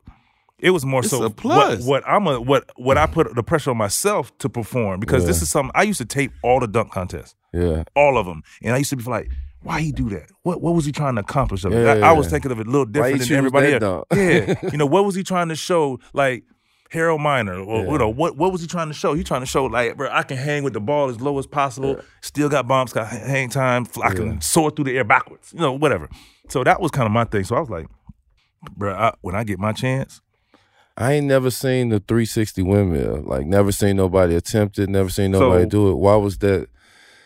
It 0.59 0.71
was 0.71 0.87
more 0.87 1.01
It's 1.01 1.11
so. 1.11 1.29
What, 1.43 1.81
what 1.81 2.03
I'm 2.09 2.27
a 2.29 2.41
what 2.41 2.71
what 2.77 2.97
I 2.97 3.07
put 3.07 3.35
the 3.35 3.43
pressure 3.43 3.71
on 3.73 3.77
myself 3.77 4.31
to 4.39 4.49
perform 4.49 5.01
because 5.01 5.27
this 5.27 5.43
is 5.43 5.51
something 5.51 5.73
I 5.75 5.83
used 5.83 5.99
to 5.99 6.07
tape 6.07 6.31
all 6.43 6.61
the 6.61 6.67
dunk 6.69 6.93
contests, 6.93 7.35
Yeah. 7.53 7.83
all 7.95 8.17
of 8.17 8.25
them, 8.27 8.43
and 8.63 8.75
I 8.75 8.79
used 8.79 8.91
to 8.91 8.97
be 8.97 9.03
like. 9.05 9.29
Why 9.67 9.81
he 9.81 9.91
do 9.93 10.09
that? 10.11 10.31
What 10.43 10.63
what 10.63 10.75
was 10.75 10.85
he 10.85 10.93
trying 10.93 11.17
to 11.17 11.23
accomplish? 11.23 11.65
Of 11.65 11.73
it? 11.73 11.83
Yeah, 11.85 12.07
I, 12.07 12.11
I 12.11 12.13
was 12.13 12.29
thinking 12.29 12.53
of 12.53 12.61
it 12.61 12.67
a 12.67 12.71
little 12.71 12.85
different 12.87 13.21
than 13.21 13.33
everybody 13.37 13.73
else. 13.75 14.07
Yeah, 14.15 14.55
you 14.73 14.79
know 14.79 14.87
what 14.87 15.05
was 15.05 15.15
he 15.15 15.23
trying 15.25 15.49
to 15.49 15.57
show? 15.57 15.99
Like 16.13 16.45
Harold 16.91 17.21
Miner, 17.21 17.59
or 17.59 17.85
Yeah. 17.85 17.91
you 17.93 17.99
know 17.99 18.09
what 18.09 18.37
what 18.37 18.53
was 18.53 18.61
he 18.61 18.69
trying 18.69 18.89
to 18.89 18.95
show? 18.95 19.15
He 19.15 19.25
trying 19.25 19.41
to 19.41 19.47
show 19.47 19.65
like, 19.65 19.97
bro, 19.97 20.09
I 20.11 20.23
can 20.23 20.37
hang 20.37 20.63
with 20.63 20.73
the 20.73 20.81
ball 20.81 21.09
as 21.09 21.21
low 21.21 21.37
as 21.39 21.47
possible. 21.49 22.01
Still 22.23 22.49
got 22.49 22.69
bombs, 22.69 22.93
got 22.93 23.09
hang 23.09 23.51
time. 23.51 23.87
I 24.05 24.11
can 24.15 24.41
soar 24.41 24.71
through 24.71 24.85
the 24.85 24.97
air 24.97 25.05
backwards. 25.05 25.53
You 25.53 25.61
know, 25.61 25.73
whatever. 25.73 26.09
So 26.49 26.63
that 26.63 26.81
was 26.81 26.93
kind 26.93 27.07
of 27.07 27.13
my 27.13 27.25
thing. 27.25 27.43
So 27.43 27.57
I 27.57 27.61
was 27.61 27.71
like, 27.71 27.87
bro, 28.77 28.95
I, 28.95 29.15
when 29.23 29.35
I 29.35 29.43
get 29.43 29.59
my 29.59 29.73
chance, 29.73 30.21
I 30.97 31.15
ain't 31.15 31.27
never 31.27 31.51
seen 31.51 31.89
the 31.89 31.99
360 31.99 32.63
windmill. 32.63 33.23
Like, 33.27 33.47
never 33.47 33.73
seen 33.73 33.97
nobody 33.97 34.37
attempt 34.37 34.79
it. 34.79 34.89
Never 34.89 35.11
seen 35.11 35.33
nobody 35.33 35.65
So- 35.65 35.69
do 35.71 35.91
it. 35.91 35.95
Why 35.97 36.15
was 36.17 36.39
that? 36.39 36.69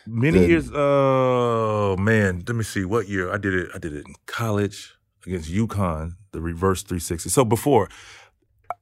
Many 0.06 0.38
Good. 0.40 0.48
years. 0.50 0.70
Oh 0.72 1.96
man, 1.98 2.42
let 2.46 2.56
me 2.56 2.64
see 2.64 2.84
what 2.84 3.08
year 3.08 3.32
I 3.32 3.38
did 3.38 3.54
it. 3.54 3.70
I 3.74 3.78
did 3.78 3.92
it 3.94 4.06
in 4.06 4.14
college 4.26 4.94
against 5.26 5.50
UConn, 5.50 6.12
the 6.32 6.40
reverse 6.40 6.82
360. 6.82 7.28
So 7.30 7.44
before, 7.44 7.88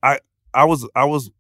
I 0.03 0.21
I 0.55 0.65
was 0.65 0.89
I 0.95 1.05
was 1.05 1.31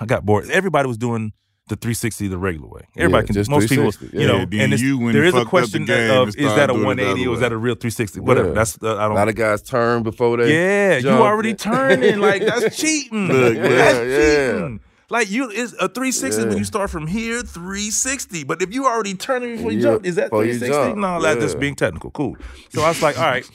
I 0.00 0.04
got 0.06 0.24
bored. 0.26 0.50
Everybody 0.50 0.86
was 0.88 0.98
doing 0.98 1.32
the 1.68 1.74
360 1.74 2.28
the 2.28 2.38
regular 2.38 2.68
way. 2.68 2.82
Everybody 2.96 3.24
Yeah, 3.24 3.26
can. 3.26 3.34
just 3.34 3.50
Most 3.50 3.68
people, 3.68 3.90
360. 3.90 4.16
you 4.16 4.22
Yeah, 4.22 4.38
know, 4.38 4.44
then 4.44 4.60
and 4.60 4.72
it's, 4.74 4.82
you 4.82 4.98
when 4.98 5.12
there 5.14 5.24
a 5.24 5.32
fucked 5.32 5.40
up 5.40 5.44
the 5.46 5.50
question 5.50 5.84
game 5.84 6.10
of 6.12 6.28
is 6.28 6.34
that 6.36 6.70
a 6.70 6.74
doing 6.74 6.82
it 6.98 7.02
the 7.02 7.04
180 7.06 7.20
other 7.22 7.30
or 7.30 7.34
is 7.34 7.40
that 7.40 7.52
a 7.52 7.56
real 7.56 7.74
360? 7.74 8.20
Whatever. 8.20 8.48
Yeah. 8.48 8.54
That's 8.54 8.78
uh, 8.82 8.94
I 8.94 9.06
A 9.06 9.08
don't. 9.08 9.14
lot 9.16 9.28
of 9.28 9.34
guys 9.34 9.62
turn 9.62 10.02
before 10.04 10.36
they. 10.36 10.52
Yeah, 10.52 10.98
you 10.98 11.08
already 11.08 11.54
turning. 11.68 12.20
Like 12.20 12.42
that's 12.44 12.76
cheating. 12.76 13.26
Look, 13.28 13.54
that's 13.56 13.98
yeah, 13.98 14.02
yeah. 14.04 14.52
cheating. 14.52 14.80
Like 15.08 15.30
you, 15.30 15.50
it's 15.50 15.72
a 15.74 15.88
360 15.88 16.46
when 16.48 16.58
you 16.58 16.64
start 16.64 16.90
from 16.90 17.06
here, 17.06 17.42
360. 17.42 18.44
But 18.44 18.60
if 18.60 18.74
you 18.74 18.86
already 18.86 19.14
turning 19.14 19.56
before 19.56 19.70
you 19.70 19.78
Yeah, 19.78 19.82
jump, 19.92 20.06
is 20.06 20.16
that 20.16 20.30
360? 20.30 20.66
jump. 20.68 20.98
No, 20.98 21.22
that's 21.22 21.40
just 21.40 21.60
being 21.60 21.74
technical. 21.76 22.10
Cool. 22.10 22.36
So 22.70 22.82
I 22.82 22.88
was 22.88 23.00
like, 23.02 23.16
all 23.16 23.24
right, 23.24 23.48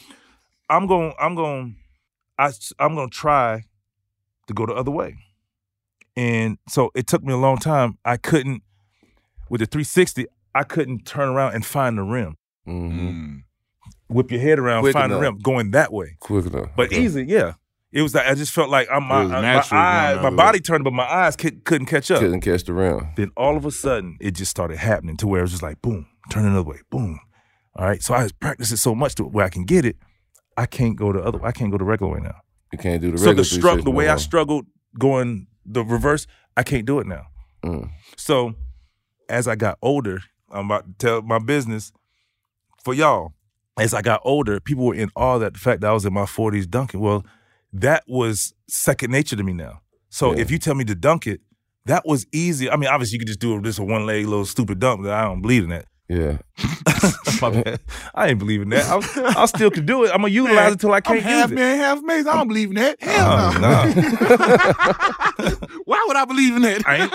I'm 0.69 0.87
going, 0.87 1.13
I'm 1.19 1.35
going, 1.35 1.75
I, 2.39 2.51
I'm 2.79 2.95
going 2.95 3.09
to 3.09 3.15
try 3.15 3.63
to 4.47 4.53
go 4.53 4.65
the 4.65 4.73
other 4.73 4.91
way. 4.91 5.17
And 6.15 6.57
so 6.69 6.91
it 6.95 7.07
took 7.07 7.23
me 7.23 7.33
a 7.33 7.37
long 7.37 7.57
time. 7.57 7.97
I 8.05 8.17
couldn't 8.17 8.63
with 9.49 9.59
the 9.59 9.65
360. 9.65 10.25
I 10.55 10.63
couldn't 10.63 11.05
turn 11.05 11.29
around 11.29 11.55
and 11.55 11.65
find 11.65 11.97
the 11.97 12.03
rim. 12.03 12.35
Mm-hmm. 12.67 13.09
Mm. 13.09 13.43
Whip 14.09 14.29
your 14.31 14.41
head 14.41 14.59
around, 14.59 14.81
Quick 14.81 14.93
find 14.93 15.11
the 15.11 15.17
rim, 15.17 15.37
going 15.39 15.71
that 15.71 15.91
way. 15.93 16.17
Quick 16.19 16.45
enough. 16.47 16.69
But 16.75 16.87
Okay. 16.87 17.01
easy, 17.01 17.25
yeah. 17.25 17.53
It 17.91 18.01
was 18.01 18.15
like 18.15 18.25
I 18.25 18.35
just 18.35 18.53
felt 18.53 18.69
like 18.69 18.87
I'm 18.89 19.03
my, 19.03 19.23
It 19.23 19.27
my 19.27 19.63
eyes, 19.71 20.21
my 20.21 20.29
body 20.29 20.59
turned, 20.59 20.83
but 20.83 20.93
my 20.93 21.03
eyes 21.03 21.35
could, 21.35 21.65
couldn't 21.65 21.87
catch 21.87 22.09
up. 22.09 22.19
Couldn't 22.19 22.41
catch 22.41 22.63
the 22.63 22.73
rim. 22.73 23.09
Then 23.17 23.31
all 23.35 23.57
of 23.57 23.65
a 23.65 23.71
sudden, 23.71 24.17
it 24.21 24.31
just 24.31 24.51
started 24.51 24.77
happening 24.77 25.17
to 25.17 25.27
where 25.27 25.39
it 25.39 25.43
was 25.43 25.51
just 25.51 25.63
like 25.63 25.81
boom, 25.81 26.07
turn 26.29 26.45
another 26.45 26.63
way, 26.63 26.79
boom. 26.89 27.19
All 27.75 27.85
right, 27.85 28.01
so 28.01 28.13
I 28.13 28.29
practiced 28.39 28.71
it 28.71 28.77
so 28.77 28.95
much 28.95 29.15
to 29.15 29.23
where 29.23 29.45
I 29.45 29.49
can 29.49 29.65
get 29.65 29.85
it. 29.85 29.97
I 30.57 30.65
can't 30.65 30.95
go 30.95 31.11
the 31.11 31.19
other. 31.19 31.43
I 31.43 31.51
can't 31.51 31.71
go 31.71 31.77
the 31.77 31.83
regular 31.83 32.13
way 32.13 32.19
now. 32.21 32.35
You 32.71 32.77
can't 32.77 33.01
do 33.01 33.11
the 33.11 33.17
so 33.17 33.25
regular 33.25 33.43
the 33.43 33.45
struggle, 33.45 33.83
the 33.83 33.91
way 33.91 34.05
no 34.05 34.13
I 34.13 34.17
struggled 34.17 34.65
going 34.97 35.47
the 35.65 35.83
reverse, 35.83 36.27
I 36.55 36.63
can't 36.63 36.85
do 36.85 36.99
it 36.99 37.07
now. 37.07 37.27
Mm. 37.63 37.91
So 38.17 38.55
as 39.29 39.47
I 39.47 39.55
got 39.55 39.77
older, 39.81 40.21
I'm 40.49 40.65
about 40.65 40.85
to 40.85 40.93
tell 40.97 41.21
my 41.21 41.39
business 41.39 41.91
for 42.83 42.93
y'all. 42.93 43.33
As 43.77 43.93
I 43.93 44.01
got 44.01 44.19
older, 44.23 44.59
people 44.59 44.85
were 44.85 44.95
in 44.95 45.09
awe 45.15 45.37
that 45.39 45.53
the 45.53 45.59
fact 45.59 45.81
that 45.81 45.89
I 45.89 45.93
was 45.93 46.05
in 46.05 46.13
my 46.13 46.23
40s 46.23 46.69
dunking. 46.69 46.99
Well, 46.99 47.25
that 47.73 48.03
was 48.07 48.53
second 48.67 49.11
nature 49.11 49.35
to 49.35 49.43
me 49.43 49.53
now. 49.53 49.81
So 50.09 50.33
Yeah. 50.33 50.41
if 50.41 50.51
you 50.51 50.57
tell 50.59 50.75
me 50.75 50.83
to 50.85 50.95
dunk 50.95 51.27
it, 51.27 51.41
that 51.85 52.05
was 52.05 52.25
easy. 52.31 52.69
I 52.69 52.75
mean, 52.75 52.89
obviously 52.89 53.15
you 53.15 53.19
could 53.19 53.27
just 53.27 53.39
do 53.39 53.59
this 53.61 53.79
a 53.79 53.83
one 53.83 54.05
leg 54.05 54.25
little 54.25 54.45
stupid 54.45 54.79
dunk. 54.79 55.03
but 55.03 55.11
I 55.11 55.23
don't 55.23 55.41
believe 55.41 55.63
in 55.63 55.69
that. 55.69 55.85
Yeah. 56.09 56.39
My 57.41 57.49
bad. 57.49 57.79
I 58.13 58.27
ain't 58.27 58.37
believe 58.39 58.61
in 58.61 58.69
that. 58.69 58.83
I, 58.85 59.41
I 59.41 59.45
still 59.45 59.71
can 59.71 59.85
do 59.85 60.03
it. 60.03 60.09
I'm 60.11 60.17
gonna 60.21 60.27
utilize 60.33 60.73
it 60.73 60.79
till 60.81 60.91
I 60.91 60.97
I'm 60.97 61.01
can't 61.03 61.21
half 61.21 61.49
use 61.49 61.51
it. 61.53 61.55
man, 61.55 61.77
half 61.79 62.01
maze. 62.03 62.27
I 62.27 62.35
don't 62.35 62.49
believe 62.49 62.69
in 62.69 62.75
that. 62.75 63.01
Hell 63.01 63.27
Oh, 63.31 63.51
no. 63.53 63.83
no. 65.71 65.77
Why 65.85 66.03
would 66.07 66.17
I 66.17 66.25
believe 66.25 66.55
in 66.55 66.61
that? 66.63 66.83
I 66.87 66.95
ain't, 66.97 67.11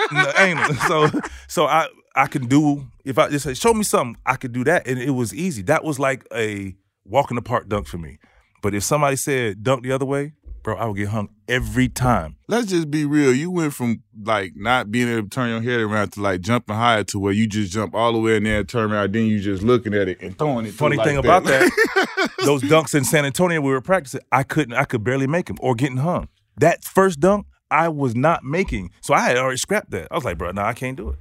no, 0.57 0.61
ain't 0.65 0.79
so 0.81 1.19
so 1.47 1.65
I 1.67 1.87
I 2.15 2.25
can 2.27 2.47
do 2.47 2.87
if 3.05 3.17
I 3.19 3.29
just 3.29 3.45
say 3.45 3.53
show 3.53 3.73
me 3.73 3.83
something 3.83 4.19
I 4.25 4.35
could 4.35 4.51
do 4.51 4.63
that 4.65 4.87
and 4.87 4.99
it 4.99 5.11
was 5.11 5.33
easy. 5.33 5.61
That 5.63 5.83
was 5.83 5.99
like 5.99 6.25
a 6.33 6.75
walk 7.05 7.29
in 7.31 7.35
the 7.35 7.41
park 7.41 7.69
dunk 7.69 7.87
for 7.87 7.97
me. 7.99 8.17
But 8.63 8.73
if 8.73 8.83
somebody 8.83 9.15
said 9.15 9.63
dunk 9.63 9.83
the 9.83 9.91
other 9.91 10.05
way, 10.05 10.33
bro, 10.67 10.75
I 10.75 10.85
would 10.85 10.97
get 10.97 11.07
hung 11.07 11.29
every 11.47 11.87
time. 11.87 12.35
Let's 12.49 12.65
just 12.65 12.91
be 12.91 13.05
real. 13.05 13.33
You 13.33 13.49
went 13.49 13.73
from 13.73 14.03
like 14.21 14.51
not 14.53 14.91
being 14.91 15.07
able 15.07 15.23
to 15.23 15.29
turn 15.29 15.49
your 15.49 15.61
head 15.61 15.79
around 15.79 16.11
to 16.11 16.21
like 16.21 16.41
jumping 16.41 16.75
higher 16.75 17.05
to 17.05 17.19
where 17.19 17.31
you 17.31 17.47
just 17.47 17.71
jump 17.71 17.95
all 17.95 18.11
the 18.11 18.19
way 18.19 18.35
in 18.35 18.43
there, 18.43 18.65
turn 18.65 18.91
around, 18.91 19.13
then 19.13 19.27
you 19.27 19.39
just 19.39 19.63
looking 19.63 19.93
at 19.93 20.09
it 20.09 20.21
and 20.21 20.37
throwing 20.37 20.65
it. 20.65 20.73
Funny 20.73 20.97
like 20.97 21.07
thing 21.07 21.15
about 21.15 21.45
that, 21.45 22.31
those 22.43 22.61
dunks 22.63 22.93
in 22.93 23.05
San 23.05 23.23
Antonio 23.23 23.61
we 23.61 23.71
were 23.71 23.79
practicing, 23.79 24.19
I 24.29 24.43
couldn't 24.43 24.73
I 24.73 24.83
could 24.83 25.05
barely 25.05 25.25
make 25.25 25.45
them 25.45 25.55
or 25.61 25.73
getting 25.73 25.97
hung. 25.97 26.27
That 26.57 26.83
first 26.83 27.21
dunk 27.21 27.47
I 27.71 27.87
was 27.87 28.13
not 28.13 28.43
making. 28.43 28.91
So 28.99 29.13
I 29.13 29.21
had 29.21 29.37
already 29.37 29.57
scrapped 29.57 29.91
that. 29.91 30.09
I 30.11 30.15
was 30.15 30.25
like, 30.25 30.37
bro, 30.37 30.51
no, 30.51 30.63
I 30.63 30.73
can't 30.73 30.97
do 30.97 31.11
it. 31.11 31.19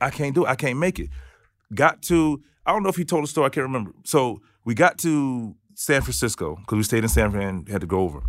I 0.00 0.10
can't 0.10 0.34
do 0.34 0.46
it. 0.46 0.48
I 0.48 0.56
can't 0.56 0.80
make 0.80 0.98
it. 0.98 1.10
Got 1.72 2.02
to, 2.02 2.42
I 2.66 2.72
don't 2.72 2.82
know 2.82 2.88
if 2.88 2.96
he 2.96 3.04
told 3.04 3.22
a 3.22 3.28
story, 3.28 3.46
I 3.46 3.50
can't 3.50 3.66
remember. 3.66 3.92
So 4.04 4.40
we 4.64 4.74
got 4.74 4.98
to 4.98 5.54
San 5.76 6.02
Francisco 6.02 6.56
because 6.56 6.76
we 6.76 6.82
stayed 6.82 7.04
in 7.04 7.08
San 7.08 7.30
Fran 7.30 7.48
and 7.48 7.68
had 7.68 7.80
to 7.80 7.86
go 7.86 8.00
over. 8.00 8.20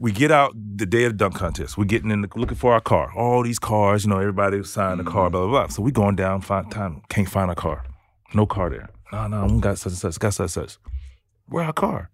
We 0.00 0.12
get 0.12 0.32
out 0.32 0.54
the 0.56 0.86
day 0.86 1.04
of 1.04 1.12
the 1.12 1.18
dunk 1.18 1.34
contest. 1.34 1.76
We're 1.76 1.84
getting 1.84 2.10
in, 2.10 2.22
the, 2.22 2.28
looking 2.34 2.56
for 2.56 2.72
our 2.72 2.80
car. 2.80 3.12
All 3.14 3.42
these 3.42 3.58
cars, 3.58 4.04
you 4.04 4.10
know, 4.10 4.18
everybody 4.18 4.62
signed 4.64 4.98
the 4.98 5.04
car, 5.04 5.26
mm-hmm. 5.26 5.32
blah, 5.32 5.40
blah, 5.42 5.50
blah. 5.50 5.66
So 5.68 5.82
we 5.82 5.92
going 5.92 6.16
down, 6.16 6.40
find 6.40 6.70
time, 6.70 7.02
can't 7.10 7.28
find 7.28 7.50
our 7.50 7.54
car. 7.54 7.84
No 8.32 8.46
car 8.46 8.70
there. 8.70 8.88
No, 9.12 9.26
no, 9.26 9.46
we 9.46 9.60
got 9.60 9.76
such 9.76 9.92
and 9.92 9.98
such, 9.98 10.18
got 10.18 10.32
such 10.32 10.56
and 10.56 10.68
such. 10.68 10.78
Where 11.46 11.64
our 11.64 11.74
car? 11.74 12.10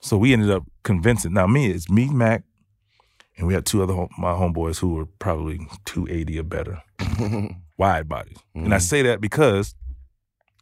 So 0.00 0.16
we 0.16 0.32
ended 0.32 0.50
up 0.50 0.64
convincing. 0.82 1.32
Now 1.32 1.46
me, 1.46 1.70
it's 1.70 1.88
me, 1.88 2.10
Mac, 2.10 2.42
and 3.36 3.46
we 3.46 3.54
had 3.54 3.66
two 3.66 3.82
other 3.82 3.94
home, 3.94 4.08
my 4.18 4.32
homeboys 4.32 4.80
who 4.80 4.94
were 4.94 5.06
probably 5.06 5.58
280 5.84 6.40
or 6.40 6.42
better, 6.42 6.82
wide 7.78 8.08
bodies. 8.08 8.38
And 8.54 8.74
I 8.74 8.78
mm-hmm. 8.78 8.82
say 8.82 9.02
that 9.02 9.20
because 9.20 9.74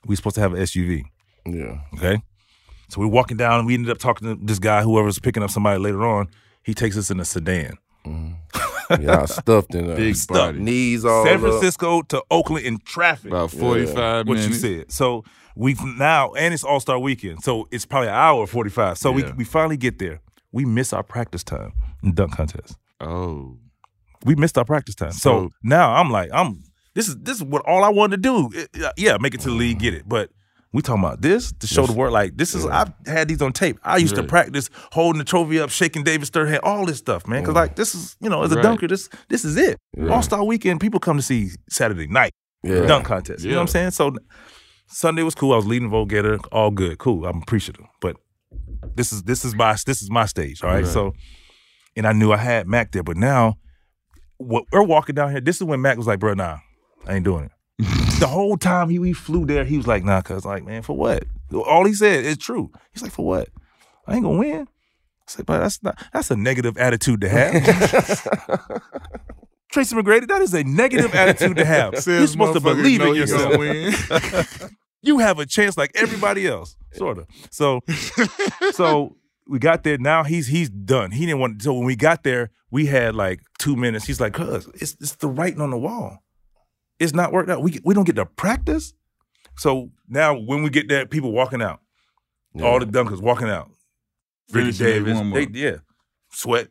we 0.06 0.14
supposed 0.14 0.34
to 0.34 0.40
have 0.42 0.52
an 0.52 0.60
SUV. 0.60 1.04
yeah. 1.46 1.80
Okay. 1.94 2.22
So 2.89 3.01
we're 3.01 3.07
walking 3.09 3.36
down 3.36 3.59
and 3.59 3.66
we 3.66 3.74
ended 3.74 3.91
up 3.91 3.99
talking 3.99 4.28
to 4.36 4.45
this 4.45 4.59
guy, 4.59 4.82
whoever's 4.82 5.18
picking 5.18 5.43
up 5.43 5.51
somebody 5.51 5.78
later 5.78 6.07
on. 6.07 6.28
He 6.62 6.74
takes 6.74 6.97
us 6.97 7.11
in 7.11 7.20
a 7.20 7.24
sedan. 7.24 7.76
Mm. 8.07 8.36
Yeah, 9.01 9.20
I 9.22 9.24
stuffed 9.26 9.74
in 9.74 9.86
there. 9.89 9.97
Big 9.97 10.16
Stuff. 10.16 10.36
body. 10.36 10.59
Knees 10.61 11.05
all 11.05 11.24
San 11.24 11.34
up. 11.34 11.41
Francisco 11.41 12.01
to 12.03 12.22
Oakland 12.30 12.64
in 12.64 12.78
traffic. 12.78 13.30
About 13.30 13.51
45 13.51 14.26
what 14.26 14.34
minutes. 14.36 14.49
you 14.49 14.55
said. 14.78 14.91
So 14.91 15.24
we've 15.55 15.78
now, 15.84 16.32
and 16.32 16.55
it's 16.55 16.64
All 16.64 16.80
Star 16.80 16.99
Weekend, 16.99 17.43
so 17.45 17.68
it's 17.70 17.84
probably 17.84 18.09
an 18.09 18.14
hour 18.14 18.47
forty 18.47 18.70
five. 18.70 18.97
So 18.97 19.11
Yeah. 19.14 19.26
we 19.26 19.32
we 19.39 19.45
finally 19.45 19.76
get 19.76 19.99
there. 19.99 20.20
We 20.53 20.64
miss 20.64 20.95
our 20.95 21.03
practice 21.03 21.45
time 21.45 21.74
in 22.03 22.14
dunk 22.14 22.32
contest. 22.34 22.78
Oh. 23.01 23.59
We 24.24 24.34
missed 24.36 24.57
our 24.57 24.64
practice 24.64 24.95
time. 24.95 25.12
So, 25.12 25.18
So- 25.30 25.51
now 25.62 25.93
I'm 25.95 26.11
like, 26.11 26.30
I'm 26.32 26.62
this 26.95 27.09
is 27.09 27.16
this 27.18 27.36
is 27.36 27.45
what 27.45 27.61
all 27.66 27.84
I 27.84 27.91
wanted 27.91 28.22
to 28.22 28.49
do. 28.51 28.59
It- 28.59 28.93
yeah, 28.97 29.18
make 29.20 29.34
it 29.34 29.41
to 29.43 29.51
the 29.51 29.55
league, 29.55 29.80
get 29.80 29.93
it. 29.93 30.09
But 30.09 30.30
we 30.72 30.82
talking 30.82 31.02
about 31.02 31.22
this 31.22 31.52
to 31.60 31.66
show 31.66 31.86
the 31.86 31.92
world 31.94 32.12
like 32.12 32.36
this 32.36 32.54
is 32.54 32.66
I've 32.66 32.92
had 33.06 33.28
these 33.28 33.40
on 33.40 33.52
tape. 33.52 33.78
I 33.82 33.96
used 33.96 34.14
to 34.16 34.22
practice 34.22 34.68
holding 34.92 35.18
the 35.18 35.24
trophy 35.24 35.58
up, 35.60 35.70
shaking 35.70 36.04
David 36.04 36.26
Stern's 36.26 36.50
hand, 36.50 36.60
all 36.62 36.84
this 36.84 36.98
stuff, 36.98 37.26
man. 37.26 37.44
Cause 37.44 37.54
like 37.54 37.76
this 37.76 37.94
is, 37.94 38.16
you 38.20 38.28
know, 38.28 38.42
as 38.42 38.52
a 38.52 38.56
Right. 38.56 38.62
dunker, 38.62 38.86
this 38.88 39.08
this 39.28 39.44
is 39.44 39.56
it. 39.56 39.78
Yeah. 39.96 40.08
All 40.08 40.22
Star 40.22 40.44
weekend, 40.44 40.80
people 40.80 41.00
come 41.00 41.16
to 41.16 41.22
see 41.22 41.50
Saturday 41.70 42.06
night 42.06 42.32
Yeah. 42.62 42.86
dunk 42.86 43.06
contest. 43.06 43.44
You 43.44 43.50
know 43.50 43.56
what 43.56 43.62
I'm 43.62 43.68
saying? 43.68 43.90
So 43.92 44.14
Sunday 44.88 45.22
was 45.22 45.34
cool. 45.34 45.52
I 45.52 45.56
was 45.56 45.66
leading 45.66 45.88
vote 45.90 46.06
getter, 46.08 46.38
all 46.52 46.70
good, 46.70 46.98
cool. 46.98 47.24
I'm 47.26 47.42
appreciative. 47.42 47.84
But 48.00 48.16
this 48.94 49.12
is 49.12 49.22
this 49.22 49.44
is 49.44 49.54
my 49.54 49.74
this 49.86 50.02
is 50.02 50.10
my 50.10 50.26
stage. 50.26 50.62
All 50.62 50.68
right. 50.70 50.84
Right. 50.84 50.86
So 50.92 51.14
and 51.96 52.06
I 52.06 52.12
knew 52.12 52.30
I 52.32 52.36
had 52.36 52.66
Mac 52.68 52.92
there, 52.92 53.02
but 53.02 53.16
now 53.16 53.54
what 54.36 54.64
we're 54.70 54.82
walking 54.82 55.14
down 55.14 55.30
here. 55.30 55.40
This 55.40 55.56
is 55.56 55.64
when 55.64 55.80
Mac 55.80 55.96
was 55.96 56.06
like, 56.06 56.20
bro, 56.20 56.34
nah, 56.34 56.58
I 57.06 57.14
ain't 57.14 57.24
doing 57.24 57.44
it. 57.46 57.52
The 57.78 58.26
whole 58.28 58.56
time 58.56 58.88
he 58.88 58.98
we 58.98 59.12
flew 59.12 59.46
there, 59.46 59.64
he 59.64 59.76
was 59.76 59.86
like, 59.86 60.04
nah, 60.04 60.20
cuz 60.20 60.44
like, 60.44 60.64
man, 60.64 60.82
for 60.82 60.96
what? 60.96 61.24
All 61.52 61.84
he 61.84 61.94
said 61.94 62.24
is 62.24 62.36
true. 62.38 62.70
He's 62.92 63.02
like, 63.02 63.12
for 63.12 63.24
what? 63.26 63.48
I 64.06 64.14
ain't 64.14 64.24
gonna 64.24 64.38
win. 64.38 64.62
I 64.62 65.30
said, 65.30 65.46
but 65.46 65.58
that's 65.60 65.82
not 65.82 66.02
that's 66.12 66.30
a 66.30 66.36
negative 66.36 66.76
attitude 66.78 67.20
to 67.20 67.28
have. 67.28 67.52
Tracy 69.70 69.94
McGrady, 69.94 70.26
that 70.28 70.40
is 70.40 70.54
a 70.54 70.64
negative 70.64 71.14
attitude 71.14 71.56
to 71.58 71.64
have. 71.64 71.94
Says 72.02 72.06
You're 72.06 72.26
supposed 72.26 72.54
to 72.54 72.60
believe 72.60 73.02
in 73.02 73.14
yourself. 73.14 73.58
win. 73.58 73.94
You 75.00 75.18
have 75.20 75.38
a 75.38 75.46
chance 75.46 75.78
like 75.78 75.92
everybody 75.94 76.44
else. 76.48 76.76
Sorta. 76.92 77.24
So 77.50 77.80
so 78.72 79.16
we 79.46 79.60
got 79.60 79.84
there. 79.84 79.96
Now 79.96 80.24
he's 80.24 80.48
he's 80.48 80.68
done. 80.68 81.12
He 81.12 81.24
didn't 81.24 81.38
want. 81.38 81.60
To 81.60 81.64
so 81.66 81.74
when 81.74 81.84
we 81.84 81.94
got 81.94 82.24
there, 82.24 82.50
we 82.72 82.86
had 82.86 83.14
like 83.14 83.40
two 83.60 83.76
minutes. 83.76 84.06
He's 84.06 84.20
like, 84.20 84.32
"Cuz 84.32 84.66
it's 84.74 84.96
it's 85.00 85.14
the 85.14 85.28
writing 85.28 85.60
on 85.60 85.70
the 85.70 85.78
wall. 85.78 86.18
It's 86.99 87.14
not 87.14 87.32
worked 87.32 87.51
out. 87.51 87.62
We 87.62 87.80
we 87.84 87.94
don't 87.94 88.05
get 88.05 88.16
to 88.16 88.26
practice." 88.26 88.94
So 89.57 89.90
now 90.09 90.38
when 90.38 90.62
we 90.62 90.70
get 90.70 90.88
there, 90.88 91.07
people 91.07 91.32
walking 91.32 91.62
out, 91.62 91.80
all 92.62 92.78
the 92.78 92.86
dunkers 92.86 93.20
walking 93.20 93.49
out. 93.49 93.70
Ricky 94.53 94.72
Finishing 94.72 95.05
Davis, 95.05 95.53
they, 95.53 95.61
yeah, 95.61 95.76
sweat. 96.30 96.68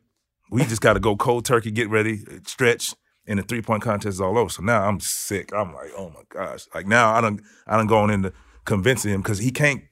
We 0.49 0.63
just 0.63 0.82
got 0.82 0.93
to 0.93 0.99
go 0.99 1.15
cold 1.15 1.45
turkey, 1.45 1.71
get 1.71 1.89
ready, 1.89 2.21
stretch, 2.45 2.93
and 3.28 3.38
the 3.38 3.43
three 3.43 3.61
point 3.61 3.84
contest 3.84 4.15
is 4.15 4.21
all 4.21 4.38
over. 4.38 4.49
So 4.49 4.63
now 4.63 4.88
I'm 4.88 4.99
sick. 4.99 5.53
I'm 5.53 5.73
like, 5.73 5.91
oh 5.97 6.09
my 6.09 6.21
gosh. 6.30 6.65
Like 6.73 6.88
now 6.88 7.13
I 7.13 7.21
don't 7.21 7.41
I 7.67 7.78
done 7.78 7.88
gone 7.88 8.09
into 8.09 8.34
convincing 8.65 9.13
him 9.13 9.21
because 9.21 9.39
he 9.39 9.51
can't. 9.51 9.84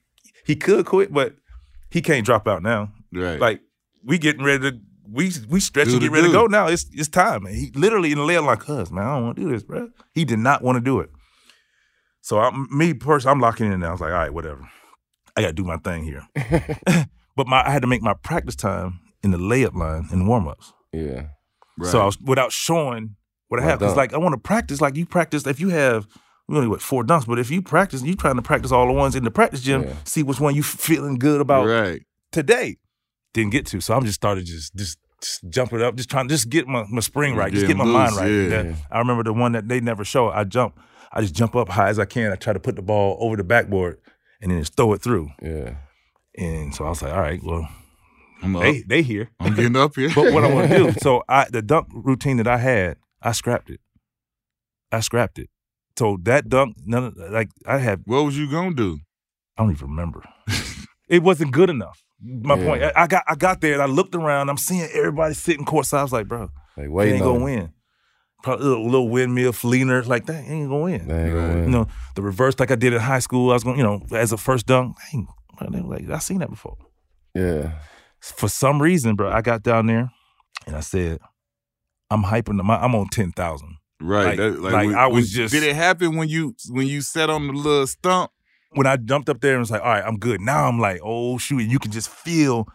He 0.45 0.55
could 0.55 0.85
quit, 0.85 1.11
but 1.11 1.35
he 1.89 2.01
can't 2.01 2.25
drop 2.25 2.47
out 2.47 2.63
now. 2.63 2.93
Right. 3.13 3.39
Like 3.39 3.61
we 4.03 4.17
getting 4.17 4.43
ready 4.43 4.71
to 4.71 4.79
we 5.09 5.31
we 5.49 5.59
stretch 5.59 5.87
and 5.89 5.99
get 5.99 6.11
ready 6.11 6.27
to 6.27 6.33
go 6.33 6.45
now. 6.45 6.67
It's 6.67 6.85
it's 6.91 7.07
time. 7.07 7.45
And 7.45 7.55
he 7.55 7.71
literally 7.75 8.11
in 8.11 8.17
the 8.17 8.23
layup 8.23 8.45
like, 8.45 8.59
"Cuz 8.59 8.91
man, 8.91 9.05
I 9.05 9.15
don't 9.15 9.25
want 9.25 9.37
to 9.37 9.43
do 9.43 9.49
this, 9.49 9.63
bro." 9.63 9.89
He 10.13 10.25
did 10.25 10.39
not 10.39 10.61
want 10.61 10.77
to 10.77 10.81
do 10.81 10.99
it. 10.99 11.09
So 12.25 12.39
I'm, 12.39 12.67
me 12.75 12.95
personally, 12.95 13.33
I'm 13.33 13.39
locking 13.39 13.71
in 13.71 13.81
now. 13.81 13.89
I 13.89 13.91
was 13.91 14.01
like, 14.01 14.11
all 14.11 14.17
right, 14.17 14.33
whatever. 14.33 14.67
I 15.37 15.41
got 15.41 15.49
to 15.49 15.53
do 15.53 15.63
my 15.63 15.77
thing 15.77 16.03
here. 16.03 16.27
but 17.35 17.45
my 17.45 17.63
I 17.63 17.69
had 17.69 17.83
to 17.83 17.87
make 17.87 18.01
my 18.01 18.15
practice 18.15 18.55
time 18.55 18.99
in 19.21 19.29
the 19.29 19.37
layup 19.37 19.75
line 19.75 20.07
in 20.11 20.25
warm 20.25 20.47
ups. 20.47 20.73
Yeah. 20.91 21.27
right. 21.77 21.91
So 21.91 22.01
I 22.01 22.05
was 22.05 22.19
without 22.19 22.51
showing 22.51 23.15
what 23.49 23.59
I 23.59 23.63
have. 23.63 23.77
Because 23.77 23.95
like 23.95 24.13
I 24.13 24.17
want 24.17 24.33
to 24.33 24.39
practice 24.39 24.81
like 24.81 24.95
you 24.95 25.05
practice. 25.05 25.45
If 25.45 25.59
you 25.59 25.69
have 25.69 26.07
we 26.47 26.55
only 26.55 26.67
what 26.67 26.81
four 26.81 27.03
dunks, 27.03 27.27
but 27.27 27.37
if 27.37 27.51
you 27.51 27.61
practice, 27.61 28.01
you 28.01 28.15
trying 28.15 28.37
to 28.37 28.41
practice 28.41 28.71
all 28.71 28.87
the 28.87 28.93
ones 28.93 29.15
in 29.15 29.23
the 29.23 29.29
practice 29.29 29.61
gym. 29.61 29.83
Yeah. 29.83 29.93
See 30.05 30.23
which 30.23 30.39
one 30.39 30.55
you 30.55 30.63
feeling 30.63 31.19
good 31.19 31.41
about 31.41 31.67
right. 31.67 32.01
today. 32.31 32.77
Didn't 33.35 33.51
get 33.51 33.65
to, 33.67 33.81
so 33.81 33.93
I'm 33.93 34.03
just 34.05 34.15
started 34.15 34.45
just 34.45 34.73
just, 34.75 34.97
just 35.21 35.41
jumping 35.49 35.81
up, 35.81 35.95
just 35.95 36.09
trying 36.09 36.27
to 36.29 36.33
just 36.33 36.49
get 36.49 36.67
my, 36.67 36.85
my 36.89 37.01
spring 37.01 37.35
right, 37.35 37.51
just 37.51 37.67
get 37.67 37.75
Getting 37.75 37.91
my 37.91 37.99
mind 38.07 38.15
right. 38.15 38.31
yeah. 38.31 38.47
That- 38.63 38.75
I 38.89 38.99
remember 38.99 39.23
the 39.23 39.33
one 39.33 39.51
that 39.51 39.67
they 39.67 39.81
never 39.81 40.03
show. 40.05 40.29
I 40.29 40.45
jump, 40.45 40.79
I 41.11 41.21
just 41.21 41.35
jump 41.35 41.53
up 41.55 41.67
high 41.69 41.89
as 41.89 41.99
I 41.99 42.05
can. 42.05 42.31
I 42.31 42.35
try 42.37 42.53
to 42.53 42.59
put 42.61 42.75
the 42.77 42.81
ball 42.81 43.17
over 43.19 43.35
the 43.35 43.43
backboard 43.43 43.99
and 44.41 44.51
then 44.51 44.59
just 44.59 44.75
throw 44.77 44.93
it 44.93 45.01
through. 45.01 45.31
Yeah. 45.41 45.75
And 46.37 46.73
so 46.73 46.85
I 46.85 46.89
was 46.89 47.01
like, 47.01 47.13
all 47.13 47.19
right, 47.19 47.41
well, 47.43 47.67
I'm 48.41 48.55
up. 48.55 48.61
they 48.63 48.81
they 48.83 49.01
here. 49.01 49.29
I'm 49.39 49.53
getting 49.53 49.75
up 49.75 49.95
here. 49.95 50.09
But 50.15 50.31
what 50.33 50.43
I 50.45 50.53
want 50.53 50.69
to 50.71 50.77
do, 50.77 50.91
so 51.01 51.21
I 51.27 51.45
the 51.49 51.61
dunk 51.61 51.87
routine 51.93 52.37
that 52.37 52.47
I 52.47 52.57
had, 52.57 52.95
I 53.21 53.33
scrapped 53.33 53.69
it. 53.69 53.81
I 54.93 55.01
scrapped 55.01 55.39
it. 55.39 55.49
So 55.97 56.17
that 56.23 56.47
dunk, 56.47 56.77
none 56.85 57.03
of 57.05 57.17
like 57.17 57.49
I 57.65 57.79
had, 57.79 58.03
what 58.05 58.23
was 58.23 58.37
you 58.37 58.49
gonna 58.49 58.73
do? 58.75 58.99
I 59.57 59.63
don't 59.63 59.71
even 59.71 59.89
remember. 59.89 60.23
it 61.09 61.21
wasn't 61.21 61.51
good 61.51 61.69
enough. 61.69 62.01
My 62.25 62.55
Yeah. 62.55 62.65
point. 62.65 62.83
I, 62.83 62.91
I 62.95 63.07
got 63.07 63.23
I 63.27 63.35
got 63.35 63.61
there 63.61 63.73
and 63.73 63.81
I 63.81 63.85
looked 63.85 64.15
around. 64.15 64.49
I'm 64.49 64.57
seeing 64.57 64.87
everybody 64.93 65.33
sitting 65.33 65.65
courtside. 65.65 65.99
I 65.99 66.03
was 66.03 66.11
like, 66.13 66.27
bro, 66.27 66.41
Like 66.41 66.49
they 66.77 66.87
waiting 66.87 67.15
ain't 67.15 67.23
gonna 67.23 67.43
win. 67.43 67.71
Probably 68.43 68.65
a 68.65 68.69
little, 68.69 68.85
little 68.85 69.09
windmill, 69.09 69.51
fleener, 69.53 70.05
like 70.05 70.25
that 70.27 70.43
ain't 70.45 70.69
gonna 70.69 70.83
win. 70.83 71.07
They 71.07 71.23
ain't 71.23 71.33
gonna 71.33 71.47
Right. 71.47 71.55
win. 71.55 71.63
You 71.65 71.69
know, 71.71 71.87
the 72.15 72.21
reverse 72.21 72.55
like 72.59 72.71
I 72.71 72.75
did 72.75 72.93
in 72.93 72.99
high 72.99 73.19
school. 73.19 73.51
I 73.51 73.53
was 73.53 73.63
going, 73.63 73.77
you 73.77 73.83
know, 73.83 74.01
as 74.11 74.31
a 74.31 74.37
first 74.37 74.65
dunk. 74.65 74.97
Dang, 75.11 75.27
bro, 75.57 75.69
they 75.69 75.81
were 75.81 75.95
like 75.97 76.09
I 76.09 76.19
seen 76.19 76.39
that 76.39 76.49
before. 76.49 76.77
Yeah. 77.33 77.71
For 78.21 78.47
some 78.49 78.81
reason, 78.81 79.15
bro, 79.15 79.29
I 79.31 79.41
got 79.41 79.61
down 79.63 79.85
there 79.87 80.09
and 80.65 80.75
I 80.75 80.79
said, 80.79 81.19
I'm 82.09 82.23
hyping 82.23 82.57
them. 82.57 82.69
I'm 82.71 82.95
on 82.95 83.07
ten 83.09 83.31
thousand. 83.31 83.77
Right. 84.01 84.25
Like- 84.25 84.37
that- 84.37 84.61
like, 84.61 84.73
when- 84.87 84.95
I 84.95 85.07
was 85.07 85.13
when- 85.25 85.25
just- 85.25 85.53
Did 85.53 85.63
it 85.63 85.75
happen 85.75 86.15
when 86.15 86.27
you 86.27 86.55
when 86.69 86.87
you 86.87 87.01
sat 87.01 87.29
on 87.29 87.47
the 87.47 87.53
little 87.53 87.87
stump? 87.87 88.31
When 88.75 88.87
I 88.87 88.97
jumped 88.97 89.29
up 89.29 89.41
there 89.41 89.53
and 89.53 89.61
was 89.61 89.71
like, 89.71 89.81
all 89.81 89.89
right, 89.89 90.03
I'm 90.03 90.17
good. 90.17 90.41
Now 90.41 90.65
I'm 90.65 90.79
like, 90.79 90.99
oh 91.03 91.37
shoot, 91.37 91.61
and 91.61 91.71
you 91.71 91.79
can 91.79 91.91
just 91.91 92.09
feel 92.09 92.67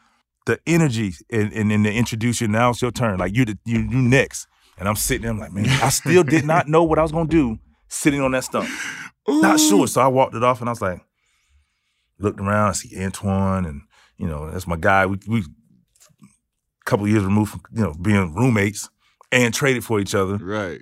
the 0.46 0.58
energy 0.66 1.12
and 1.30 1.52
and 1.52 1.70
then 1.70 1.82
they 1.82 1.94
introduce 1.94 2.40
you. 2.40 2.48
Now 2.48 2.70
it's 2.70 2.82
your 2.82 2.90
turn. 2.90 3.18
Like 3.18 3.36
you, 3.36 3.44
the, 3.44 3.58
you, 3.64 3.80
you 3.80 4.02
next. 4.02 4.46
And 4.78 4.88
I'm 4.88 4.96
sitting 4.96 5.22
there. 5.22 5.30
I'm 5.30 5.38
like, 5.38 5.52
man, 5.52 5.68
I 5.82 5.90
still 5.90 6.22
did 6.22 6.44
not 6.44 6.66
know 6.66 6.82
what 6.82 6.98
I 6.98 7.02
was 7.02 7.12
gonna 7.12 7.28
do 7.28 7.58
sitting 7.88 8.20
on 8.20 8.32
that 8.32 8.44
stump. 8.44 8.68
Not 9.28 9.60
sure. 9.60 9.86
So 9.86 10.00
I 10.00 10.08
walked 10.08 10.34
it 10.34 10.42
off 10.42 10.60
and 10.60 10.68
I 10.68 10.72
was 10.72 10.80
like, 10.80 11.00
looked 12.18 12.40
around. 12.40 12.70
I 12.70 12.72
see 12.72 12.96
Antawn 12.96 13.66
and 13.66 13.82
you 14.16 14.26
know 14.26 14.50
that's 14.50 14.66
my 14.66 14.76
guy. 14.76 15.06
We 15.06 15.18
we 15.28 15.40
a 15.40 16.84
couple 16.84 17.06
years 17.06 17.24
removed 17.24 17.52
from 17.52 17.60
you 17.72 17.82
know 17.82 17.94
being 18.00 18.34
roommates 18.34 18.88
and 19.30 19.52
traded 19.52 19.84
for 19.84 20.00
each 20.00 20.14
other. 20.14 20.36
Right. 20.36 20.80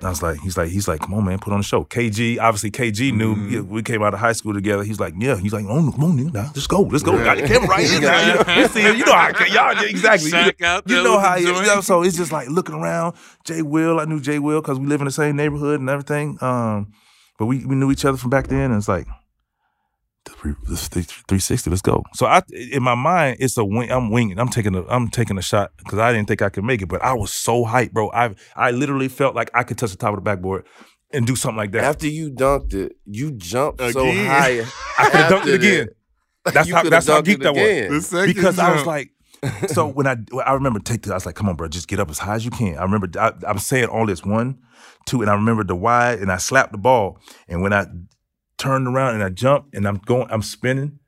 I 0.00 0.08
was 0.10 0.22
like, 0.22 0.38
he's 0.40 0.56
like, 0.56 0.68
he's 0.70 0.86
like, 0.86 1.00
come 1.00 1.14
on, 1.14 1.24
man, 1.24 1.38
put 1.40 1.52
on 1.52 1.58
the 1.58 1.64
show. 1.64 1.84
KG, 1.84 2.38
obviously, 2.40 2.70
KG 2.70 3.12
knew 3.12 3.34
Mhm. 3.34 3.50
yeah, 3.50 3.60
we 3.60 3.82
came 3.82 4.00
out 4.02 4.14
of 4.14 4.20
high 4.20 4.32
school 4.32 4.54
together. 4.54 4.84
He's 4.84 5.00
like, 5.00 5.14
yeah. 5.18 5.36
He's 5.36 5.52
like, 5.52 5.64
oh, 5.68 5.90
come 5.90 6.04
on, 6.04 6.16
nigga, 6.18 6.32
now, 6.34 6.52
let's 6.54 6.66
go, 6.68 6.82
let's 6.82 7.02
go. 7.02 7.12
Got 7.24 7.38
the 7.38 7.48
camera 7.48 7.68
right 7.68 7.84
here. 7.90 8.00
now. 8.00 8.26
You 8.38 8.44
know, 8.44 8.60
you 8.62 8.68
see, 8.68 8.82
you 8.96 9.04
know 9.04 9.12
how 9.12 9.44
y'all 9.46 9.84
exactly. 9.84 10.30
You, 10.30 10.66
out 10.66 10.84
you 10.88 11.02
know 11.02 11.18
how 11.18 11.34
you 11.36 11.52
know, 11.52 11.80
so 11.80 12.02
it's 12.02 12.16
just 12.16 12.30
like 12.30 12.48
looking 12.48 12.76
around. 12.76 13.16
Jay 13.44 13.62
Will, 13.62 13.98
I 13.98 14.04
knew 14.04 14.20
Jay 14.20 14.38
Will 14.38 14.60
because 14.60 14.78
we 14.78 14.86
live 14.86 15.00
in 15.00 15.06
the 15.06 15.10
same 15.10 15.34
neighborhood 15.34 15.80
and 15.80 15.90
everything. 15.90 16.38
Um, 16.40 16.92
but 17.38 17.46
we 17.46 17.64
we 17.66 17.74
knew 17.74 17.90
each 17.90 18.04
other 18.04 18.18
from 18.18 18.30
back 18.30 18.46
then, 18.46 18.70
and 18.70 18.76
it's 18.78 18.88
like. 18.88 19.06
The 20.42 21.02
360 21.28 21.70
let's 21.70 21.82
go 21.82 22.02
so 22.14 22.26
i 22.26 22.40
in 22.72 22.82
my 22.82 22.94
mind 22.94 23.36
it's 23.40 23.56
a 23.56 23.64
wing 23.64 23.90
i'm 23.90 24.10
winging 24.10 24.38
i'm 24.38 24.48
taking 24.48 24.74
a 24.74 24.82
i'm 24.88 25.08
taking 25.08 25.38
a 25.38 25.42
shot 25.42 25.70
because 25.78 25.98
i 25.98 26.12
didn't 26.12 26.28
think 26.28 26.42
i 26.42 26.48
could 26.48 26.64
make 26.64 26.82
it 26.82 26.86
but 26.86 27.02
i 27.02 27.12
was 27.12 27.32
so 27.32 27.64
hyped 27.64 27.92
bro 27.92 28.10
i 28.12 28.34
i 28.56 28.70
literally 28.70 29.08
felt 29.08 29.34
like 29.34 29.50
i 29.54 29.62
could 29.62 29.78
touch 29.78 29.90
the 29.90 29.96
top 29.96 30.10
of 30.10 30.16
the 30.16 30.22
backboard 30.22 30.64
and 31.12 31.26
do 31.26 31.34
something 31.34 31.56
like 31.56 31.72
that 31.72 31.84
After 31.84 32.06
you 32.06 32.30
dunked 32.30 32.74
it, 32.74 32.92
you 33.06 33.32
jumped 33.32 33.80
so 33.92 34.04
high. 34.04 34.60
I 34.98 35.04
could 35.10 35.14
have 35.20 35.32
dunked 35.32 35.46
it 35.46 35.54
again. 35.54 35.88
that. 36.44 36.52
That's 36.54 36.68
You 36.68 36.74
how- 36.74 36.82
coulda 36.82 36.96
that's 36.96 37.06
how 37.06 37.22
dunked 37.22 37.24
geeked 37.38 37.46
I 37.46 37.50
was. 37.50 37.58
again. 37.62 37.90
The 37.92 38.00
second 38.02 38.34
because 38.34 38.58
I 38.58 38.74
was 38.74 38.84
like, 38.86 39.10
so 39.68 39.86
when 39.88 40.06
I 40.06 40.16
I 40.44 40.52
remember 40.52 40.80
take 40.80 41.02
the 41.04 41.12
I 41.12 41.14
was 41.14 41.24
like, 41.24 41.34
come 41.34 41.48
on, 41.48 41.56
bro, 41.56 41.66
just 41.68 41.88
get 41.88 41.98
up 41.98 42.10
as 42.10 42.18
high 42.18 42.34
as 42.34 42.44
you 42.44 42.50
can. 42.50 42.76
I 42.76 42.82
remember 42.82 43.08
I, 43.18 43.32
I'm 43.46 43.58
saying 43.58 43.86
all 43.86 44.04
this 44.04 44.22
one, 44.22 44.58
two, 45.06 45.22
and 45.22 45.30
I 45.30 45.34
remember 45.34 45.64
the 45.64 45.74
wide, 45.76 46.18
and 46.18 46.30
I 46.30 46.36
slapped 46.36 46.72
the 46.72 46.78
ball, 46.78 47.18
and 47.48 47.62
when 47.62 47.72
I 47.72 47.86
turned 48.58 48.86
around 48.88 49.14
and 49.14 49.22
I 49.24 49.28
jumped, 49.30 49.74
and 49.74 49.86
I'm 49.86 49.96
going, 49.98 50.26
I'm 50.30 50.42
spinning, 50.42 50.98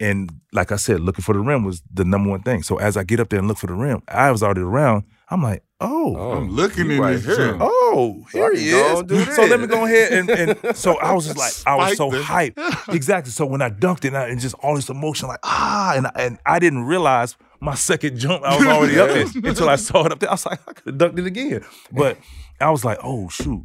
and 0.00 0.30
like 0.52 0.72
I 0.72 0.76
said, 0.76 1.00
looking 1.00 1.22
for 1.22 1.32
the 1.34 1.40
rim 1.40 1.64
was 1.64 1.82
the 1.92 2.04
number 2.04 2.30
one 2.30 2.42
thing. 2.42 2.62
So 2.62 2.76
as 2.78 2.96
I 2.96 3.04
get 3.04 3.20
up 3.20 3.28
there 3.30 3.38
and 3.38 3.48
look 3.48 3.58
for 3.58 3.66
the 3.68 3.74
rim, 3.74 4.02
I 4.08 4.30
was 4.30 4.42
already 4.42 4.60
around. 4.62 5.04
I'm 5.30 5.42
like, 5.42 5.62
oh, 5.80 6.14
Oh, 6.16 6.32
I'm 6.32 6.50
looking 6.50 6.90
in 6.90 7.00
right 7.00 7.12
this 7.14 7.24
here. 7.24 7.36
jump. 7.52 7.62
Oh, 7.64 8.26
So 8.30 8.38
here 8.38 8.50
can 8.50 8.60
he 8.60 8.70
is. 8.70 9.02
do 9.04 9.24
So 9.32 9.44
let 9.46 9.60
me 9.60 9.66
go 9.66 9.84
ahead 9.86 10.12
and, 10.12 10.30
and 10.30 10.76
so 10.76 10.98
I 10.98 11.12
was 11.12 11.26
just 11.26 11.38
like, 11.38 11.52
I 11.66 11.76
was 11.76 11.96
so 11.96 12.10
hyped. 12.10 12.58
Exactly. 12.94 13.30
So 13.32 13.46
when 13.46 13.62
I 13.62 13.70
dunked 13.70 14.04
it, 14.04 14.08
and, 14.14 14.16
and 14.16 14.40
just 14.40 14.54
all 14.56 14.74
this 14.76 14.88
emotion, 14.90 15.28
like 15.28 15.40
ah, 15.42 15.94
and 15.96 16.06
I, 16.08 16.10
and 16.16 16.38
I 16.44 16.58
didn't 16.58 16.82
realize 16.84 17.36
my 17.60 17.74
second 17.74 18.18
jump, 18.18 18.44
I 18.44 18.56
was 18.58 18.66
already 18.66 18.98
up 18.98 19.08
there 19.32 19.50
until 19.50 19.68
I 19.70 19.76
saw 19.76 20.04
it 20.04 20.12
up 20.12 20.18
there. 20.18 20.28
I 20.28 20.34
was 20.34 20.44
like, 20.44 20.60
I 20.68 20.72
could 20.74 21.00
have 21.00 21.12
dunked 21.12 21.18
it 21.20 21.26
again, 21.26 21.64
but 21.90 22.18
I 22.60 22.70
was 22.70 22.84
like, 22.84 22.98
oh 23.02 23.28
shoot, 23.30 23.64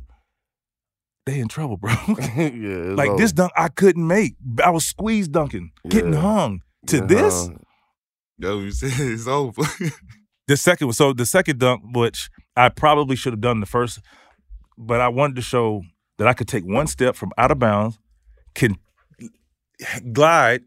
they 1.29 1.39
in 1.39 1.47
trouble, 1.47 1.77
bro. 1.77 1.91
yeah, 2.37 2.93
like 2.95 3.09
over. 3.09 3.17
this 3.21 3.31
dunk, 3.31 3.51
I 3.55 3.69
couldn't 3.69 4.05
make. 4.07 4.35
I 4.63 4.69
was 4.69 4.85
squeezed 4.85 5.31
dunking, 5.31 5.71
getting 5.87 6.13
hung 6.13 6.61
to 6.87 6.97
Yeah, 6.97 7.05
this. 7.05 7.49
Yo, 8.37 8.59
you 8.59 8.71
said 8.71 8.91
it's 8.99 9.27
over. 9.27 9.63
The 10.47 10.57
second 10.57 10.91
so 10.93 11.13
the 11.13 11.25
second 11.25 11.59
dunk, 11.59 11.83
which 11.93 12.29
I 12.55 12.69
probably 12.69 13.15
should 13.15 13.33
have 13.33 13.41
done 13.41 13.59
the 13.59 13.65
first, 13.65 13.99
but 14.77 15.01
I 15.01 15.07
wanted 15.09 15.35
to 15.37 15.41
show 15.41 15.81
that 16.17 16.27
I 16.27 16.33
could 16.33 16.47
take 16.47 16.63
one 16.65 16.87
step 16.87 17.15
from 17.15 17.31
out 17.37 17.51
of 17.51 17.59
bounds, 17.59 17.99
can 18.55 18.75
glide, 20.13 20.63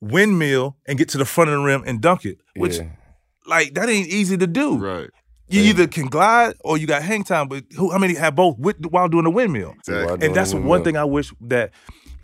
windmill, 0.00 0.76
and 0.86 0.98
get 0.98 1.08
to 1.10 1.18
the 1.18 1.24
front 1.24 1.50
of 1.50 1.58
the 1.58 1.62
rim 1.64 1.82
and 1.86 2.00
dunk 2.00 2.24
it. 2.24 2.38
Which, 2.56 2.78
Yeah. 2.78 2.88
like, 3.46 3.74
that 3.74 3.88
ain't 3.88 4.08
easy 4.08 4.36
to 4.36 4.46
do. 4.46 4.76
right. 4.78 5.10
You 5.50 5.62
either 5.62 5.86
can 5.86 6.06
glide 6.06 6.54
or 6.64 6.78
you 6.78 6.86
got 6.86 7.02
hang 7.02 7.24
time, 7.24 7.48
but 7.48 7.64
who? 7.76 7.90
How 7.90 7.98
many 7.98 8.14
have 8.14 8.36
both 8.36 8.58
with, 8.58 8.84
while 8.86 9.08
doing 9.08 9.24
the 9.24 9.30
windmill? 9.30 9.74
Exactly. 9.78 10.26
And 10.26 10.34
that's 10.34 10.52
the 10.52 10.60
one 10.60 10.84
thing 10.84 10.96
I 10.96 11.04
wish 11.04 11.32
that, 11.42 11.72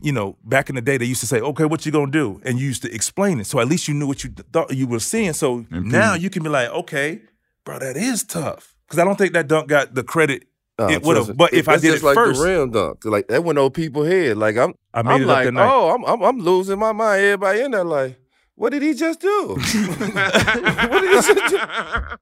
you 0.00 0.12
know, 0.12 0.36
back 0.44 0.68
in 0.68 0.74
the 0.76 0.82
day 0.82 0.96
they 0.96 1.04
used 1.06 1.20
to 1.20 1.26
say, 1.26 1.40
okay, 1.40 1.64
what 1.64 1.84
you 1.84 1.92
gonna 1.92 2.10
do? 2.10 2.40
And 2.44 2.58
you 2.58 2.66
used 2.66 2.82
to 2.82 2.92
explain 2.94 3.40
it. 3.40 3.46
So 3.46 3.58
at 3.60 3.66
least 3.68 3.88
you 3.88 3.94
knew 3.94 4.06
what 4.06 4.22
you 4.24 4.30
thought 4.52 4.72
you 4.72 4.86
were 4.86 5.00
seeing. 5.00 5.32
So 5.32 5.66
now 5.70 6.14
you 6.14 6.30
can 6.30 6.42
be 6.42 6.48
like, 6.48 6.68
okay, 6.70 7.20
bro, 7.64 7.78
that 7.80 7.96
is 7.96 8.22
tough. 8.22 8.74
Because 8.86 9.00
I 9.00 9.04
don't 9.04 9.16
think 9.16 9.32
that 9.32 9.48
dunk 9.48 9.68
got 9.68 9.94
the 9.94 10.04
credit 10.04 10.44
Nah, 10.78 10.88
it 10.88 11.02
would've, 11.02 11.34
but 11.38 11.54
if 11.54 11.68
I 11.70 11.78
did 11.78 11.92
just 11.92 12.02
it 12.02 12.06
like 12.06 12.14
first- 12.16 12.38
the 12.38 12.46
rim 12.46 12.70
dunk, 12.70 13.02
like 13.06 13.28
that 13.28 13.42
went 13.42 13.58
over 13.58 13.70
people's 13.70 14.08
head. 14.08 14.36
Like 14.36 14.58
I'm, 14.58 14.74
I 14.92 15.00
made 15.00 15.10
I'm 15.14 15.22
it 15.22 15.26
like, 15.26 15.54
oh, 15.56 15.94
I'm, 15.94 16.04
I'm, 16.04 16.22
I'm 16.22 16.38
losing 16.38 16.78
my 16.78 16.92
mind. 16.92 17.22
Everybody 17.22 17.60
in 17.62 17.70
there, 17.70 17.82
like, 17.82 18.18
what 18.56 18.72
did 18.72 18.82
he 18.82 18.94
just 18.94 19.20
do? 19.20 19.48
what 19.48 19.60
did 19.60 21.04
he 21.04 21.14
just 21.14 21.28
do? 21.28 21.58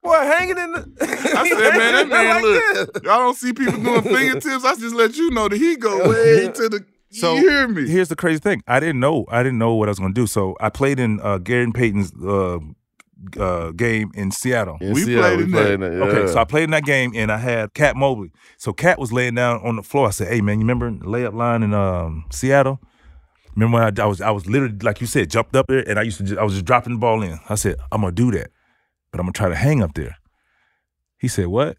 Boy, 0.03 0.19
hanging 0.19 0.57
in 0.57 0.71
the. 0.73 0.97
I 1.01 1.49
said, 1.49 1.77
man, 1.77 1.93
that 1.93 2.07
man, 2.09 2.41
look, 2.41 3.03
y'all 3.05 3.19
don't 3.19 3.37
see 3.37 3.53
people 3.53 3.81
doing 3.81 4.01
fingertips. 4.03 4.65
I 4.65 4.75
just 4.75 4.93
let 4.93 5.15
you 5.15 5.31
know 5.31 5.47
that 5.47 5.57
he 5.57 5.77
go 5.77 6.09
way 6.09 6.49
to 6.49 6.69
the. 6.69 6.85
So 7.09 7.35
you 7.35 7.49
hear 7.49 7.67
me? 7.69 7.87
Here's 7.87 8.09
the 8.09 8.17
crazy 8.17 8.39
thing. 8.39 8.61
I 8.67 8.81
didn't 8.81 8.99
know. 8.99 9.25
I 9.29 9.43
didn't 9.43 9.59
know 9.59 9.75
what 9.75 9.87
I 9.87 9.91
was 9.91 9.99
gonna 9.99 10.13
do. 10.13 10.27
So 10.27 10.57
I 10.59 10.69
played 10.69 10.99
in 10.99 11.21
uh, 11.21 11.37
Gary 11.37 11.71
Payton's 11.71 12.11
uh, 12.21 12.59
uh, 13.39 13.71
game 13.71 14.11
in 14.13 14.31
Seattle. 14.31 14.77
We 14.81 15.05
played 15.05 15.39
in 15.39 15.51
that. 15.51 15.81
Okay, 15.81 16.27
so 16.27 16.39
I 16.39 16.43
played 16.43 16.65
in 16.65 16.71
that 16.71 16.83
game 16.83 17.13
and 17.15 17.31
I 17.31 17.37
had 17.37 17.73
Cat 17.73 17.95
Mobley. 17.95 18.31
So 18.57 18.73
Cat 18.73 18.99
was 18.99 19.13
laying 19.13 19.35
down 19.35 19.61
on 19.63 19.77
the 19.77 19.83
floor. 19.83 20.07
I 20.07 20.11
said, 20.11 20.27
"Hey 20.27 20.41
man, 20.41 20.59
you 20.59 20.67
remember 20.67 20.91
the 20.91 21.05
layup 21.05 21.33
line 21.33 21.63
in 21.63 21.73
um, 21.73 22.25
Seattle?" 22.29 22.81
Remember 23.55 23.77
when 23.79 23.99
I, 23.99 24.03
I 24.03 24.05
was 24.05 24.21
I 24.21 24.31
was 24.31 24.47
literally 24.47 24.75
like 24.81 24.99
you 25.01 25.07
said, 25.07 25.29
jumped 25.29 25.55
up 25.55 25.67
there, 25.67 25.87
and 25.89 25.97
I 25.97 26.01
used 26.03 26.17
to 26.17 26.23
just, 26.23 26.37
I 26.39 26.43
was 26.43 26.53
just 26.53 26.65
dropping 26.65 26.93
the 26.93 26.99
ball 26.99 27.21
in. 27.23 27.39
I 27.49 27.55
said, 27.55 27.75
I'm 27.91 28.01
gonna 28.01 28.11
do 28.13 28.31
that, 28.31 28.51
but 29.11 29.19
I'm 29.19 29.25
gonna 29.25 29.33
try 29.33 29.49
to 29.49 29.55
hang 29.55 29.81
up 29.81 29.93
there. 29.93 30.17
He 31.17 31.27
said, 31.27 31.47
What? 31.47 31.77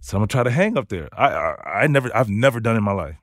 So 0.00 0.16
I'm 0.16 0.20
gonna 0.20 0.26
try 0.28 0.42
to 0.42 0.50
hang 0.50 0.76
up 0.76 0.88
there. 0.88 1.08
I 1.16 1.28
I, 1.28 1.82
I 1.82 1.86
never 1.86 2.14
I've 2.14 2.28
never 2.28 2.58
done 2.60 2.74
it 2.74 2.78
in 2.78 2.84
my 2.84 2.92
life. 2.92 3.16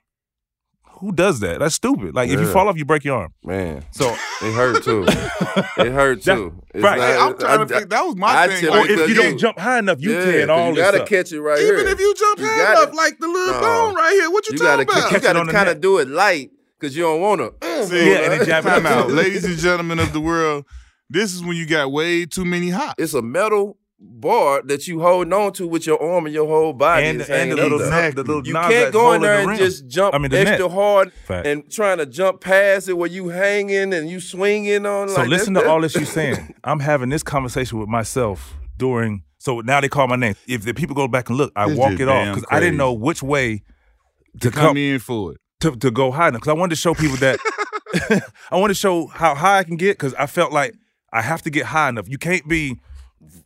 Who 1.00 1.12
does 1.12 1.40
that? 1.40 1.58
That's 1.60 1.74
stupid. 1.76 2.14
Like 2.14 2.30
if 2.30 2.40
you 2.40 2.46
fall 2.48 2.68
off, 2.70 2.78
you 2.78 2.86
break 2.86 3.04
your 3.04 3.18
arm. 3.18 3.34
Man, 3.44 3.84
So 3.92 4.08
it 4.42 4.54
hurt 4.54 4.84
too. 4.84 5.04
it 5.08 5.92
hurt 5.92 6.22
too. 6.22 6.62
It's 6.76 6.84
right. 6.84 7.00
Hey, 7.02 7.18
I'm 7.18 7.36
trying 7.38 7.68
to 7.68 7.76
I- 7.76 7.78
think. 7.80 7.90
That 7.90 8.02
was 8.04 8.16
my 8.16 8.28
I 8.44 8.48
thing. 8.48 8.62
tell 8.62 8.74
or 8.76 8.80
oh, 8.82 8.84
if 8.84 8.90
you 8.90 9.06
you- 9.08 9.14
don't 9.16 9.38
jump 9.40 9.58
high 9.60 9.80
enough, 9.80 10.00
you 10.00 10.12
yeah, 10.14 10.24
tearing 10.24 10.48
'cause 10.48 10.60
all 10.60 10.70
you 10.70 10.76
gotta 10.76 11.02
up. 11.02 11.10
catch 11.10 11.32
it 11.34 11.42
right 11.42 11.58
even 11.60 11.66
here. 11.74 11.80
Even 11.80 11.92
if 11.94 12.00
you 12.00 12.14
jump 12.16 12.40
You 12.40 12.46
high 12.46 12.58
gotta- 12.58 12.82
enough, 12.84 12.96
like 12.96 13.18
the 13.20 13.28
little 13.28 13.54
No. 13.56 13.62
bone 13.62 13.96
right 13.96 14.12
here, 14.14 14.30
what 14.32 14.48
you, 14.48 14.54
you 14.54 14.58
talking 14.60 14.86
gotta, 14.86 15.00
about? 15.02 15.12
you 15.12 15.20
gotta 15.20 15.52
kind 15.52 15.70
of 15.70 15.82
do 15.82 15.98
it 15.98 16.08
light 16.08 16.52
because 16.82 16.96
you 16.98 17.04
don't 17.04 17.22
want 17.22 17.40
to. 17.62 17.86
See, 17.88 18.12
Yeah, 18.12 18.18
and 18.24 18.34
then 18.34 18.46
jab 18.46 18.66
it 18.66 18.70
time 18.70 18.86
out. 18.88 19.12
Ladies 19.12 19.46
and 19.46 19.58
gentlemen 19.58 20.00
of 20.00 20.12
the 20.14 20.20
world, 20.20 20.66
this 21.10 21.34
is 21.34 21.44
when 21.44 21.56
you 21.56 21.68
got 21.68 21.92
way 21.92 22.26
too 22.26 22.44
many 22.46 22.70
hops. 22.70 22.96
It's 22.98 23.14
a 23.14 23.22
metal 23.22 23.78
bar 24.04 24.64
that 24.64 24.88
you 24.88 25.00
holding 25.00 25.32
on 25.32 25.54
to 25.54 25.68
with 25.68 25.86
your 25.86 26.02
arm 26.02 26.26
and 26.26 26.34
your 26.34 26.48
whole 26.48 26.74
body. 26.74 27.06
and 27.06 27.22
is 27.22 27.28
the, 27.28 27.36
and 27.36 27.52
the 27.52 27.56
little, 27.56 27.82
up 27.84 27.90
there. 27.92 28.12
the 28.12 28.24
little 28.24 28.48
You 28.48 28.54
can't 28.54 28.92
go 28.92 29.14
in 29.14 29.22
there 29.22 29.36
the 29.36 29.40
and 29.42 29.50
rim. 29.50 29.58
just 29.60 29.88
jump 29.88 30.16
I 30.16 30.18
mean, 30.18 30.32
the 30.32 30.40
extra 30.40 30.68
net. 30.68 30.72
hard 30.72 31.14
Fact. 31.28 31.46
and 31.46 31.70
trying 31.72 32.00
to 32.00 32.08
jump 32.08 32.42
past 32.42 32.90
it 32.90 32.94
where 32.94 33.10
you 33.10 33.30
hanging 33.30 33.94
and 33.94 34.10
you 34.10 34.20
swinging 34.20 34.88
on. 34.88 35.10
So 35.10 35.18
like 35.18 35.30
listen 35.30 35.54
that, 35.54 35.64
to 35.64 35.70
all 35.70 35.82
this 35.82 35.94
you're 35.96 36.06
saying. 36.06 36.56
I'm 36.64 36.80
having 36.80 37.10
this 37.10 37.22
conversation 37.22 37.80
with 37.80 37.90
myself 37.90 38.56
during. 38.78 39.24
So 39.38 39.60
now 39.60 39.82
they 39.82 39.90
call 39.90 40.08
my 40.08 40.16
name. 40.16 40.36
If 40.48 40.64
the 40.64 40.74
people 40.74 40.96
go 40.96 41.08
back 41.08 41.30
and 41.30 41.38
look, 41.38 41.52
I 41.56 41.68
This 41.68 41.78
walk 41.78 42.00
it 42.00 42.08
off 42.08 42.36
because 42.36 42.46
I 42.50 42.60
didn't 42.60 42.78
know 42.78 42.94
which 42.94 43.22
way 43.22 43.62
to 44.40 44.50
Come 44.50 44.68
come 44.68 44.78
in 44.78 44.98
for 45.00 45.34
it. 45.34 45.38
To, 45.62 45.76
to 45.76 45.92
go 45.92 46.12
high 46.12 46.28
enough. 46.28 46.42
Because 46.42 46.52
I 46.52 46.60
wanted 46.60 46.76
to 46.76 46.82
show 46.82 46.94
people 46.94 47.18
that 47.18 47.40
I 48.52 48.58
want 48.58 48.72
to 48.72 48.76
show 48.76 49.08
how 49.08 49.36
high 49.36 49.60
I 49.60 49.64
can 49.64 49.78
get. 49.78 49.98
Because 49.98 50.14
I 50.16 50.26
felt 50.26 50.52
like 50.52 50.76
I 51.12 51.22
have 51.22 51.42
to 51.44 51.50
get 51.50 51.66
high 51.66 51.90
enough. 51.90 52.08
You 52.08 52.18
can't 52.18 52.48
be 52.48 52.80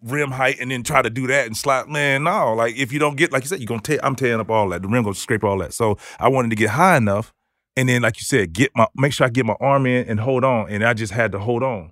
rim 0.01 0.31
height 0.31 0.57
and 0.59 0.71
then 0.71 0.83
try 0.83 1.01
to 1.01 1.09
do 1.09 1.27
that 1.27 1.47
and 1.47 1.57
slide. 1.57 1.87
Man, 1.87 2.23
no. 2.23 2.53
Like 2.53 2.75
if 2.77 2.91
you 2.91 2.99
don't 2.99 3.15
get 3.15 3.31
like 3.31 3.43
you 3.43 3.49
said, 3.49 3.59
you're 3.59 3.67
gonna 3.67 3.81
tear. 3.81 3.99
I'm 4.03 4.15
tearing 4.15 4.39
up 4.39 4.49
all 4.49 4.69
that. 4.69 4.81
The 4.81 4.87
rim 4.87 5.03
gonna 5.03 5.15
scrape 5.15 5.43
all 5.43 5.57
that. 5.59 5.73
So 5.73 5.97
I 6.19 6.29
wanted 6.29 6.49
to 6.49 6.55
get 6.55 6.69
high 6.69 6.97
enough, 6.97 7.33
and 7.75 7.89
then 7.89 8.01
like 8.01 8.19
you 8.19 8.25
said, 8.25 8.53
get 8.53 8.71
my 8.75 8.87
make 8.95 9.13
sure 9.13 9.27
I 9.27 9.29
get 9.29 9.45
my 9.45 9.55
arm 9.59 9.85
in 9.85 10.07
and 10.07 10.19
hold 10.19 10.43
on. 10.43 10.69
And 10.69 10.83
I 10.83 10.93
just 10.93 11.13
had 11.13 11.31
to 11.33 11.39
hold 11.39 11.63
on. 11.63 11.91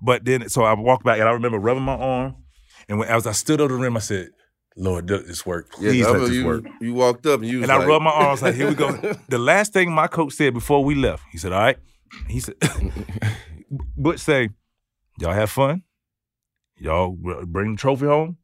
But 0.00 0.24
then 0.24 0.48
so 0.48 0.62
I 0.62 0.72
walked 0.74 1.04
back 1.04 1.18
and 1.18 1.28
I 1.28 1.32
remember 1.32 1.58
rubbing 1.58 1.82
my 1.82 1.96
arm, 1.96 2.36
and 2.88 2.98
when 2.98 3.08
as 3.08 3.26
I 3.26 3.32
stood 3.32 3.60
over 3.60 3.74
the 3.74 3.80
rim, 3.80 3.96
I 3.96 4.00
said, 4.00 4.30
"Lord, 4.76 5.10
let 5.10 5.26
this 5.26 5.44
work. 5.44 5.72
Please 5.72 6.06
I 6.06 6.10
let 6.10 6.20
this 6.20 6.30
you, 6.30 6.46
work." 6.46 6.64
You 6.80 6.94
walked 6.94 7.26
up 7.26 7.40
and 7.40 7.48
you 7.48 7.58
was 7.58 7.64
And 7.64 7.72
I 7.72 7.78
like, 7.78 7.88
rubbed 7.88 8.04
my 8.04 8.10
arms 8.10 8.42
like, 8.42 8.54
here 8.54 8.68
we 8.68 8.74
go. 8.74 8.90
the 9.28 9.38
last 9.38 9.72
thing 9.72 9.92
my 9.92 10.06
coach 10.06 10.32
said 10.34 10.54
before 10.54 10.84
we 10.84 10.94
left, 10.94 11.22
he 11.32 11.38
said, 11.38 11.52
all 11.52 11.60
right. 11.60 11.78
He 12.28 12.40
said, 12.40 12.54
Butch 13.96 14.20
say, 14.20 14.50
y'all 15.18 15.32
have 15.32 15.50
fun. 15.50 15.82
Y'all 16.78 17.10
bring 17.46 17.72
the 17.72 17.76
trophy 17.76 18.06
home. 18.06 18.36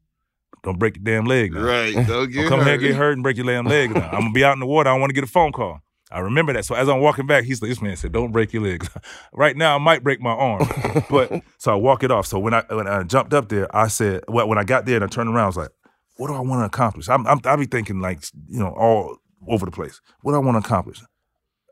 Don't 0.63 0.79
break 0.79 0.97
your 0.97 1.03
damn 1.03 1.25
leg. 1.25 1.53
now. 1.53 1.61
Right. 1.61 1.93
Don't 1.93 2.31
Don't 2.31 2.47
come 2.47 2.59
here 2.59 2.65
hurt. 2.65 2.73
and 2.73 2.81
get 2.81 2.95
hurt 2.95 3.13
and 3.13 3.23
break 3.23 3.37
your 3.37 3.45
damn 3.45 3.65
leg. 3.65 3.93
now. 3.93 4.05
I'm 4.07 4.19
going 4.19 4.27
to 4.27 4.33
be 4.33 4.43
out 4.43 4.53
in 4.53 4.59
the 4.59 4.65
water. 4.65 4.89
I 4.89 4.93
don't 4.93 5.01
want 5.01 5.09
to 5.09 5.13
get 5.15 5.23
a 5.23 5.27
phone 5.27 5.51
call. 5.51 5.79
I 6.09 6.19
remember 6.19 6.53
that. 6.53 6.63
So 6.63 6.73
as 6.75 6.87
I'm 6.87 7.01
walking 7.01 7.27
back, 7.27 7.43
he's 7.43 7.61
like, 7.61 7.69
this 7.69 7.81
man 7.81 7.97
said, 7.97 8.13
don't 8.13 8.31
break 8.31 8.53
your 8.53 8.63
legs. 8.63 8.89
right 9.33 9.57
now, 9.57 9.75
I 9.75 9.77
might 9.77 10.03
break 10.03 10.21
my 10.21 10.31
arm. 10.31 10.65
but 11.09 11.41
so 11.57 11.73
I 11.73 11.75
walk 11.75 12.03
it 12.03 12.11
off. 12.11 12.27
So 12.27 12.39
when 12.39 12.53
I 12.53 12.63
when 12.69 12.87
I 12.87 13.03
jumped 13.03 13.33
up 13.33 13.49
there, 13.49 13.73
I 13.75 13.87
said, 13.87 14.23
well, 14.27 14.47
when 14.47 14.57
I 14.57 14.63
got 14.63 14.85
there 14.85 14.95
and 14.95 15.03
I 15.03 15.07
turned 15.07 15.29
around, 15.29 15.43
I 15.43 15.47
was 15.47 15.57
like, 15.57 15.69
what 16.17 16.27
do 16.27 16.33
I 16.33 16.39
want 16.39 16.61
to 16.61 16.65
accomplish? 16.65 17.09
I'm, 17.09 17.25
I'm, 17.27 17.39
I 17.45 17.55
be 17.55 17.65
thinking 17.65 17.99
like, 17.99 18.23
you 18.47 18.59
know, 18.59 18.69
all 18.69 19.17
over 19.47 19.65
the 19.65 19.71
place. 19.71 20.01
What 20.21 20.33
do 20.33 20.35
I 20.35 20.39
want 20.39 20.61
to 20.61 20.67
accomplish? 20.67 21.01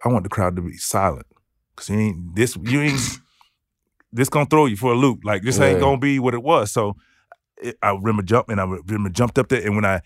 I 0.03 0.09
want 0.09 0.23
the 0.23 0.29
crowd 0.29 0.55
to 0.55 0.61
be 0.61 0.77
silent. 0.77 1.25
Cause 1.75 1.89
you 1.89 1.99
ain't 1.99 2.35
this 2.35 2.55
you 2.55 2.81
ain't 2.81 3.19
this 4.13 4.29
gonna 4.29 4.45
throw 4.45 4.65
you 4.65 4.77
for 4.77 4.93
a 4.93 4.95
loop. 4.95 5.25
Like 5.25 5.41
this 5.41 5.59
ain't 5.59 5.79
gonna 5.79 5.97
be 5.97 6.19
what 6.19 6.33
it 6.33 6.41
was. 6.41 6.71
So 6.71 6.95
it, 7.57 7.77
I 7.81 7.89
remember 7.89 8.23
jumping. 8.23 8.59
I 8.59 8.63
remember 8.63 9.09
jumped 9.09 9.37
up 9.37 9.49
there, 9.49 9.61
and 9.61 9.75
when 9.75 9.83
I 9.83 10.01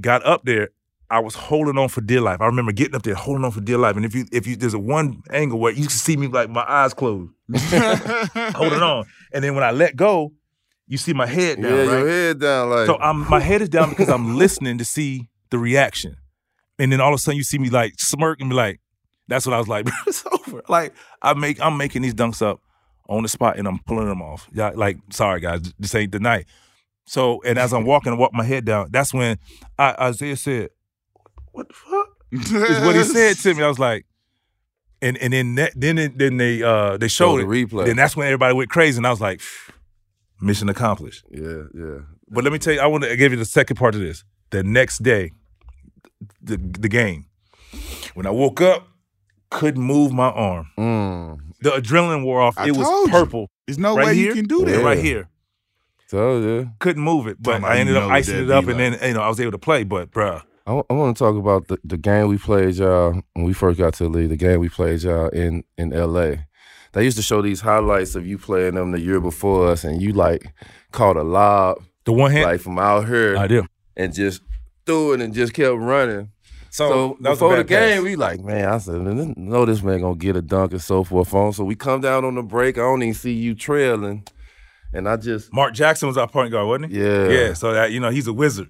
got 0.00 0.24
up 0.24 0.44
there, 0.44 0.68
I 1.10 1.18
was 1.18 1.34
holding 1.34 1.76
on 1.76 1.88
for 1.88 2.00
dear 2.00 2.20
life. 2.20 2.40
I 2.40 2.46
remember 2.46 2.70
getting 2.70 2.94
up 2.94 3.02
there, 3.02 3.14
holding 3.14 3.44
on 3.44 3.50
for 3.50 3.60
dear 3.60 3.78
life. 3.78 3.96
And 3.96 4.04
if 4.04 4.14
you 4.14 4.26
if 4.30 4.46
you 4.46 4.54
there's 4.54 4.74
a 4.74 4.78
one 4.78 5.22
angle 5.30 5.58
where 5.58 5.72
you 5.72 5.82
can 5.82 5.90
see 5.90 6.16
me 6.16 6.28
like 6.28 6.48
my 6.48 6.64
eyes 6.68 6.94
closed, 6.94 7.32
holding 7.52 8.82
on, 8.82 9.06
and 9.32 9.42
then 9.42 9.54
when 9.56 9.64
I 9.64 9.72
let 9.72 9.96
go, 9.96 10.32
you 10.90 10.98
see 10.98 11.12
my 11.12 11.24
head 11.26 11.58
yeah, 11.58 11.68
down. 11.68 11.78
right? 11.78 11.98
your 11.98 12.08
head 12.08 12.40
down 12.40 12.70
like. 12.70 12.86
So 12.86 12.98
I'm 12.98 13.28
my 13.30 13.38
head 13.38 13.62
is 13.62 13.68
down 13.68 13.90
because 13.90 14.08
I'm 14.08 14.36
listening 14.44 14.76
to 14.78 14.84
see 14.84 15.28
the 15.50 15.58
reaction. 15.58 16.16
And 16.80 16.90
then 16.90 17.00
all 17.00 17.14
of 17.14 17.14
a 17.14 17.18
sudden 17.18 17.36
you 17.36 17.44
see 17.44 17.58
me 17.58 17.70
like 17.70 17.94
smirk 17.98 18.40
and 18.40 18.50
be 18.50 18.56
like, 18.56 18.80
that's 19.28 19.46
what 19.46 19.54
I 19.54 19.58
was 19.58 19.68
like, 19.68 19.84
bro, 19.86 19.94
it's 20.08 20.24
over. 20.26 20.62
Like 20.68 20.92
I 21.22 21.34
make 21.34 21.60
I'm 21.60 21.76
making 21.76 22.02
these 22.02 22.12
dunks 22.14 22.42
up 22.42 22.60
on 23.08 23.22
the 23.22 23.28
spot 23.28 23.56
and 23.56 23.68
I'm 23.68 23.78
pulling 23.86 24.08
them 24.08 24.20
off. 24.20 24.48
Yeah, 24.52 24.72
like, 24.74 24.98
sorry 25.12 25.40
guys, 25.40 25.72
this 25.78 25.94
ain't 25.94 26.10
the 26.10 26.18
night. 26.18 26.46
So 27.06 27.40
and 27.46 27.56
as 27.56 27.72
I'm 27.72 27.84
walking, 27.84 28.12
I 28.12 28.16
walk 28.16 28.32
my 28.34 28.44
head 28.44 28.64
down, 28.64 28.88
that's 28.90 29.14
when 29.14 29.38
I, 29.78 29.94
Isaiah 30.00 30.36
said, 30.36 30.70
What 31.52 31.68
the 31.68 31.74
fuck? 31.74 32.08
Is 32.32 32.84
what 32.84 32.96
he 32.96 33.04
said 33.04 33.36
to 33.38 33.54
me. 33.54 33.62
I 33.62 33.68
was 33.68 33.78
like, 33.78 34.06
and 35.00 35.16
and 35.18 35.32
then 35.32 35.54
that, 35.54 35.72
then 35.76 36.12
then 36.16 36.36
they 36.36 36.62
uh 36.64 36.96
they 36.96 37.08
Show 37.08 37.38
showed 37.38 37.48
the 37.48 37.50
it. 37.52 37.68
replay. 37.68 37.86
Then 37.86 37.96
that's 37.96 38.16
when 38.16 38.26
everybody 38.26 38.54
went 38.54 38.70
crazy, 38.70 38.98
and 38.98 39.06
I 39.06 39.10
was 39.10 39.20
like, 39.20 39.40
mission 40.40 40.68
accomplished. 40.68 41.24
yeah, 41.30 41.64
yeah. 41.74 41.98
But 42.28 42.44
let 42.44 42.52
me 42.52 42.58
tell 42.58 42.72
you, 42.74 42.80
I 42.80 42.86
want 42.86 43.04
to 43.04 43.16
give 43.16 43.32
you 43.32 43.38
the 43.38 43.44
second 43.44 43.76
part 43.76 43.94
of 43.94 44.00
this. 44.00 44.24
The 44.50 44.62
next 44.62 45.02
day, 45.02 45.32
the 46.42 46.56
the 46.56 46.88
game, 46.88 47.26
when 48.14 48.26
I 48.26 48.30
woke 48.30 48.60
up, 48.60 48.88
couldn't 49.50 49.82
move 49.82 50.12
my 50.12 50.30
arm. 50.30 50.66
Mm. 50.78 51.38
The 51.60 51.70
adrenaline 51.70 52.24
wore 52.24 52.40
off. 52.40 52.58
I 52.58 52.68
it 52.68 52.76
was 52.76 52.86
told 52.86 53.06
you. 53.08 53.12
purple 53.12 53.50
There's 53.66 53.78
no 53.78 53.96
Right 53.96 54.06
way 54.06 54.14
here? 54.14 54.28
you 54.28 54.34
can 54.34 54.46
do 54.46 54.60
yeah. 54.60 54.76
that. 54.76 54.84
right 54.84 54.98
here. 54.98 55.28
So 56.08 56.40
yeah. 56.40 56.64
Couldn't 56.80 57.02
move 57.02 57.28
it, 57.28 57.36
but 57.40 57.62
I 57.62 57.78
ended 57.78 57.96
up 57.96 58.10
icing 58.10 58.44
it 58.44 58.50
up, 58.50 58.66
and 58.66 58.80
then 58.80 58.98
you 59.02 59.14
know 59.14 59.20
I 59.20 59.28
was 59.28 59.38
able 59.38 59.52
to 59.52 59.58
play. 59.58 59.84
But 59.84 60.10
bruh, 60.10 60.42
I, 60.66 60.72
want 60.92 61.16
to 61.16 61.24
talk 61.24 61.36
about 61.36 61.68
the, 61.68 61.78
the 61.84 61.96
game 61.96 62.28
we 62.28 62.38
played 62.38 62.74
y'all 62.76 63.20
when 63.34 63.44
we 63.44 63.52
first 63.52 63.78
got 63.78 63.94
to 63.94 64.04
the 64.04 64.08
league. 64.10 64.28
The 64.28 64.36
game 64.36 64.60
we 64.60 64.68
played 64.68 65.02
y'all 65.02 65.28
in 65.28 65.62
in 65.78 65.92
L.A. 65.92 66.46
They 66.92 67.04
used 67.04 67.16
to 67.18 67.22
show 67.22 67.40
these 67.42 67.60
highlights 67.60 68.14
of 68.16 68.26
you 68.26 68.36
playing 68.38 68.74
them 68.74 68.90
the 68.92 69.00
year 69.00 69.20
before 69.20 69.68
us, 69.68 69.84
and 69.84 70.02
you 70.02 70.12
like 70.12 70.52
caught 70.92 71.16
a 71.16 71.22
lob 71.22 71.82
the 72.04 72.12
one 72.12 72.30
hand, 72.32 72.44
like 72.44 72.60
from 72.60 72.78
out 72.78 73.06
here 73.06 73.36
I 73.36 73.46
did. 73.46 73.64
and 73.96 74.12
just 74.12 74.42
threw 74.86 75.12
it 75.12 75.20
and 75.20 75.32
just 75.34 75.52
kept 75.52 75.76
running. 75.76 76.30
So, 76.70 76.88
So 76.88 77.16
that 77.20 77.30
was 77.30 77.38
a 77.38 77.42
before 77.44 77.56
the 77.56 77.64
bad 77.64 77.68
pass. 77.68 77.94
game, 77.96 78.04
we 78.04 78.16
like, 78.16 78.40
man, 78.40 78.68
I 78.68 78.78
said, 78.78 79.00
"Man, 79.00 79.34
know 79.36 79.64
this 79.64 79.82
man 79.82 80.00
gonna 80.00 80.14
get 80.16 80.36
a 80.36 80.42
dunk 80.42 80.72
and 80.72 80.80
so 80.80 81.02
forth 81.04 81.32
on. 81.34 81.52
So 81.52 81.64
we 81.64 81.74
come 81.74 82.00
down 82.00 82.24
on 82.24 82.34
the 82.36 82.42
break. 82.42 82.76
I 82.78 82.82
don't 82.82 83.02
even 83.02 83.14
see 83.14 83.32
you 83.32 83.54
trailing, 83.54 84.24
and 84.92 85.08
I 85.08 85.16
just 85.16 85.52
Mark 85.52 85.74
Jackson 85.74 86.08
was 86.08 86.16
our 86.16 86.28
point 86.28 86.52
guard, 86.52 86.66
wasn't 86.68 86.92
he? 86.92 87.00
yeah, 87.00 87.28
Yeah, 87.28 87.52
so 87.54 87.72
that 87.72 87.92
you 87.92 88.00
know 88.00 88.10
he's 88.10 88.26
a 88.28 88.32
wizard. 88.32 88.68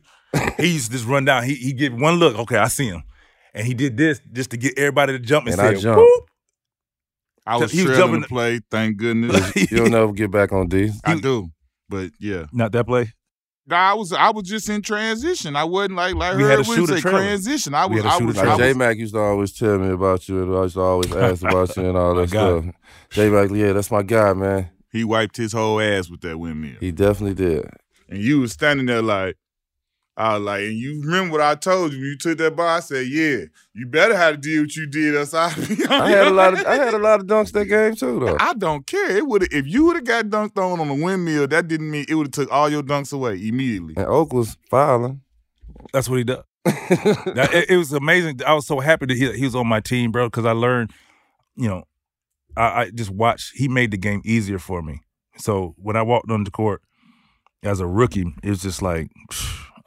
he 0.59 0.69
used 0.75 0.87
to 0.87 0.93
just 0.93 1.07
run 1.07 1.25
down. 1.25 1.45
He 1.45 1.55
he 1.55 1.73
give 1.73 1.93
one 1.95 2.15
look. 2.17 2.39
Okay, 2.39 2.57
I 2.57 2.69
see 2.69 2.87
him, 2.89 3.03
and 3.55 3.67
he 3.67 3.75
did 3.75 3.97
this 3.99 4.21
just 4.33 4.51
to 4.53 4.57
get 4.57 4.79
everybody 4.79 5.13
to 5.13 5.19
jump 5.19 5.47
and, 5.47 5.53
And 5.55 5.63
I 5.63 5.75
say, 5.75 5.81
jumped. 5.81 5.99
"Whoop." 6.01 6.30
I 7.51 7.57
was 7.57 7.73
He 7.73 7.87
was 7.87 7.97
jumping- 7.97 8.21
the 8.23 8.27
play. 8.29 8.61
Thank 8.71 8.97
goodness. 8.99 9.53
You'll 9.71 9.91
never 9.91 10.13
get 10.13 10.31
back 10.31 10.53
on 10.53 10.69
D. 10.69 10.91
I 11.05 11.17
do, 11.19 11.49
but 11.89 12.11
yeah. 12.21 12.47
Not 12.53 12.73
that 12.73 12.87
play. 12.87 13.13
I 13.71 13.95
was 13.95 14.13
I 14.13 14.31
was 14.31 14.49
just 14.49 14.69
in 14.69 14.83
transition. 14.83 15.55
I 15.55 15.63
wasn't 15.65 15.95
like 15.95 16.15
like 16.17 16.37
We 16.37 16.43
her 16.43 16.49
had 16.51 16.59
a 16.59 16.69
would 16.69 16.77
shooter 16.77 16.97
say 16.99 17.09
transition. 17.09 17.73
I 17.75 17.87
was 17.87 17.99
had 18.03 18.07
a 18.07 18.09
I 18.09 18.13
shooter 18.19 18.27
was, 18.27 18.39
I 18.39 18.49
was 18.49 18.59
J 18.59 18.73
Mac 18.73 18.97
used 18.97 19.15
to 19.15 19.21
always 19.21 19.53
tell 19.53 19.79
me 19.79 19.91
about 19.91 20.29
you, 20.29 20.43
and 20.43 20.57
I 20.57 20.63
used 20.63 20.75
to 20.75 20.81
always 20.81 21.13
ask 21.15 21.43
about 21.43 21.77
you 21.77 21.89
and 21.89 21.97
all 21.97 22.15
that 22.17 22.31
God. 22.31 22.63
stuff. 22.65 22.75
J 23.11 23.29
Mac, 23.31 23.51
yeah, 23.51 23.73
that's 23.73 23.91
my 23.93 24.03
guy, 24.03 24.33
man. 24.33 24.71
he 24.91 25.05
wiped 25.05 25.37
his 25.37 25.53
whole 25.53 25.81
ass 25.81 26.11
with 26.11 26.21
that 26.23 26.39
windmill. 26.39 26.79
He 26.81 26.91
definitely 26.91 27.35
did. 27.35 27.69
And 28.09 28.19
you 28.21 28.41
was 28.41 28.53
standing 28.53 28.87
there 28.87 29.03
like, 29.03 29.37
I 30.21 30.37
was 30.37 30.45
like, 30.45 30.61
and 30.63 30.77
you 30.77 31.01
remember 31.03 31.33
what 31.33 31.41
I 31.41 31.55
told 31.55 31.93
you 31.93 31.99
when 31.99 32.09
you 32.09 32.17
took 32.19 32.37
that 32.39 32.55
ball? 32.55 32.69
I 32.69 32.81
said, 32.81 33.07
yeah, 33.07 33.45
you 33.73 33.87
better 33.87 34.15
have 34.15 34.35
to 34.35 34.41
deal 34.41 34.63
what 34.63 34.77
you 34.77 34.87
did 34.87 35.17
us. 35.17 35.33
I 35.35 35.47
I 35.89 36.11
had 36.11 36.27
a 36.27 36.31
lot 36.31 36.53
of 36.53 36.67
I 36.67 36.75
had 36.75 36.93
a 36.93 36.99
lot 36.99 37.21
of 37.21 37.27
dunks 37.27 37.53
that 37.53 37.65
game 37.67 37.95
too, 37.95 38.21
though. 38.21 38.37
I 38.39 38.53
don't 38.55 38.87
care. 38.87 39.17
It 39.17 39.27
would 39.27 39.53
if 39.53 39.67
you 39.67 39.87
would 39.87 39.97
have 39.97 40.05
got 40.05 40.27
dunked 40.27 40.59
on 40.59 40.79
on 40.79 40.89
a 40.91 40.95
windmill, 40.95 41.47
that 41.49 41.69
didn't 41.69 41.91
mean 41.91 42.05
it 42.09 42.15
would 42.15 42.27
have 42.27 42.33
took 42.33 42.53
all 42.53 42.69
your 42.69 42.83
dunks 42.83 43.13
away 43.13 43.35
immediately. 43.35 43.95
And 43.97 44.07
Oak 44.07 44.33
was 44.33 44.59
fouling. 44.71 45.23
That's 45.93 46.09
what 46.09 46.19
he 46.19 46.25
does. 46.25 46.45
That- 46.65 47.51
it, 47.55 47.71
it 47.71 47.77
was 47.79 47.93
amazing. 47.93 48.41
I 48.47 48.53
was 48.55 48.67
so 48.67 48.81
happy 48.81 49.07
that 49.07 49.17
he, 49.17 49.33
he 49.33 49.45
was 49.45 49.55
on 49.55 49.67
my 49.67 49.81
team, 49.81 50.13
bro, 50.13 50.27
because 50.27 50.45
I 50.45 50.53
learned, 50.53 50.91
you 51.57 51.69
know, 51.69 51.85
I, 52.57 52.63
I 52.83 52.91
just 52.91 53.11
watched. 53.11 53.53
He 53.55 53.69
made 53.69 53.91
the 53.91 53.97
game 53.97 54.21
easier 54.25 54.59
for 54.59 54.83
me. 54.83 55.01
So 55.39 55.75
when 55.79 55.97
I 55.97 56.03
walked 56.03 56.31
on 56.31 56.45
the 56.45 56.51
court 56.51 56.83
as 57.63 57.81
a 57.81 57.87
rookie, 57.87 58.27
it 58.43 58.51
was 58.51 58.61
just 58.61 58.83
like 58.83 59.11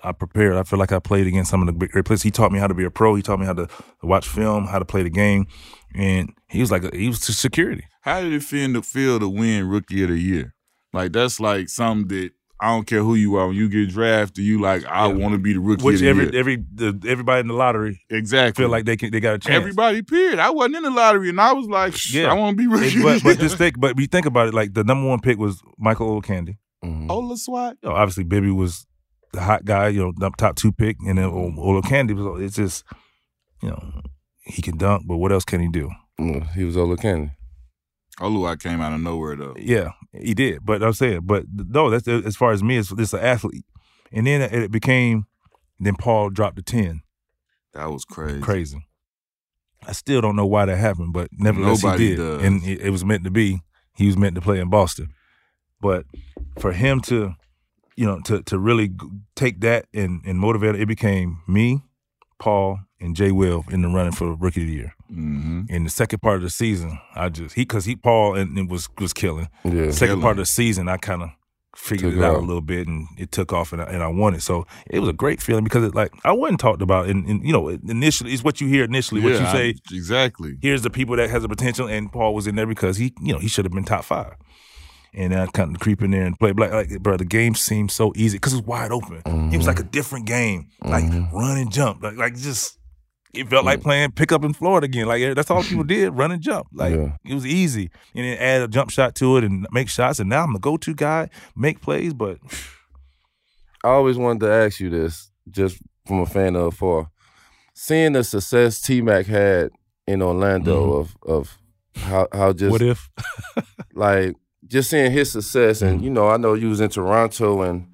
I 0.04 0.12
prepared. 0.12 0.56
I 0.58 0.64
feel 0.64 0.80
like 0.80 0.92
I 0.92 1.00
played 1.00 1.28
against 1.28 1.50
some 1.50 1.62
of 1.62 1.68
the 1.68 1.88
great 1.88 2.06
players. 2.06 2.24
He 2.24 2.32
taught 2.32 2.52
me 2.52 2.60
how 2.60 2.68
to 2.68 2.74
be 2.74 2.84
a 2.84 2.92
pro. 2.92 3.16
He 3.16 3.22
taught 3.22 3.40
me 3.40 3.46
how 3.46 3.54
to 3.54 3.68
watch 4.02 4.28
film, 4.28 4.68
how 4.68 4.80
to 4.80 4.86
play 4.86 5.04
the 5.04 5.10
game, 5.10 5.48
and 5.96 6.34
he 6.50 6.60
was 6.62 6.72
like 6.72 6.84
a, 6.84 6.96
he 6.96 7.08
was 7.08 7.20
to 7.22 7.34
security. 7.34 7.86
How 8.02 8.22
did 8.22 8.34
it 8.34 8.44
feel 8.44 8.74
to 8.74 8.82
feel 8.82 9.20
to 9.20 9.30
win 9.30 9.68
rookie 9.70 10.04
of 10.04 10.10
the 10.10 10.18
year? 10.20 10.54
Like 10.92 11.14
that's 11.14 11.40
like 11.40 11.70
something 11.70 12.08
that 12.10 12.32
I 12.60 12.68
don't 12.68 12.86
care 12.86 13.02
who 13.02 13.16
you 13.16 13.36
are. 13.36 13.48
When 13.48 13.56
you 13.56 13.68
get 13.70 13.90
drafted, 13.90 14.44
you 14.44 14.60
like 14.62 14.86
I 14.86 15.08
Yeah. 15.08 15.14
want 15.14 15.34
to 15.34 15.40
be 15.40 15.54
the 15.54 15.60
rookie 15.60 15.84
Which 15.84 15.96
of 15.96 16.02
the 16.02 16.08
every 16.10 16.24
year. 16.26 16.36
every 16.40 16.56
the, 16.74 17.00
everybody 17.08 17.40
in 17.42 17.48
the 17.48 17.54
lottery 17.54 18.02
exactly 18.10 18.62
feel 18.64 18.70
like 18.70 18.86
they 18.86 18.96
can, 18.98 19.12
they 19.12 19.20
got 19.22 19.36
a 19.36 19.40
chance. 19.40 19.56
everybody. 19.56 20.02
Period. 20.02 20.40
I 20.40 20.50
wasn't 20.50 20.76
in 20.78 20.84
the 20.84 20.92
lottery, 20.92 21.30
and 21.30 21.40
I 21.42 21.54
was 21.54 21.68
like, 21.68 21.96
Yeah. 22.14 22.30
I 22.30 22.34
want 22.34 22.58
to 22.58 22.62
be 22.62 22.68
rookie. 22.68 22.98
It- 23.00 23.04
but 23.04 23.16
of 23.18 23.24
but 23.24 23.38
the 23.38 23.44
just 23.44 23.58
think, 23.58 23.80
but 23.80 23.96
we 23.96 24.06
think 24.06 24.26
about 24.26 24.50
it, 24.50 24.54
like 24.54 24.74
the 24.74 24.84
number 24.84 25.08
one 25.08 25.20
pick 25.22 25.38
was 25.38 25.62
Michael 25.78 26.22
Olowokandi. 26.22 26.58
Mhm. 26.84 27.10
Ola 27.10 27.38
Swat. 27.38 27.78
You 27.82 27.90
know, 27.90 27.96
obviously, 27.96 28.26
Bibby 28.26 28.52
was 28.52 28.86
the 29.34 29.42
hot 29.42 29.66
guy, 29.66 29.90
you 29.90 30.00
know, 30.00 30.14
the 30.18 30.32
top 30.38 30.56
two 30.56 30.72
pick, 30.72 30.98
and 31.06 31.18
then 31.18 31.30
Olowokandi 31.30 32.16
was. 32.16 32.42
It's 32.42 32.56
just, 32.56 32.84
you 33.62 33.70
know, 33.70 34.02
he 34.46 34.62
can 34.62 34.78
dunk, 34.78 35.04
but 35.08 35.18
what 35.18 35.32
else 35.32 35.44
can 35.46 35.60
he 35.62 35.68
do? 35.70 35.90
Mm, 36.20 36.52
He 36.54 36.64
was 36.64 36.76
Olowokandi. 36.76 37.32
Oluwat 38.20 38.62
came 38.62 38.80
out 38.80 38.94
of 38.94 39.02
nowhere 39.02 39.36
though. 39.36 39.56
Yeah, 39.58 39.90
he 40.14 40.34
did. 40.36 40.64
But 40.64 40.84
I'm 40.84 40.94
saying, 40.94 41.22
but 41.24 41.46
no, 41.52 41.90
that's 41.90 42.08
as 42.08 42.36
far 42.36 42.52
as 42.52 42.62
me, 42.64 42.78
it's, 42.78 42.92
it's 42.92 43.14
an 43.14 43.22
athlete. 43.22 43.66
And 44.12 44.28
then 44.28 44.42
it 44.42 44.72
became, 44.72 45.26
then 45.80 45.96
Paul 45.96 46.30
dropped 46.30 46.58
to 46.58 46.62
ten. 46.62 47.02
That 47.74 47.90
was 47.90 48.06
crazy. 48.06 48.40
Crazy. 48.42 48.86
I 49.88 49.94
still 49.94 50.22
don't 50.22 50.36
know 50.36 50.46
why 50.46 50.66
that 50.66 50.78
happened, 50.78 51.12
but 51.14 51.30
nevertheless 51.34 51.84
Nobody 51.84 52.04
he 52.04 52.10
did, 52.12 52.18
does. 52.18 52.44
and 52.44 52.64
it, 52.64 52.82
it 52.82 52.90
was 52.92 53.04
meant 53.04 53.24
to 53.24 53.32
be. 53.32 53.62
He 53.96 54.06
was 54.06 54.16
meant 54.16 54.36
to 54.36 54.42
play 54.42 54.60
in 54.60 54.70
Boston, 54.70 55.10
but 55.82 56.06
for 56.60 56.72
him 56.72 57.02
to, 57.02 57.34
you 57.96 58.06
know, 58.06 58.20
to 58.26 58.42
to 58.44 58.60
really 58.60 58.92
take 59.36 59.62
that 59.62 59.86
and 59.94 60.22
and 60.26 60.40
motivate 60.40 60.76
it, 60.76 60.82
it 60.82 60.88
became 60.88 61.42
me, 61.48 61.82
Paul, 62.40 62.80
and 63.00 63.16
Jay 63.16 63.32
Will 63.32 63.66
in 63.70 63.82
the 63.82 63.88
running 63.88 64.14
for 64.14 64.36
Rookie 64.36 64.62
of 64.62 64.68
the 64.68 64.74
Year. 64.74 64.96
Mm-hmm. 65.12 65.64
In 65.70 65.84
the 65.84 65.90
second 65.90 66.22
part 66.22 66.38
of 66.38 66.42
the 66.42 66.50
season, 66.50 67.00
I 67.16 67.30
just 67.30 67.56
he 67.56 67.62
because 67.62 67.86
he 67.86 67.96
Paul 67.96 68.36
and 68.36 68.58
it 68.58 68.70
was 68.70 68.90
was 69.00 69.14
killing. 69.14 69.50
Yeah. 69.64 69.92
Second 69.92 69.94
Killing. 69.94 70.22
part 70.22 70.34
of 70.34 70.38
the 70.38 70.46
season, 70.46 70.88
I 70.88 70.98
kind 70.98 71.24
of 71.24 71.30
figured 71.76 72.14
Took 72.14 72.22
it 72.22 72.26
out 72.26 72.36
a 72.36 72.40
little 72.40 72.62
bit, 72.62 72.88
and 72.88 73.08
it 73.18 73.32
took 73.32 73.52
off, 73.52 73.74
and 73.74 73.82
I, 73.82 73.86
and 73.86 74.04
I 74.04 74.08
won 74.08 74.36
it. 74.36 74.42
So 74.42 74.66
it 74.90 75.00
was 75.00 75.10
a 75.10 75.14
great 75.14 75.42
feeling 75.42 75.64
because 75.64 75.84
it 75.84 75.96
like 75.96 76.12
I 76.24 76.32
wasn't 76.32 76.60
talked 76.60 76.82
about, 76.82 77.08
and, 77.08 77.26
and 77.28 77.46
you 77.46 77.52
know 77.52 77.68
initially 77.70 78.34
it's 78.34 78.44
what 78.44 78.62
you 78.62 78.68
hear 78.68 78.84
initially, 78.84 79.22
what 79.22 79.34
you 79.34 79.46
say. 79.48 79.76
exactly. 79.92 80.58
Here's 80.62 80.82
the 80.82 80.90
people 80.90 81.16
that 81.18 81.30
has 81.30 81.42
the 81.42 81.50
potential, 81.50 81.88
and 81.88 82.12
Paul 82.12 82.34
was 82.34 82.48
in 82.48 82.56
there 82.56 82.68
because 82.68 82.98
he 82.98 83.14
you 83.22 83.34
know 83.34 83.40
he 83.40 83.48
should 83.48 83.66
have 83.66 83.72
been 83.72 83.84
top 83.86 84.04
five. 84.04 84.36
And 85.16 85.34
I 85.34 85.46
kind 85.48 85.76
of 85.76 85.80
creep 85.80 86.02
in 86.02 86.12
there 86.12 86.24
and 86.24 86.38
play 86.40 86.54
black. 86.54 86.72
Like, 86.72 86.90
bro, 87.02 87.18
the 87.18 87.26
game 87.26 87.54
seemed 87.56 87.92
so 87.92 88.14
easy 88.16 88.38
because 88.38 88.54
it's 88.54 88.66
wide 88.66 88.92
open. 88.92 89.22
It 89.54 89.58
was 89.58 89.68
like 89.68 89.80
a 89.80 89.84
mm-hmm. 89.84 89.92
different 89.92 90.26
game, 90.26 90.70
like 90.84 91.04
mm-hmm. 91.06 91.36
run 91.36 91.58
and 91.58 91.72
jump, 91.72 92.02
like 92.04 92.18
like 92.18 92.36
just. 92.36 92.80
It 93.34 93.50
felt 93.50 93.66
like 93.66 93.82
playing 93.82 94.12
pickup 94.12 94.44
in 94.44 94.54
Florida 94.54 94.86
again. 94.86 95.08
Like 95.08 95.34
that's 95.36 95.50
all 95.50 95.64
people 95.64 95.84
did, 95.84 96.12
run 96.12 96.32
and 96.32 96.42
jump. 96.42 96.68
Like 96.72 96.94
Yeah. 96.94 97.18
it 97.26 97.34
was 97.34 97.48
easy, 97.48 97.90
and 98.14 98.26
then 98.26 98.38
add 98.38 98.62
a 98.62 98.68
jump 98.68 98.92
shot 98.92 99.16
to 99.16 99.38
it 99.38 99.44
and 99.44 99.66
make 99.72 99.90
shots. 99.90 100.20
And 100.20 100.30
now 100.30 100.44
I'm 100.44 100.54
the 100.54 100.60
go-to 100.60 100.94
guy, 100.94 101.30
make 101.56 101.82
plays. 101.82 102.14
But 102.14 102.38
I 103.84 103.90
always 103.90 104.18
wanted 104.18 104.42
to 104.42 104.52
ask 104.52 104.80
you 104.80 104.92
this, 104.92 105.32
just 105.50 105.78
from 106.06 106.20
a 106.20 106.26
fan 106.26 106.56
of 106.56 106.74
afar. 106.74 107.10
Seeing 107.74 108.14
the 108.14 108.24
success 108.24 108.80
T 108.80 109.02
Mac 109.02 109.26
had 109.26 109.72
in 110.08 110.22
Orlando 110.22 111.04
mm-hmm. 111.04 111.32
of 111.32 111.38
of 111.38 111.58
how 111.96 112.28
how 112.32 112.54
just 112.54 112.72
what 112.72 112.82
if? 112.82 113.10
like 113.94 114.36
just 114.74 114.90
seeing 114.90 115.12
his 115.12 115.32
success 115.32 115.82
and 115.82 115.96
Mm-hmm. 115.98 116.04
you 116.06 116.10
know, 116.10 116.28
I 116.30 116.38
know 116.38 116.54
you 116.56 116.70
was 116.70 116.82
in 116.82 116.90
Toronto 116.90 117.62
and 117.62 117.88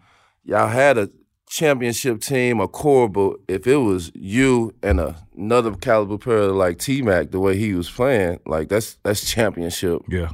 y'all 0.44 0.68
had 0.68 0.98
a 0.98 1.10
championship 1.48 2.22
team, 2.22 2.60
a 2.60 2.68
core, 2.68 3.10
but 3.10 3.38
if 3.48 3.68
it 3.68 3.78
was 3.78 4.12
you 4.16 4.74
and 4.82 5.00
a, 5.00 5.16
another 5.36 5.74
caliber 5.76 6.18
player 6.18 6.52
like 6.52 6.78
T 6.80 7.02
Mac, 7.02 7.32
the 7.32 7.40
way 7.40 7.58
he 7.58 7.74
was 7.74 7.90
playing, 7.90 8.40
like 8.46 8.70
that's 8.70 8.98
that's 9.04 9.30
championship 9.30 10.02
Yeah, 10.08 10.30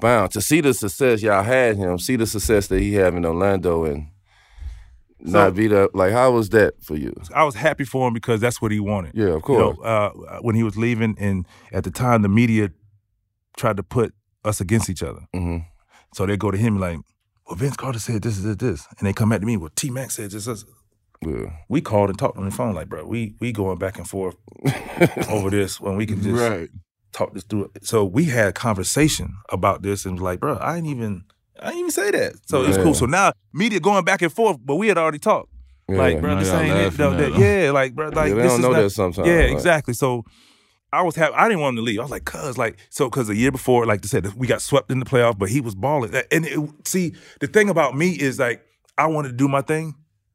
bound. 0.00 0.30
To 0.32 0.40
see 0.40 0.60
the 0.60 0.72
success 0.74 1.22
y'all 1.22 1.42
had 1.42 1.76
him, 1.76 1.98
see 1.98 2.16
the 2.16 2.26
success 2.26 2.66
that 2.68 2.80
he 2.80 2.94
had 2.94 3.14
in 3.14 3.24
Orlando 3.24 3.84
and 3.84 4.08
not 5.20 5.54
beat 5.54 5.72
up. 5.72 5.90
Like 5.94 6.12
how 6.12 6.32
was 6.32 6.50
that 6.50 6.82
for 6.82 6.96
you? 6.96 7.12
I 7.34 7.44
was 7.44 7.54
happy 7.54 7.84
for 7.84 8.06
him 8.08 8.14
because 8.14 8.40
that's 8.40 8.60
what 8.60 8.72
he 8.72 8.80
wanted. 8.80 9.12
Yeah, 9.14 9.28
of 9.28 9.42
You 9.48 9.56
course. 9.56 9.76
know, 9.78 9.82
uh, 9.84 10.10
when 10.42 10.54
he 10.54 10.62
was 10.62 10.76
leaving, 10.76 11.16
and 11.18 11.46
at 11.72 11.84
the 11.84 11.90
time, 11.90 12.22
the 12.22 12.28
media 12.28 12.70
tried 13.56 13.76
to 13.78 13.82
put 13.82 14.14
us 14.44 14.60
against 14.60 14.90
each 14.90 15.02
other. 15.02 15.20
hmm 15.32 15.58
So 16.14 16.26
they 16.26 16.36
go 16.36 16.50
to 16.50 16.58
him 16.58 16.78
like, 16.78 16.98
"Well, 17.46 17.56
Vince 17.56 17.76
Carter 17.76 17.98
said 17.98 18.22
this, 18.22 18.38
this, 18.40 18.56
this," 18.56 18.86
and 18.98 19.06
they 19.06 19.12
come 19.12 19.28
back 19.30 19.40
to 19.40 19.46
me. 19.46 19.56
Well, 19.56 19.70
T 19.74 19.90
Mac 19.90 20.10
said 20.10 20.30
this, 20.30 20.44
this. 20.46 20.64
Yeah. 21.24 21.52
We 21.68 21.80
called 21.80 22.10
and 22.10 22.18
talked 22.18 22.36
on 22.36 22.44
the 22.44 22.50
phone 22.50 22.74
like, 22.74 22.88
"Bro, 22.88 23.06
we 23.06 23.34
we 23.40 23.52
going 23.52 23.78
back 23.78 23.96
and 23.98 24.08
forth 24.08 24.36
over 25.28 25.50
this 25.50 25.80
when 25.80 25.96
we 25.96 26.06
can 26.06 26.22
just 26.22 26.40
Right. 26.40 26.68
talk 27.12 27.32
this 27.34 27.44
through. 27.44 27.70
So 27.82 28.04
we 28.04 28.24
had 28.24 28.48
a 28.48 28.52
conversation 28.52 29.34
about 29.50 29.82
this 29.82 30.04
and 30.04 30.14
was 30.14 30.22
like, 30.22 30.40
bro, 30.40 30.58
I 30.60 30.74
didn't 30.76 30.90
even 30.90 31.24
I 31.60 31.66
didn't 31.66 31.78
even 31.80 31.90
say 31.92 32.10
that. 32.10 32.32
So 32.46 32.64
it's 32.64 32.76
cool. 32.78 32.94
So 32.94 33.06
now 33.06 33.32
media 33.52 33.78
going 33.80 34.04
back 34.04 34.22
and 34.22 34.32
forth, 34.32 34.56
but 34.64 34.76
we 34.76 34.88
had 34.88 34.98
already 34.98 35.18
talked. 35.20 35.48
Yeah. 35.88 35.96
Like, 35.98 36.20
bro, 36.20 36.36
this 36.38 36.48
ain't 36.50 36.70
it. 36.70 36.74
laughing 36.74 36.98
No, 36.98 37.16
that- 37.16 37.38
yeah, 37.38 37.70
like, 37.70 37.94
bro, 37.94 38.08
like 38.08 38.28
yeah, 38.30 38.34
they 38.34 38.42
this 38.42 38.50
don't 38.52 38.60
is 38.60 38.66
know 38.66 38.72
not- 38.72 38.80
that 38.82 38.90
sometimes. 38.90 39.28
Yeah, 39.28 39.34
like- 39.42 39.52
exactly. 39.52 39.94
So 39.94 40.24
I 40.92 41.02
was 41.02 41.16
happy. 41.16 41.34
I 41.34 41.48
didn't 41.48 41.60
want 41.60 41.72
him 41.72 41.76
to 41.76 41.82
leave. 41.82 41.98
I 41.98 42.02
was 42.02 42.10
like, 42.10 42.24
cuz, 42.24 42.58
like, 42.58 42.76
so 42.90 43.08
because 43.08 43.28
the 43.28 43.34
year 43.34 43.50
before, 43.50 43.86
like 43.86 44.00
I 44.04 44.08
said, 44.08 44.34
we 44.34 44.46
got 44.46 44.60
swept 44.60 44.90
in 44.90 44.98
the 44.98 45.06
playoff, 45.06 45.38
but 45.38 45.48
he 45.48 45.60
was 45.60 45.74
balling. 45.74 46.14
And 46.30 46.44
it, 46.46 46.58
see, 46.86 47.14
the 47.40 47.46
thing 47.46 47.68
about 47.70 47.96
me 47.96 48.10
is 48.10 48.38
like, 48.38 48.62
I 48.98 49.06
wanted 49.06 49.28
to 49.30 49.34
do 49.34 49.48
my 49.48 49.62
thing, 49.62 49.94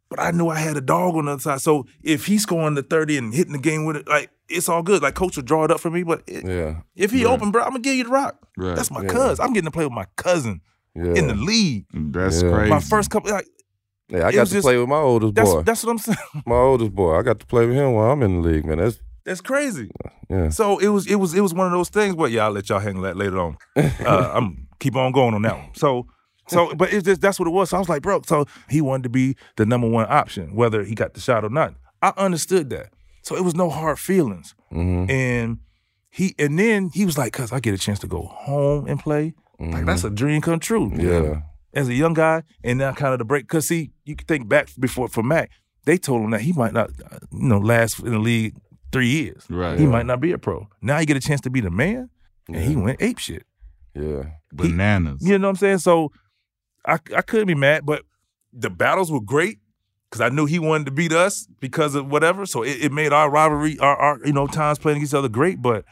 but 0.10 0.20
I 0.20 0.32
knew 0.32 0.47
I 0.49 0.58
had 0.58 0.76
a 0.76 0.82
dog 0.82 1.16
on 1.16 1.26
the 1.26 1.34
other 1.34 1.41
side. 1.41 1.62
So 1.62 1.86
if 2.01 2.26
he's 2.26 2.41
scoring 2.43 2.74
the 2.74 2.82
30 2.82 3.18
and 3.18 3.34
hitting 3.34 3.53
the 3.53 3.60
game 3.60 3.86
with 3.86 3.97
it, 3.97 4.08
like, 4.08 4.32
it's 4.49 4.68
all 4.68 4.82
good. 4.82 5.01
Like, 5.03 5.14
coach 5.14 5.36
will 5.36 5.43
draw 5.43 5.64
it 5.66 5.72
up 5.72 5.80
for 5.80 5.91
me, 5.91 6.01
but 6.03 6.24
it, 6.26 6.43
Yeah. 6.45 6.82
if 6.95 7.12
he 7.12 7.26
Right. 7.26 7.32
open, 7.34 7.51
bro, 7.51 7.62
I'm 7.64 7.70
gonna 7.72 7.80
give 7.82 7.95
you 7.95 8.05
the 8.05 8.10
rock. 8.10 8.38
Right. 8.58 8.76
That's 8.76 8.89
my 8.89 9.03
Yeah. 9.03 9.10
cuz. 9.10 9.39
I'm 9.39 9.53
getting 9.53 9.66
to 9.66 9.72
play 9.72 9.84
with 9.86 9.93
my 9.93 10.05
cousin 10.16 10.62
Yeah. 10.95 11.14
in 11.14 11.28
the 11.28 11.36
league. 11.36 11.86
That's 11.93 12.41
Yeah. 12.41 12.51
crazy. 12.51 12.70
My 12.70 12.80
first 12.80 13.12
couple, 13.12 13.30
like 13.32 13.45
yeah, 14.10 14.26
I 14.26 14.32
got 14.32 14.47
to 14.47 14.53
just- 14.53 14.64
play 14.66 14.78
with 14.78 14.88
my 14.89 14.95
oldest 14.97 15.36
that's 15.36 15.51
boy. 15.51 15.62
that's 15.64 15.84
what 15.84 15.91
I'm 15.91 15.97
saying. 15.99 16.18
my 16.45 16.55
oldest 16.55 16.95
boy. 16.95 17.20
I 17.20 17.22
got 17.22 17.39
to 17.41 17.45
play 17.45 17.66
with 17.68 17.76
him 17.76 17.91
while 17.91 18.10
I'm 18.12 18.24
in 18.24 18.41
the 18.41 18.47
league, 18.47 18.66
man. 18.66 18.78
That's 18.80 18.99
That's 19.28 19.41
crazy. 19.41 19.91
yeah. 20.30 20.49
So 20.49 20.80
it 20.80 20.88
was 20.88 21.05
it 21.05 21.15
was 21.15 21.36
it 21.36 21.41
was 21.41 21.53
one 21.53 21.67
of 21.67 21.73
those 21.73 21.89
things. 21.89 22.15
But 22.15 22.32
yeah, 22.32 22.45
I'll 22.45 22.51
let 22.51 22.69
y'all 22.69 22.80
handle 22.80 23.03
that 23.03 23.17
later 23.17 23.39
on. 23.39 23.57
Uh, 23.75 24.32
I'm 24.34 24.67
keep 24.80 24.95
on 24.95 25.11
going 25.11 25.34
on 25.36 25.41
that 25.43 25.55
one. 25.57 25.69
So 25.75 26.07
so 26.47 26.73
but 26.75 26.93
it's 26.93 27.03
just 27.03 27.19
that's 27.21 27.38
what 27.39 27.47
it 27.47 27.51
was. 27.51 27.69
So 27.69 27.78
I 27.78 27.80
was 27.80 27.89
like, 27.89 28.01
bro. 28.01 28.21
So 28.25 28.45
he 28.69 28.80
wanted 28.82 29.03
to 29.03 29.09
be 29.09 29.36
the 29.57 29.65
number 29.65 29.88
one 29.88 30.07
option, 30.09 30.55
whether 30.55 30.84
he 30.86 30.95
got 30.95 31.13
the 31.13 31.19
shot 31.19 31.43
or 31.43 31.49
not. 31.49 31.75
I 32.01 32.13
understood 32.15 32.69
that. 32.69 32.93
So 33.21 33.36
it 33.36 33.43
was 33.43 33.53
no 33.53 33.69
hard 33.69 33.99
feelings. 33.99 34.55
hmm 34.71 35.05
And 35.09 35.59
he 36.09 36.34
and 36.39 36.57
then 36.57 36.89
he 36.93 37.05
was 37.05 37.17
like, 37.17 37.34
cause 37.34 37.51
I 37.51 37.59
get 37.59 37.73
a 37.73 37.78
chance 37.78 37.99
to 37.99 38.07
go 38.07 38.21
home 38.23 38.88
and 38.88 38.97
play. 38.99 39.34
Like 39.59 39.86
that's 39.86 40.05
a 40.05 40.09
dream 40.09 40.41
come 40.41 40.59
true. 40.59 40.89
Mm-hmm. 40.89 41.01
Yeah. 41.01 41.41
As 41.73 41.89
a 41.89 41.93
young 41.93 42.13
guy, 42.13 42.43
and 42.63 42.80
now 42.80 42.93
kind 42.93 43.11
of 43.11 43.19
the 43.19 43.25
break. 43.25 43.47
Cause 43.49 43.67
see, 43.67 43.91
you 44.05 44.15
can 44.15 44.25
think 44.25 44.47
back 44.47 44.69
before 44.80 45.09
for 45.09 45.21
Mac, 45.21 45.51
they 45.86 45.97
told 45.97 46.21
him 46.23 46.30
that 46.32 46.41
he 46.41 46.53
might 46.53 46.73
not, 46.73 46.89
uh, 47.11 47.19
you 47.32 47.47
know, 47.49 47.57
last 47.59 47.99
in 47.99 48.11
the 48.13 48.19
league 48.19 48.55
three 48.91 49.07
years. 49.07 49.45
Right. 49.49 49.79
He 49.79 49.85
might 49.85 50.05
not 50.05 50.19
be 50.19 50.31
a 50.31 50.38
pro. 50.38 50.67
Now 50.81 50.99
you 50.99 51.05
get 51.05 51.17
a 51.17 51.21
chance 51.21 51.41
to 51.41 51.49
be 51.49 51.61
the 51.61 51.71
man, 51.71 52.09
and 52.47 52.57
he 52.57 52.75
went 52.75 53.01
ape 53.01 53.19
shit. 53.19 53.45
Yeah. 53.93 54.23
Bananas. 54.51 55.21
You 55.21 55.38
know 55.38 55.47
what 55.47 55.51
I'm 55.51 55.55
saying? 55.57 55.79
So 55.79 56.11
I 56.85 56.99
I 57.15 57.21
couldn't 57.21 57.47
be 57.47 57.55
mad, 57.55 57.85
but 57.85 58.03
the 58.53 58.69
battles 58.69 59.11
were 59.11 59.21
great 59.21 59.59
because 60.09 60.21
I 60.21 60.29
knew 60.29 60.45
he 60.45 60.59
wanted 60.59 60.85
to 60.85 60.91
beat 60.91 61.11
us 61.11 61.47
because 61.59 61.95
of 61.95 62.09
whatever. 62.09 62.45
So 62.45 62.63
it, 62.63 62.85
it 62.85 62.91
made 62.91 63.11
our 63.13 63.29
rivalry, 63.29 63.77
our, 63.79 63.95
our 63.95 64.19
you 64.25 64.33
know 64.33 64.47
times 64.47 64.79
playing 64.79 64.97
against 64.97 65.13
each 65.13 65.17
other 65.17 65.29
great. 65.29 65.61
But 65.61 65.85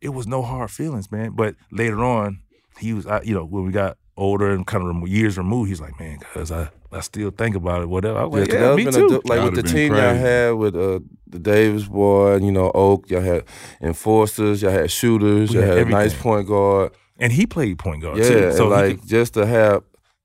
it 0.00 0.10
was 0.10 0.26
no 0.26 0.42
hard 0.42 0.70
feelings, 0.70 1.10
man. 1.10 1.32
But 1.34 1.56
later 1.70 2.04
on, 2.04 2.40
he 2.78 2.92
was, 2.92 3.06
I, 3.06 3.22
you 3.22 3.34
know, 3.34 3.44
when 3.44 3.64
we 3.64 3.72
got 3.72 3.98
older 4.20 4.50
and 4.50 4.66
kind 4.66 4.82
of 4.82 4.88
remo- 4.88 5.06
years 5.06 5.36
removed, 5.38 5.68
he's 5.70 5.80
like, 5.80 5.98
man, 5.98 6.18
cause 6.34 6.52
I 6.52 6.68
I 6.92 7.00
still 7.00 7.30
think 7.30 7.54
about 7.56 7.82
it, 7.82 7.88
whatever. 7.88 8.18
I 8.18 8.24
was 8.24 8.34
Yeah, 8.34 8.40
like, 8.40 8.50
'cause 8.50 8.60
yeah, 8.60 8.74
me 8.76 8.84
would've 8.84 8.94
been 8.94 9.04
a 9.04 9.08
too. 9.08 9.20
du- 9.22 9.28
like 9.28 9.44
with 9.44 9.54
the 9.54 9.62
would've 9.62 9.64
been 9.64 9.72
team 9.74 9.92
y'all 9.94 10.14
had 10.14 10.50
with 10.62 10.74
uh, 10.76 11.00
the 11.28 11.38
Davis 11.38 11.84
boy, 11.84 12.36
you 12.36 12.52
know, 12.52 12.70
Oak, 12.74 13.08
y'all 13.10 13.20
had 13.22 13.44
enforcers, 13.80 14.62
y'all 14.62 14.70
had 14.72 14.90
shooters, 14.90 15.50
We 15.50 15.56
y'all 15.56 15.64
had 15.64 15.78
had 15.78 15.86
a 15.86 15.90
nice 15.90 16.14
point 16.14 16.46
guard. 16.46 16.92
and 17.18 17.32
he 17.32 17.46
played 17.46 17.78
point 17.78 18.02
guard 18.02 18.18
Yeah, 18.18 18.28
too. 18.28 18.52
So 18.52 18.62
and 18.64 18.70
like 18.70 19.00
could- 19.00 19.08
just 19.08 19.34
to 19.34 19.46
have 19.46 19.82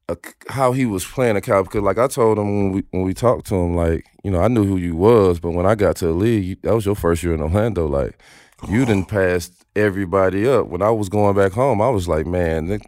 a, 0.08 0.18
how 0.50 0.72
he 0.72 0.86
was 0.86 1.04
playing 1.06 1.36
a 1.36 1.42
cow 1.42 1.64
because 1.64 1.82
like 1.82 1.98
I 1.98 2.08
told 2.08 2.38
him 2.38 2.46
when 2.56 2.72
we 2.72 2.84
when 2.92 3.04
we 3.04 3.14
talked 3.14 3.48
to 3.48 3.56
him, 3.56 3.76
like 3.76 4.06
you 4.24 4.32
know 4.32 4.40
I 4.40 4.48
knew 4.48 4.64
who 4.64 4.78
you 4.78 4.96
was, 4.96 5.40
but 5.40 5.52
when 5.52 5.66
I 5.66 5.76
got 5.76 5.96
to 5.98 6.06
the 6.08 6.14
league, 6.14 6.44
you, 6.46 6.56
that 6.64 6.76
was 6.76 6.86
your 6.86 6.96
first 6.96 7.24
year 7.24 7.34
in 7.34 7.42
Orlando. 7.42 7.88
Like 7.88 8.18
you 8.70 8.86
didn't 8.86 9.08
pass 9.08 9.50
everybody 9.76 10.48
up. 10.48 10.68
When 10.68 10.82
I 10.82 10.90
was 10.90 11.10
going 11.10 11.36
back 11.36 11.52
home, 11.52 11.82
I 11.82 11.90
was 11.90 12.08
like, 12.08 12.26
man, 12.26 12.68
that, 12.68 12.82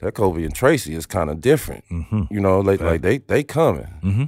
that 0.00 0.14
Kobe 0.14 0.44
and 0.44 0.54
Tracy 0.54 0.94
is 0.94 1.06
kind 1.06 1.30
of 1.30 1.40
different. 1.40 1.84
Mhm. 1.90 2.28
You 2.30 2.40
know, 2.40 2.60
like 2.60 2.80
like 2.80 3.02
they 3.02 3.18
they 3.18 3.42
coming. 3.44 3.88
Mm-hmm. 4.02 4.24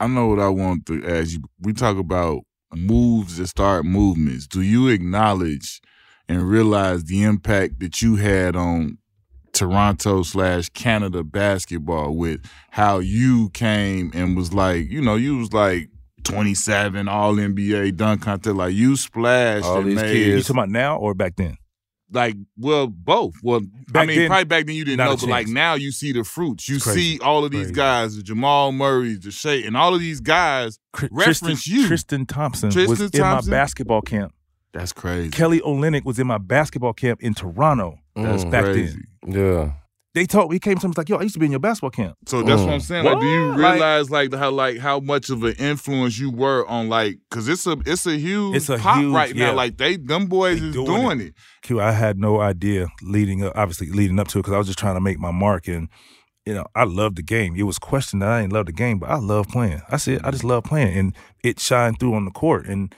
I 0.00 0.06
know 0.06 0.28
what 0.28 0.40
I 0.40 0.48
want 0.48 0.86
to 0.86 1.04
ask 1.06 1.32
you. 1.32 1.40
We 1.60 1.72
talk 1.72 1.96
about 1.98 2.40
moves 2.74 3.36
that 3.38 3.48
start 3.48 3.84
movements. 3.84 4.46
Do 4.46 4.60
you 4.60 4.88
acknowledge 4.88 5.80
and 6.28 6.42
realize 6.48 7.04
the 7.04 7.22
impact 7.24 7.80
that 7.80 8.02
you 8.02 8.16
had 8.16 8.54
on 8.54 8.98
Toronto 9.52 10.22
slash 10.22 10.68
Canada 10.68 11.24
basketball 11.24 12.14
with 12.14 12.40
how 12.70 12.98
you 12.98 13.48
came 13.50 14.10
and 14.14 14.36
was 14.36 14.52
like, 14.52 14.88
you 14.90 15.00
know, 15.00 15.16
you 15.16 15.38
was 15.38 15.52
like 15.52 15.88
27, 16.24 17.08
all 17.08 17.34
NBA 17.34 17.96
dunk 17.96 18.22
contest. 18.22 18.56
Like 18.56 18.74
you 18.74 18.96
splashed 18.96 19.64
All 19.64 19.78
and 19.78 19.88
these 19.88 19.96
made 19.96 20.16
You 20.16 20.34
kids. 20.36 20.46
talking 20.46 20.58
about 20.58 20.70
now 20.70 20.96
or 20.96 21.14
back 21.14 21.36
then? 21.36 21.56
like 22.10 22.36
well 22.56 22.86
both. 22.86 23.34
Well, 23.42 23.60
I 23.94 24.06
mean 24.06 24.16
then, 24.18 24.28
probably 24.28 24.44
back 24.44 24.64
then 24.66 24.74
you 24.76 24.84
didn't 24.86 24.96
know, 25.04 25.12
a 25.12 25.16
but 25.18 25.28
like 25.28 25.46
now 25.46 25.74
you 25.74 25.92
see 25.92 26.12
the 26.12 26.24
fruits. 26.24 26.66
You 26.68 26.78
see 26.78 27.18
all 27.20 27.44
of 27.44 27.50
these 27.50 27.66
Crazy. 27.66 27.74
guys, 27.74 28.16
the 28.16 28.22
Jamal 28.22 28.72
Murray's, 28.72 29.20
the 29.20 29.30
Shea, 29.30 29.64
and 29.64 29.76
all 29.76 29.94
of 29.94 30.00
these 30.00 30.20
guys. 30.20 30.78
Cri- 30.94 31.10
reference 31.12 31.40
Tristan, 31.40 31.74
you. 31.74 31.86
Tristan 31.86 32.24
Thompson 32.26 32.68
was 32.68 32.74
Tristan 32.74 33.10
in 33.12 33.20
my 33.20 33.40
basketball 33.42 34.00
camp. 34.00 34.32
That's 34.72 34.92
crazy. 34.94 35.30
Kelly 35.30 35.60
Olynyk 35.60 36.04
was 36.04 36.18
in 36.18 36.26
my 36.26 36.38
basketball 36.38 36.94
camp 36.94 37.20
in 37.22 37.34
Toronto. 37.34 37.98
That's 38.16 38.44
Mm. 38.44 38.50
back 38.50 38.64
crazy. 38.64 39.00
then. 39.22 39.34
Yeah. 39.34 39.72
They 40.18 40.26
told 40.26 40.50
me 40.50 40.56
he 40.56 40.60
came 40.60 40.76
to 40.78 40.88
me 40.88 40.94
like, 40.96 41.08
"Yo, 41.08 41.16
I 41.16 41.22
used 41.22 41.34
to 41.34 41.38
be 41.38 41.46
in 41.46 41.52
your 41.52 41.60
basketball 41.60 41.90
camp." 41.90 42.16
So 42.26 42.42
that's 42.42 42.60
what 42.60 42.70
Mm. 42.70 42.74
I'm 42.74 42.80
saying. 42.80 43.04
Like, 43.04 43.20
do 43.20 43.26
you 43.26 43.48
What? 43.50 43.58
Like- 43.58 43.72
realize 43.74 44.10
like 44.10 44.34
how 44.34 44.50
like 44.50 44.78
how 44.78 45.00
much 45.00 45.30
of 45.30 45.42
an 45.44 45.54
influence 45.58 46.18
you 46.18 46.30
were 46.30 46.66
on 46.66 46.88
like 46.88 47.18
because 47.30 47.48
it's 47.48 47.66
a 47.66 47.76
it's 47.86 48.06
a 48.06 48.16
huge 48.18 48.56
It's 48.56 48.68
a 48.68 48.78
pop 48.78 48.98
huge- 49.00 49.14
right 49.14 49.34
now. 49.34 49.54
Like 49.54 49.76
they 49.78 49.96
them 49.96 50.26
boys 50.26 50.60
They 50.60 50.66
is 50.68 50.72
doing 50.74 50.86
doing, 51.02 51.20
it. 51.20 51.34
Q, 51.62 51.80
I 51.80 51.92
had 51.92 52.18
no 52.18 52.40
idea 52.40 52.88
leading 53.02 53.44
up, 53.44 53.52
obviously 53.56 53.90
leading 53.90 54.18
up 54.18 54.28
to 54.28 54.38
it 54.38 54.42
because 54.42 54.54
I 54.54 54.58
was 54.58 54.66
just 54.66 54.78
trying 54.78 54.94
to 54.96 55.00
make 55.00 55.18
my 55.18 55.30
mark 55.30 55.68
and. 55.68 55.88
You 56.46 56.54
know, 56.54 56.64
I 56.74 56.84
loved 56.84 57.16
the 57.16 57.22
game. 57.22 57.56
It 57.56 57.64
was 57.64 57.78
questioned 57.78 58.22
that 58.22 58.30
I 58.30 58.40
didn't 58.40 58.54
love 58.54 58.64
the 58.64 58.72
game, 58.72 58.98
but 58.98 59.10
I 59.10 59.16
love 59.16 59.48
playing. 59.48 59.82
I 59.90 59.98
said 59.98 60.22
I 60.24 60.30
just 60.30 60.44
love 60.44 60.64
playing, 60.64 60.96
and 60.96 61.14
it 61.44 61.60
shined 61.60 62.00
through 62.00 62.14
on 62.14 62.24
the 62.24 62.30
court. 62.30 62.64
And 62.66 62.94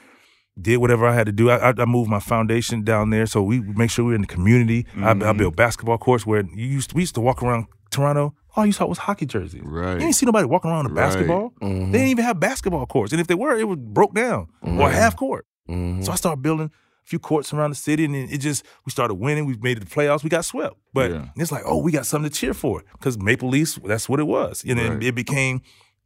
did 0.60 0.78
whatever 0.78 1.06
I 1.06 1.14
had 1.14 1.26
to 1.26 1.32
do. 1.32 1.50
I, 1.50 1.70
I, 1.70 1.74
I 1.78 1.84
moved 1.84 2.10
my 2.10 2.20
foundation 2.20 2.82
down 2.84 3.10
there, 3.10 3.26
so 3.26 3.42
we 3.42 3.60
make 3.60 3.90
sure 3.90 4.04
we're 4.04 4.14
in 4.14 4.20
the 4.22 4.26
community. 4.26 4.86
I, 4.96 5.10
I 5.10 5.14
Mhm. 5.14 5.36
built 5.38 5.56
basketball 5.56 5.98
courts 5.98 6.26
where 6.26 6.42
you 6.54 6.66
used 6.66 6.90
to, 6.90 6.96
we 6.96 7.02
used 7.02 7.14
to 7.14 7.20
walk 7.20 7.42
around 7.42 7.66
Toronto. 7.90 8.34
All 8.56 8.66
you 8.66 8.72
saw 8.72 8.86
was 8.86 8.98
hockey 8.98 9.26
jerseys. 9.26 9.62
Right. 9.64 9.94
You 9.94 9.98
didn't 10.00 10.14
see 10.16 10.26
nobody 10.26 10.46
walking 10.46 10.70
around 10.70 10.86
in 10.86 10.94
Right. 10.94 11.04
basketball. 11.06 11.52
Mhm. 11.62 11.92
They 11.92 11.98
didn't 11.98 12.08
even 12.10 12.24
have 12.24 12.40
basketball 12.40 12.86
courts, 12.86 13.12
and 13.12 13.20
if 13.20 13.26
they 13.26 13.34
were, 13.34 13.56
it 13.56 13.68
was 13.68 13.78
broke 13.80 14.14
down 14.14 14.48
or 14.62 14.90
half 14.90 15.16
court. 15.16 15.46
Mhm. 15.68 16.04
So 16.04 16.12
I 16.12 16.16
started 16.16 16.42
building 16.42 16.66
a 16.66 16.70
few 17.08 17.18
courts 17.20 17.52
around 17.52 17.70
the 17.70 17.76
city, 17.76 18.04
and 18.04 18.14
it 18.14 18.38
just 18.38 18.64
we 18.84 18.90
started 18.90 19.14
winning. 19.14 19.46
We 19.46 19.56
made 19.60 19.76
it 19.76 19.80
to 19.80 19.86
the 19.86 19.94
playoffs. 19.94 20.24
We 20.24 20.30
got 20.30 20.44
swept, 20.44 20.74
but 20.92 21.10
Yeah. 21.12 21.26
it's 21.36 21.52
like, 21.52 21.62
oh, 21.64 21.78
we 21.78 21.92
got 21.92 22.06
something 22.06 22.30
to 22.30 22.36
cheer 22.36 22.52
for 22.54 22.82
because 22.92 23.18
Maple 23.18 23.48
Leafs. 23.48 23.78
That's 23.84 24.08
what 24.08 24.18
it 24.20 24.26
was, 24.26 24.64
and 24.68 24.78
then 24.78 24.94
Right. 24.94 25.02
it 25.04 25.14
became 25.14 25.62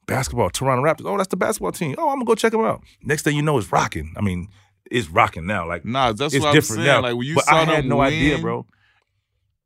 basketball. 0.06 0.50
Toronto 0.50 0.82
Raptors. 0.82 1.06
Oh, 1.10 1.16
that's 1.16 1.28
the 1.28 1.36
basketball 1.36 1.72
team. 1.72 1.94
Oh, 1.98 2.08
I'm 2.10 2.16
gonna 2.16 2.24
go 2.24 2.34
check 2.34 2.52
them 2.52 2.62
out. 2.64 2.82
Next 3.02 3.22
thing 3.22 3.36
you 3.36 3.42
know, 3.42 3.58
it's 3.58 3.70
rocking. 3.72 4.12
I 4.16 4.20
mean, 4.20 4.48
it's 4.90 5.08
rocking 5.08 5.46
now. 5.46 5.66
Like 5.66 5.84
Nah, 5.84 6.12
that's 6.12 6.34
it's 6.34 6.42
what 6.42 6.48
I'm 6.50 6.54
different 6.54 6.82
saying. 6.82 6.86
now. 6.86 7.02
Like 7.02 7.16
when 7.16 7.26
you 7.26 7.34
but 7.36 7.44
saw 7.44 7.56
I 7.56 7.64
had 7.64 7.84
them 7.84 7.88
no 7.88 8.00
idea, 8.00 8.34
win, 8.34 8.42
bro. 8.42 8.66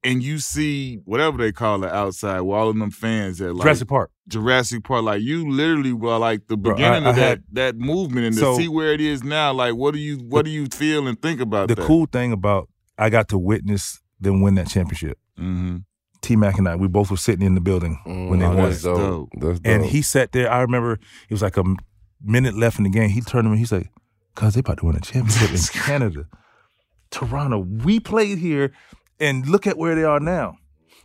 and 0.04 0.22
you 0.22 0.38
see 0.38 0.96
whatever 1.04 1.38
they 1.38 1.52
call 1.52 1.82
it 1.84 1.90
outside, 1.92 2.40
with 2.42 2.54
all 2.54 2.68
of 2.68 2.78
them 2.78 2.90
fans 2.90 3.40
at 3.40 3.54
like 3.54 3.62
Jurassic 3.64 3.88
Park. 3.88 4.10
Jurassic 4.28 4.84
Park, 4.84 5.02
like 5.04 5.22
you 5.22 5.50
literally 5.50 5.92
were 5.92 6.18
like 6.18 6.46
the 6.48 6.56
Bro, 6.56 6.72
I- 6.72 6.76
beginning 6.76 7.06
I 7.06 7.10
of 7.10 7.16
that 7.16 7.28
had- 7.28 7.42
that 7.52 7.76
movement, 7.76 8.26
and 8.26 8.34
So- 8.36 8.56
to 8.56 8.62
see 8.62 8.68
where 8.68 8.92
it 8.92 9.00
is 9.00 9.24
now, 9.24 9.52
like 9.52 9.74
what 9.74 9.92
do 9.94 9.98
you 10.00 10.18
what 10.28 10.44
do 10.44 10.50
you 10.50 10.66
feel 10.66 11.06
and 11.08 11.20
think 11.20 11.40
about 11.40 11.68
The 11.68 11.74
that? 11.76 11.84
cool 11.86 12.06
thing 12.06 12.32
about 12.32 12.68
I 12.96 13.10
got 13.10 13.28
to 13.30 13.38
witness 13.38 14.00
them 14.20 14.40
win 14.40 14.54
that 14.56 14.68
championship. 14.68 15.18
Mm-hmm. 15.38 15.78
T 16.20 16.36
Mac 16.36 16.58
and 16.58 16.68
I, 16.68 16.76
we 16.76 16.88
both 16.88 17.10
were 17.10 17.16
sitting 17.16 17.46
in 17.46 17.54
the 17.54 17.60
building 17.60 17.98
mm, 18.06 18.28
when 18.28 18.38
they 18.40 18.44
Oh, 18.46 18.54
won 18.54 18.70
that's 18.70 18.82
dope. 18.82 18.98
dope. 18.98 19.28
That's 19.40 19.60
dope. 19.60 19.72
And 19.72 19.84
he 19.84 20.02
sat 20.02 20.32
there. 20.32 20.50
I 20.50 20.60
remember 20.60 20.92
it 20.92 21.30
was 21.30 21.42
like 21.42 21.56
a 21.56 21.64
minute 22.22 22.54
left 22.56 22.78
in 22.78 22.84
the 22.84 22.90
game. 22.90 23.10
He 23.10 23.20
turned 23.20 23.44
to 23.46 23.50
me. 23.50 23.58
He's 23.58 23.72
like, 23.72 23.88
"Cause 24.34 24.54
they 24.54 24.60
about 24.60 24.78
to 24.78 24.86
win 24.86 24.96
a 24.96 25.00
championship 25.00 25.50
in 25.50 25.58
Canada, 25.82 26.26
Toronto. 27.10 27.58
We 27.58 28.00
played 28.00 28.38
here, 28.38 28.72
and 29.20 29.46
look 29.46 29.66
at 29.66 29.78
where 29.78 29.94
they 29.94 30.04
are 30.04 30.20
now." 30.20 30.56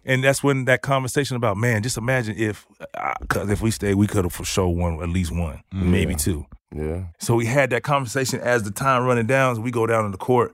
And 0.06 0.22
that's 0.22 0.44
when 0.44 0.66
that 0.66 0.82
conversation 0.82 1.38
about 1.38 1.56
man, 1.56 1.82
just 1.82 1.98
imagine 1.98 2.36
if, 2.38 2.66
uh, 2.94 3.14
because 3.22 3.50
if 3.50 3.62
we 3.62 3.72
stayed, 3.72 3.96
we 3.96 4.06
could 4.06 4.26
have 4.26 4.34
for 4.34 4.44
sure 4.44 4.68
won 4.68 5.02
at 5.02 5.08
least 5.08 5.32
one, 5.32 5.62
mm. 5.74 5.84
maybe 5.84 6.14
two. 6.14 6.46
yeah. 6.76 7.06
So 7.20 7.36
we 7.36 7.46
had 7.46 7.70
that 7.70 7.84
conversation 7.84 8.42
as 8.42 8.64
the 8.64 8.72
time 8.72 9.04
running 9.06 9.28
down. 9.28 9.56
So 9.56 9.62
we 9.62 9.72
go 9.72 9.88
down 9.88 10.04
to 10.04 10.10
the 10.12 10.18
court 10.18 10.54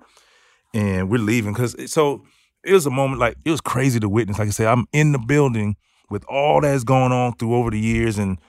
and 0.75 1.09
we're 1.09 1.17
leaving 1.19 1.53
because 1.53 1.75
so 1.91 2.23
it 2.63 2.73
was 2.73 2.85
a 2.85 2.89
moment 2.89 3.19
like 3.19 3.35
it 3.45 3.51
was 3.51 3.61
crazy 3.61 3.99
to 3.99 4.09
witness. 4.09 4.37
Like 4.39 4.47
I 4.47 4.51
said, 4.51 4.67
I'm 4.67 4.85
in 4.93 5.11
the 5.11 5.19
building 5.19 5.75
with 6.09 6.25
all 6.25 6.61
that's 6.61 6.83
going 6.83 7.11
on 7.11 7.33
through 7.33 7.55
over 7.55 7.69
the 7.71 7.79
years 7.79 8.17
and 8.17 8.39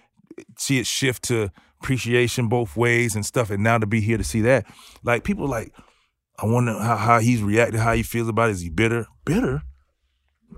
see 0.58 0.78
it 0.78 0.86
shift 0.86 1.22
to 1.24 1.50
appreciation 1.80 2.48
both 2.48 2.76
ways 2.76 3.14
and 3.14 3.24
stuff. 3.24 3.50
And 3.50 3.62
now 3.62 3.78
to 3.78 3.86
be 3.86 4.00
here 4.00 4.16
to 4.18 4.24
see 4.24 4.40
that, 4.42 4.66
like 5.02 5.24
people 5.24 5.46
like, 5.46 5.72
I 6.42 6.46
wonder 6.46 6.72
how, 6.78 6.96
how 6.96 7.18
he's 7.20 7.42
reacted, 7.42 7.80
how 7.80 7.92
he 7.92 8.02
feels 8.02 8.28
about 8.28 8.48
it. 8.48 8.52
Is 8.52 8.60
he 8.62 8.70
bitter? 8.70 9.06
Bitter? 9.24 9.62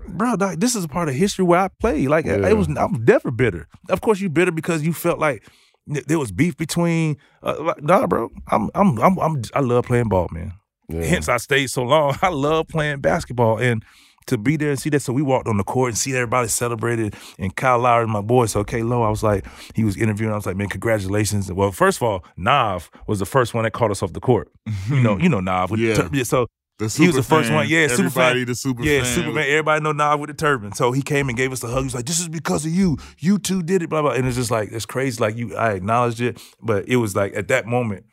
Bro, 0.07 0.35
like, 0.39 0.59
this 0.59 0.75
is 0.75 0.83
a 0.85 0.87
part 0.87 1.07
of 1.09 1.15
history 1.15 1.45
where 1.45 1.59
I 1.59 1.67
play. 1.67 2.07
Like 2.07 2.25
Yeah. 2.25 2.47
it 2.47 2.57
was, 2.57 2.67
I'm 2.77 3.03
never 3.05 3.31
bitter. 3.31 3.67
Of 3.89 4.01
course, 4.01 4.19
you 4.19 4.29
bitter 4.29 4.51
because 4.51 4.81
you 4.83 4.93
felt 4.93 5.19
like 5.19 5.47
there 5.85 6.17
was 6.19 6.31
beef 6.31 6.57
between. 6.57 7.17
Uh, 7.43 7.55
like, 7.59 7.83
nah, 7.83 8.07
bro, 8.07 8.29
I'm, 8.49 8.69
I'm, 8.73 8.97
I'm, 8.99 9.19
I'm, 9.19 9.41
I 9.53 9.59
love 9.59 9.85
playing 9.85 10.09
ball, 10.09 10.29
man. 10.31 10.53
Yeah. 10.89 11.03
Hence, 11.03 11.29
I 11.29 11.37
stayed 11.37 11.67
so 11.67 11.83
long. 11.83 12.15
I 12.21 12.29
love 12.29 12.67
playing 12.67 13.01
basketball 13.01 13.57
and 13.59 13.83
to 14.27 14.37
be 14.37 14.55
there 14.55 14.69
and 14.69 14.79
see 14.79 14.89
that. 14.91 15.01
So 15.01 15.11
we 15.11 15.21
walked 15.21 15.47
on 15.49 15.57
the 15.57 15.63
court 15.65 15.89
and 15.89 15.97
see 15.97 16.13
everybody 16.15 16.47
celebrated. 16.47 17.15
And 17.37 17.53
Kyle 17.55 17.79
Lowry, 17.79 18.07
my 18.07 18.21
boy, 18.21 18.45
so 18.45 18.63
K 18.63 18.81
Low, 18.83 19.01
I 19.03 19.09
was 19.09 19.21
like, 19.23 19.45
he 19.75 19.83
was 19.83 19.97
interviewing. 19.97 20.31
I 20.31 20.35
was 20.37 20.45
like, 20.45 20.55
man, 20.55 20.69
congratulations. 20.69 21.51
Well, 21.51 21.71
first 21.71 21.97
of 21.97 22.03
all, 22.03 22.23
Nav 22.37 22.89
was 23.07 23.19
the 23.19 23.25
first 23.25 23.53
one 23.53 23.63
that 23.65 23.71
caught 23.73 23.91
us 23.91 24.01
off 24.01 24.13
the 24.13 24.21
court. 24.21 24.49
You 24.89 25.01
know, 25.01 25.17
you 25.17 25.27
know 25.29 25.39
Nav. 25.41 25.71
with 25.71 25.79
the 25.81 25.87
Yeah. 25.87 26.09
yeah. 26.13 26.23
So 26.23 26.47
The 26.79 26.85
He 26.87 27.05
was 27.07 27.15
the 27.15 27.21
super 27.23 27.23
first 27.41 27.51
one, 27.51 27.63
fan, 27.65 27.71
yeah, 27.71 27.87
super 27.87 28.03
Everybody, 28.05 28.39
fan. 28.39 28.45
the 28.47 28.55
super 28.55 28.83
yeah, 28.83 29.03
fan. 29.03 29.13
Superman. 29.15 29.45
Everybody 29.49 29.83
know 29.83 29.91
Nav 29.91 30.19
with 30.21 30.29
the 30.29 30.33
turban. 30.35 30.71
So 30.73 30.91
he 30.93 31.01
came 31.01 31.27
and 31.27 31.37
gave 31.37 31.51
us 31.51 31.61
a 31.63 31.67
hug. 31.67 31.79
He 31.79 31.83
was 31.83 31.95
like, 31.95 32.05
"This 32.05 32.19
is 32.21 32.29
because 32.29 32.65
of 32.65 32.71
you. 32.71 32.97
You 33.19 33.37
two 33.39 33.61
did 33.61 33.83
it." 33.83 33.89
Blah 33.89 34.01
blah. 34.03 34.11
And 34.11 34.25
it's 34.25 34.37
just 34.37 34.51
like 34.51 34.69
it's 34.71 34.85
crazy. 34.85 35.19
Like 35.21 35.35
you, 35.35 35.53
I 35.55 35.73
acknowledged 35.73 36.21
it, 36.21 36.41
but 36.61 36.87
it 36.87 36.95
was 36.95 37.13
like 37.15 37.35
at 37.35 37.47
that 37.49 37.65
moment, 37.67 38.05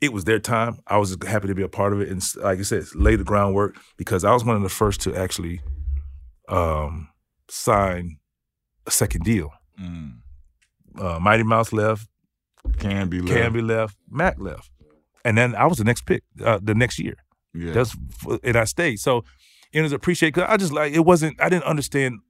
it 0.00 0.12
was 0.12 0.24
their 0.24 0.38
time. 0.38 0.78
I 0.86 0.98
was 0.98 1.16
happy 1.26 1.48
to 1.48 1.54
be 1.54 1.62
a 1.62 1.68
part 1.68 1.92
of 1.92 2.00
it, 2.00 2.08
and 2.08 2.22
like 2.42 2.58
I 2.58 2.62
said, 2.62 2.84
lay 2.94 3.16
the 3.16 3.24
groundwork 3.24 3.76
because 3.96 4.24
I 4.24 4.32
was 4.32 4.44
one 4.44 4.56
of 4.56 4.62
the 4.62 4.68
first 4.68 5.00
to 5.02 5.14
actually 5.14 5.60
um, 6.48 7.08
sign 7.48 8.18
a 8.86 8.90
second 8.90 9.24
deal. 9.24 9.52
Mm. 9.80 10.18
Uh, 10.98 11.18
Mighty 11.20 11.42
Mouse 11.42 11.72
left, 11.72 12.08
Camby 12.78 13.20
left. 13.26 13.54
Camby 13.54 13.66
left, 13.66 13.96
Mac 14.10 14.38
left, 14.38 14.70
and 15.24 15.36
then 15.36 15.54
I 15.54 15.66
was 15.66 15.78
the 15.78 15.84
next 15.84 16.02
pick 16.06 16.22
uh, 16.44 16.58
the 16.62 16.74
next 16.74 16.98
year. 16.98 17.14
Yeah. 17.54 17.72
That's 17.72 17.96
and 18.42 18.56
I 18.56 18.64
stayed. 18.64 18.98
So 19.00 19.24
it 19.72 19.82
was 19.82 19.92
appreciated 19.92 20.34
because 20.34 20.48
I 20.50 20.56
just 20.56 20.72
like 20.72 20.92
it 20.94 21.00
wasn't. 21.04 21.40
I 21.40 21.48
didn't 21.48 21.64
understand 21.64 22.20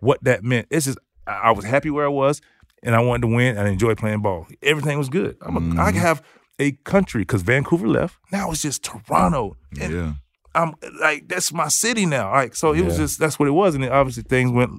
what 0.00 0.22
that 0.24 0.42
meant. 0.44 0.66
It's 0.70 0.86
just 0.86 0.98
I 1.26 1.32
I 1.32 1.50
was 1.52 1.64
happy 1.64 1.90
where 1.90 2.04
I 2.06 2.08
was, 2.08 2.40
and 2.82 2.94
I 2.94 3.00
wanted 3.00 3.22
to 3.28 3.34
win, 3.34 3.56
and 3.56 3.66
I 3.66 3.70
enjoyed 3.70 3.98
playing 3.98 4.22
ball. 4.22 4.46
Everything 4.62 4.98
was 4.98 5.08
good. 5.08 5.36
I'm 5.42 5.56
a, 5.78 5.82
I 5.82 5.90
Mhm. 5.92 5.94
have 5.96 6.22
a 6.58 6.72
country 6.84 7.22
because 7.22 7.42
Vancouver 7.42 7.86
left. 7.88 8.16
Now 8.32 8.50
it's 8.50 8.62
just 8.62 8.82
Toronto, 8.84 9.56
and 9.80 9.92
yeah. 9.92 10.12
I'm 10.54 10.74
like 11.00 11.28
that's 11.28 11.52
my 11.52 11.68
city 11.68 12.06
now. 12.06 12.30
Like 12.32 12.54
so, 12.56 12.72
it 12.72 12.82
was 12.84 12.96
just 12.96 13.18
that's 13.18 13.38
what 13.38 13.48
it 13.48 13.52
was, 13.52 13.74
and 13.74 13.84
then 13.84 13.92
obviously 13.92 14.22
things 14.22 14.50
went 14.52 14.70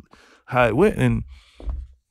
how 0.45 0.67
it 0.67 0.75
went, 0.75 0.95
and 0.97 1.23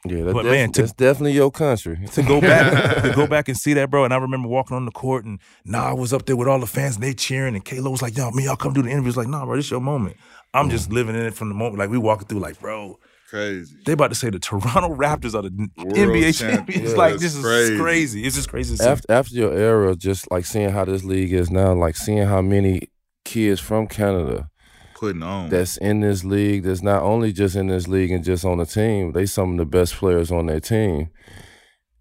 Yeah, 0.06 0.24
that's, 0.24 0.34
But 0.34 0.42
def- 0.42 0.52
man, 0.52 0.72
to- 0.72 0.82
that's 0.82 0.92
definitely 0.92 1.32
your 1.32 1.50
country. 1.50 1.98
to 2.12 2.22
go 2.22 2.40
back 2.40 3.02
to 3.02 3.12
go 3.14 3.26
back 3.26 3.48
and 3.48 3.56
see 3.56 3.72
that, 3.74 3.90
bro. 3.90 4.04
And 4.04 4.12
I 4.12 4.18
remember 4.18 4.48
walking 4.48 4.76
on 4.76 4.84
the 4.84 4.90
court 4.92 5.24
and 5.24 5.38
nah, 5.64 5.88
I 5.90 5.92
was 5.94 6.12
up 6.12 6.26
there 6.26 6.36
with 6.36 6.46
all 6.48 6.60
the 6.60 6.66
fans 6.66 6.96
and 6.96 7.04
they 7.04 7.14
cheering 7.14 7.54
and 7.54 7.64
Kayla 7.64 7.90
was 7.90 8.02
like, 8.02 8.16
yo, 8.16 8.30
man, 8.32 8.44
y'all 8.44 8.56
come 8.56 8.74
do 8.74 8.82
the 8.82 8.88
interview. 8.90 9.12
interviews. 9.12 9.16
Like, 9.16 9.28
nah, 9.28 9.46
bro, 9.46 9.56
this 9.56 9.70
your 9.70 9.80
moment. 9.80 10.16
I'm 10.52 10.68
just 10.68 10.92
living 10.92 11.14
in 11.16 11.22
it 11.22 11.34
from 11.34 11.48
the 11.48 11.54
moment. 11.54 11.78
Like 11.78 11.88
we 11.90 11.96
walking 11.98 12.26
through, 12.28 12.40
like, 12.40 12.60
bro, 12.60 12.98
Crazy. 13.34 13.76
they 13.84 13.92
about 13.92 14.08
to 14.10 14.14
say 14.14 14.30
the 14.30 14.38
Toronto 14.38 14.94
Raptors 14.94 15.34
are 15.34 15.42
the 15.42 15.50
World 15.76 15.92
NBA 15.96 16.38
champions. 16.38 16.38
champions. 16.38 16.90
Yeah, 16.92 16.96
like 16.96 17.10
that's 17.14 17.22
this 17.22 17.34
is 17.34 17.42
crazy. 17.44 17.78
crazy. 17.78 18.24
It's 18.24 18.36
just 18.36 18.48
crazy. 18.48 18.84
after 18.84 19.12
after 19.12 19.34
your 19.34 19.52
era, 19.52 19.96
just 19.96 20.30
like 20.30 20.44
seeing 20.46 20.70
how 20.70 20.84
this 20.84 21.02
league 21.02 21.32
is 21.32 21.50
now, 21.50 21.74
like 21.74 21.96
seeing 21.96 22.26
how 22.28 22.40
many 22.40 22.90
kids 23.24 23.58
from 23.60 23.88
Canada 23.88 24.48
Putting 24.94 25.24
on. 25.24 25.50
that's 25.50 25.76
in 25.78 25.98
this 26.00 26.22
league, 26.24 26.62
that's 26.62 26.82
not 26.82 27.02
only 27.02 27.32
just 27.32 27.56
in 27.56 27.66
this 27.66 27.88
league 27.88 28.12
and 28.12 28.22
just 28.24 28.44
on 28.44 28.58
the 28.58 28.66
team, 28.66 29.10
they 29.12 29.26
some 29.26 29.52
of 29.52 29.56
the 29.58 29.66
best 29.66 29.94
players 29.96 30.30
on 30.30 30.46
their 30.46 30.60
team. 30.60 31.10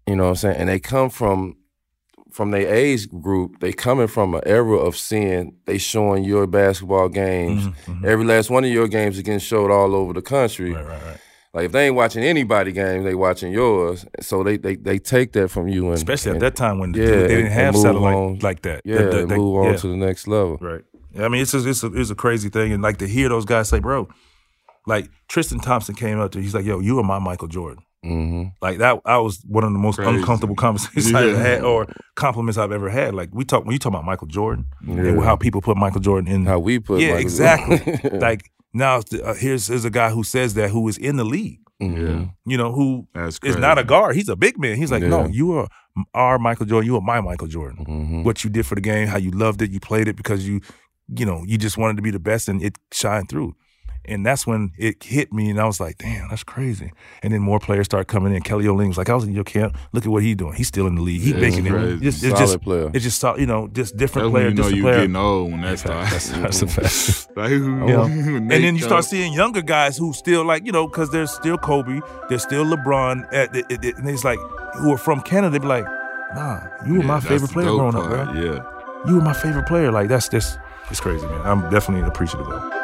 You 0.06 0.14
know 0.14 0.24
what 0.24 0.28
I'm 0.30 0.36
saying? 0.36 0.56
And 0.58 0.68
they 0.68 0.78
come 0.78 1.10
from 1.10 1.56
from 2.34 2.50
their 2.50 2.66
age 2.74 3.08
group, 3.22 3.60
they 3.60 3.72
coming 3.72 4.08
from 4.08 4.34
an 4.34 4.42
era 4.44 4.76
of 4.76 4.96
seeing 4.96 5.54
they 5.66 5.78
showing 5.78 6.24
your 6.24 6.46
basketball 6.48 7.08
games. 7.08 7.66
Mhm, 7.68 7.74
mhm. 8.00 8.04
Every 8.04 8.24
last 8.24 8.50
one 8.50 8.64
of 8.64 8.70
your 8.70 8.88
games 8.88 9.16
is 9.16 9.22
getting 9.22 9.38
showed 9.40 9.70
all 9.70 9.94
over 9.94 10.12
the 10.12 10.22
country. 10.22 10.72
Right, 10.72 10.84
right, 10.84 11.02
right. 11.04 11.20
Like 11.54 11.66
if 11.66 11.72
they 11.72 11.86
ain't 11.86 11.94
watching 11.94 12.24
anybody 12.24 12.72
games, 12.72 13.04
they 13.04 13.14
watching 13.14 13.52
yours. 13.52 14.04
So 14.20 14.42
they 14.42 14.56
they, 14.56 14.74
they 14.74 14.98
take 14.98 15.32
that 15.34 15.48
from 15.48 15.68
you 15.68 15.84
and 15.86 15.94
Especially 15.94 16.32
and, 16.32 16.42
at 16.42 16.46
that 16.54 16.56
time 16.56 16.80
when 16.80 16.92
yeah, 16.94 17.06
they 17.06 17.28
didn't 17.28 17.52
have 17.52 17.76
satellite 17.76 18.14
on. 18.16 18.38
like 18.40 18.62
that. 18.62 18.82
Yeah, 18.84 19.02
The- 19.04 19.10
the- 19.20 19.26
they- 19.26 19.36
move 19.36 19.56
on 19.58 19.64
yeah. 19.70 19.76
to 19.76 19.86
the 19.88 19.96
next 19.96 20.26
level. 20.26 20.58
Right. 20.60 20.82
I 21.16 21.28
mean, 21.28 21.42
it's 21.42 21.52
just, 21.52 21.64
it's 21.68 21.84
a, 21.84 21.92
it's 21.94 22.10
a 22.10 22.16
crazy 22.16 22.48
thing, 22.48 22.72
and 22.72 22.82
like 22.82 22.96
to 22.98 23.06
hear 23.06 23.28
those 23.28 23.44
guys 23.44 23.68
say, 23.68 23.78
bro, 23.78 24.08
like 24.86 25.08
Tristan 25.28 25.60
Thompson 25.60 25.94
came 25.94 26.18
up 26.18 26.32
to, 26.32 26.40
he's 26.40 26.54
like, 26.54 26.64
yo, 26.64 26.80
you 26.80 26.98
are 26.98 27.04
my 27.04 27.20
Michael 27.20 27.46
Jordan. 27.48 27.84
Hmm 28.04 28.44
Like 28.62 28.78
that, 28.78 29.00
I 29.04 29.18
was 29.18 29.42
one 29.48 29.64
of 29.64 29.72
the 29.72 29.78
most 29.78 29.96
Crazy. 29.96 30.10
uncomfortable 30.18 30.54
conversations 30.56 31.14
I've 31.14 31.30
Yeah. 31.30 31.36
had, 31.42 31.62
or 31.62 31.86
compliments 32.14 32.58
I've 32.58 32.72
ever 32.72 32.90
had. 32.90 33.14
Like 33.14 33.30
we 33.32 33.44
talk 33.44 33.64
when 33.64 33.72
you 33.72 33.78
talk 33.78 33.90
about 33.92 34.04
Michael 34.04 34.26
Jordan 34.28 34.66
and 34.86 35.22
how 35.22 35.36
people 35.36 35.60
put 35.60 35.76
Michael 35.76 36.00
Jordan 36.00 36.30
in. 36.32 36.46
How 36.46 36.58
we 36.58 36.78
put 36.78 37.00
yeah, 37.00 37.08
Michael 37.14 37.20
exactly. 37.22 38.10
Like 38.28 38.50
now, 38.72 39.00
uh, 39.22 39.34
here's 39.34 39.66
here's 39.68 39.84
a 39.84 39.90
guy 39.90 40.10
who 40.10 40.22
says 40.24 40.54
that 40.54 40.70
who 40.70 40.86
is 40.88 40.98
in 40.98 41.16
the 41.16 41.24
league. 41.24 41.60
Mhm. 41.82 42.30
You 42.46 42.56
know, 42.56 42.72
who 42.72 43.06
That's 43.14 43.34
is 43.34 43.38
crazy. 43.40 43.58
not 43.60 43.78
a 43.78 43.84
guard. 43.84 44.14
He's 44.16 44.28
a 44.28 44.36
big 44.36 44.58
man. 44.58 44.76
He's 44.76 44.92
like, 44.92 45.02
no, 45.02 45.26
you 45.26 45.52
are 45.52 45.68
our 46.14 46.38
Michael 46.38 46.66
Jordan. 46.66 46.86
You 46.86 46.96
are 46.96 47.00
my 47.00 47.20
Michael 47.20 47.48
Jordan. 47.48 47.84
Mhm. 47.86 48.24
What 48.24 48.44
you 48.44 48.50
did 48.50 48.64
for 48.66 48.74
the 48.76 48.80
game, 48.80 49.08
how 49.08 49.18
you 49.18 49.30
loved 49.32 49.60
it, 49.62 49.70
you 49.70 49.80
played 49.80 50.08
it 50.08 50.16
because 50.16 50.46
you 50.48 50.60
you 51.18 51.26
know, 51.26 51.42
you 51.46 51.58
just 51.58 51.76
wanted 51.76 51.96
to 51.96 52.02
be 52.02 52.10
the 52.10 52.18
best 52.18 52.48
and 52.48 52.62
it 52.62 52.78
shined 52.92 53.28
through. 53.28 53.54
And 54.06 54.24
that's 54.26 54.46
when 54.46 54.72
it 54.76 55.02
hit 55.02 55.32
me, 55.32 55.50
and 55.50 55.60
I 55.60 55.64
was 55.66 55.80
like, 55.80 55.98
"Damn, 55.98 56.28
that's 56.28 56.44
crazy." 56.44 56.92
And 57.22 57.32
then 57.32 57.40
more 57.40 57.58
players 57.58 57.86
start 57.86 58.06
coming 58.06 58.34
in. 58.34 58.42
Kelly 58.42 58.64
Olynyk 58.66 58.88
was 58.88 58.98
like, 58.98 59.08
"I 59.08 59.14
was 59.14 59.24
in 59.24 59.32
your 59.32 59.44
camp. 59.44 59.76
Look 59.92 60.04
at 60.04 60.10
what 60.12 60.22
he's 60.22 60.36
doing. 60.36 60.52
He's 60.54 60.68
still 60.68 60.86
in 60.86 60.94
the 60.96 61.00
league. 61.02 61.20
He's 61.22 61.32
Yeah, 61.32 61.40
making 61.40 61.66
it. 61.66 61.70
crazy. 61.70 62.00
Just, 62.00 62.22
it's 62.24 62.32
Solid 62.34 62.46
just, 62.46 62.60
player. 62.62 62.90
it's 62.92 63.04
just, 63.04 63.22
you 63.40 63.46
know, 63.46 63.68
just 63.68 63.96
different 63.96 64.26
That's 64.26 64.32
player, 64.32 64.46
when 64.48 64.56
you 64.56 64.62
know 64.62 64.68
you 64.68 64.82
player. 64.82 64.94
getting 64.96 65.16
old 65.16 65.52
when 65.52 65.60
that 65.62 65.78
starts. 65.78 66.28
that's 66.30 66.62
a 66.62 66.66
fact. 66.66 67.36
like, 67.36 67.50
You 67.50 67.60
know? 67.68 68.02
and 68.04 68.50
then 68.50 68.76
you 68.76 68.82
start 68.82 69.04
seeing 69.04 69.32
younger 69.32 69.62
guys 69.62 69.96
who 69.96 70.12
still 70.12 70.44
like 70.44 70.66
you 70.66 70.72
know 70.72 70.86
because 70.86 71.10
there's 71.10 71.30
still 71.30 71.56
Kobe, 71.58 72.00
there's 72.28 72.42
still 72.42 72.64
LeBron, 72.64 73.26
at, 73.32 73.54
it- 73.56 73.66
it- 73.70 73.96
and 73.96 74.08
it's 74.08 74.24
like 74.24 74.38
who 74.76 74.92
are 74.92 74.98
from 74.98 75.20
Canada. 75.22 75.52
They 75.52 75.58
be 75.60 75.66
like, 75.66 75.86
Nah, 76.34 76.60
you 76.86 76.94
were 76.94 76.98
Yeah, 77.00 77.06
my 77.06 77.20
favorite 77.20 77.50
player 77.52 77.66
dope 77.68 77.78
growing 77.92 77.96
up, 77.96 78.08
bro. 78.10 78.32
Yeah. 78.42 78.64
You 79.06 79.14
were 79.16 79.22
my 79.22 79.32
favorite 79.34 79.66
player. 79.66 79.92
Like 79.92 80.08
that's 80.08 80.28
just 80.28 80.58
it's 80.90 81.00
crazy, 81.00 81.24
man. 81.26 81.40
I'm 81.44 81.70
definitely 81.70 82.06
appreciative 82.06 82.46
of. 82.48 82.62
it. 82.62 82.83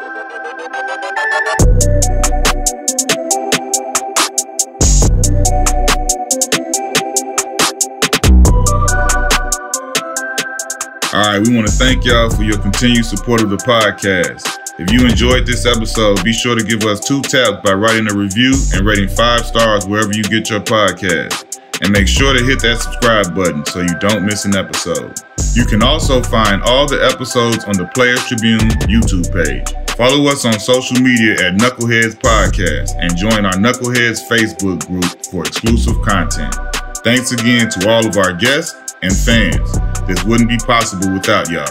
All 11.12 11.26
right, 11.26 11.40
we 11.44 11.56
want 11.56 11.66
to 11.66 11.72
thank 11.72 12.04
y'all 12.04 12.30
for 12.30 12.44
your 12.44 12.58
continued 12.58 13.04
support 13.04 13.42
of 13.42 13.50
the 13.50 13.56
podcast. 13.56 14.46
If 14.78 14.92
you 14.92 15.06
enjoyed 15.06 15.44
this 15.44 15.66
episode, 15.66 16.22
be 16.22 16.32
sure 16.32 16.56
to 16.56 16.64
give 16.64 16.84
us 16.84 17.00
two 17.00 17.20
taps 17.20 17.58
by 17.64 17.72
writing 17.72 18.10
a 18.10 18.14
review 18.14 18.54
and 18.74 18.86
rating 18.86 19.08
five 19.08 19.44
stars 19.44 19.86
wherever 19.86 20.12
you 20.12 20.22
get 20.22 20.48
your 20.48 20.60
podcast. 20.60 21.58
And 21.82 21.92
make 21.92 22.06
sure 22.06 22.32
to 22.32 22.44
hit 22.44 22.60
that 22.62 22.78
subscribe 22.80 23.34
button 23.34 23.64
so 23.66 23.80
you 23.80 23.98
don't 23.98 24.24
miss 24.24 24.44
an 24.44 24.54
episode. 24.54 25.18
You 25.54 25.64
can 25.64 25.82
also 25.82 26.22
find 26.22 26.62
all 26.62 26.86
the 26.86 27.02
episodes 27.02 27.64
on 27.64 27.72
the 27.74 27.86
Players 27.94 28.24
Tribune 28.26 28.68
YouTube 28.86 29.32
page. 29.32 29.79
Follow 30.00 30.24
us 30.28 30.46
on 30.46 30.58
social 30.58 30.96
media 31.02 31.34
at 31.46 31.60
Knuckleheads 31.60 32.14
Podcast 32.14 32.94
and 32.96 33.14
join 33.18 33.44
our 33.44 33.52
Knuckleheads 33.52 34.26
Facebook 34.26 34.86
group 34.86 35.04
for 35.26 35.42
exclusive 35.42 36.00
content. 36.00 36.56
Thanks 37.04 37.32
again 37.32 37.68
to 37.68 37.90
all 37.90 38.06
of 38.06 38.16
our 38.16 38.32
guests 38.32 38.94
and 39.02 39.14
fans. 39.14 39.78
This 40.08 40.24
wouldn't 40.24 40.48
be 40.48 40.56
possible 40.56 41.12
without 41.12 41.50
y'all. 41.50 41.66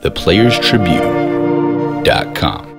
theplayerstribune.com. 0.00 2.73